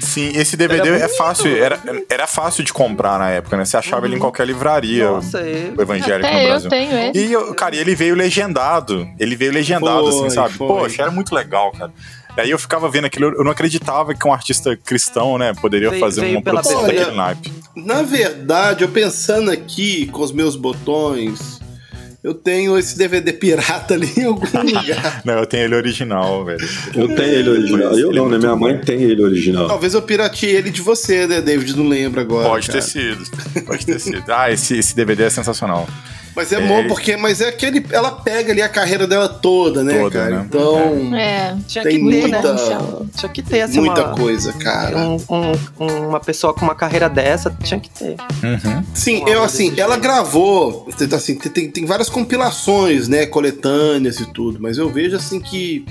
Sim, 0.01 0.31
esse 0.35 0.57
DVD 0.57 0.89
Era 0.89 1.05
é 1.05 1.07
fácil, 1.07 1.55
era, 1.55 1.79
era 2.09 2.27
fácil 2.27 2.63
de 2.63 2.73
comprar 2.73 3.19
na 3.19 3.29
época, 3.29 3.55
né? 3.57 3.65
Você 3.65 3.77
achava 3.77 4.05
ele 4.05 4.15
em 4.15 4.19
qualquer 4.19 4.45
livraria, 4.47 5.09
Nossa, 5.09 5.41
e- 5.41 5.73
o 5.77 5.81
evangélico 5.81 6.27
no 6.29 6.35
Até 6.35 6.43
eu 6.45 6.49
Brasil. 6.49 6.69
tenho 6.69 6.97
esse. 7.11 7.19
E, 7.25 7.31
eu- 7.31 7.53
cara, 7.55 7.75
ele 7.75 7.95
veio 7.95 8.15
legendado. 8.15 9.07
Ele 9.19 9.35
veio 9.35 9.51
legendado, 9.51 10.11
Foi, 10.11 10.25
assim, 10.27 10.29
sabe? 10.35 10.53
foi. 10.53 10.67
Poxa, 10.67 11.01
era 11.03 11.11
muito 11.11 11.33
legal, 11.33 11.71
cara. 11.71 11.91
Aí 12.37 12.49
eu 12.51 12.59
ficava 12.59 12.89
vendo 12.89 13.05
aquilo, 13.05 13.27
eu 13.33 13.43
não 13.45 13.51
acreditava 13.51 14.13
que 14.13 14.27
um 14.27 14.33
artista 14.33 14.75
cristão, 14.75 15.37
né, 15.37 15.53
poderia 15.53 15.89
Veio- 15.89 16.01
fazer 16.01 16.19
veio 16.21 16.33
uma 16.35 16.41
produção 16.41 16.83
daquele 16.83 17.11
naipe. 17.11 17.53
Na 17.75 18.01
verdade, 18.01 18.83
eu 18.83 18.89
pensando 18.89 19.49
aqui 19.51 20.07
com 20.07 20.21
os 20.21 20.33
meus 20.33 20.57
botões, 20.57 21.61
eu 22.25 22.33
tenho 22.33 22.75
esse 22.75 22.97
DVD 22.97 23.31
pirata 23.31 23.93
ali 23.93 24.11
em 24.17 24.23
algum 24.23 24.47
lugar. 24.57 25.21
Não, 25.23 25.35
eu 25.35 25.45
tenho 25.45 25.65
ele 25.65 25.75
original, 25.75 26.43
velho. 26.43 26.67
Eu 26.95 27.07
tenho 27.15 27.21
ele 27.21 27.49
original. 27.51 27.93
Eu 27.99 28.09
Ele 28.09 28.17
é 28.17 28.21
não, 28.21 28.29
né? 28.29 28.37
Minha 28.39 28.51
bom. 28.53 28.57
mãe 28.61 28.77
tem 28.79 28.99
ele 29.03 29.21
original. 29.21 29.67
Talvez 29.67 29.93
eu 29.93 30.01
pirateei 30.01 30.55
ele 30.55 30.71
de 30.71 30.81
você, 30.81 31.27
né, 31.27 31.39
David? 31.39 31.77
Não 31.77 31.87
lembro 31.87 32.19
agora. 32.19 32.49
Pode 32.49 32.65
cara. 32.65 32.79
ter 32.79 32.85
sido. 32.85 33.23
Pode 33.63 33.85
ter 33.85 33.99
sido. 33.99 34.23
Ah, 34.27 34.51
esse, 34.51 34.75
esse 34.75 34.95
DVD 34.95 35.25
é 35.25 35.29
sensacional. 35.29 35.87
Mas 36.35 36.51
é, 36.51 36.55
É, 36.57 36.67
bom 36.67 36.87
porque, 36.87 37.15
mas 37.15 37.39
é 37.39 37.47
aquele, 37.47 37.85
ela 37.91 38.11
pega 38.11 38.51
ali 38.51 38.61
a 38.61 38.67
carreira 38.67 39.07
dela 39.07 39.29
toda, 39.29 39.83
né, 39.83 39.97
Toda, 39.99 40.11
cara? 40.19 40.29
né? 40.39 40.45
Então, 40.47 41.15
É. 41.15 41.55
Tinha 41.67 41.83
Tem 41.83 41.93
que 42.03 42.11
ter, 42.11 42.27
muita- 42.27 42.53
né? 42.53 43.07
Tinha 43.15 43.29
que 43.31 43.41
ter, 43.41 43.61
assim, 43.61 43.79
muita 43.79 44.05
uma, 44.07 44.15
coisa, 44.15 44.51
cara. 44.53 44.97
um- 44.97 45.17
um- 45.29 46.09
uma 46.09 46.19
pessoa 46.19 46.53
com 46.53 46.65
uma 46.65 46.75
carreira 46.75 47.07
dessa, 47.07 47.55
tinha 47.63 47.79
que 47.79 47.89
ter. 47.89 48.15
Uhum. 48.43 48.83
Sim, 48.93 49.19
Uma 49.21 49.29
eu 49.29 49.43
assim, 49.43 49.73
ela 49.77 49.93
jeito. 49.93 50.03
gravou, 50.03 50.87
assim, 51.13 51.35
tem- 51.37 51.51
tem, 51.51 51.71
tem 51.71 51.85
várias 51.85 52.09
compilações, 52.09 53.07
né, 53.07 53.25
coletâneas 53.25 54.19
e 54.19 54.25
tudo, 54.25 54.59
mas 54.61 54.77
eu 54.77 54.89
vejo 54.89 55.15
assim 55.15 55.39
que 55.39 55.85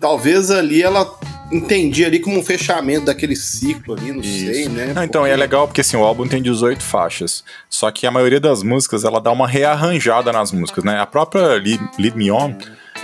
talvez 0.00 0.50
ali 0.50 0.82
ela 0.82 1.04
entendia 1.52 2.06
ali 2.06 2.18
como 2.18 2.38
um 2.38 2.42
fechamento 2.42 3.06
daquele 3.06 3.36
ciclo 3.36 3.94
ali, 3.94 4.12
não 4.12 4.20
Isso. 4.20 4.46
sei, 4.52 4.68
né? 4.68 4.92
Não, 4.94 5.04
então, 5.04 5.22
e 5.26 5.30
é 5.30 5.32
porque- 5.32 5.40
legal 5.42 5.66
porque 5.68 5.80
assim, 5.82 5.96
o 5.96 6.04
álbum 6.04 6.26
tem 6.26 6.42
18 6.42 6.82
faixas. 6.82 7.44
Só 7.68 7.90
que 7.90 8.06
a 8.06 8.10
maioria 8.10 8.40
das 8.40 8.62
músicas, 8.62 9.04
ela 9.04 9.20
dá 9.20 9.30
uma 9.30 9.46
rearranjada 9.46 10.32
nas 10.32 10.50
músicas, 10.52 10.82
né? 10.84 10.98
A 10.98 11.06
própria 11.06 11.46
Lead, 11.54 11.80
Lead 11.98 12.16
Me 12.16 12.30
On, 12.30 12.54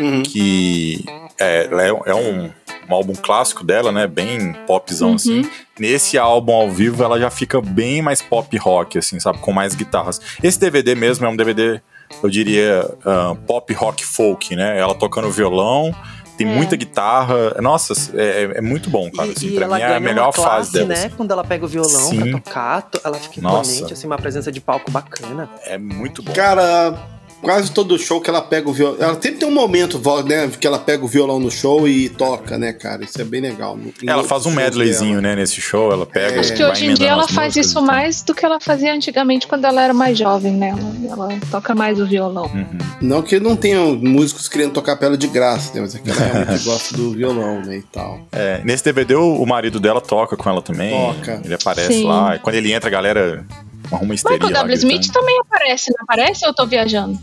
Uhum. 0.00 0.22
que 0.22 1.04
é, 1.38 1.68
é, 1.70 2.10
é 2.10 2.14
um, 2.14 2.44
um 2.88 2.94
álbum 2.94 3.14
clássico 3.14 3.64
dela, 3.64 3.90
né? 3.92 4.06
Bem 4.06 4.52
popzão, 4.66 5.10
Uhum. 5.10 5.14
assim. 5.16 5.50
Nesse 5.78 6.16
álbum 6.18 6.52
ao 6.54 6.70
vivo, 6.70 7.02
ela 7.02 7.18
já 7.18 7.30
fica 7.30 7.60
bem 7.60 8.00
mais 8.02 8.20
pop 8.22 8.56
rock, 8.56 8.98
assim, 8.98 9.18
sabe? 9.20 9.38
Com 9.38 9.52
mais 9.52 9.74
guitarras. 9.74 10.20
Esse 10.42 10.58
DVD 10.58 10.94
mesmo 10.94 11.24
é 11.26 11.28
um 11.28 11.36
DVD, 11.36 11.80
eu 12.22 12.28
diria, 12.30 12.88
ah, 13.04 13.36
pop 13.46 13.72
rock 13.74 14.04
folk, 14.04 14.56
né? 14.56 14.78
Ela 14.78 14.94
tocando 14.94 15.30
violão. 15.30 15.94
Tem 16.38 16.48
É. 16.48 16.54
muita 16.54 16.76
guitarra. 16.76 17.54
Nossa, 17.60 17.92
é, 18.14 18.52
é 18.54 18.60
muito 18.62 18.88
bom, 18.88 19.10
cara. 19.10 19.30
Assim, 19.32 19.54
pra 19.56 19.66
mim 19.68 19.80
é 19.80 19.96
a 19.96 20.00
melhor 20.00 20.26
uma 20.28 20.32
classe, 20.32 20.50
fase 20.56 20.72
dela. 20.72 20.86
né? 20.86 20.94
assim. 20.94 21.10
Quando 21.10 21.30
ela 21.32 21.44
pega 21.44 21.64
o 21.64 21.68
violão 21.68 21.90
Sim. 21.90 22.20
pra 22.30 22.40
tocar, 22.40 22.82
to- 22.82 23.00
ela 23.04 23.16
fica 23.16 23.40
imponente, 23.40 23.92
assim, 23.92 24.06
uma 24.06 24.16
presença 24.16 24.50
de 24.52 24.60
palco 24.60 24.90
bacana. 24.90 25.50
É 25.64 25.76
muito 25.76 26.22
bom. 26.22 26.32
Cara, 26.32 26.94
quase 27.40 27.70
todo 27.70 27.98
show 27.98 28.20
que 28.20 28.28
ela 28.28 28.42
pega 28.42 28.68
o 28.68 28.72
violão. 28.72 28.96
Ela 29.00 29.14
sempre 29.14 29.32
tem 29.38 29.48
um 29.48 29.54
momento, 29.54 30.00
né, 30.24 30.50
que 30.60 30.66
ela 30.66 30.78
pega 30.78 31.04
o 31.04 31.08
violão 31.08 31.38
no 31.38 31.50
show 31.50 31.88
e 31.88 32.08
toca, 32.08 32.58
né, 32.58 32.72
cara? 32.72 33.04
Isso 33.04 33.20
é 33.20 33.24
bem 33.24 33.40
legal. 33.40 33.78
Em 34.02 34.08
Ela 34.08 34.24
faz 34.24 34.46
um 34.46 34.50
medleyzinho, 34.50 35.20
dela. 35.20 35.34
né, 35.34 35.36
nesse 35.36 35.60
show, 35.60 35.92
ela 35.92 36.06
pega. 36.06 36.40
Acho 36.40 36.48
Acho 36.48 36.54
que 36.54 36.64
hoje 36.64 36.86
em 36.86 36.94
dia 36.94 37.10
ela 37.10 37.28
faz 37.28 37.56
isso 37.56 37.80
mais 37.82 38.22
do 38.22 38.34
que 38.34 38.44
ela 38.44 38.58
fazia 38.60 38.92
antigamente 38.92 39.46
quando 39.46 39.64
ela 39.64 39.82
era 39.82 39.94
mais 39.94 40.18
jovem, 40.18 40.52
né? 40.52 40.74
Ela, 41.08 41.32
ela 41.32 41.40
toca 41.50 41.74
mais 41.74 42.00
o 42.00 42.06
violão. 42.06 42.46
Uhum. 42.46 42.78
Não 43.00 43.22
que 43.22 43.38
não 43.38 43.54
tenha 43.54 43.80
músicos 43.80 44.48
querendo 44.48 44.72
tocar 44.72 44.96
pra 44.96 45.08
ela 45.08 45.16
de 45.18 45.26
graça, 45.26 45.74
né? 45.74 45.80
Mas 45.80 45.94
é 45.94 45.98
que 45.98 46.10
ela 46.10 46.20
realmente 46.20 46.64
gosta 46.64 46.96
do 46.96 47.12
violão, 47.12 47.60
né, 47.60 47.76
e 47.76 47.82
tal. 47.82 48.20
É, 48.32 48.60
nesse 48.64 48.84
DVD, 48.84 49.14
o, 49.14 49.42
o 49.42 49.46
marido 49.46 49.78
dela 49.78 50.00
toca 50.00 50.36
com 50.36 50.48
ela 50.48 50.62
também. 50.62 50.90
Toca. 50.90 51.40
Ele 51.44 51.54
aparece 51.54 51.92
Sim. 51.92 52.04
lá. 52.06 52.36
E 52.36 52.38
quando 52.38 52.56
ele 52.56 52.72
entra, 52.72 52.88
a 52.88 52.92
galera 52.92 53.44
arruma 53.92 54.14
histeria. 54.14 54.38
Michael 54.38 54.54
W. 54.54 54.74
Smith 54.76 55.00
gritando. 55.02 55.20
também 55.20 55.40
aparece, 55.40 55.90
não 55.90 56.04
aparece 56.04 56.44
ou 56.44 56.50
eu 56.50 56.54
tô 56.54 56.66
viajando? 56.66 57.18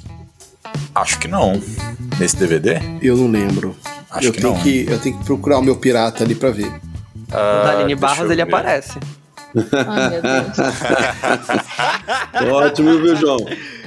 Acho 0.93 1.19
que 1.19 1.27
não. 1.27 1.61
Nesse 2.19 2.37
DVD? 2.37 2.79
Eu 3.01 3.17
não 3.17 3.29
lembro. 3.29 3.75
Acho 4.09 4.27
eu, 4.27 4.31
que 4.31 4.41
tenho 4.41 4.53
não. 4.53 4.61
que, 4.61 4.85
eu 4.89 4.99
tenho 4.99 5.17
que 5.17 5.25
procurar 5.25 5.59
o 5.59 5.61
meu 5.61 5.75
pirata 5.75 6.23
ali 6.23 6.35
pra 6.35 6.49
ver. 6.49 6.71
Ah, 7.31 7.61
o 7.61 7.67
Daline 7.67 7.95
Barros, 7.95 8.29
ele 8.31 8.41
aparece. 8.41 8.99
Ai, 9.87 10.09
meu 10.09 10.21
Deus. 10.21 10.57
Ótimo, 12.51 12.99
viu, 12.99 13.15
João? 13.15 13.37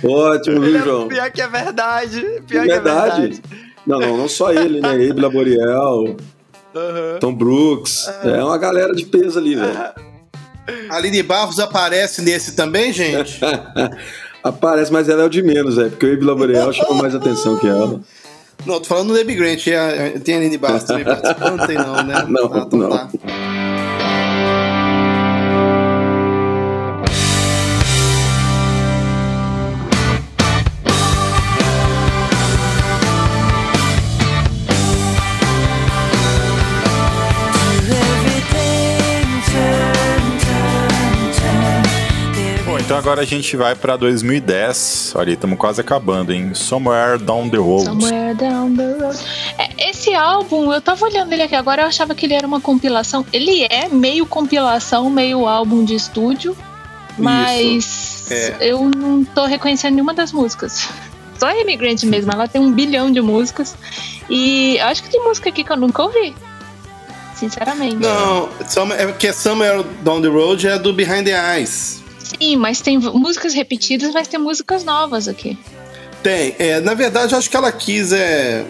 Ótimo, 0.05 0.61
viu, 0.61 0.83
João? 0.83 1.09
Pior 1.09 1.31
que 1.31 1.43
é 1.43 1.49
verdade. 1.49 2.43
Pior 2.47 2.67
Verdade. 2.67 3.43
Não, 3.87 4.01
não, 4.01 4.17
não 4.17 4.29
só 4.29 4.53
ele, 4.53 4.81
né? 4.81 4.91
Abe 4.91 5.21
Laboriel, 5.21 6.17
Tom 7.21 7.35
Brooks. 7.35 8.07
É 8.23 8.43
uma 8.43 8.59
galera 8.59 8.95
de 8.95 9.07
peso 9.07 9.39
ali, 9.39 9.55
velho. 9.55 10.08
Aline 10.91 11.23
Barros 11.23 11.59
aparece 11.59 12.23
nesse 12.23 12.53
também, 12.53 12.93
gente? 12.93 13.41
Aparece, 14.43 14.93
mas 14.93 15.09
ela 15.09 15.23
é 15.23 15.27
o 15.27 15.29
de 15.29 15.43
menos, 15.43 15.77
é, 15.79 15.89
porque 15.89 16.07
o 16.07 16.13
Abe 16.13 16.25
Laboriel 16.25 16.73
chama 16.73 16.95
mais 16.95 17.15
atenção 17.15 17.59
que 17.59 17.67
ela. 17.67 18.01
não, 18.65 18.79
tô 18.79 18.85
falando 18.85 19.09
do 19.09 19.15
Debbie 19.15 19.35
Grant. 19.35 19.67
é 19.67 19.77
a- 20.17 20.21
Tem 20.21 20.37
a 20.37 20.39
Aline 20.39 20.57
Barros 20.57 20.85
também 20.85 21.05
participando? 21.05 21.57
Não 21.57 21.67
tem 21.67 21.77
não, 21.77 22.03
né? 22.05 22.25
Não, 22.29 22.45
Ah, 22.55 22.65
então 22.67 22.79
não. 22.79 22.89
tá. 22.91 23.09
Então 42.89 42.97
agora 42.97 43.21
a 43.21 43.25
gente 43.27 43.55
vai 43.55 43.75
pra 43.75 43.99
2010. 43.99 45.13
Olha, 45.15 45.33
estamos 45.33 45.59
quase 45.59 45.79
acabando, 45.79 46.33
hein? 46.33 46.55
Somewhere 46.55 47.19
Down 47.19 47.51
the 47.51 47.59
Road. 47.59 47.85
Somewhere 47.85 48.35
down 48.35 48.75
the 48.75 48.95
road. 48.95 49.19
É, 49.59 49.91
esse 49.91 50.15
álbum, 50.15 50.73
eu 50.73 50.81
tava 50.81 51.05
olhando 51.05 51.31
ele 51.31 51.43
aqui 51.43 51.55
agora, 51.55 51.83
eu 51.83 51.87
achava 51.87 52.15
que 52.15 52.25
ele 52.25 52.33
era 52.33 52.47
uma 52.47 52.63
compilação. 52.63 53.27
Ele 53.31 53.63
é 53.65 53.91
meio 53.91 54.25
compilação, 54.25 55.11
meio 55.11 55.47
álbum 55.47 55.85
de 55.85 55.95
estúdio, 55.95 56.57
mas 57.19 58.31
é. 58.31 58.57
eu 58.59 58.89
não 58.89 59.23
tô 59.23 59.45
reconhecendo 59.45 59.93
nenhuma 59.93 60.15
das 60.15 60.33
músicas. 60.33 60.89
Só 61.39 61.49
a 61.49 61.61
Immigrant 61.61 62.03
mesmo, 62.05 62.33
ela 62.33 62.49
tem 62.49 62.59
um 62.59 62.73
bilhão 62.73 63.13
de 63.13 63.21
músicas. 63.21 63.77
E 64.31 64.81
acho 64.81 65.03
que 65.03 65.11
tem 65.11 65.23
música 65.23 65.51
aqui 65.51 65.63
que 65.63 65.71
eu 65.71 65.77
nunca 65.77 66.05
ouvi. 66.05 66.35
Sinceramente. 67.35 67.97
Não, 67.97 68.49
é 68.95 69.27
é 69.27 69.33
Somewhere 69.35 69.85
Down 70.03 70.23
the 70.23 70.29
Road 70.29 70.67
é 70.67 70.79
do 70.79 70.95
Behind 70.95 71.27
the 71.27 71.59
Eyes. 71.59 71.98
Sim, 72.39 72.57
mas 72.57 72.81
tem 72.81 72.99
músicas 72.99 73.55
repetidas, 73.55 74.13
mas 74.13 74.29
tem 74.29 74.39
músicas 74.39 74.85
novas 74.85 75.29
aqui. 75.29 75.59
Tem. 76.23 76.55
É, 76.59 76.81
na 76.81 76.95
verdade, 76.95 77.33
eu 77.33 77.39
acho 77.39 77.49
que 77.49 77.57
ela 77.57 77.71
quis. 77.73 78.13
É... 78.13 78.65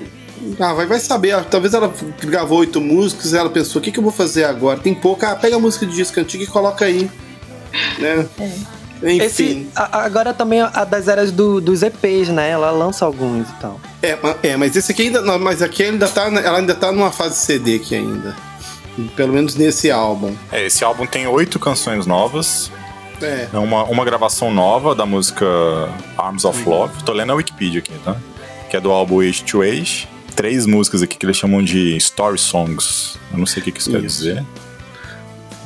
Ah, 0.60 0.72
vai, 0.74 0.86
vai 0.86 1.00
saber. 1.00 1.32
ah, 1.32 1.42
Talvez 1.42 1.74
ela 1.74 1.92
gravou 2.22 2.58
oito 2.60 2.80
músicas 2.80 3.34
ela 3.34 3.50
pensou: 3.50 3.80
o 3.80 3.82
que, 3.82 3.90
que 3.90 3.98
eu 3.98 4.02
vou 4.02 4.12
fazer 4.12 4.44
agora? 4.44 4.78
Tem 4.78 4.94
pouca. 4.94 5.30
Ah, 5.32 5.36
pega 5.36 5.56
a 5.56 5.58
música 5.58 5.84
de 5.86 5.94
disco 5.94 6.20
antigo 6.20 6.44
e 6.44 6.46
coloca 6.46 6.84
aí. 6.84 7.10
Né? 7.98 8.26
Enfim. 9.02 9.22
Esse, 9.24 9.68
a- 9.76 10.04
agora 10.04 10.32
também 10.34 10.60
a 10.60 10.84
das 10.84 11.06
eras 11.08 11.30
do- 11.32 11.60
dos 11.60 11.82
EPs, 11.82 12.28
né? 12.28 12.50
Ela 12.50 12.70
lança 12.70 13.04
alguns 13.04 13.48
e 13.48 13.52
tal. 13.60 13.80
É, 14.02 14.18
é, 14.42 14.56
mas 14.56 14.74
esse 14.76 14.92
aqui 14.92 15.02
ainda. 15.02 15.20
não, 15.22 15.38
Mas 15.38 15.62
aqui 15.62 15.82
ainda 15.82 16.06
tá. 16.08 16.24
Ela 16.26 16.58
ainda 16.58 16.74
tá 16.74 16.92
numa 16.92 17.10
fase 17.10 17.36
CD 17.36 17.76
aqui 17.76 17.94
ainda. 17.96 18.36
Pelo 19.16 19.32
menos 19.32 19.54
nesse 19.54 19.90
álbum. 19.90 20.34
É, 20.52 20.66
esse 20.66 20.84
álbum 20.84 21.06
tem 21.06 21.26
oito 21.26 21.58
canções 21.58 22.04
novas. 22.06 22.70
É. 23.22 23.48
É 23.52 23.58
uma, 23.58 23.84
uma 23.84 24.04
gravação 24.04 24.52
nova 24.52 24.94
da 24.94 25.04
música 25.06 25.46
Arms 26.16 26.44
of 26.44 26.68
Love. 26.68 27.02
Tô 27.04 27.12
lendo 27.12 27.32
a 27.32 27.34
Wikipedia 27.34 27.80
aqui, 27.80 27.92
tá? 28.04 28.16
Que 28.70 28.76
é 28.76 28.80
do 28.80 28.90
álbum 28.90 29.20
Age 29.20 29.42
to 29.44 29.62
Age. 29.62 30.08
Três 30.36 30.66
músicas 30.66 31.02
aqui 31.02 31.16
que 31.16 31.26
eles 31.26 31.36
chamam 31.36 31.62
de 31.62 31.96
Story 31.96 32.38
Songs. 32.38 33.18
Eu 33.32 33.38
não 33.38 33.46
sei 33.46 33.60
o 33.60 33.64
que, 33.64 33.72
que 33.72 33.80
isso, 33.80 33.90
quer 33.90 34.04
Isso. 34.04 34.18
dizer. 34.18 34.44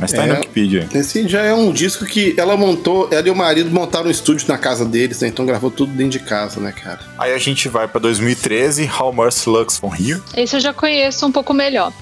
Mas 0.03 0.13
tá 0.13 0.23
aí 0.23 0.29
É. 0.29 0.33
no 0.33 0.39
Wikipedia. 0.41 0.89
Esse 0.95 1.27
já 1.29 1.41
é 1.43 1.55
um 1.55 1.73
disco 1.73 2.05
que 2.05 2.35
ela 2.37 2.57
montou, 2.57 3.09
ela 3.11 3.27
e 3.27 3.31
o 3.31 3.35
marido 3.37 3.71
montaram 3.71 4.07
um 4.09 4.11
estúdio 4.11 4.47
na 4.49 4.59
casa 4.59 4.85
deles, 4.85 5.21
né? 5.21 5.29
Então 5.29 5.47
gravou 5.47 5.71
tudo 5.71 5.93
dentro 5.93 6.19
de 6.19 6.19
casa, 6.21 6.61
né, 6.61 6.73
cara? 6.73 7.01
Aí 7.19 7.33
a 7.33 7.39
gente 7.39 7.69
vai 7.69 7.87
pra 7.89 8.01
2013, 8.01 8.91
How 9.01 9.13
Much 9.13 9.47
Lux 9.47 9.79
from 9.79 9.95
Here. 9.95 10.21
Esse 10.37 10.57
eu 10.57 10.61
já 10.61 10.73
conheço 10.75 11.25
um 11.27 11.33
pouco 11.33 11.55
melhor. 11.55 11.93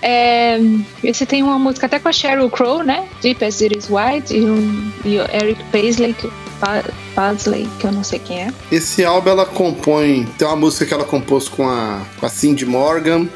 É, 0.00 0.58
esse 1.02 1.26
tem 1.26 1.42
uma 1.42 1.58
música 1.58 1.86
até 1.86 1.98
com 1.98 2.08
a 2.08 2.12
Sheryl 2.12 2.48
Crow, 2.50 2.82
né? 2.82 3.06
Deep 3.20 3.44
as 3.44 3.60
It 3.60 3.76
Is 3.76 3.88
Wide, 3.90 4.34
e, 4.36 4.40
um, 4.44 4.92
e 5.04 5.18
o 5.18 5.22
Eric 5.34 5.62
Paisley, 5.72 6.14
que, 6.14 6.28
que 7.78 7.84
eu 7.86 7.92
não 7.92 8.04
sei 8.04 8.18
quem 8.18 8.42
é. 8.42 8.48
Esse 8.70 9.04
álbum 9.04 9.30
ela 9.30 9.46
compõe. 9.46 10.26
Tem 10.38 10.46
uma 10.46 10.56
música 10.56 10.86
que 10.86 10.94
ela 10.94 11.04
compôs 11.04 11.48
com 11.48 11.68
a, 11.68 12.02
com 12.18 12.26
a 12.26 12.28
Cindy 12.28 12.64
Morgan, 12.66 13.28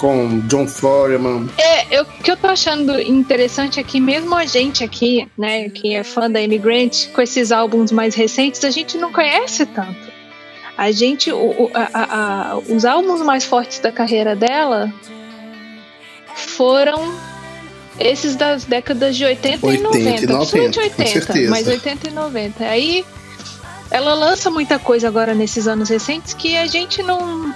com 0.00 0.40
John 0.48 0.66
Foreman. 0.66 1.46
É, 1.58 2.00
o 2.00 2.06
que 2.06 2.30
eu 2.30 2.36
tô 2.38 2.46
achando 2.46 2.98
interessante 2.98 3.78
é 3.78 3.82
que 3.82 4.00
mesmo 4.00 4.34
a 4.34 4.46
gente 4.46 4.82
aqui, 4.82 5.28
né, 5.36 5.68
que 5.68 5.94
é 5.94 6.02
fã 6.02 6.30
da 6.30 6.40
Immigrant, 6.40 7.08
com 7.12 7.20
esses 7.20 7.52
álbuns 7.52 7.92
mais 7.92 8.14
recentes, 8.14 8.64
a 8.64 8.70
gente 8.70 8.96
não 8.96 9.12
conhece 9.12 9.66
tanto. 9.66 10.10
A 10.78 10.90
gente, 10.90 11.30
o- 11.30 11.70
a- 11.74 11.90
a- 12.54 12.58
os 12.58 12.86
álbuns 12.86 13.20
mais 13.20 13.44
fortes 13.44 13.78
da 13.80 13.92
carreira 13.92 14.34
dela 14.34 14.90
foram 16.34 17.12
esses 17.98 18.34
das 18.36 18.64
décadas 18.64 19.14
de 19.14 19.26
80, 19.26 19.66
80 19.66 19.78
e 19.78 19.82
90, 19.82 19.98
e 19.98 20.26
90, 20.26 20.26
principalmente 20.38 20.74
com 20.78 20.82
80, 21.02 21.10
certeza. 21.20 21.50
mas 21.50 21.66
80 21.68 22.08
e 22.08 22.12
90. 22.12 22.64
Aí 22.64 23.04
ela 23.90 24.14
lança 24.14 24.50
muita 24.50 24.78
coisa 24.78 25.08
agora 25.08 25.34
nesses 25.34 25.68
anos 25.68 25.90
recentes 25.90 26.32
que 26.32 26.56
a 26.56 26.66
gente 26.66 27.02
não 27.02 27.54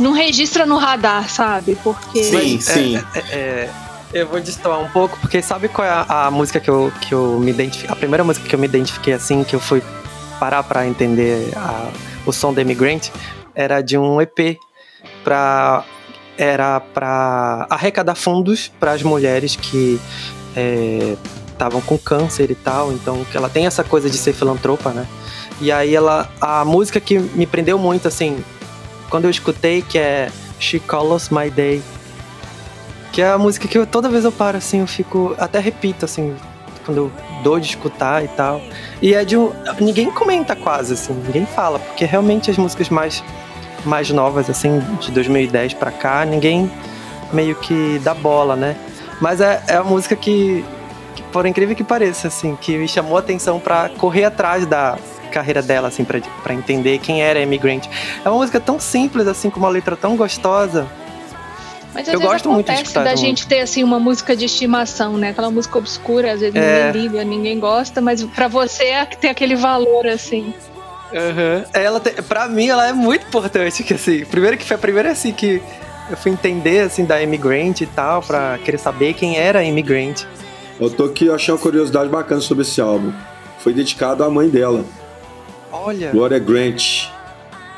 não 0.00 0.12
registra 0.12 0.64
no 0.66 0.76
radar, 0.78 1.28
sabe? 1.28 1.76
Porque 1.82 2.22
Sim, 2.24 2.32
Mas, 2.32 2.68
é, 2.68 2.72
sim. 2.74 2.96
é, 3.14 3.18
é, 3.36 3.70
eu 4.12 4.26
vou 4.28 4.40
destoar 4.40 4.80
um 4.80 4.88
pouco, 4.88 5.18
porque 5.20 5.40
sabe 5.42 5.68
qual 5.68 5.86
é 5.86 5.90
a, 5.90 6.26
a 6.26 6.30
música 6.30 6.60
que 6.60 6.68
eu, 6.70 6.92
que 7.00 7.12
eu 7.12 7.38
me 7.40 7.50
identifiquei? 7.50 7.90
A 7.92 7.96
primeira 7.96 8.22
música 8.24 8.46
que 8.48 8.54
eu 8.54 8.58
me 8.58 8.66
identifiquei 8.66 9.14
assim, 9.14 9.42
que 9.44 9.54
eu 9.54 9.60
fui 9.60 9.82
parar 10.38 10.62
pra 10.62 10.86
entender 10.86 11.52
a- 11.56 11.90
o 12.26 12.32
som 12.32 12.52
da 12.52 12.62
Immigrant, 12.62 13.08
era 13.54 13.80
de 13.80 13.96
um 13.98 14.20
EP 14.20 14.58
pra. 15.24 15.84
Era 16.38 16.80
pra 16.80 17.66
arrecadar 17.68 18.14
fundos 18.14 18.66
para 18.80 18.92
as 18.92 19.02
mulheres 19.02 19.54
que 19.54 20.00
estavam 21.52 21.80
com 21.82 21.98
câncer 21.98 22.50
e 22.50 22.54
tal, 22.54 22.90
então 22.92 23.24
que 23.30 23.36
ela 23.36 23.48
tem 23.48 23.66
essa 23.66 23.84
coisa 23.84 24.08
de 24.10 24.16
ser 24.16 24.32
filantropa, 24.32 24.90
né? 24.90 25.06
E 25.60 25.70
aí 25.70 25.94
ela. 25.94 26.28
A 26.40 26.64
música 26.64 26.98
que 27.00 27.18
me 27.18 27.46
prendeu 27.46 27.78
muito, 27.78 28.08
assim, 28.08 28.42
quando 29.12 29.24
eu 29.24 29.30
escutei, 29.30 29.82
que 29.82 29.98
é 29.98 30.30
She 30.58 30.80
Calls 30.80 31.28
My 31.30 31.50
Day. 31.50 31.82
Que 33.12 33.20
é 33.20 33.28
a 33.28 33.36
música 33.36 33.68
que 33.68 33.76
eu, 33.76 33.86
toda 33.86 34.08
vez 34.08 34.24
eu 34.24 34.32
paro, 34.32 34.56
assim, 34.56 34.80
eu 34.80 34.86
fico. 34.86 35.36
Até 35.38 35.58
repito, 35.58 36.06
assim, 36.06 36.34
quando 36.86 36.96
eu 36.96 37.12
dou 37.44 37.60
de 37.60 37.66
escutar 37.66 38.24
e 38.24 38.28
tal. 38.28 38.62
E 39.02 39.12
é 39.12 39.22
de 39.22 39.36
um. 39.36 39.52
Ninguém 39.78 40.10
comenta 40.10 40.56
quase, 40.56 40.94
assim, 40.94 41.12
ninguém 41.12 41.44
fala, 41.44 41.78
porque 41.78 42.06
realmente 42.06 42.50
as 42.50 42.56
músicas 42.56 42.88
mais, 42.88 43.22
mais 43.84 44.08
novas, 44.08 44.48
assim, 44.48 44.80
de 44.98 45.10
2010 45.10 45.74
pra 45.74 45.90
cá, 45.90 46.24
ninguém 46.24 46.72
meio 47.34 47.54
que 47.56 48.00
dá 48.02 48.14
bola, 48.14 48.56
né? 48.56 48.74
Mas 49.20 49.42
é, 49.42 49.62
é 49.68 49.76
a 49.76 49.84
música 49.84 50.16
que, 50.16 50.64
que, 51.14 51.22
por 51.24 51.44
incrível 51.44 51.76
que 51.76 51.84
pareça, 51.84 52.28
assim, 52.28 52.56
que 52.58 52.78
me 52.78 52.88
chamou 52.88 53.18
a 53.18 53.20
atenção 53.20 53.60
pra 53.60 53.90
correr 53.90 54.24
atrás 54.24 54.64
da 54.64 54.96
carreira 55.32 55.60
dela, 55.62 55.88
assim, 55.88 56.04
pra, 56.04 56.20
pra 56.42 56.54
entender 56.54 56.98
quem 56.98 57.22
era 57.22 57.40
a 57.40 57.42
Immigrant. 57.42 57.86
É 58.24 58.28
uma 58.28 58.38
música 58.38 58.60
tão 58.60 58.78
simples, 58.78 59.26
assim, 59.26 59.50
com 59.50 59.58
uma 59.58 59.68
letra 59.68 59.96
tão 59.96 60.16
gostosa. 60.16 60.86
Mas 61.94 62.08
às 62.08 62.14
Eu 62.14 62.20
vezes 62.20 62.32
gosto 62.32 62.48
muito 62.50 62.66
de 62.66 62.72
acontece 62.72 62.88
escutar 62.90 63.04
da 63.04 63.14
gente 63.16 63.46
ter 63.46 63.60
assim 63.60 63.84
uma 63.84 63.98
música 63.98 64.34
de 64.34 64.46
estimação, 64.46 65.18
né? 65.18 65.28
Aquela 65.30 65.50
música 65.50 65.76
obscura, 65.76 66.32
às 66.32 66.40
vezes 66.40 66.54
É. 66.56 66.86
ninguém 66.86 67.02
liga, 67.02 67.24
ninguém 67.24 67.60
gosta, 67.60 68.00
mas 68.00 68.22
pra 68.24 68.48
você 68.48 68.84
é 68.84 69.04
que 69.04 69.16
tem 69.18 69.28
aquele 69.30 69.54
valor 69.56 70.06
assim. 70.06 70.54
Ela 71.74 72.00
tem, 72.00 72.14
pra 72.14 72.48
mim, 72.48 72.68
ela 72.68 72.88
é 72.88 72.92
muito 72.94 73.26
importante, 73.26 73.82
que 73.82 73.92
assim, 73.92 74.24
primeiro 74.24 74.56
que 74.56 74.64
foi 74.64 74.76
a 74.76 74.78
primeira 74.78 75.10
assim 75.10 75.32
que 75.32 75.60
eu 76.08 76.16
fui 76.16 76.32
entender 76.32 76.80
assim 76.80 77.04
da 77.04 77.22
Immigrant 77.22 77.82
e 77.82 77.86
tal, 77.86 78.22
pra 78.22 78.58
querer 78.64 78.78
saber 78.78 79.12
quem 79.12 79.36
era 79.36 79.58
a 79.58 79.64
Immigrant. 79.64 80.22
Eu 80.80 80.88
tô 80.88 81.04
aqui, 81.04 81.26
eu 81.26 81.34
achei 81.34 81.52
uma 81.52 81.60
curiosidade 81.60 82.08
bacana 82.08 82.40
sobre 82.40 82.62
esse 82.62 82.80
álbum. 82.80 83.12
Foi 83.58 83.74
dedicado 83.74 84.24
à 84.24 84.30
mãe 84.30 84.48
dela, 84.48 84.82
Olha, 85.72 86.10
Gloria 86.12 86.38
Grant, 86.38 87.08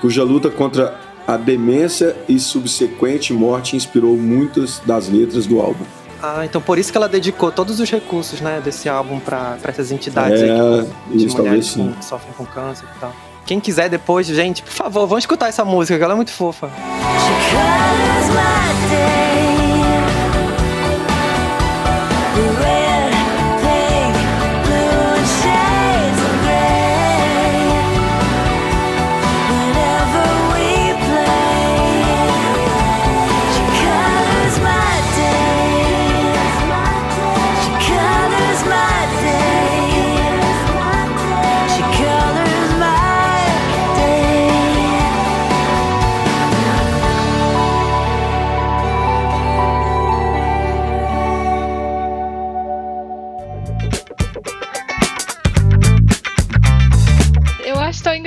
cuja 0.01 0.23
luta 0.25 0.51
contra 0.51 0.99
a 1.27 1.37
demência 1.37 2.17
e 2.29 2.39
subsequente 2.39 3.33
morte 3.33 3.77
inspirou 3.77 4.17
muitas 4.17 4.81
das 4.85 5.09
letras 5.09 5.47
do 5.47 5.61
álbum. 5.61 5.85
ah, 6.23 6.45
então 6.45 6.61
por 6.61 6.79
isso 6.79 6.91
que 6.93 6.99
ela 6.99 7.09
dedicou 7.09 7.51
todos 7.53 7.81
os 7.81 7.91
recursos, 7.91 8.41
né, 8.41 8.61
desse 8.63 8.89
álbum 8.89 9.19
pra, 9.21 9.57
pra 9.63 9.71
essas 9.71 9.91
entidades 9.93 10.43
aí 10.43 10.51
É, 10.51 10.55
de 11.17 11.27
isso 11.27 11.37
talvez 11.37 11.39
mulheres 11.39 11.67
sim. 11.67 11.95
que 11.99 12.05
sofrem 12.05 12.33
com 12.37 12.45
câncer 12.45 12.87
e 12.97 13.01
tal. 13.01 13.13
Quem 13.47 13.61
quiser 13.61 13.89
depois, 13.91 14.27
gente, 14.27 14.63
por 14.63 14.73
favor, 14.73 15.07
vamos 15.07 15.23
escutar 15.25 15.49
essa 15.49 15.65
música, 15.65 15.97
que 15.99 16.03
ela 16.05 16.15
é 16.15 16.17
muito 16.17 16.31
fofa. 16.31 16.69
She 16.71 16.75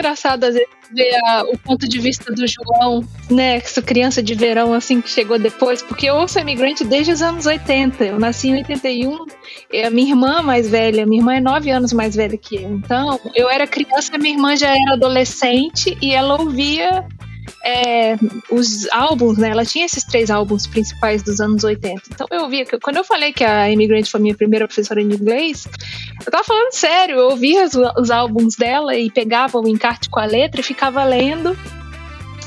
engraçado 0.08 0.44
às 0.46 0.54
vezes 0.54 0.70
ver 0.94 1.14
a- 1.26 1.44
o 1.44 1.58
ponto 1.58 1.88
de 1.88 2.00
vista 2.00 2.34
do 2.34 2.46
João, 2.48 3.04
né? 3.30 3.58
Essa 3.58 3.82
criança 3.82 4.24
de 4.24 4.34
verão 4.34 4.74
assim 4.74 5.02
que 5.02 5.10
chegou 5.10 5.38
depois, 5.38 5.82
porque 5.82 6.06
eu 6.10 6.16
ouço 6.16 6.40
imigrante 6.40 6.86
desde 6.86 7.12
os 7.12 7.22
anos 7.22 7.46
80. 7.46 8.06
Eu 8.06 8.18
nasci 8.20 8.48
em 8.50 8.56
81. 8.56 9.26
E 9.72 9.84
a 9.84 9.90
minha 9.90 10.10
irmã 10.10 10.42
mais 10.42 10.70
velha, 10.70 11.06
minha 11.06 11.20
irmã 11.22 11.36
é 11.36 11.42
nove 11.42 11.70
anos 11.70 11.92
mais 11.92 12.16
velha 12.16 12.38
que 12.38 12.56
eu. 12.56 12.72
Então, 12.74 13.20
eu 13.36 13.50
era 13.50 13.68
criança, 13.68 14.18
minha 14.18 14.34
irmã 14.34 14.56
já 14.56 14.70
era 14.70 14.94
adolescente 14.94 15.98
e 16.02 16.14
ela 16.14 16.40
ouvia 16.40 17.06
é, 17.64 18.16
os 18.52 18.88
álbuns, 18.92 19.38
né? 19.38 19.50
Ela 19.50 19.66
tinha 19.66 19.86
esses 19.86 20.04
três 20.04 20.30
álbuns 20.30 20.66
principais 20.68 21.22
dos 21.24 21.40
anos 21.40 21.64
80. 21.64 22.02
Então 22.14 22.28
eu 22.32 22.44
ouvia, 22.44 22.66
que- 22.66 22.80
quando 22.80 22.98
eu 22.98 23.04
falei 23.04 23.34
que 23.34 23.44
a 23.44 23.70
Immigrant 23.72 24.06
foi 24.08 24.20
minha 24.20 24.36
primeira 24.36 24.68
professora 24.68 25.04
de 25.04 25.14
inglês, 25.16 25.68
eu 26.26 26.32
tava 26.32 26.44
falando 26.44 26.72
sério, 26.74 27.18
eu 27.18 27.30
ouvia 27.30 27.66
os, 27.66 27.74
os 27.98 28.12
álbuns 28.12 28.56
dela 28.56 28.96
e 28.96 29.10
pegava 29.12 29.58
o 29.60 29.68
encarte 29.68 30.10
com 30.10 30.20
a 30.20 30.26
letra 30.26 30.62
e 30.62 30.64
ficava 30.64 31.04
lendo 31.04 31.58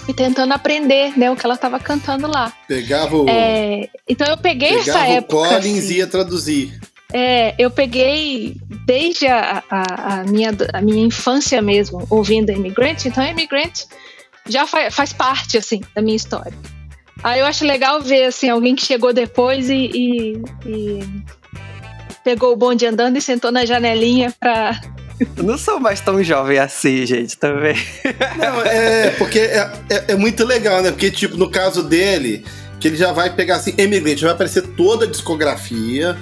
e 0.09 0.15
tentando 0.15 0.53
aprender, 0.53 1.17
né, 1.17 1.31
o 1.31 1.37
que 1.37 1.45
ela 1.47 1.57
tava 1.57 1.79
cantando 1.79 2.27
lá. 2.27 2.53
Pegava 2.67 3.17
o, 3.17 3.29
É, 3.29 3.89
então 4.09 4.27
eu 4.27 4.37
peguei 4.39 4.77
essa 4.77 4.93
pegava 4.95 5.07
o 5.11 5.13
época. 5.15 5.37
Collins 5.55 5.85
assim, 5.85 5.95
ia 5.95 6.07
traduzir. 6.07 6.81
é, 7.13 7.55
eu 7.59 7.71
peguei 7.71 8.57
desde 8.87 9.27
a, 9.29 9.63
a, 9.71 10.15
a 10.21 10.25
minha, 10.25 10.51
a 10.73 10.81
minha 10.81 11.05
infância 11.05 11.61
mesmo, 11.63 12.07
ouvindo 12.11 12.51
a 12.51 12.53
Immigrant, 12.55 13.05
então 13.05 13.23
a 13.23 13.31
Immigrant 13.31 13.85
já 14.51 14.67
fa- 14.67 14.91
faz 14.91 15.13
parte, 15.13 15.57
assim, 15.57 15.81
da 15.95 16.03
minha 16.03 16.17
história. 16.17 16.53
Aí 17.23 17.41
eu 17.41 17.47
acho 17.47 17.65
legal 17.65 18.01
ver, 18.01 18.25
assim, 18.25 18.49
alguém 18.49 18.75
que 18.75 18.85
chegou 18.85 19.13
depois 19.13 19.69
e, 19.69 19.75
e- 19.93 20.43
e 20.67 21.01
pegou 22.25 22.53
o 22.53 22.57
bonde 22.57 22.87
andando 22.87 23.17
e 23.17 23.23
sentou 23.23 23.51
na 23.53 23.65
janelinha 23.67 24.35
pra... 24.41 24.81
Eu 25.37 25.45
não 25.45 25.59
sou 25.59 25.79
mais 25.79 26.01
tão 26.01 26.23
jovem 26.25 26.59
assim, 26.59 27.05
gente, 27.05 27.37
também. 27.37 27.77
Não, 28.39 28.63
é, 28.63 29.11
porque 29.19 29.39
é, 29.39 29.71
é, 29.91 30.05
é 30.13 30.17
muito 30.17 30.47
legal, 30.47 30.83
né? 30.83 30.91
Porque, 30.91 31.11
tipo, 31.11 31.37
no 31.37 31.51
caso 31.51 31.83
dele, 31.83 32.43
que 32.81 32.89
ele 32.89 32.97
já 32.97 33.13
vai 33.13 33.29
pegar 33.29 33.57
assim, 33.57 33.75
Emigrante, 33.77 34.23
vai 34.25 34.33
aparecer 34.33 34.63
toda 34.69 35.05
a 35.05 35.09
discografia, 35.09 36.17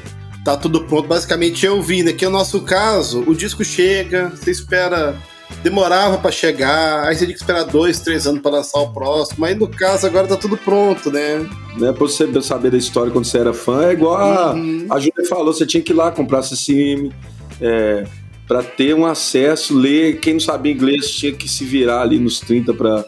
tá 0.44 0.56
tudo 0.56 0.82
pronto. 0.84 1.06
Basicamente, 1.06 1.64
eu 1.64 1.80
vi, 1.80 2.02
né? 2.02 2.12
Que 2.12 2.24
é 2.24 2.28
o 2.28 2.30
nosso 2.32 2.60
caso, 2.62 3.22
o 3.24 3.36
disco 3.36 3.64
chega, 3.64 4.30
você 4.30 4.50
espera. 4.50 5.14
Demorava 5.62 6.18
pra 6.18 6.30
chegar, 6.30 7.04
aí 7.06 7.14
você 7.14 7.24
tinha 7.24 7.34
que 7.34 7.40
esperar 7.40 7.64
dois, 7.64 7.98
três 8.00 8.26
anos 8.26 8.40
pra 8.40 8.50
lançar 8.52 8.78
o 8.78 8.92
próximo. 8.92 9.44
Aí 9.44 9.54
no 9.54 9.66
caso 9.66 10.06
agora 10.06 10.26
tá 10.28 10.36
tudo 10.36 10.56
pronto, 10.56 11.10
né? 11.10 11.38
Né, 11.76 11.92
pra 11.92 12.06
você 12.06 12.26
saber 12.42 12.70
da 12.70 12.76
história 12.78 13.10
quando 13.10 13.24
você 13.24 13.38
era 13.38 13.52
fã, 13.52 13.86
é 13.86 13.92
igual 13.92 14.16
a, 14.16 14.52
Uhum. 14.54 14.86
a 14.90 14.98
Júlia 14.98 15.26
falou, 15.28 15.52
você 15.52 15.66
tinha 15.66 15.82
que 15.82 15.92
ir 15.92 15.96
lá 15.96 16.10
comprar 16.12 16.42
CCM, 16.42 17.10
é, 17.60 18.04
para 18.46 18.62
ter 18.62 18.94
um 18.94 19.04
acesso, 19.04 19.76
ler. 19.76 20.20
Quem 20.20 20.34
não 20.34 20.40
sabia 20.40 20.72
inglês 20.72 21.10
tinha 21.10 21.32
que 21.32 21.48
se 21.48 21.64
virar 21.64 22.02
ali 22.02 22.18
nos 22.18 22.40
30 22.40 22.72
para 22.72 23.04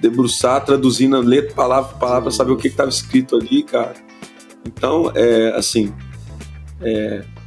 debruçar, 0.00 0.64
traduzindo 0.64 1.18
letra, 1.20 1.54
palavra 1.54 1.90
por 1.92 1.98
palavra, 1.98 2.22
pra 2.22 2.30
saber 2.32 2.52
o 2.52 2.56
que 2.56 2.68
estava 2.68 2.88
escrito 2.90 3.36
ali, 3.36 3.62
cara. 3.62 3.94
Então, 4.66 5.10
é 5.14 5.52
assim, 5.56 5.92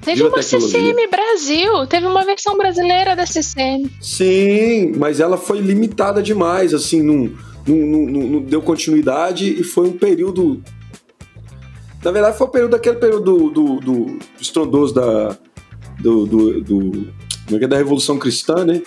Teve 0.01 0.23
uma. 0.23 0.41
CCM 0.41 1.07
Brasil, 1.09 1.85
teve 1.87 2.05
uma 2.07 2.25
versão 2.25 2.57
brasileira 2.57 3.15
da 3.15 3.25
CCM. 3.25 3.89
Sim, 4.01 4.93
mas 4.97 5.19
ela 5.19 5.37
foi 5.37 5.59
limitada 5.59 6.21
demais, 6.23 6.73
assim, 6.73 7.01
não, 7.03 7.29
não, 7.67 7.75
não- 8.07 8.27
não- 8.29 8.41
deu 8.41 8.61
continuidade 8.61 9.47
e 9.59 9.63
foi 9.63 9.87
um 9.87 9.93
período. 9.93 10.61
Na 12.03 12.11
verdade, 12.11 12.37
foi 12.37 12.47
o 12.47 12.49
período 12.49 12.71
daquele 12.71 12.95
período 12.95 13.23
do, 13.23 13.49
do, 13.51 13.79
do 13.79 14.19
estrondoso 14.39 14.93
da. 14.93 15.37
Do, 15.99 16.25
do, 16.25 16.61
do- 16.61 16.91
como 17.45 17.55
é 17.57 17.59
que 17.59 17.65
é, 17.65 17.67
da 17.67 17.77
Revolução 17.77 18.17
Cristã, 18.17 18.65
né? 18.65 18.81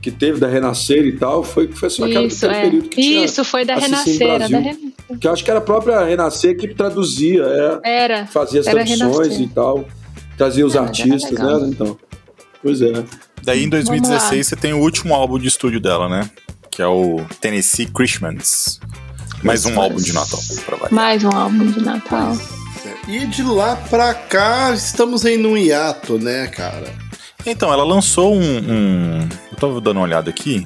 Que 0.00 0.10
teve, 0.10 0.38
da 0.38 0.46
Renascer 0.46 1.04
e 1.04 1.12
tal. 1.16 1.42
Foi, 1.42 1.66
foi 1.72 1.90
só 1.90 2.06
Isso, 2.06 2.46
aquele 2.46 2.58
é. 2.58 2.62
período 2.62 2.88
que 2.88 3.00
tinha. 3.02 3.24
Isso, 3.24 3.44
foi 3.44 3.64
da 3.64 3.74
a 3.74 3.80
CCM 3.80 4.28
Renascer. 4.28 4.38
Da 4.50 4.58
Ren- 4.58 4.92
Que 5.20 5.26
eu 5.26 5.32
acho 5.32 5.44
que 5.44 5.50
era 5.50 5.58
a 5.58 5.62
própria 5.62 6.04
Renascer 6.04 6.56
que 6.56 6.68
traduzia, 6.72 7.42
é, 7.84 8.02
Era. 8.04 8.26
fazia 8.26 8.60
as 8.60 8.66
traduções 8.66 9.00
Renascer. 9.00 9.40
e 9.42 9.48
tal. 9.48 9.84
Trazia 10.40 10.64
os 10.64 10.74
era 10.74 10.84
artistas, 10.86 11.30
legal. 11.30 11.60
né? 11.60 11.68
Então. 11.68 11.98
Pois 12.62 12.80
é. 12.80 12.92
Daí 13.42 13.62
em 13.62 13.68
Vamos 13.68 13.84
2016 13.88 14.46
você 14.46 14.56
tem 14.56 14.72
o 14.72 14.78
último 14.78 15.12
álbum 15.14 15.38
de 15.38 15.46
estúdio 15.46 15.78
dela, 15.78 16.08
né? 16.08 16.30
Que 16.70 16.80
é 16.80 16.86
o 16.86 17.20
Tennessee 17.42 17.84
Christmas. 17.84 18.80
Mais 19.42 19.66
um 19.66 19.78
álbum 19.78 19.96
de 19.96 20.14
Natal, 20.14 20.40
pra 20.64 20.76
variar. 20.76 20.92
Mais 20.94 21.24
um 21.24 21.30
álbum 21.30 21.70
de 21.70 21.80
Natal. 21.82 22.34
E 23.06 23.26
de 23.26 23.42
lá 23.42 23.76
pra 23.76 24.14
cá, 24.14 24.72
estamos 24.72 25.26
aí 25.26 25.36
num 25.36 25.58
hiato, 25.58 26.18
né, 26.18 26.46
cara? 26.46 26.90
Então, 27.44 27.70
ela 27.70 27.84
lançou 27.84 28.34
um, 28.34 28.40
um- 28.40 29.28
Eu 29.52 29.56
tava 29.58 29.78
dando 29.78 29.98
uma 29.98 30.04
olhada 30.04 30.30
aqui. 30.30 30.64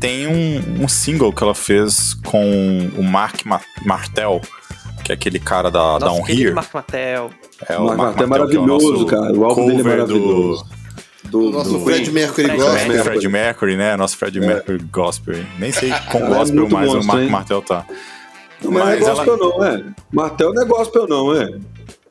Tem 0.00 0.26
um, 0.26 0.82
um 0.84 0.88
single 0.88 1.32
que 1.32 1.42
ela 1.42 1.54
fez 1.54 2.14
com 2.24 2.90
o 2.96 3.02
Mark 3.04 3.44
Ma- 3.44 3.60
Martel, 3.84 4.40
que 5.08 5.12
é 5.12 5.14
aquele 5.14 5.38
cara 5.38 5.70
da 5.70 5.98
Nosso 5.98 6.04
Down 6.06 6.28
Here. 6.28 6.52
Mark 6.52 6.72
Mattel. 6.74 7.30
É 7.68 7.76
O 7.76 7.84
Mark 7.86 7.98
Martel 7.98 8.20
é 8.20 8.24
é 8.24 8.26
maravilhoso, 8.28 8.92
nosso 8.92 9.06
cara. 9.06 9.32
O 9.32 9.44
álbum 9.44 9.66
dele 9.66 9.80
é 9.80 9.84
maravilhoso. 9.84 10.66
Do, 11.24 11.48
O 11.48 11.50
nosso 11.50 11.72
do- 11.72 11.80
Fred 11.84 12.10
Mercury 12.10 12.46
Fred. 12.46 12.58
Do, 12.58 12.64
Mercury. 12.72 12.98
Fred 13.02 13.28
Mercury, 13.28 13.76
né? 13.76 13.96
Nosso 13.96 14.16
Fred 14.16 14.38
É. 14.38 14.40
Mercury 14.46 14.78
Gospel. 14.92 15.44
Nem 15.58 15.72
sei 15.72 15.90
com 16.10 16.18
é 16.18 16.26
gospel, 16.28 16.60
muito 16.60 16.74
mas 16.74 16.92
o 16.94 17.02
Mark? 17.04 17.30
Martel 17.30 17.62
tá. 17.62 17.84
Não, 18.62 18.70
mas, 18.72 18.84
Mas 18.84 19.00
não 19.00 19.08
é 19.08 19.14
gospel 19.14 19.36
não, 19.36 19.64
é. 19.64 19.84
Martel 20.12 20.54
não 20.54 20.62
é 20.62 20.64
gospel 20.66 21.06
não, 21.06 21.34
é. 21.34 21.48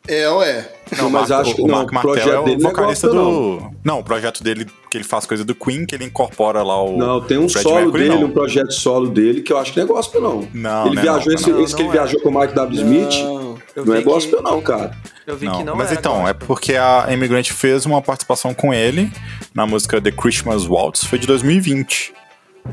É, 0.07 0.29
ué. 0.29 0.69
Não, 0.97 1.09
mas 1.09 1.29
Mark- 1.29 1.41
acho 1.45 1.55
que 1.55 1.61
o 1.61 1.67
não, 1.67 1.75
Mark 1.75 1.91
o 1.91 1.93
Martel 1.95 2.11
projeto 2.13 2.33
é 2.33 2.39
o 2.39 2.43
dele 2.45 2.57
não 2.61 2.69
é 2.69 2.73
vocalista 2.73 3.09
do. 3.09 3.71
Não. 3.83 3.99
o 3.99 4.03
projeto 4.03 4.41
dele, 4.43 4.65
que 4.89 4.97
ele 4.97 5.03
faz 5.03 5.25
coisa 5.25 5.43
do 5.43 5.53
Queen, 5.53 5.85
que 5.85 5.93
ele 5.95 6.05
incorpora 6.05 6.63
lá 6.63 6.81
o. 6.81 6.97
Não, 6.97 7.19
tem 7.21 7.37
um 7.37 7.49
Fred 7.49 7.63
solo 7.63 7.75
Mercury, 7.81 8.03
dele, 8.03 8.15
não. 8.21 8.27
um 8.27 8.31
projeto 8.31 8.71
solo 8.71 9.09
dele, 9.09 9.41
que 9.41 9.51
eu 9.51 9.57
acho 9.57 9.73
que 9.73 9.79
não 9.79 9.85
é 9.85 9.87
gospel 9.89 10.21
não. 10.21 10.47
Não, 10.53 10.85
ele 10.87 10.95
né, 10.95 11.01
viajou, 11.01 11.25
não, 11.27 11.33
esse, 11.39 11.49
não, 11.49 11.61
esse 11.63 11.75
que 11.75 11.83
não 11.83 11.89
ele 11.91 11.97
é. 11.97 12.01
viajou 12.01 12.21
com 12.21 12.29
o 12.29 12.39
Mike 12.39 12.53
W. 12.53 12.81
Smith, 12.81 13.15
Não. 13.21 13.57
Eu 13.75 13.85
não 13.85 13.93
é 13.95 14.01
gospel 14.01 14.37
que- 14.39 14.43
não, 14.43 14.61
cara. 14.61 14.91
Eu 15.27 15.35
vi 15.35 15.45
Não, 15.45 15.57
que 15.57 15.63
não 15.65 15.75
mas 15.75 15.91
era 15.91 15.99
então, 15.99 16.21
é 16.21 16.31
gospel. 16.31 16.47
porque 16.47 16.75
a 16.75 17.07
Immigrant 17.11 17.49
fez 17.51 17.85
uma 17.85 18.01
participação 18.01 18.53
com 18.53 18.73
ele 18.73 19.11
na 19.53 19.65
música 19.67 19.99
The 20.01 20.11
Christmas 20.11 20.65
Waltz, 20.65 21.03
foi 21.03 21.19
de 21.19 21.27
2020. 21.27 22.13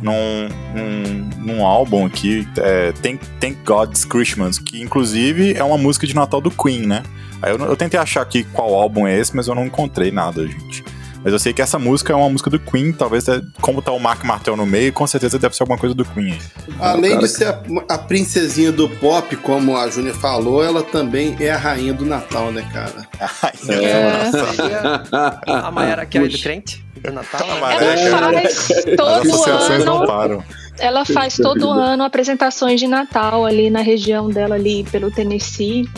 Num, 0.02 0.48
num, 0.74 1.30
num 1.38 1.66
álbum 1.66 2.06
aqui, 2.06 2.46
é, 2.58 2.92
Thank, 2.92 3.24
Thank 3.40 3.58
God's 3.64 4.04
Christmas, 4.04 4.58
que 4.58 4.82
inclusive 4.82 5.54
é 5.54 5.64
uma 5.64 5.78
música 5.78 6.06
de 6.06 6.14
Natal 6.14 6.40
do 6.40 6.50
Queen, 6.50 6.86
né? 6.86 7.02
Aí 7.40 7.52
eu, 7.52 7.58
eu 7.58 7.76
tentei 7.76 7.98
achar 7.98 8.22
aqui 8.22 8.44
qual 8.44 8.74
álbum 8.74 9.06
é 9.06 9.18
esse, 9.18 9.34
mas 9.34 9.48
eu 9.48 9.54
não 9.54 9.66
encontrei 9.66 10.10
nada, 10.10 10.46
gente. 10.46 10.84
Mas 11.24 11.32
eu 11.32 11.38
sei 11.38 11.54
que 11.54 11.62
essa 11.62 11.78
música 11.78 12.12
é 12.12 12.16
uma 12.16 12.28
música 12.28 12.50
do 12.50 12.60
Queen, 12.60 12.92
talvez, 12.92 13.26
é- 13.28 13.40
como 13.62 13.80
tá 13.80 13.90
o 13.90 13.98
Mark 13.98 14.22
Martel 14.24 14.56
no 14.56 14.66
meio, 14.66 14.92
com 14.92 15.06
certeza 15.06 15.38
deve 15.38 15.56
ser 15.56 15.62
alguma 15.62 15.78
coisa 15.78 15.94
do 15.94 16.04
Queen 16.04 16.32
aí. 16.32 16.38
Além 16.78 17.18
de 17.18 17.26
ser 17.28 17.46
a, 17.46 17.62
a 17.88 17.96
princesinha 17.98 18.70
do 18.70 18.88
pop, 18.88 19.34
como 19.36 19.74
a 19.76 19.88
Júnia 19.88 20.12
falou, 20.12 20.62
ela 20.62 20.82
também 20.82 21.34
é 21.40 21.50
a 21.50 21.56
rainha 21.56 21.94
do 21.94 22.04
Natal, 22.04 22.52
né, 22.52 22.62
cara? 22.72 23.08
É. 23.68 24.30
Seria 24.30 25.02
a 25.46 25.70
Mayara 25.70 26.04
Carey 26.06 26.28
do 26.28 26.32
Puxa. 26.32 26.42
crente 26.44 26.84
do 27.02 27.12
Natal. 27.12 27.40
A 27.50 27.80
né? 27.80 28.04
Ela 28.06 28.32
faz 28.32 28.70
As 28.70 28.84
todo 28.96 29.08
associações 29.32 29.84
não 29.84 29.96
ano. 29.98 30.06
param. 30.06 30.44
Ela 30.78 31.04
faz 31.04 31.36
todo 31.36 31.70
ano 31.70 32.02
apresentações 32.04 32.80
de 32.80 32.86
Natal 32.86 33.46
ali 33.46 33.70
na 33.70 33.80
região 33.80 34.28
dela, 34.28 34.56
ali 34.56 34.84
pelo 34.90 35.10
Tennessee. 35.10 35.88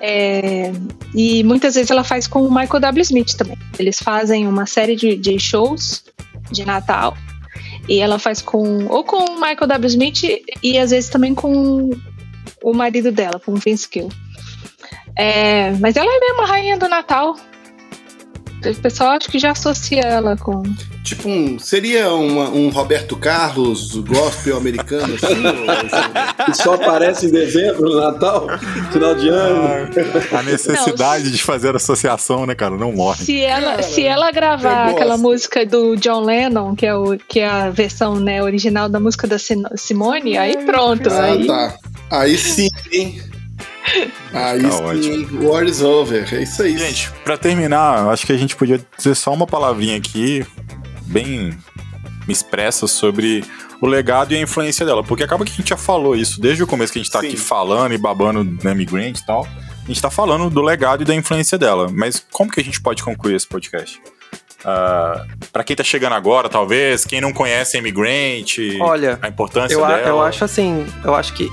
É, 0.00 0.72
e 1.14 1.42
muitas 1.44 1.74
vezes 1.74 1.90
ela 1.90 2.04
faz 2.04 2.26
com 2.26 2.42
o 2.42 2.50
Michael 2.50 2.80
W. 2.80 3.02
Smith 3.02 3.34
também. 3.34 3.56
Eles 3.78 3.98
fazem 3.98 4.46
uma 4.46 4.66
série 4.66 4.94
de, 4.94 5.16
de 5.16 5.38
shows 5.38 6.04
de 6.50 6.64
Natal. 6.64 7.16
E 7.88 8.00
ela 8.00 8.18
faz 8.18 8.42
com 8.42 8.86
ou 8.86 9.04
com 9.04 9.16
o 9.16 9.34
Michael 9.34 9.66
W. 9.66 9.86
Smith 9.86 10.22
e 10.62 10.78
às 10.78 10.90
vezes 10.90 11.08
também 11.08 11.34
com 11.34 11.90
o 12.62 12.74
marido 12.74 13.12
dela, 13.12 13.38
com 13.38 13.52
o 13.52 13.56
Vince 13.56 13.88
Gill. 13.92 14.08
É, 15.16 15.70
mas 15.72 15.96
ela 15.96 16.10
é 16.10 16.20
mesmo 16.20 16.42
a 16.42 16.46
rainha 16.46 16.76
do 16.76 16.88
Natal. 16.88 17.36
O 18.70 18.74
pessoal 18.80 19.10
acho 19.10 19.28
que 19.30 19.38
já 19.38 19.50
associa 19.52 20.00
ela 20.02 20.36
com. 20.36 20.62
Tipo, 21.04 21.28
um, 21.28 21.58
seria 21.58 22.10
uma- 22.12 22.48
um 22.50 22.68
Roberto 22.68 23.16
Carlos 23.16 23.94
gospel 23.96 24.56
americano, 24.56 25.14
assim? 25.14 25.36
ou- 25.46 26.44
Que 26.46 26.54
só 26.54 26.74
aparece 26.74 27.26
em 27.26 27.30
dezembro, 27.30 27.82
no 27.90 28.00
Natal, 28.00 28.46
final 28.92 29.14
de 29.14 29.28
ano. 29.28 29.88
A 30.36 30.42
necessidade 30.42 31.30
de 31.30 31.42
fazer 31.42 31.76
associação, 31.76 32.44
né, 32.46 32.54
cara? 32.54 32.76
Não 32.76 32.92
morre. 32.92 33.24
Se 33.24 33.40
ela, 33.40 33.70
Cara, 33.72 33.82
se 33.82 34.04
ela 34.04 34.30
gravar 34.32 34.88
aquela 34.90 35.16
música 35.16 35.64
do 35.64 35.96
John 35.96 36.20
Lennon, 36.24 36.74
que 36.74 36.86
é, 36.86 36.94
o, 36.94 37.16
que 37.28 37.40
é 37.40 37.46
a 37.48 37.70
versão 37.70 38.16
né, 38.18 38.42
original 38.42 38.88
da 38.88 38.98
música 38.98 39.26
da 39.26 39.36
Simone, 39.38 40.36
aí 40.36 40.56
pronto. 40.64 41.08
ah, 41.10 41.22
aí, 41.24 41.46
tá. 41.46 41.74
Aí 42.10 42.36
sim, 42.38 42.68
hein? 42.92 43.20
Aí 44.36 44.62
Tá 44.62 44.70
sim, 44.70 45.28
war 45.42 45.64
is 45.64 45.80
over. 45.80 46.34
É 46.34 46.42
isso 46.42 46.62
aí. 46.62 46.76
Gente, 46.76 47.10
pra 47.24 47.36
terminar, 47.36 48.08
acho 48.08 48.26
que 48.26 48.32
a 48.32 48.36
gente 48.36 48.54
podia 48.54 48.80
dizer 48.96 49.14
só 49.14 49.32
uma 49.32 49.46
palavrinha 49.46 49.96
aqui, 49.96 50.44
bem 51.02 51.56
expressa, 52.28 52.86
sobre 52.86 53.44
o 53.80 53.86
legado 53.86 54.32
e 54.32 54.36
a 54.36 54.40
influência 54.40 54.84
dela. 54.84 55.02
Porque 55.02 55.22
acaba 55.22 55.44
que 55.44 55.52
a 55.52 55.54
gente 55.54 55.68
já 55.68 55.76
falou 55.76 56.14
isso 56.14 56.40
desde 56.40 56.62
o 56.62 56.66
começo 56.66 56.92
que 56.92 56.98
a 56.98 57.02
gente 57.02 57.12
tá 57.12 57.20
Sim. 57.20 57.28
aqui 57.28 57.36
falando 57.36 57.92
e 57.92 57.98
babando 57.98 58.44
na 58.62 58.74
Migrant 58.74 59.18
e 59.18 59.26
tal. 59.26 59.46
A 59.84 59.88
gente 59.88 60.02
tá 60.02 60.10
falando 60.10 60.50
do 60.50 60.60
legado 60.62 61.02
e 61.02 61.06
da 61.06 61.14
influência 61.14 61.56
dela. 61.56 61.88
Mas 61.92 62.24
como 62.32 62.50
que 62.50 62.60
a 62.60 62.64
gente 62.64 62.80
pode 62.80 63.02
concluir 63.02 63.36
esse 63.36 63.46
podcast? 63.46 64.00
Ah, 64.64 65.24
pra 65.52 65.62
quem 65.62 65.76
tá 65.76 65.84
chegando 65.84 66.14
agora, 66.14 66.48
talvez, 66.48 67.04
quem 67.04 67.20
não 67.20 67.32
conhece 67.32 67.76
a 67.76 67.80
Imigrant, 67.80 68.56
Olha, 68.80 69.18
a 69.22 69.28
importância 69.28 69.74
Eu, 69.74 69.84
a- 69.84 69.88
dela. 69.96 70.08
eu 70.08 70.20
acho 70.22 70.44
assim, 70.44 70.84
eu 71.04 71.14
acho 71.14 71.34
que, 71.34 71.48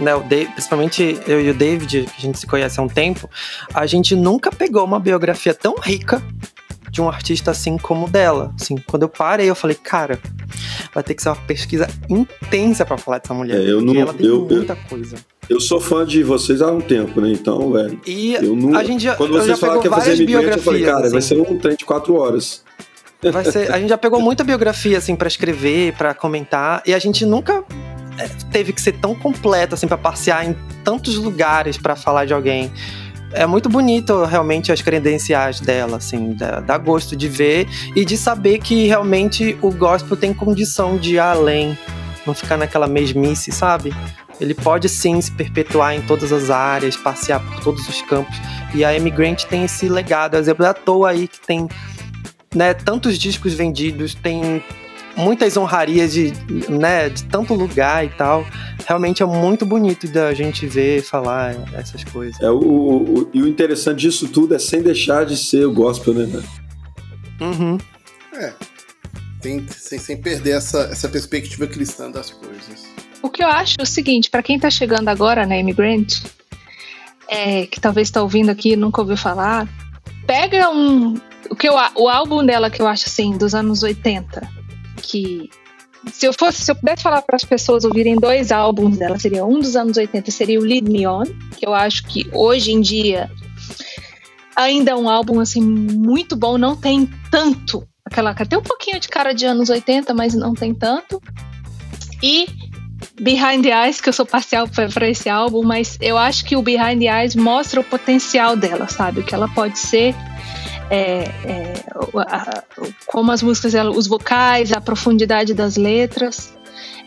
né, 0.00 0.14
o 0.14 0.20
Dave, 0.22 0.50
principalmente 0.52 1.18
eu 1.26 1.40
e 1.40 1.50
o 1.50 1.54
David, 1.54 2.04
que 2.06 2.12
a 2.18 2.20
gente 2.20 2.38
se 2.38 2.46
conhece 2.46 2.80
há 2.80 2.82
um 2.82 2.88
tempo, 2.88 3.28
a 3.72 3.86
gente 3.86 4.16
nunca 4.16 4.50
pegou 4.50 4.84
uma 4.84 4.98
biografia 4.98 5.54
tão 5.54 5.76
rica 5.76 6.20
de 6.90 7.00
um 7.02 7.08
artista 7.08 7.50
assim 7.50 7.76
como 7.76 8.06
o 8.06 8.10
dela. 8.10 8.52
Assim, 8.60 8.76
quando 8.86 9.02
eu 9.02 9.08
parei, 9.08 9.48
eu 9.48 9.54
falei, 9.54 9.76
cara, 9.76 10.18
vai 10.94 11.02
ter 11.04 11.14
que 11.14 11.22
ser 11.22 11.28
uma 11.28 11.36
pesquisa 11.36 11.86
intensa 12.08 12.84
pra 12.84 12.96
falar 12.96 13.18
dessa 13.18 13.34
mulher. 13.34 13.60
É, 13.60 13.70
eu 13.70 13.80
não- 13.82 13.94
ela 13.94 14.14
tem 14.14 14.26
eu- 14.26 14.48
eu- 14.48 14.56
muita 14.56 14.74
coisa. 14.74 15.16
Eu 15.48 15.60
sou 15.60 15.80
fã 15.80 16.04
de 16.04 16.22
vocês 16.22 16.60
há 16.60 16.70
um 16.70 16.80
tempo, 16.80 17.20
né? 17.20 17.30
Então, 17.32 17.72
velho. 17.72 17.98
E 18.06 18.34
Eu 18.34 18.54
não, 18.54 18.76
a 18.78 18.84
gente 18.84 19.02
já, 19.02 19.14
quando 19.14 19.34
eu 19.34 19.38
já 19.40 19.44
vocês 19.46 19.58
falaram 19.60 19.80
que 19.80 19.88
ia 19.88 19.92
fazer 19.92 20.14
imigrante, 20.16 20.58
eu 20.58 20.62
falei, 20.62 20.82
cara, 20.84 21.08
vai 21.08 21.18
assim. 21.18 21.20
ser 21.20 21.40
um 21.40 21.58
trem 21.58 21.76
de 21.76 21.84
quatro 21.84 22.14
horas. 22.16 22.62
Vai 23.32 23.44
ser- 23.46 23.72
a 23.72 23.80
gente 23.80 23.88
já 23.88 23.98
pegou 23.98 24.20
muita 24.20 24.44
biografia, 24.44 24.96
assim, 24.96 25.16
pra 25.16 25.26
escrever, 25.26 25.92
pra 25.94 26.14
comentar, 26.14 26.80
e 26.86 26.94
a 26.94 27.00
gente 27.00 27.26
nunca 27.26 27.64
é, 28.16 28.28
teve 28.52 28.72
que 28.72 28.80
ser 28.80 28.92
tão 28.92 29.12
completo, 29.12 29.74
assim, 29.74 29.88
pra 29.88 29.98
passear 29.98 30.48
em 30.48 30.54
tantos 30.84 31.16
lugares 31.16 31.76
pra 31.76 31.96
falar 31.96 32.26
de 32.26 32.32
alguém. 32.32 32.70
É 33.32 33.44
muito 33.44 33.68
bonito, 33.68 34.24
realmente, 34.24 34.70
as 34.70 34.80
credenciais 34.80 35.58
dela, 35.58 35.96
assim, 35.96 36.32
dá, 36.34 36.60
dá 36.60 36.78
gosto 36.78 37.16
de 37.16 37.26
ver 37.28 37.66
e 37.96 38.04
de 38.04 38.16
saber 38.16 38.58
que 38.60 38.86
realmente 38.86 39.58
o 39.60 39.72
gospel 39.72 40.16
tem 40.16 40.32
condição 40.32 40.96
de 40.96 41.14
ir 41.14 41.18
além, 41.18 41.76
não 42.24 42.32
ficar 42.32 42.56
naquela 42.56 42.86
mesmice, 42.86 43.50
sabe? 43.50 43.92
Ele 44.40 44.54
pode 44.54 44.88
sim 44.88 45.20
se 45.20 45.30
perpetuar 45.32 45.94
em 45.94 46.02
todas 46.02 46.32
as 46.32 46.48
áreas, 46.50 46.96
passear 46.96 47.40
por 47.40 47.60
todos 47.62 47.88
os 47.88 48.02
campos. 48.02 48.36
E 48.74 48.84
a 48.84 48.94
Emigrant 48.94 49.44
tem 49.44 49.64
esse 49.64 49.88
legado, 49.88 50.36
exemplo 50.36 50.64
à 50.66 50.72
toa 50.74 51.10
aí 51.10 51.26
que 51.26 51.40
tem 51.40 51.68
né, 52.54 52.72
tantos 52.74 53.18
discos 53.18 53.52
vendidos, 53.54 54.14
tem 54.14 54.62
muitas 55.16 55.56
honrarias 55.56 56.12
de, 56.12 56.32
né, 56.68 57.08
de 57.08 57.24
tanto 57.24 57.52
lugar 57.54 58.04
e 58.04 58.08
tal. 58.10 58.46
Realmente 58.86 59.22
é 59.22 59.26
muito 59.26 59.66
bonito 59.66 60.06
da 60.08 60.32
gente 60.32 60.66
ver 60.66 61.02
falar 61.02 61.56
essas 61.74 62.04
coisas. 62.04 62.40
É, 62.40 62.48
o, 62.50 62.58
o- 62.58 63.30
e 63.34 63.42
o 63.42 63.48
interessante 63.48 63.98
disso 64.00 64.28
tudo 64.28 64.54
é 64.54 64.58
sem 64.58 64.80
deixar 64.80 65.26
de 65.26 65.36
ser 65.36 65.66
o 65.66 65.72
gospel, 65.72 66.14
né, 66.14 66.24
velho? 66.24 66.44
Uhum. 67.40 67.78
Tem- 69.40 69.64
sem, 69.68 69.98
sem 69.98 70.16
perder 70.16 70.52
essa, 70.56 70.88
essa 70.90 71.08
perspectiva 71.08 71.66
cristã 71.66 72.10
das 72.10 72.30
coisas. 72.30 72.87
O 73.22 73.28
que 73.28 73.42
eu 73.42 73.48
acho 73.48 73.74
é 73.78 73.82
o 73.82 73.86
seguinte, 73.86 74.30
pra 74.30 74.42
quem 74.42 74.58
tá 74.58 74.70
chegando 74.70 75.08
agora 75.08 75.46
na 75.46 75.56
Immigrant, 75.56 76.22
é, 77.28 77.66
que 77.66 77.80
talvez 77.80 78.10
tá 78.10 78.22
ouvindo 78.22 78.50
aqui 78.50 78.76
nunca 78.76 79.00
ouviu 79.00 79.16
falar, 79.16 79.68
pega 80.26 80.70
um. 80.70 81.14
O, 81.50 81.56
que 81.56 81.68
eu, 81.68 81.74
o 81.96 82.08
álbum 82.08 82.44
dela 82.44 82.70
que 82.70 82.80
eu 82.80 82.86
acho 82.86 83.06
assim, 83.06 83.36
dos 83.36 83.54
anos 83.54 83.82
80, 83.82 84.48
que. 85.02 85.50
Se 86.12 86.26
eu 86.26 86.32
fosse, 86.32 86.62
se 86.62 86.70
eu 86.70 86.76
pudesse 86.76 87.02
falar 87.02 87.20
para 87.22 87.36
as 87.36 87.44
pessoas 87.44 87.84
ouvirem 87.84 88.14
dois 88.16 88.52
álbuns 88.52 88.96
dela, 88.96 89.18
seria 89.18 89.44
um 89.44 89.58
dos 89.58 89.74
anos 89.76 89.96
80, 89.96 90.30
seria 90.30 90.58
o 90.58 90.62
Lead 90.62 90.88
Me 90.88 91.06
On, 91.06 91.24
que 91.56 91.66
eu 91.66 91.74
acho 91.74 92.04
que 92.04 92.26
hoje 92.32 92.72
em 92.72 92.80
dia 92.80 93.28
Ainda 94.58 94.90
é 94.90 94.94
um 94.96 95.08
álbum 95.08 95.38
assim 95.38 95.62
muito 95.62 96.34
bom, 96.34 96.58
não 96.58 96.74
tem 96.74 97.08
tanto 97.30 97.86
aquela 98.04 98.34
tem 98.34 98.58
um 98.58 98.62
pouquinho 98.62 98.98
de 98.98 99.06
cara 99.06 99.32
de 99.32 99.46
anos 99.46 99.70
80, 99.70 100.12
mas 100.14 100.34
não 100.34 100.52
tem 100.52 100.74
tanto. 100.74 101.22
E 102.20 102.48
Behind 103.20 103.62
the 103.62 103.70
Eyes, 103.70 104.00
que 104.00 104.08
eu 104.08 104.12
sou 104.12 104.26
parcial 104.26 104.68
para 104.68 105.08
esse 105.08 105.28
álbum, 105.28 105.62
mas 105.62 105.98
eu 106.00 106.16
acho 106.16 106.44
que 106.44 106.56
o 106.56 106.62
Behind 106.62 107.00
the 107.00 107.06
Eyes 107.06 107.34
mostra 107.34 107.80
o 107.80 107.84
potencial 107.84 108.56
dela, 108.56 108.88
sabe? 108.88 109.20
O 109.20 109.24
que 109.24 109.34
ela 109.34 109.48
pode 109.48 109.78
ser, 109.78 110.14
é, 110.90 111.24
é, 111.44 111.74
como 113.06 113.32
as 113.32 113.42
músicas, 113.42 113.74
os 113.94 114.06
vocais, 114.06 114.72
a 114.72 114.80
profundidade 114.80 115.54
das 115.54 115.76
letras. 115.76 116.56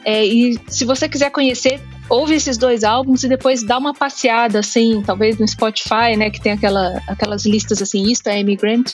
É, 0.03 0.25
e 0.25 0.59
se 0.67 0.83
você 0.83 1.07
quiser 1.07 1.29
conhecer, 1.29 1.79
ouve 2.09 2.33
esses 2.33 2.57
dois 2.57 2.83
álbuns 2.83 3.23
e 3.23 3.29
depois 3.29 3.63
dá 3.63 3.77
uma 3.77 3.93
passeada, 3.93 4.59
assim, 4.59 5.01
talvez 5.05 5.37
no 5.37 5.47
Spotify, 5.47 6.17
né? 6.17 6.29
Que 6.29 6.41
tem 6.41 6.51
aquela, 6.51 7.01
aquelas 7.07 7.45
listas 7.45 7.81
assim, 7.81 8.11
isto 8.11 8.27
é 8.27 8.39
Immigrant. 8.39 8.93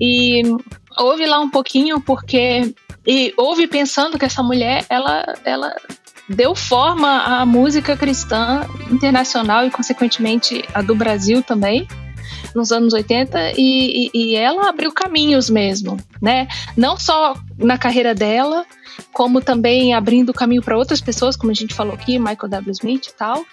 E 0.00 0.42
ouve 0.98 1.26
lá 1.26 1.40
um 1.40 1.50
pouquinho, 1.50 2.00
porque. 2.00 2.74
E 3.06 3.32
ouve 3.36 3.66
pensando 3.66 4.18
que 4.18 4.26
essa 4.26 4.42
mulher, 4.42 4.84
ela, 4.90 5.34
ela 5.44 5.74
deu 6.30 6.54
forma 6.54 7.22
à 7.24 7.44
música 7.44 7.96
cristã 7.96 8.64
internacional 8.90 9.66
e, 9.66 9.70
consequentemente, 9.70 10.64
a 10.72 10.80
do 10.80 10.94
Brasil 10.94 11.42
também, 11.42 11.88
nos 12.54 12.70
anos 12.70 12.92
80, 12.94 13.52
e, 13.56 14.10
e- 14.14 14.36
ela 14.36 14.68
abriu 14.68 14.92
caminhos 14.92 15.50
mesmo, 15.50 15.96
né? 16.22 16.46
Não 16.76 16.96
só 16.96 17.34
na 17.58 17.76
carreira 17.76 18.14
dela, 18.14 18.64
como 19.12 19.40
também 19.40 19.92
abrindo 19.92 20.32
caminho 20.32 20.62
para 20.62 20.76
outras 20.76 21.00
pessoas, 21.00 21.36
como 21.36 21.50
a 21.50 21.54
gente 21.54 21.74
falou 21.74 21.94
aqui, 21.94 22.18
Michael 22.18 22.48
W. 22.48 22.72
Smith 22.72 23.06
e 23.08 23.12
tal. 23.12 23.44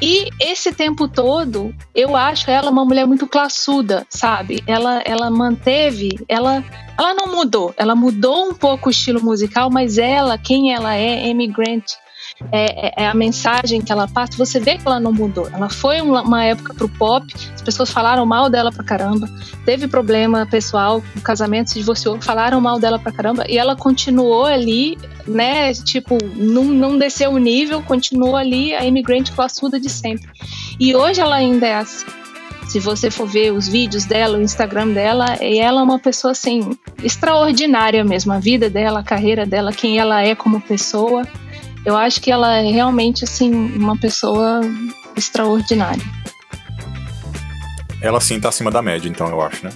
E 0.00 0.28
esse 0.40 0.72
tempo 0.72 1.08
todo, 1.08 1.74
eu 1.94 2.16
acho 2.16 2.50
ela 2.50 2.70
uma 2.70 2.84
mulher 2.84 3.06
muito 3.06 3.26
classuda, 3.26 4.06
sabe? 4.08 4.62
Ela, 4.66 5.02
ela 5.04 5.30
manteve, 5.30 6.18
ela, 6.28 6.64
ela 6.98 7.14
não 7.14 7.26
mudou, 7.34 7.74
ela 7.76 7.94
mudou 7.94 8.48
um 8.50 8.54
pouco 8.54 8.88
o 8.88 8.90
estilo 8.90 9.22
musical, 9.22 9.68
mas 9.70 9.98
ela, 9.98 10.38
quem 10.38 10.72
ela 10.72 10.94
é, 10.94 11.30
Amy 11.30 11.48
Grant, 11.48 11.92
é, 12.52 12.88
é- 12.88 13.04
é 13.04 13.08
a 13.08 13.14
mensagem 13.14 13.80
que 13.80 13.92
ela 13.92 14.08
passa, 14.08 14.32
você 14.36 14.58
vê 14.58 14.76
que 14.76 14.86
ela 14.86 14.98
não 14.98 15.12
mudou. 15.12 15.48
Ela 15.52 15.68
foi 15.68 16.00
uma, 16.00 16.22
uma 16.22 16.44
época 16.44 16.74
pro 16.74 16.88
pop, 16.88 17.26
as 17.54 17.62
pessoas 17.62 17.90
falaram 17.90 18.24
mal 18.24 18.48
dela 18.48 18.72
pra 18.72 18.84
caramba, 18.84 19.28
teve 19.64 19.86
problema 19.86 20.46
pessoal, 20.46 21.02
o 21.16 21.20
casamento 21.20 21.70
se 21.70 21.78
divorciou, 21.78 22.20
falaram 22.20 22.60
mal 22.60 22.78
dela 22.78 22.98
pra 22.98 23.12
caramba, 23.12 23.44
e 23.48 23.58
ela 23.58 23.76
continuou 23.76 24.46
ali, 24.46 24.98
né? 25.26 25.72
Tipo, 25.74 26.18
não, 26.36 26.64
não 26.64 26.98
desceu 26.98 27.30
o 27.30 27.38
nível, 27.38 27.82
continuou 27.82 28.36
ali 28.36 28.74
a 28.74 28.84
imigrante 28.84 29.32
classuda 29.32 29.78
de 29.78 29.88
sempre. 29.88 30.28
E 30.78 30.94
hoje 30.94 31.20
ela 31.20 31.36
ainda 31.36 31.66
é 31.66 31.74
assim. 31.74 32.06
Se 32.68 32.78
você 32.78 33.10
for 33.10 33.26
ver 33.26 33.52
os 33.52 33.66
vídeos 33.66 34.04
dela, 34.04 34.38
o 34.38 34.42
Instagram 34.42 34.88
dela, 34.92 35.26
ela 35.40 35.80
é 35.80 35.82
uma 35.82 35.98
pessoa 35.98 36.30
assim 36.30 36.70
extraordinária 37.02 38.04
mesmo, 38.04 38.32
a 38.32 38.38
vida 38.38 38.70
dela, 38.70 39.00
a 39.00 39.02
carreira 39.02 39.44
dela, 39.44 39.72
quem 39.72 39.98
ela 39.98 40.22
é 40.22 40.36
como 40.36 40.60
pessoa. 40.60 41.26
Eu 41.84 41.96
acho 41.96 42.20
que 42.20 42.30
ela 42.30 42.56
é 42.56 42.70
realmente 42.70 43.24
assim 43.24 43.52
uma 43.52 43.96
pessoa 43.98 44.60
extraordinária. 45.16 46.02
Ela 48.02 48.20
sim 48.20 48.40
tá 48.40 48.48
acima 48.48 48.70
da 48.70 48.80
média, 48.82 49.08
então, 49.08 49.28
eu 49.28 49.40
acho, 49.42 49.64
né? 49.64 49.70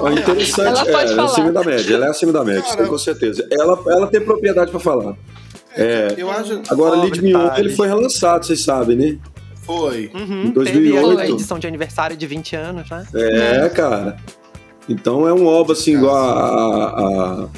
Ó, 0.00 0.08
interessante, 0.10 0.68
Ela 0.68 0.80
é, 0.82 0.92
pode 0.92 0.94
ela 0.94 1.12
é 1.12 1.14
falar. 1.16 1.24
acima 1.30 1.52
da 1.52 1.64
média, 1.64 1.94
ela 1.94 2.06
é 2.06 2.08
acima 2.10 2.32
da 2.32 2.44
média, 2.44 2.60
isso 2.60 2.68
Cara, 2.70 2.82
tem 2.82 2.90
com 2.90 2.98
certeza. 2.98 3.48
Ela, 3.50 3.78
ela 3.88 4.06
tem 4.06 4.20
propriedade 4.20 4.70
pra 4.70 4.78
falar. 4.80 5.16
É, 5.76 6.14
Eu 6.16 6.30
acho. 6.30 6.62
agora, 6.68 6.96
Lead 6.96 7.20
Me 7.22 7.34
On, 7.34 7.54
ele 7.56 7.70
foi 7.74 7.88
relançado, 7.88 8.46
vocês 8.46 8.62
sabem, 8.62 8.96
né? 8.96 9.18
Foi. 9.62 10.10
Uhum, 10.14 10.44
Em 10.46 10.50
teve 10.52 10.96
a 10.96 11.00
2008. 11.02 11.32
edição 11.34 11.58
de 11.58 11.66
aniversário 11.66 12.16
de 12.16 12.26
20 12.26 12.56
anos, 12.56 12.88
né? 12.88 13.04
É, 13.14 13.68
cara. 13.68 14.16
Então 14.88 15.28
é 15.28 15.32
um 15.32 15.46
álbum 15.48 15.72
assim, 15.72 15.92
igual 15.94 16.16
a, 16.16 16.32
a, 16.32 17.44
a 17.44 17.48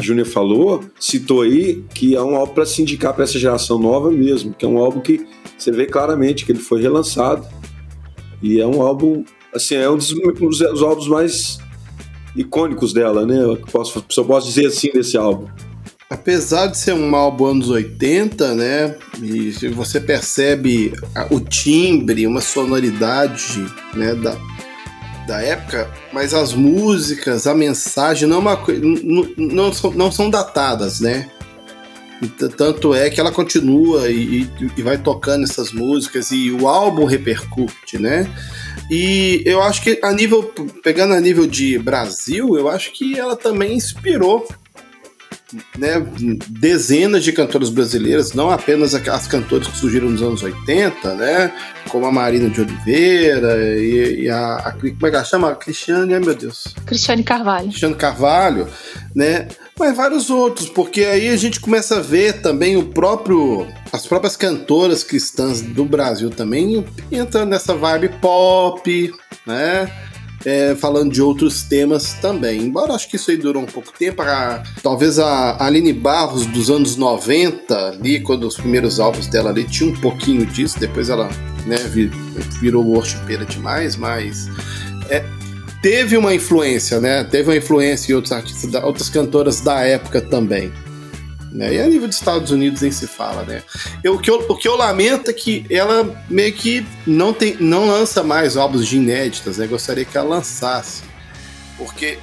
Júnia 0.00 0.24
falou, 0.24 0.82
citou 0.98 1.42
aí, 1.42 1.84
que 1.94 2.14
é 2.16 2.22
um 2.22 2.34
álbum 2.36 2.54
para 2.54 2.66
se 2.66 2.82
indicar 2.82 3.12
para 3.14 3.24
essa 3.24 3.38
geração 3.38 3.78
nova 3.78 4.10
mesmo, 4.10 4.52
que 4.52 4.64
é 4.64 4.68
um 4.68 4.78
álbum 4.78 5.00
que 5.00 5.24
você 5.56 5.70
vê 5.70 5.86
claramente 5.86 6.44
que 6.44 6.52
ele 6.52 6.58
foi 6.58 6.82
relançado. 6.82 7.46
E 8.42 8.60
é 8.60 8.66
um 8.66 8.82
álbum, 8.82 9.24
assim, 9.54 9.76
é 9.76 9.88
um 9.88 9.96
dos, 9.96 10.12
um 10.12 10.48
dos- 10.48 10.82
álbuns 10.82 11.08
mais 11.08 11.58
icônicos 12.36 12.92
dela, 12.92 13.24
né? 13.24 13.42
Eu 13.42 13.56
posso, 13.70 14.04
eu 14.16 14.24
posso 14.24 14.48
dizer 14.48 14.66
assim 14.66 14.90
desse 14.92 15.16
álbum. 15.16 15.46
Apesar 16.10 16.66
de 16.66 16.76
ser 16.76 16.92
um 16.92 17.14
álbum 17.16 17.46
anos 17.46 17.70
80, 17.70 18.54
né? 18.54 18.96
E 19.22 19.50
você 19.70 20.00
percebe 20.00 20.92
a- 21.14 21.26
o 21.30 21.40
timbre, 21.40 22.26
uma 22.26 22.40
sonoridade, 22.40 23.64
né, 23.94 24.14
da, 24.14 24.36
da 25.26 25.40
época, 25.40 25.90
mas 26.12 26.34
as 26.34 26.52
músicas, 26.52 27.46
a 27.46 27.54
mensagem 27.54 28.28
não, 28.28 28.36
é 28.36 28.40
uma, 28.40 28.56
coi- 28.56 28.76
n- 28.76 29.00
n- 29.02 29.34
não, 29.54 29.72
são, 29.72 29.90
não 29.92 30.12
são 30.12 30.28
datadas, 30.30 31.00
né? 31.00 31.30
Tanto 32.56 32.94
é 32.94 33.10
que 33.10 33.20
ela 33.20 33.30
continua 33.32 34.08
e- 34.08 34.48
e 34.76 34.82
vai 34.82 34.96
tocando 34.96 35.44
essas 35.44 35.72
músicas 35.72 36.30
e 36.30 36.50
o 36.50 36.66
álbum 36.68 37.04
repercute, 37.04 37.98
né? 37.98 38.26
E 38.90 39.42
eu 39.44 39.60
acho 39.62 39.82
que 39.82 39.98
a 40.02 40.12
nível, 40.12 40.42
pegando 40.82 41.12
a 41.14 41.20
nível 41.20 41.46
de 41.46 41.78
Brasil, 41.78 42.56
eu 42.56 42.68
acho 42.68 42.92
que 42.92 43.18
ela 43.18 43.36
também 43.36 43.74
inspirou 43.74 44.46
né, 45.78 46.04
dezenas 46.48 47.22
de 47.24 47.32
cantoras 47.32 47.70
brasileiras, 47.70 48.32
não 48.32 48.50
apenas 48.50 48.94
as 48.94 49.26
cantoras 49.26 49.66
que 49.68 49.76
surgiram 49.76 50.08
nos 50.10 50.22
anos 50.22 50.42
80, 50.42 51.14
né, 51.14 51.52
como 51.88 52.06
a 52.06 52.12
Marina 52.12 52.48
de 52.48 52.60
Oliveira 52.60 53.56
e, 53.78 54.22
e 54.24 54.30
a, 54.30 54.56
a- 54.56 54.72
como 54.72 55.06
é 55.06 55.10
que 55.10 55.16
ela 55.16 55.24
chama? 55.24 55.50
A 55.50 55.54
Cristiane, 55.54 56.14
ai 56.14 56.20
meu 56.20 56.34
Deus, 56.34 56.74
Cristiane 56.86 57.22
Carvalho. 57.22 57.68
Cristiano 57.68 57.94
Carvalho, 57.96 58.68
né, 59.14 59.48
mas 59.78 59.96
vários 59.96 60.30
outros, 60.30 60.68
porque 60.68 61.00
aí 61.02 61.28
a 61.28 61.36
gente 61.36 61.58
começa 61.60 61.96
a 61.96 62.00
ver 62.00 62.40
também 62.42 62.76
o 62.76 62.84
próprio, 62.86 63.66
as 63.92 64.06
próprias 64.06 64.36
cantoras 64.36 65.02
cristãs 65.02 65.60
do 65.60 65.84
Brasil 65.84 66.30
também 66.30 66.84
entrando 67.10 67.50
nessa 67.50 67.74
vibe 67.74 68.08
pop, 68.20 69.12
né, 69.46 69.90
é, 70.44 70.74
falando 70.74 71.12
de 71.12 71.22
outros 71.22 71.62
temas 71.62 72.14
também. 72.14 72.60
Embora 72.62 72.92
acho 72.92 73.08
que 73.08 73.16
isso 73.16 73.30
aí 73.30 73.36
durou 73.36 73.62
um 73.62 73.66
pouco 73.66 73.92
tempo, 73.98 74.22
a- 74.22 74.62
talvez 74.82 75.18
a 75.18 75.56
Aline 75.64 75.92
Barros 75.92 76.46
dos 76.46 76.70
anos 76.70 76.96
90, 76.96 77.88
ali, 77.88 78.20
quando 78.20 78.46
os 78.46 78.56
primeiros 78.56 79.00
álbuns 79.00 79.26
dela 79.26 79.50
ali 79.50 79.64
tinha 79.64 79.90
um 79.90 79.96
pouquinho 80.00 80.44
disso, 80.46 80.78
depois 80.78 81.08
ela 81.08 81.28
né, 81.66 81.76
vi- 81.90 82.10
virou 82.60 82.84
worshipeira 82.84 83.44
demais, 83.46 83.96
mas 83.96 84.48
é, 85.08 85.24
teve 85.82 86.16
uma 86.16 86.34
influência, 86.34 87.00
né? 87.00 87.24
Teve 87.24 87.50
uma 87.50 87.56
influência 87.56 88.12
em 88.12 88.14
outros 88.14 88.32
artistas, 88.32 88.74
outras 88.82 89.08
cantoras 89.08 89.60
da 89.60 89.80
época 89.80 90.20
também. 90.20 90.72
Né? 91.54 91.74
E 91.74 91.80
a 91.80 91.86
nível 91.86 92.08
dos 92.08 92.16
Estados 92.16 92.50
Unidos 92.50 92.80
nem 92.80 92.90
se 92.90 93.06
fala, 93.06 93.44
né? 93.44 93.62
Eu, 94.02 94.14
o, 94.14 94.18
que 94.18 94.28
eu, 94.28 94.44
o 94.48 94.56
que 94.56 94.66
eu 94.66 94.76
lamento 94.76 95.30
é 95.30 95.32
que 95.32 95.64
ela 95.70 96.24
meio 96.28 96.52
que 96.52 96.84
não, 97.06 97.32
tem, 97.32 97.56
não 97.60 97.86
lança 97.86 98.24
mais 98.24 98.56
álbuns 98.56 98.84
de 98.88 98.96
inéditas, 98.96 99.58
né? 99.58 99.66
Gostaria 99.68 100.04
que 100.04 100.18
ela 100.18 100.28
lançasse. 100.28 101.04
Porque, 101.78 102.18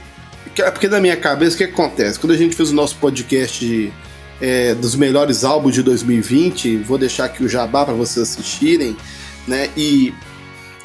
porque 0.54 0.90
na 0.90 1.00
minha 1.00 1.16
cabeça, 1.16 1.56
o 1.56 1.58
que 1.58 1.64
acontece? 1.64 2.20
Quando 2.20 2.34
a 2.34 2.38
gente 2.38 2.58
fez 2.58 2.72
o 2.72 2.76
nosso 2.76 2.98
podcast 2.98 3.66
de, 3.66 3.94
é, 4.42 4.76
dos 4.76 4.96
melhores 4.96 5.46
álbuns 5.46 5.76
de 5.76 5.82
2020, 5.82 6.80
vou 6.80 6.98
deixar 6.98 7.26
aqui 7.26 7.42
o 7.42 7.48
jabá 7.48 7.86
para 7.86 7.94
vocês 7.94 8.30
assistirem, 8.30 8.98
né? 9.48 9.70
E 9.78 10.14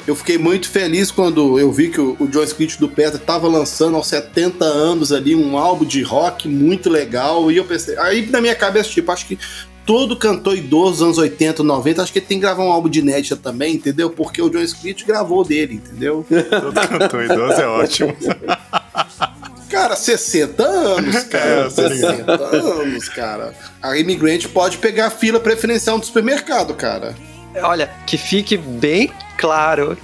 eu 0.07 0.15
fiquei 0.15 0.37
muito 0.37 0.69
feliz 0.69 1.11
quando 1.11 1.59
eu 1.59 1.69
vi 1.69 1.89
que 1.89 1.99
o, 1.99 2.15
o 2.17 2.27
John 2.27 2.43
Smith 2.43 2.79
do 2.79 2.87
Petra 2.87 3.17
estava 3.17 3.45
lançando 3.45 3.97
aos 3.97 4.07
70 4.07 4.63
anos 4.63 5.11
ali 5.11 5.35
um 5.35 5.57
álbum 5.57 5.83
de 5.83 6.01
rock 6.01 6.47
muito 6.47 6.89
legal. 6.89 7.51
E 7.51 7.57
eu 7.57 7.65
pensei, 7.65 7.97
aí 7.99 8.25
na 8.25 8.39
minha 8.39 8.55
cabeça, 8.55 8.89
tipo, 8.89 9.11
acho 9.11 9.27
que 9.27 9.37
todo 9.85 10.17
cantor 10.17 10.55
idoso 10.55 10.91
dos 10.91 11.01
anos 11.01 11.17
80, 11.17 11.61
90, 11.61 12.01
acho 12.01 12.13
que 12.13 12.19
ele 12.19 12.25
tem 12.25 12.37
que 12.37 12.41
gravar 12.41 12.63
um 12.63 12.71
álbum 12.71 12.87
de 12.87 12.99
inédita 12.99 13.35
também, 13.35 13.75
entendeu? 13.75 14.09
Porque 14.09 14.41
o 14.41 14.49
John 14.49 14.61
Smith 14.61 15.05
gravou 15.05 15.43
dele, 15.43 15.75
entendeu? 15.75 16.25
Todo 16.29 16.87
cantor 16.87 17.23
idoso 17.25 17.61
é 17.61 17.67
ótimo. 17.67 18.15
Cara, 19.69 19.97
60 19.97 20.63
anos, 20.63 21.23
cara. 21.25 21.45
É, 21.45 21.69
tá 21.69 21.81
ligado. 21.89 22.15
60 22.15 22.31
anos, 22.55 23.09
cara. 23.09 23.53
A 23.81 23.97
imigrante 23.97 24.47
pode 24.47 24.77
pegar 24.77 25.07
a 25.07 25.09
fila 25.09 25.41
preferencial 25.41 25.97
no 25.97 26.03
supermercado, 26.05 26.73
cara. 26.73 27.13
Olha, 27.61 27.91
que 28.05 28.17
fique 28.17 28.55
bem 28.55 29.11
claro 29.37 29.97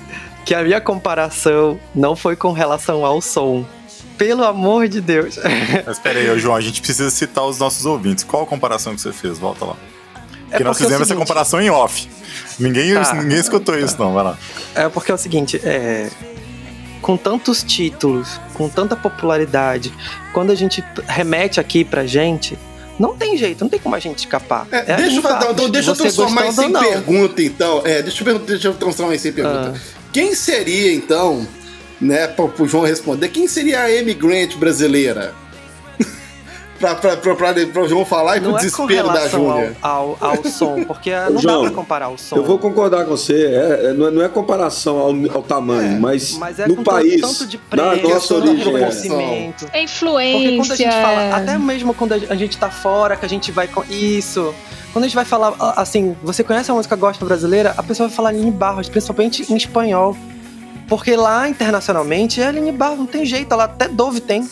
que 0.45 0.53
a 0.53 0.61
minha 0.63 0.79
comparação 0.81 1.79
não 1.95 2.15
foi 2.15 2.35
com 2.35 2.51
relação 2.51 3.05
ao 3.05 3.21
som. 3.21 3.65
Pelo 4.17 4.43
amor 4.43 4.87
de 4.87 5.01
Deus. 5.01 5.37
Mas 5.85 5.99
ô, 6.31 6.37
João, 6.37 6.55
a 6.55 6.61
gente 6.61 6.81
precisa 6.81 7.09
citar 7.09 7.43
os 7.45 7.57
nossos 7.57 7.85
ouvintes. 7.85 8.23
Qual 8.23 8.43
a 8.43 8.45
comparação 8.45 8.93
que 8.95 9.01
você 9.01 9.11
fez? 9.11 9.39
Volta 9.39 9.65
lá. 9.65 9.75
É 9.75 10.57
Porque 10.57 10.63
nós 10.63 10.77
porque 10.77 10.83
é 10.83 10.85
fizemos 10.85 10.93
essa 10.93 11.05
seguinte- 11.05 11.17
comparação 11.27 11.59
em 11.61 11.69
off. 11.69 12.07
Ninguém, 12.59 12.93
Tá. 12.93 13.13
ninguém 13.15 13.39
escutou 13.39 13.77
isso, 13.77 13.95
não. 13.99 14.13
Vai 14.13 14.23
lá. 14.23 14.37
É 14.75 14.87
porque 14.87 15.11
é 15.11 15.15
o 15.15 15.17
seguinte, 15.17 15.59
é. 15.63 16.09
Com 17.01 17.17
tantos 17.17 17.63
títulos, 17.63 18.39
com 18.53 18.69
tanta 18.69 18.95
popularidade, 18.95 19.91
quando 20.31 20.51
a 20.51 20.55
gente 20.55 20.83
remete 21.07 21.59
aqui 21.59 21.83
pra 21.83 22.05
gente, 22.05 22.57
não 22.99 23.15
tem 23.15 23.37
jeito, 23.37 23.61
não 23.61 23.69
tem 23.69 23.79
como 23.79 23.95
a 23.95 23.99
gente 23.99 24.19
escapar. 24.19 24.67
É, 24.71 24.91
É 24.91 24.95
deixa 24.97 25.15
eu, 25.15 25.51
então, 25.51 25.69
deixa 25.69 25.91
eu 25.91 25.95
transformar 25.95 26.47
isso 26.47 26.61
em 26.61 26.71
pergunta, 26.71 27.41
então. 27.41 27.81
É, 27.85 28.01
deixa 28.01 28.29
eu, 28.29 28.39
deixa 28.39 28.67
eu 28.67 28.73
transformar 28.73 29.15
isso 29.15 29.27
em 29.27 29.33
pergunta. 29.33 29.73
Ah. 29.75 29.79
Quem 30.11 30.35
seria, 30.35 30.93
então, 30.93 31.47
né, 31.99 32.27
para 32.27 32.45
o 32.45 32.67
João 32.67 32.83
responder, 32.83 33.29
quem 33.29 33.47
seria 33.47 33.81
a 33.81 33.85
Amy 33.85 34.13
Grant 34.13 34.55
brasileira? 34.55 35.33
Pra, 36.83 36.95
pra, 36.95 37.17
pra, 37.17 37.35
pra, 37.35 37.53
pra 37.67 37.81
o 37.83 37.87
João 37.87 38.03
falar 38.05 38.37
e 38.37 38.41
pro 38.41 38.49
Não 38.51 38.57
é 38.57 38.61
com 38.61 38.65
desespero 38.87 39.07
da 39.07 39.13
relação 39.13 39.49
ao, 39.49 39.57
Júlia. 39.59 39.77
ao, 39.81 40.17
ao 40.19 40.43
som, 40.45 40.83
porque 40.83 41.11
não 41.29 41.37
João, 41.39 41.61
dá 41.63 41.67
pra 41.69 41.75
comparar 41.75 42.09
o 42.09 42.17
som. 42.17 42.35
Eu 42.35 42.43
vou 42.43 42.59
concordar 42.59 43.05
com 43.05 43.11
você, 43.11 43.45
é- 43.45 43.85
é- 43.89 43.93
não, 43.93 44.07
é, 44.07 44.11
não 44.11 44.21
é 44.21 44.27
comparação 44.29 44.97
ao, 44.97 45.09
ao 45.33 45.41
tamanho, 45.43 45.99
mas, 46.01 46.37
Mas 46.37 46.59
é 46.59 46.67
no 46.67 46.83
país, 46.83 47.21
tanto 47.21 47.47
de 47.47 47.57
na 47.71 47.91
preço, 47.91 48.07
nossa 48.09 48.33
tanto 48.35 48.55
de 48.55 48.67
origem. 48.67 48.75
é. 48.75 49.47
É 49.47 49.51
Porque 49.51 49.79
influência. 49.79 50.57
quando 50.57 50.71
a 50.71 50.75
gente 50.75 50.91
fala, 51.01 51.35
até 51.35 51.57
mesmo 51.57 51.93
quando 51.93 52.13
a 52.13 52.35
gente 52.35 52.57
tá 52.57 52.69
fora, 52.69 53.15
que 53.15 53.25
a 53.25 53.29
gente 53.29 53.51
vai 53.51 53.67
com 53.67 53.83
isso. 53.89 54.53
Quando 54.91 55.05
a 55.05 55.07
gente 55.07 55.15
vai 55.15 55.25
falar 55.25 55.55
assim, 55.77 56.15
você 56.21 56.43
conhece 56.43 56.69
a 56.69 56.73
música 56.73 56.95
gospel 56.95 57.27
brasileira, 57.27 57.73
a 57.77 57.81
pessoa 57.81 58.07
vai 58.07 58.15
falar 58.15 58.29
Aline 58.29 58.51
Barros, 58.51 58.89
principalmente 58.89 59.51
em 59.51 59.55
espanhol. 59.55 60.15
Porque 60.87 61.15
lá 61.15 61.47
internacionalmente 61.47 62.41
é 62.41 62.47
Aline 62.47 62.71
Barros, 62.71 62.99
não 62.99 63.05
tem 63.07 63.25
jeito, 63.25 63.51
ela 63.53 63.63
até 63.63 63.87
Dove 63.87 64.19
tem. 64.19 64.47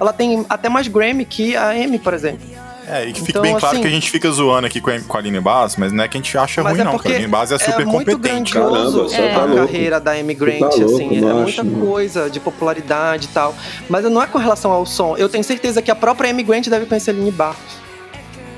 Ela 0.00 0.12
tem 0.12 0.44
até 0.48 0.68
mais 0.68 0.88
Grammy 0.88 1.24
que 1.24 1.54
a 1.56 1.70
Amy, 1.70 1.98
por 1.98 2.14
exemplo. 2.14 2.40
É, 2.88 3.04
e 3.06 3.12
que 3.12 3.20
fique 3.20 3.30
Então, 3.30 3.42
bem 3.42 3.52
claro 3.56 3.66
assim- 3.74 3.82
que 3.82 3.86
a 3.86 3.90
gente 3.90 4.10
fica 4.10 4.28
zoando 4.32 4.66
aqui 4.66 4.80
com 4.80 4.90
a, 4.90 4.98
com 4.98 5.16
a 5.16 5.20
Aline 5.20 5.38
Bass, 5.38 5.76
mas 5.76 5.92
não 5.92 6.02
é 6.02 6.08
que 6.08 6.16
a 6.16 6.20
gente 6.20 6.36
acha 6.36 6.60
ruim, 6.60 6.80
é 6.80 6.82
não. 6.82 6.96
a 6.96 7.00
Aline 7.08 7.28
Bass 7.28 7.52
é 7.52 7.58
super 7.58 7.86
muito 7.86 8.10
competente. 8.10 8.52
grandioso 8.52 9.08
Caramba, 9.08 9.08
você 9.08 9.28
tá 9.28 9.40
a 9.42 9.44
louco. 9.44 9.66
carreira 9.66 10.00
da 10.00 10.10
Amy 10.12 10.34
Grant, 10.34 10.58
Tá 10.58 10.66
louco, 10.70 10.94
assim, 10.96 11.16
é 11.18 11.32
muita 11.32 11.62
não. 11.62 11.86
coisa 11.86 12.28
de 12.28 12.40
popularidade 12.40 13.26
e 13.26 13.28
tal. 13.28 13.54
Mas 13.88 14.04
não 14.10 14.20
é 14.20 14.26
com 14.26 14.38
relação 14.38 14.72
ao 14.72 14.84
som. 14.86 15.16
Eu 15.16 15.28
tenho 15.28 15.44
certeza 15.44 15.80
que 15.80 15.90
a 15.90 15.94
própria 15.94 16.30
Amy 16.30 16.42
Grant 16.42 16.66
deve 16.66 16.86
conhecer 16.86 17.10
a 17.10 17.14
Aline 17.14 17.30
Barros. 17.30 17.58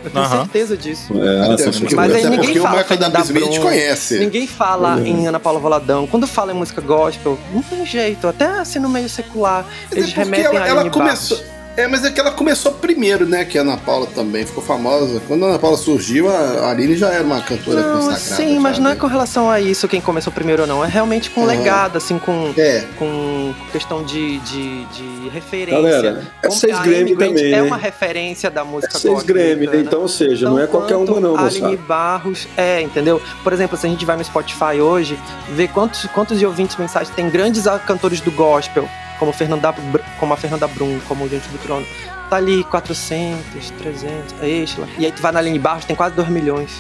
Eu 0.05 0.11
tenho 0.11 0.25
Aham. 0.25 0.39
certeza 0.45 0.77
disso. 0.77 1.13
É, 1.15 1.55
essa 1.55 1.71
porque, 1.79 1.95
Mas 1.95 2.15
aí 2.15 2.29
ninguém 2.29 2.59
o 2.59 2.63
fala 2.63 2.69
Michael 2.79 2.87
Fernanda 2.87 3.19
W. 3.19 3.43
Smith 3.45 3.61
conhece. 3.63 4.19
Ninguém 4.19 4.47
fala 4.47 4.99
É. 5.01 5.03
em 5.09 5.27
Ana 5.27 5.39
Paula 5.41 5.61
Voladão. 5.61 6.07
Quando 6.07 6.27
fala 6.27 6.53
em 6.53 6.57
música 6.57 6.81
gospel, 6.81 7.39
não 7.53 7.63
tem 7.63 7.87
jeito. 7.87 8.27
Até 8.27 8.47
assim 8.47 8.79
no 8.79 8.89
meio 8.89 9.09
secular, 9.09 9.65
Mas 9.91 9.99
eles 9.99 10.13
é 10.13 10.17
remetem 10.17 10.57
ela, 10.57 10.65
a 10.65 10.69
ela 10.69 10.91
começou. 10.91 11.39
É, 11.75 11.89
mas 11.89 12.05
é 12.05 12.11
que 12.11 12.21
ela 12.21 12.31
começou 12.33 12.73
primeiro, 12.73 13.25
né? 13.27 13.47
Que 13.47 13.57
a 13.57 13.63
Ana 13.63 13.79
Paula 13.79 14.07
também 14.07 14.45
ficou 14.45 14.63
famosa. 14.63 15.23
Quando 15.27 15.47
a 15.47 15.49
Ana 15.49 15.59
Paula 15.59 15.79
surgiu, 15.79 16.29
a 16.29 16.69
Aline 16.71 16.95
já 16.97 17.09
era 17.11 17.25
uma 17.25 17.41
cantora 17.41 17.81
Não, 17.81 17.95
consagrada. 17.95 18.19
sim, 18.21 18.59
mas 18.59 18.77
já, 18.77 18.83
não 18.83 18.91
é 18.91 18.95
né? 18.95 19.01
com 19.01 19.07
relação 19.07 19.51
a 19.51 19.59
isso 19.59 19.89
quem 19.89 20.01
começou 20.01 20.31
primeiro 20.31 20.63
ou 20.63 20.69
não. 20.69 20.85
É 20.85 20.89
realmente 20.89 21.31
com 21.31 21.43
Ah. 21.45 21.47
legado, 21.47 21.97
assim, 21.97 22.19
com, 22.19 22.53
É, 22.59 22.85
com 22.99 23.55
questão 23.73 24.05
de, 24.05 24.39
de, 24.41 24.85
de 24.85 25.29
referência. 25.31 25.81
Galera, 25.81 26.23
é 26.43 26.51
seis 26.51 26.79
Grammy 26.81 27.17
também, 27.17 27.45
é 27.55 27.57
né? 27.57 27.63
uma 27.63 27.79
referência 27.79 28.51
da 28.51 28.65
música 28.65 28.99
Seis 28.99 29.15
gospel 29.15 29.35
Grammy, 29.35 29.67
né? 29.67 29.79
Então, 29.79 30.03
ou 30.03 30.09
seja, 30.09 30.51
não 30.51 30.59
é 30.59 30.67
qualquer 30.67 30.97
uma 30.97 31.21
não, 31.21 31.37
a 31.37 31.47
Aline 31.47 31.61
moçada. 31.63 31.83
Barros 31.89 32.47
é, 32.55 32.83
entendeu? 32.83 33.21
Por 33.43 33.53
exemplo, 33.53 33.79
se 33.79 33.87
a 33.87 33.89
gente 33.91 34.05
vai 34.05 34.17
no 34.19 34.25
Spotify 34.25 34.79
hoje, 34.79 35.19
ver 35.55 35.69
quantos, 35.69 36.05
quantos 36.15 36.39
de 36.39 36.45
ouvintes 36.45 36.77
mensagens 36.77 37.15
tem 37.17 37.31
grandes 37.31 37.65
cantores 37.87 38.21
do 38.21 38.31
gospel, 38.31 38.87
como, 39.19 39.33
Fernanda, 39.33 39.75
como 40.19 40.35
a 40.35 40.37
Fernanda 40.37 40.67
Brum, 40.67 41.01
como 41.07 41.25
o 41.25 41.29
Gente 41.29 41.49
do 41.49 41.59
Trono. 41.59 41.87
Tá 42.29 42.37
ali 42.37 42.65
400, 42.65 43.71
300, 43.71 44.41
a 44.41 44.49
Estela. 44.49 44.89
E 44.99 45.07
aí 45.07 45.13
tu 45.13 45.21
vai 45.21 45.33
na 45.33 45.39
Aline 45.39 45.59
Barros, 45.59 45.85
tem 45.85 45.95
quase 45.95 46.15
2 46.15 46.29
milhões. 46.29 46.71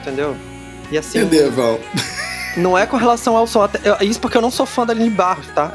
Entendeu? 0.00 0.36
E 0.90 0.98
assim, 0.98 1.20
entendeu, 1.20 1.50
Val? 1.52 1.80
não 2.56 2.76
é 2.76 2.86
com 2.86 2.96
relação 2.96 3.36
ao 3.36 3.46
som. 3.46 3.68
Isso 4.00 4.20
porque 4.20 4.36
eu 4.36 4.42
não 4.42 4.50
sou 4.50 4.66
fã 4.66 4.84
da 4.84 4.92
Aline 4.92 5.10
Barros, 5.10 5.46
tá? 5.54 5.72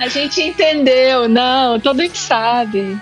A 0.00 0.08
gente 0.08 0.40
entendeu, 0.40 1.28
não, 1.28 1.78
todo 1.78 2.02
mundo 2.02 2.16
sabe. 2.16 2.98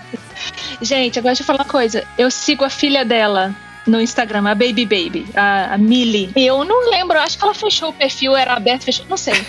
Gente, 0.83 1.19
agora 1.19 1.33
deixa 1.33 1.43
eu 1.43 1.47
falar 1.47 1.61
uma 1.61 1.65
coisa. 1.65 2.05
Eu 2.19 2.31
sigo 2.31 2.65
a 2.65 2.71
filha 2.71 3.05
dela 3.05 3.55
no 3.87 4.01
Instagram, 4.01 4.49
a 4.49 4.55
Baby 4.55 4.85
Baby, 4.85 5.27
a, 5.35 5.75
a 5.75 5.79
Millie. 5.79 6.31
Eu 6.37 6.65
não 6.65 6.91
lembro, 6.91 7.17
eu 7.17 7.23
acho 7.23 7.39
que 7.39 7.45
ela 7.45 7.55
fechou 7.55 7.91
o 7.91 7.93
perfil, 7.93 8.37
era 8.37 8.55
aberto, 8.55 8.85
fechou, 8.85 9.07
não 9.09 9.17
sei. 9.17 9.35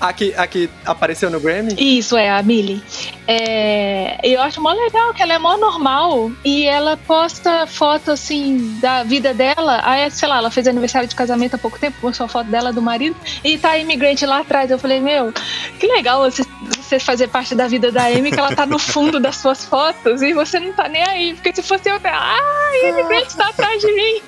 A 0.00 0.12
que, 0.12 0.34
a 0.36 0.46
que 0.46 0.68
apareceu 0.84 1.30
no 1.30 1.38
Grammy? 1.38 1.74
Isso, 1.78 2.16
é, 2.16 2.28
a 2.28 2.42
Millie. 2.42 2.82
É, 3.26 4.18
eu 4.22 4.40
acho 4.40 4.60
mó 4.60 4.72
legal 4.72 5.14
que 5.14 5.22
ela 5.22 5.34
é 5.34 5.38
mó 5.38 5.56
normal 5.56 6.32
e 6.44 6.66
ela 6.66 6.96
posta 6.96 7.66
foto 7.66 8.10
assim 8.10 8.78
da 8.80 9.04
vida 9.04 9.32
dela. 9.32 9.80
Aí, 9.84 10.10
sei 10.10 10.28
lá, 10.28 10.38
ela 10.38 10.50
fez 10.50 10.66
aniversário 10.66 11.08
de 11.08 11.14
casamento 11.14 11.54
há 11.54 11.58
pouco 11.58 11.78
tempo, 11.78 11.98
postou 12.00 12.24
a 12.26 12.28
foto 12.28 12.48
dela 12.48 12.72
do 12.72 12.82
marido 12.82 13.16
e 13.44 13.56
tá 13.58 13.70
a 13.70 13.78
imigrante 13.78 14.26
lá 14.26 14.40
atrás. 14.40 14.70
Eu 14.70 14.78
falei, 14.78 15.00
meu, 15.00 15.32
que 15.78 15.86
legal 15.86 16.28
você, 16.28 16.42
você 16.76 16.98
fazer 16.98 17.28
parte 17.28 17.54
da 17.54 17.68
vida 17.68 17.92
da 17.92 18.06
Amy, 18.06 18.30
que 18.32 18.38
ela 18.38 18.54
tá 18.54 18.66
no 18.66 18.78
fundo 18.78 19.20
das 19.20 19.36
suas 19.36 19.64
fotos 19.64 20.20
e 20.22 20.32
você 20.32 20.58
não 20.58 20.72
tá 20.72 20.88
nem 20.88 21.02
aí. 21.02 21.34
Porque 21.34 21.54
se 21.54 21.62
fosse 21.62 21.88
eu, 21.88 22.00
ah, 22.04 22.72
imigrante 22.88 23.36
tá 23.44 23.48
atrás 23.50 23.80
de 23.80 23.92
mim. 23.92 24.20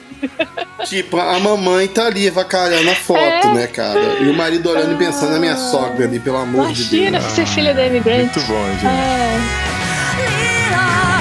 Tipo, 0.86 1.19
a 1.19 1.39
mamãe 1.39 1.86
tá 1.86 2.07
ali 2.07 2.27
avacalhando 2.28 2.91
a 2.91 2.95
foto, 2.95 3.20
É. 3.20 3.55
né, 3.55 3.66
cara? 3.66 4.01
E 4.20 4.28
o 4.31 4.35
marido 4.35 4.70
olhando 4.70 4.95
e 4.95 4.97
pensando 4.97 5.32
na 5.32 5.39
minha 5.39 5.57
sogra 5.57 6.07
ali, 6.07 6.19
pelo 6.19 6.39
amor 6.39 6.73
de 6.73 6.82
Imagina 6.97 7.20
Deus. 7.20 7.32
ser 7.32 7.47
filha 7.47 7.74
da 7.74 7.86
imigrante. 7.86 8.39
Muito 8.39 8.41
bom, 8.49 8.66
gente. 8.73 8.86
Ah, 10.77 11.11
on 11.11 11.14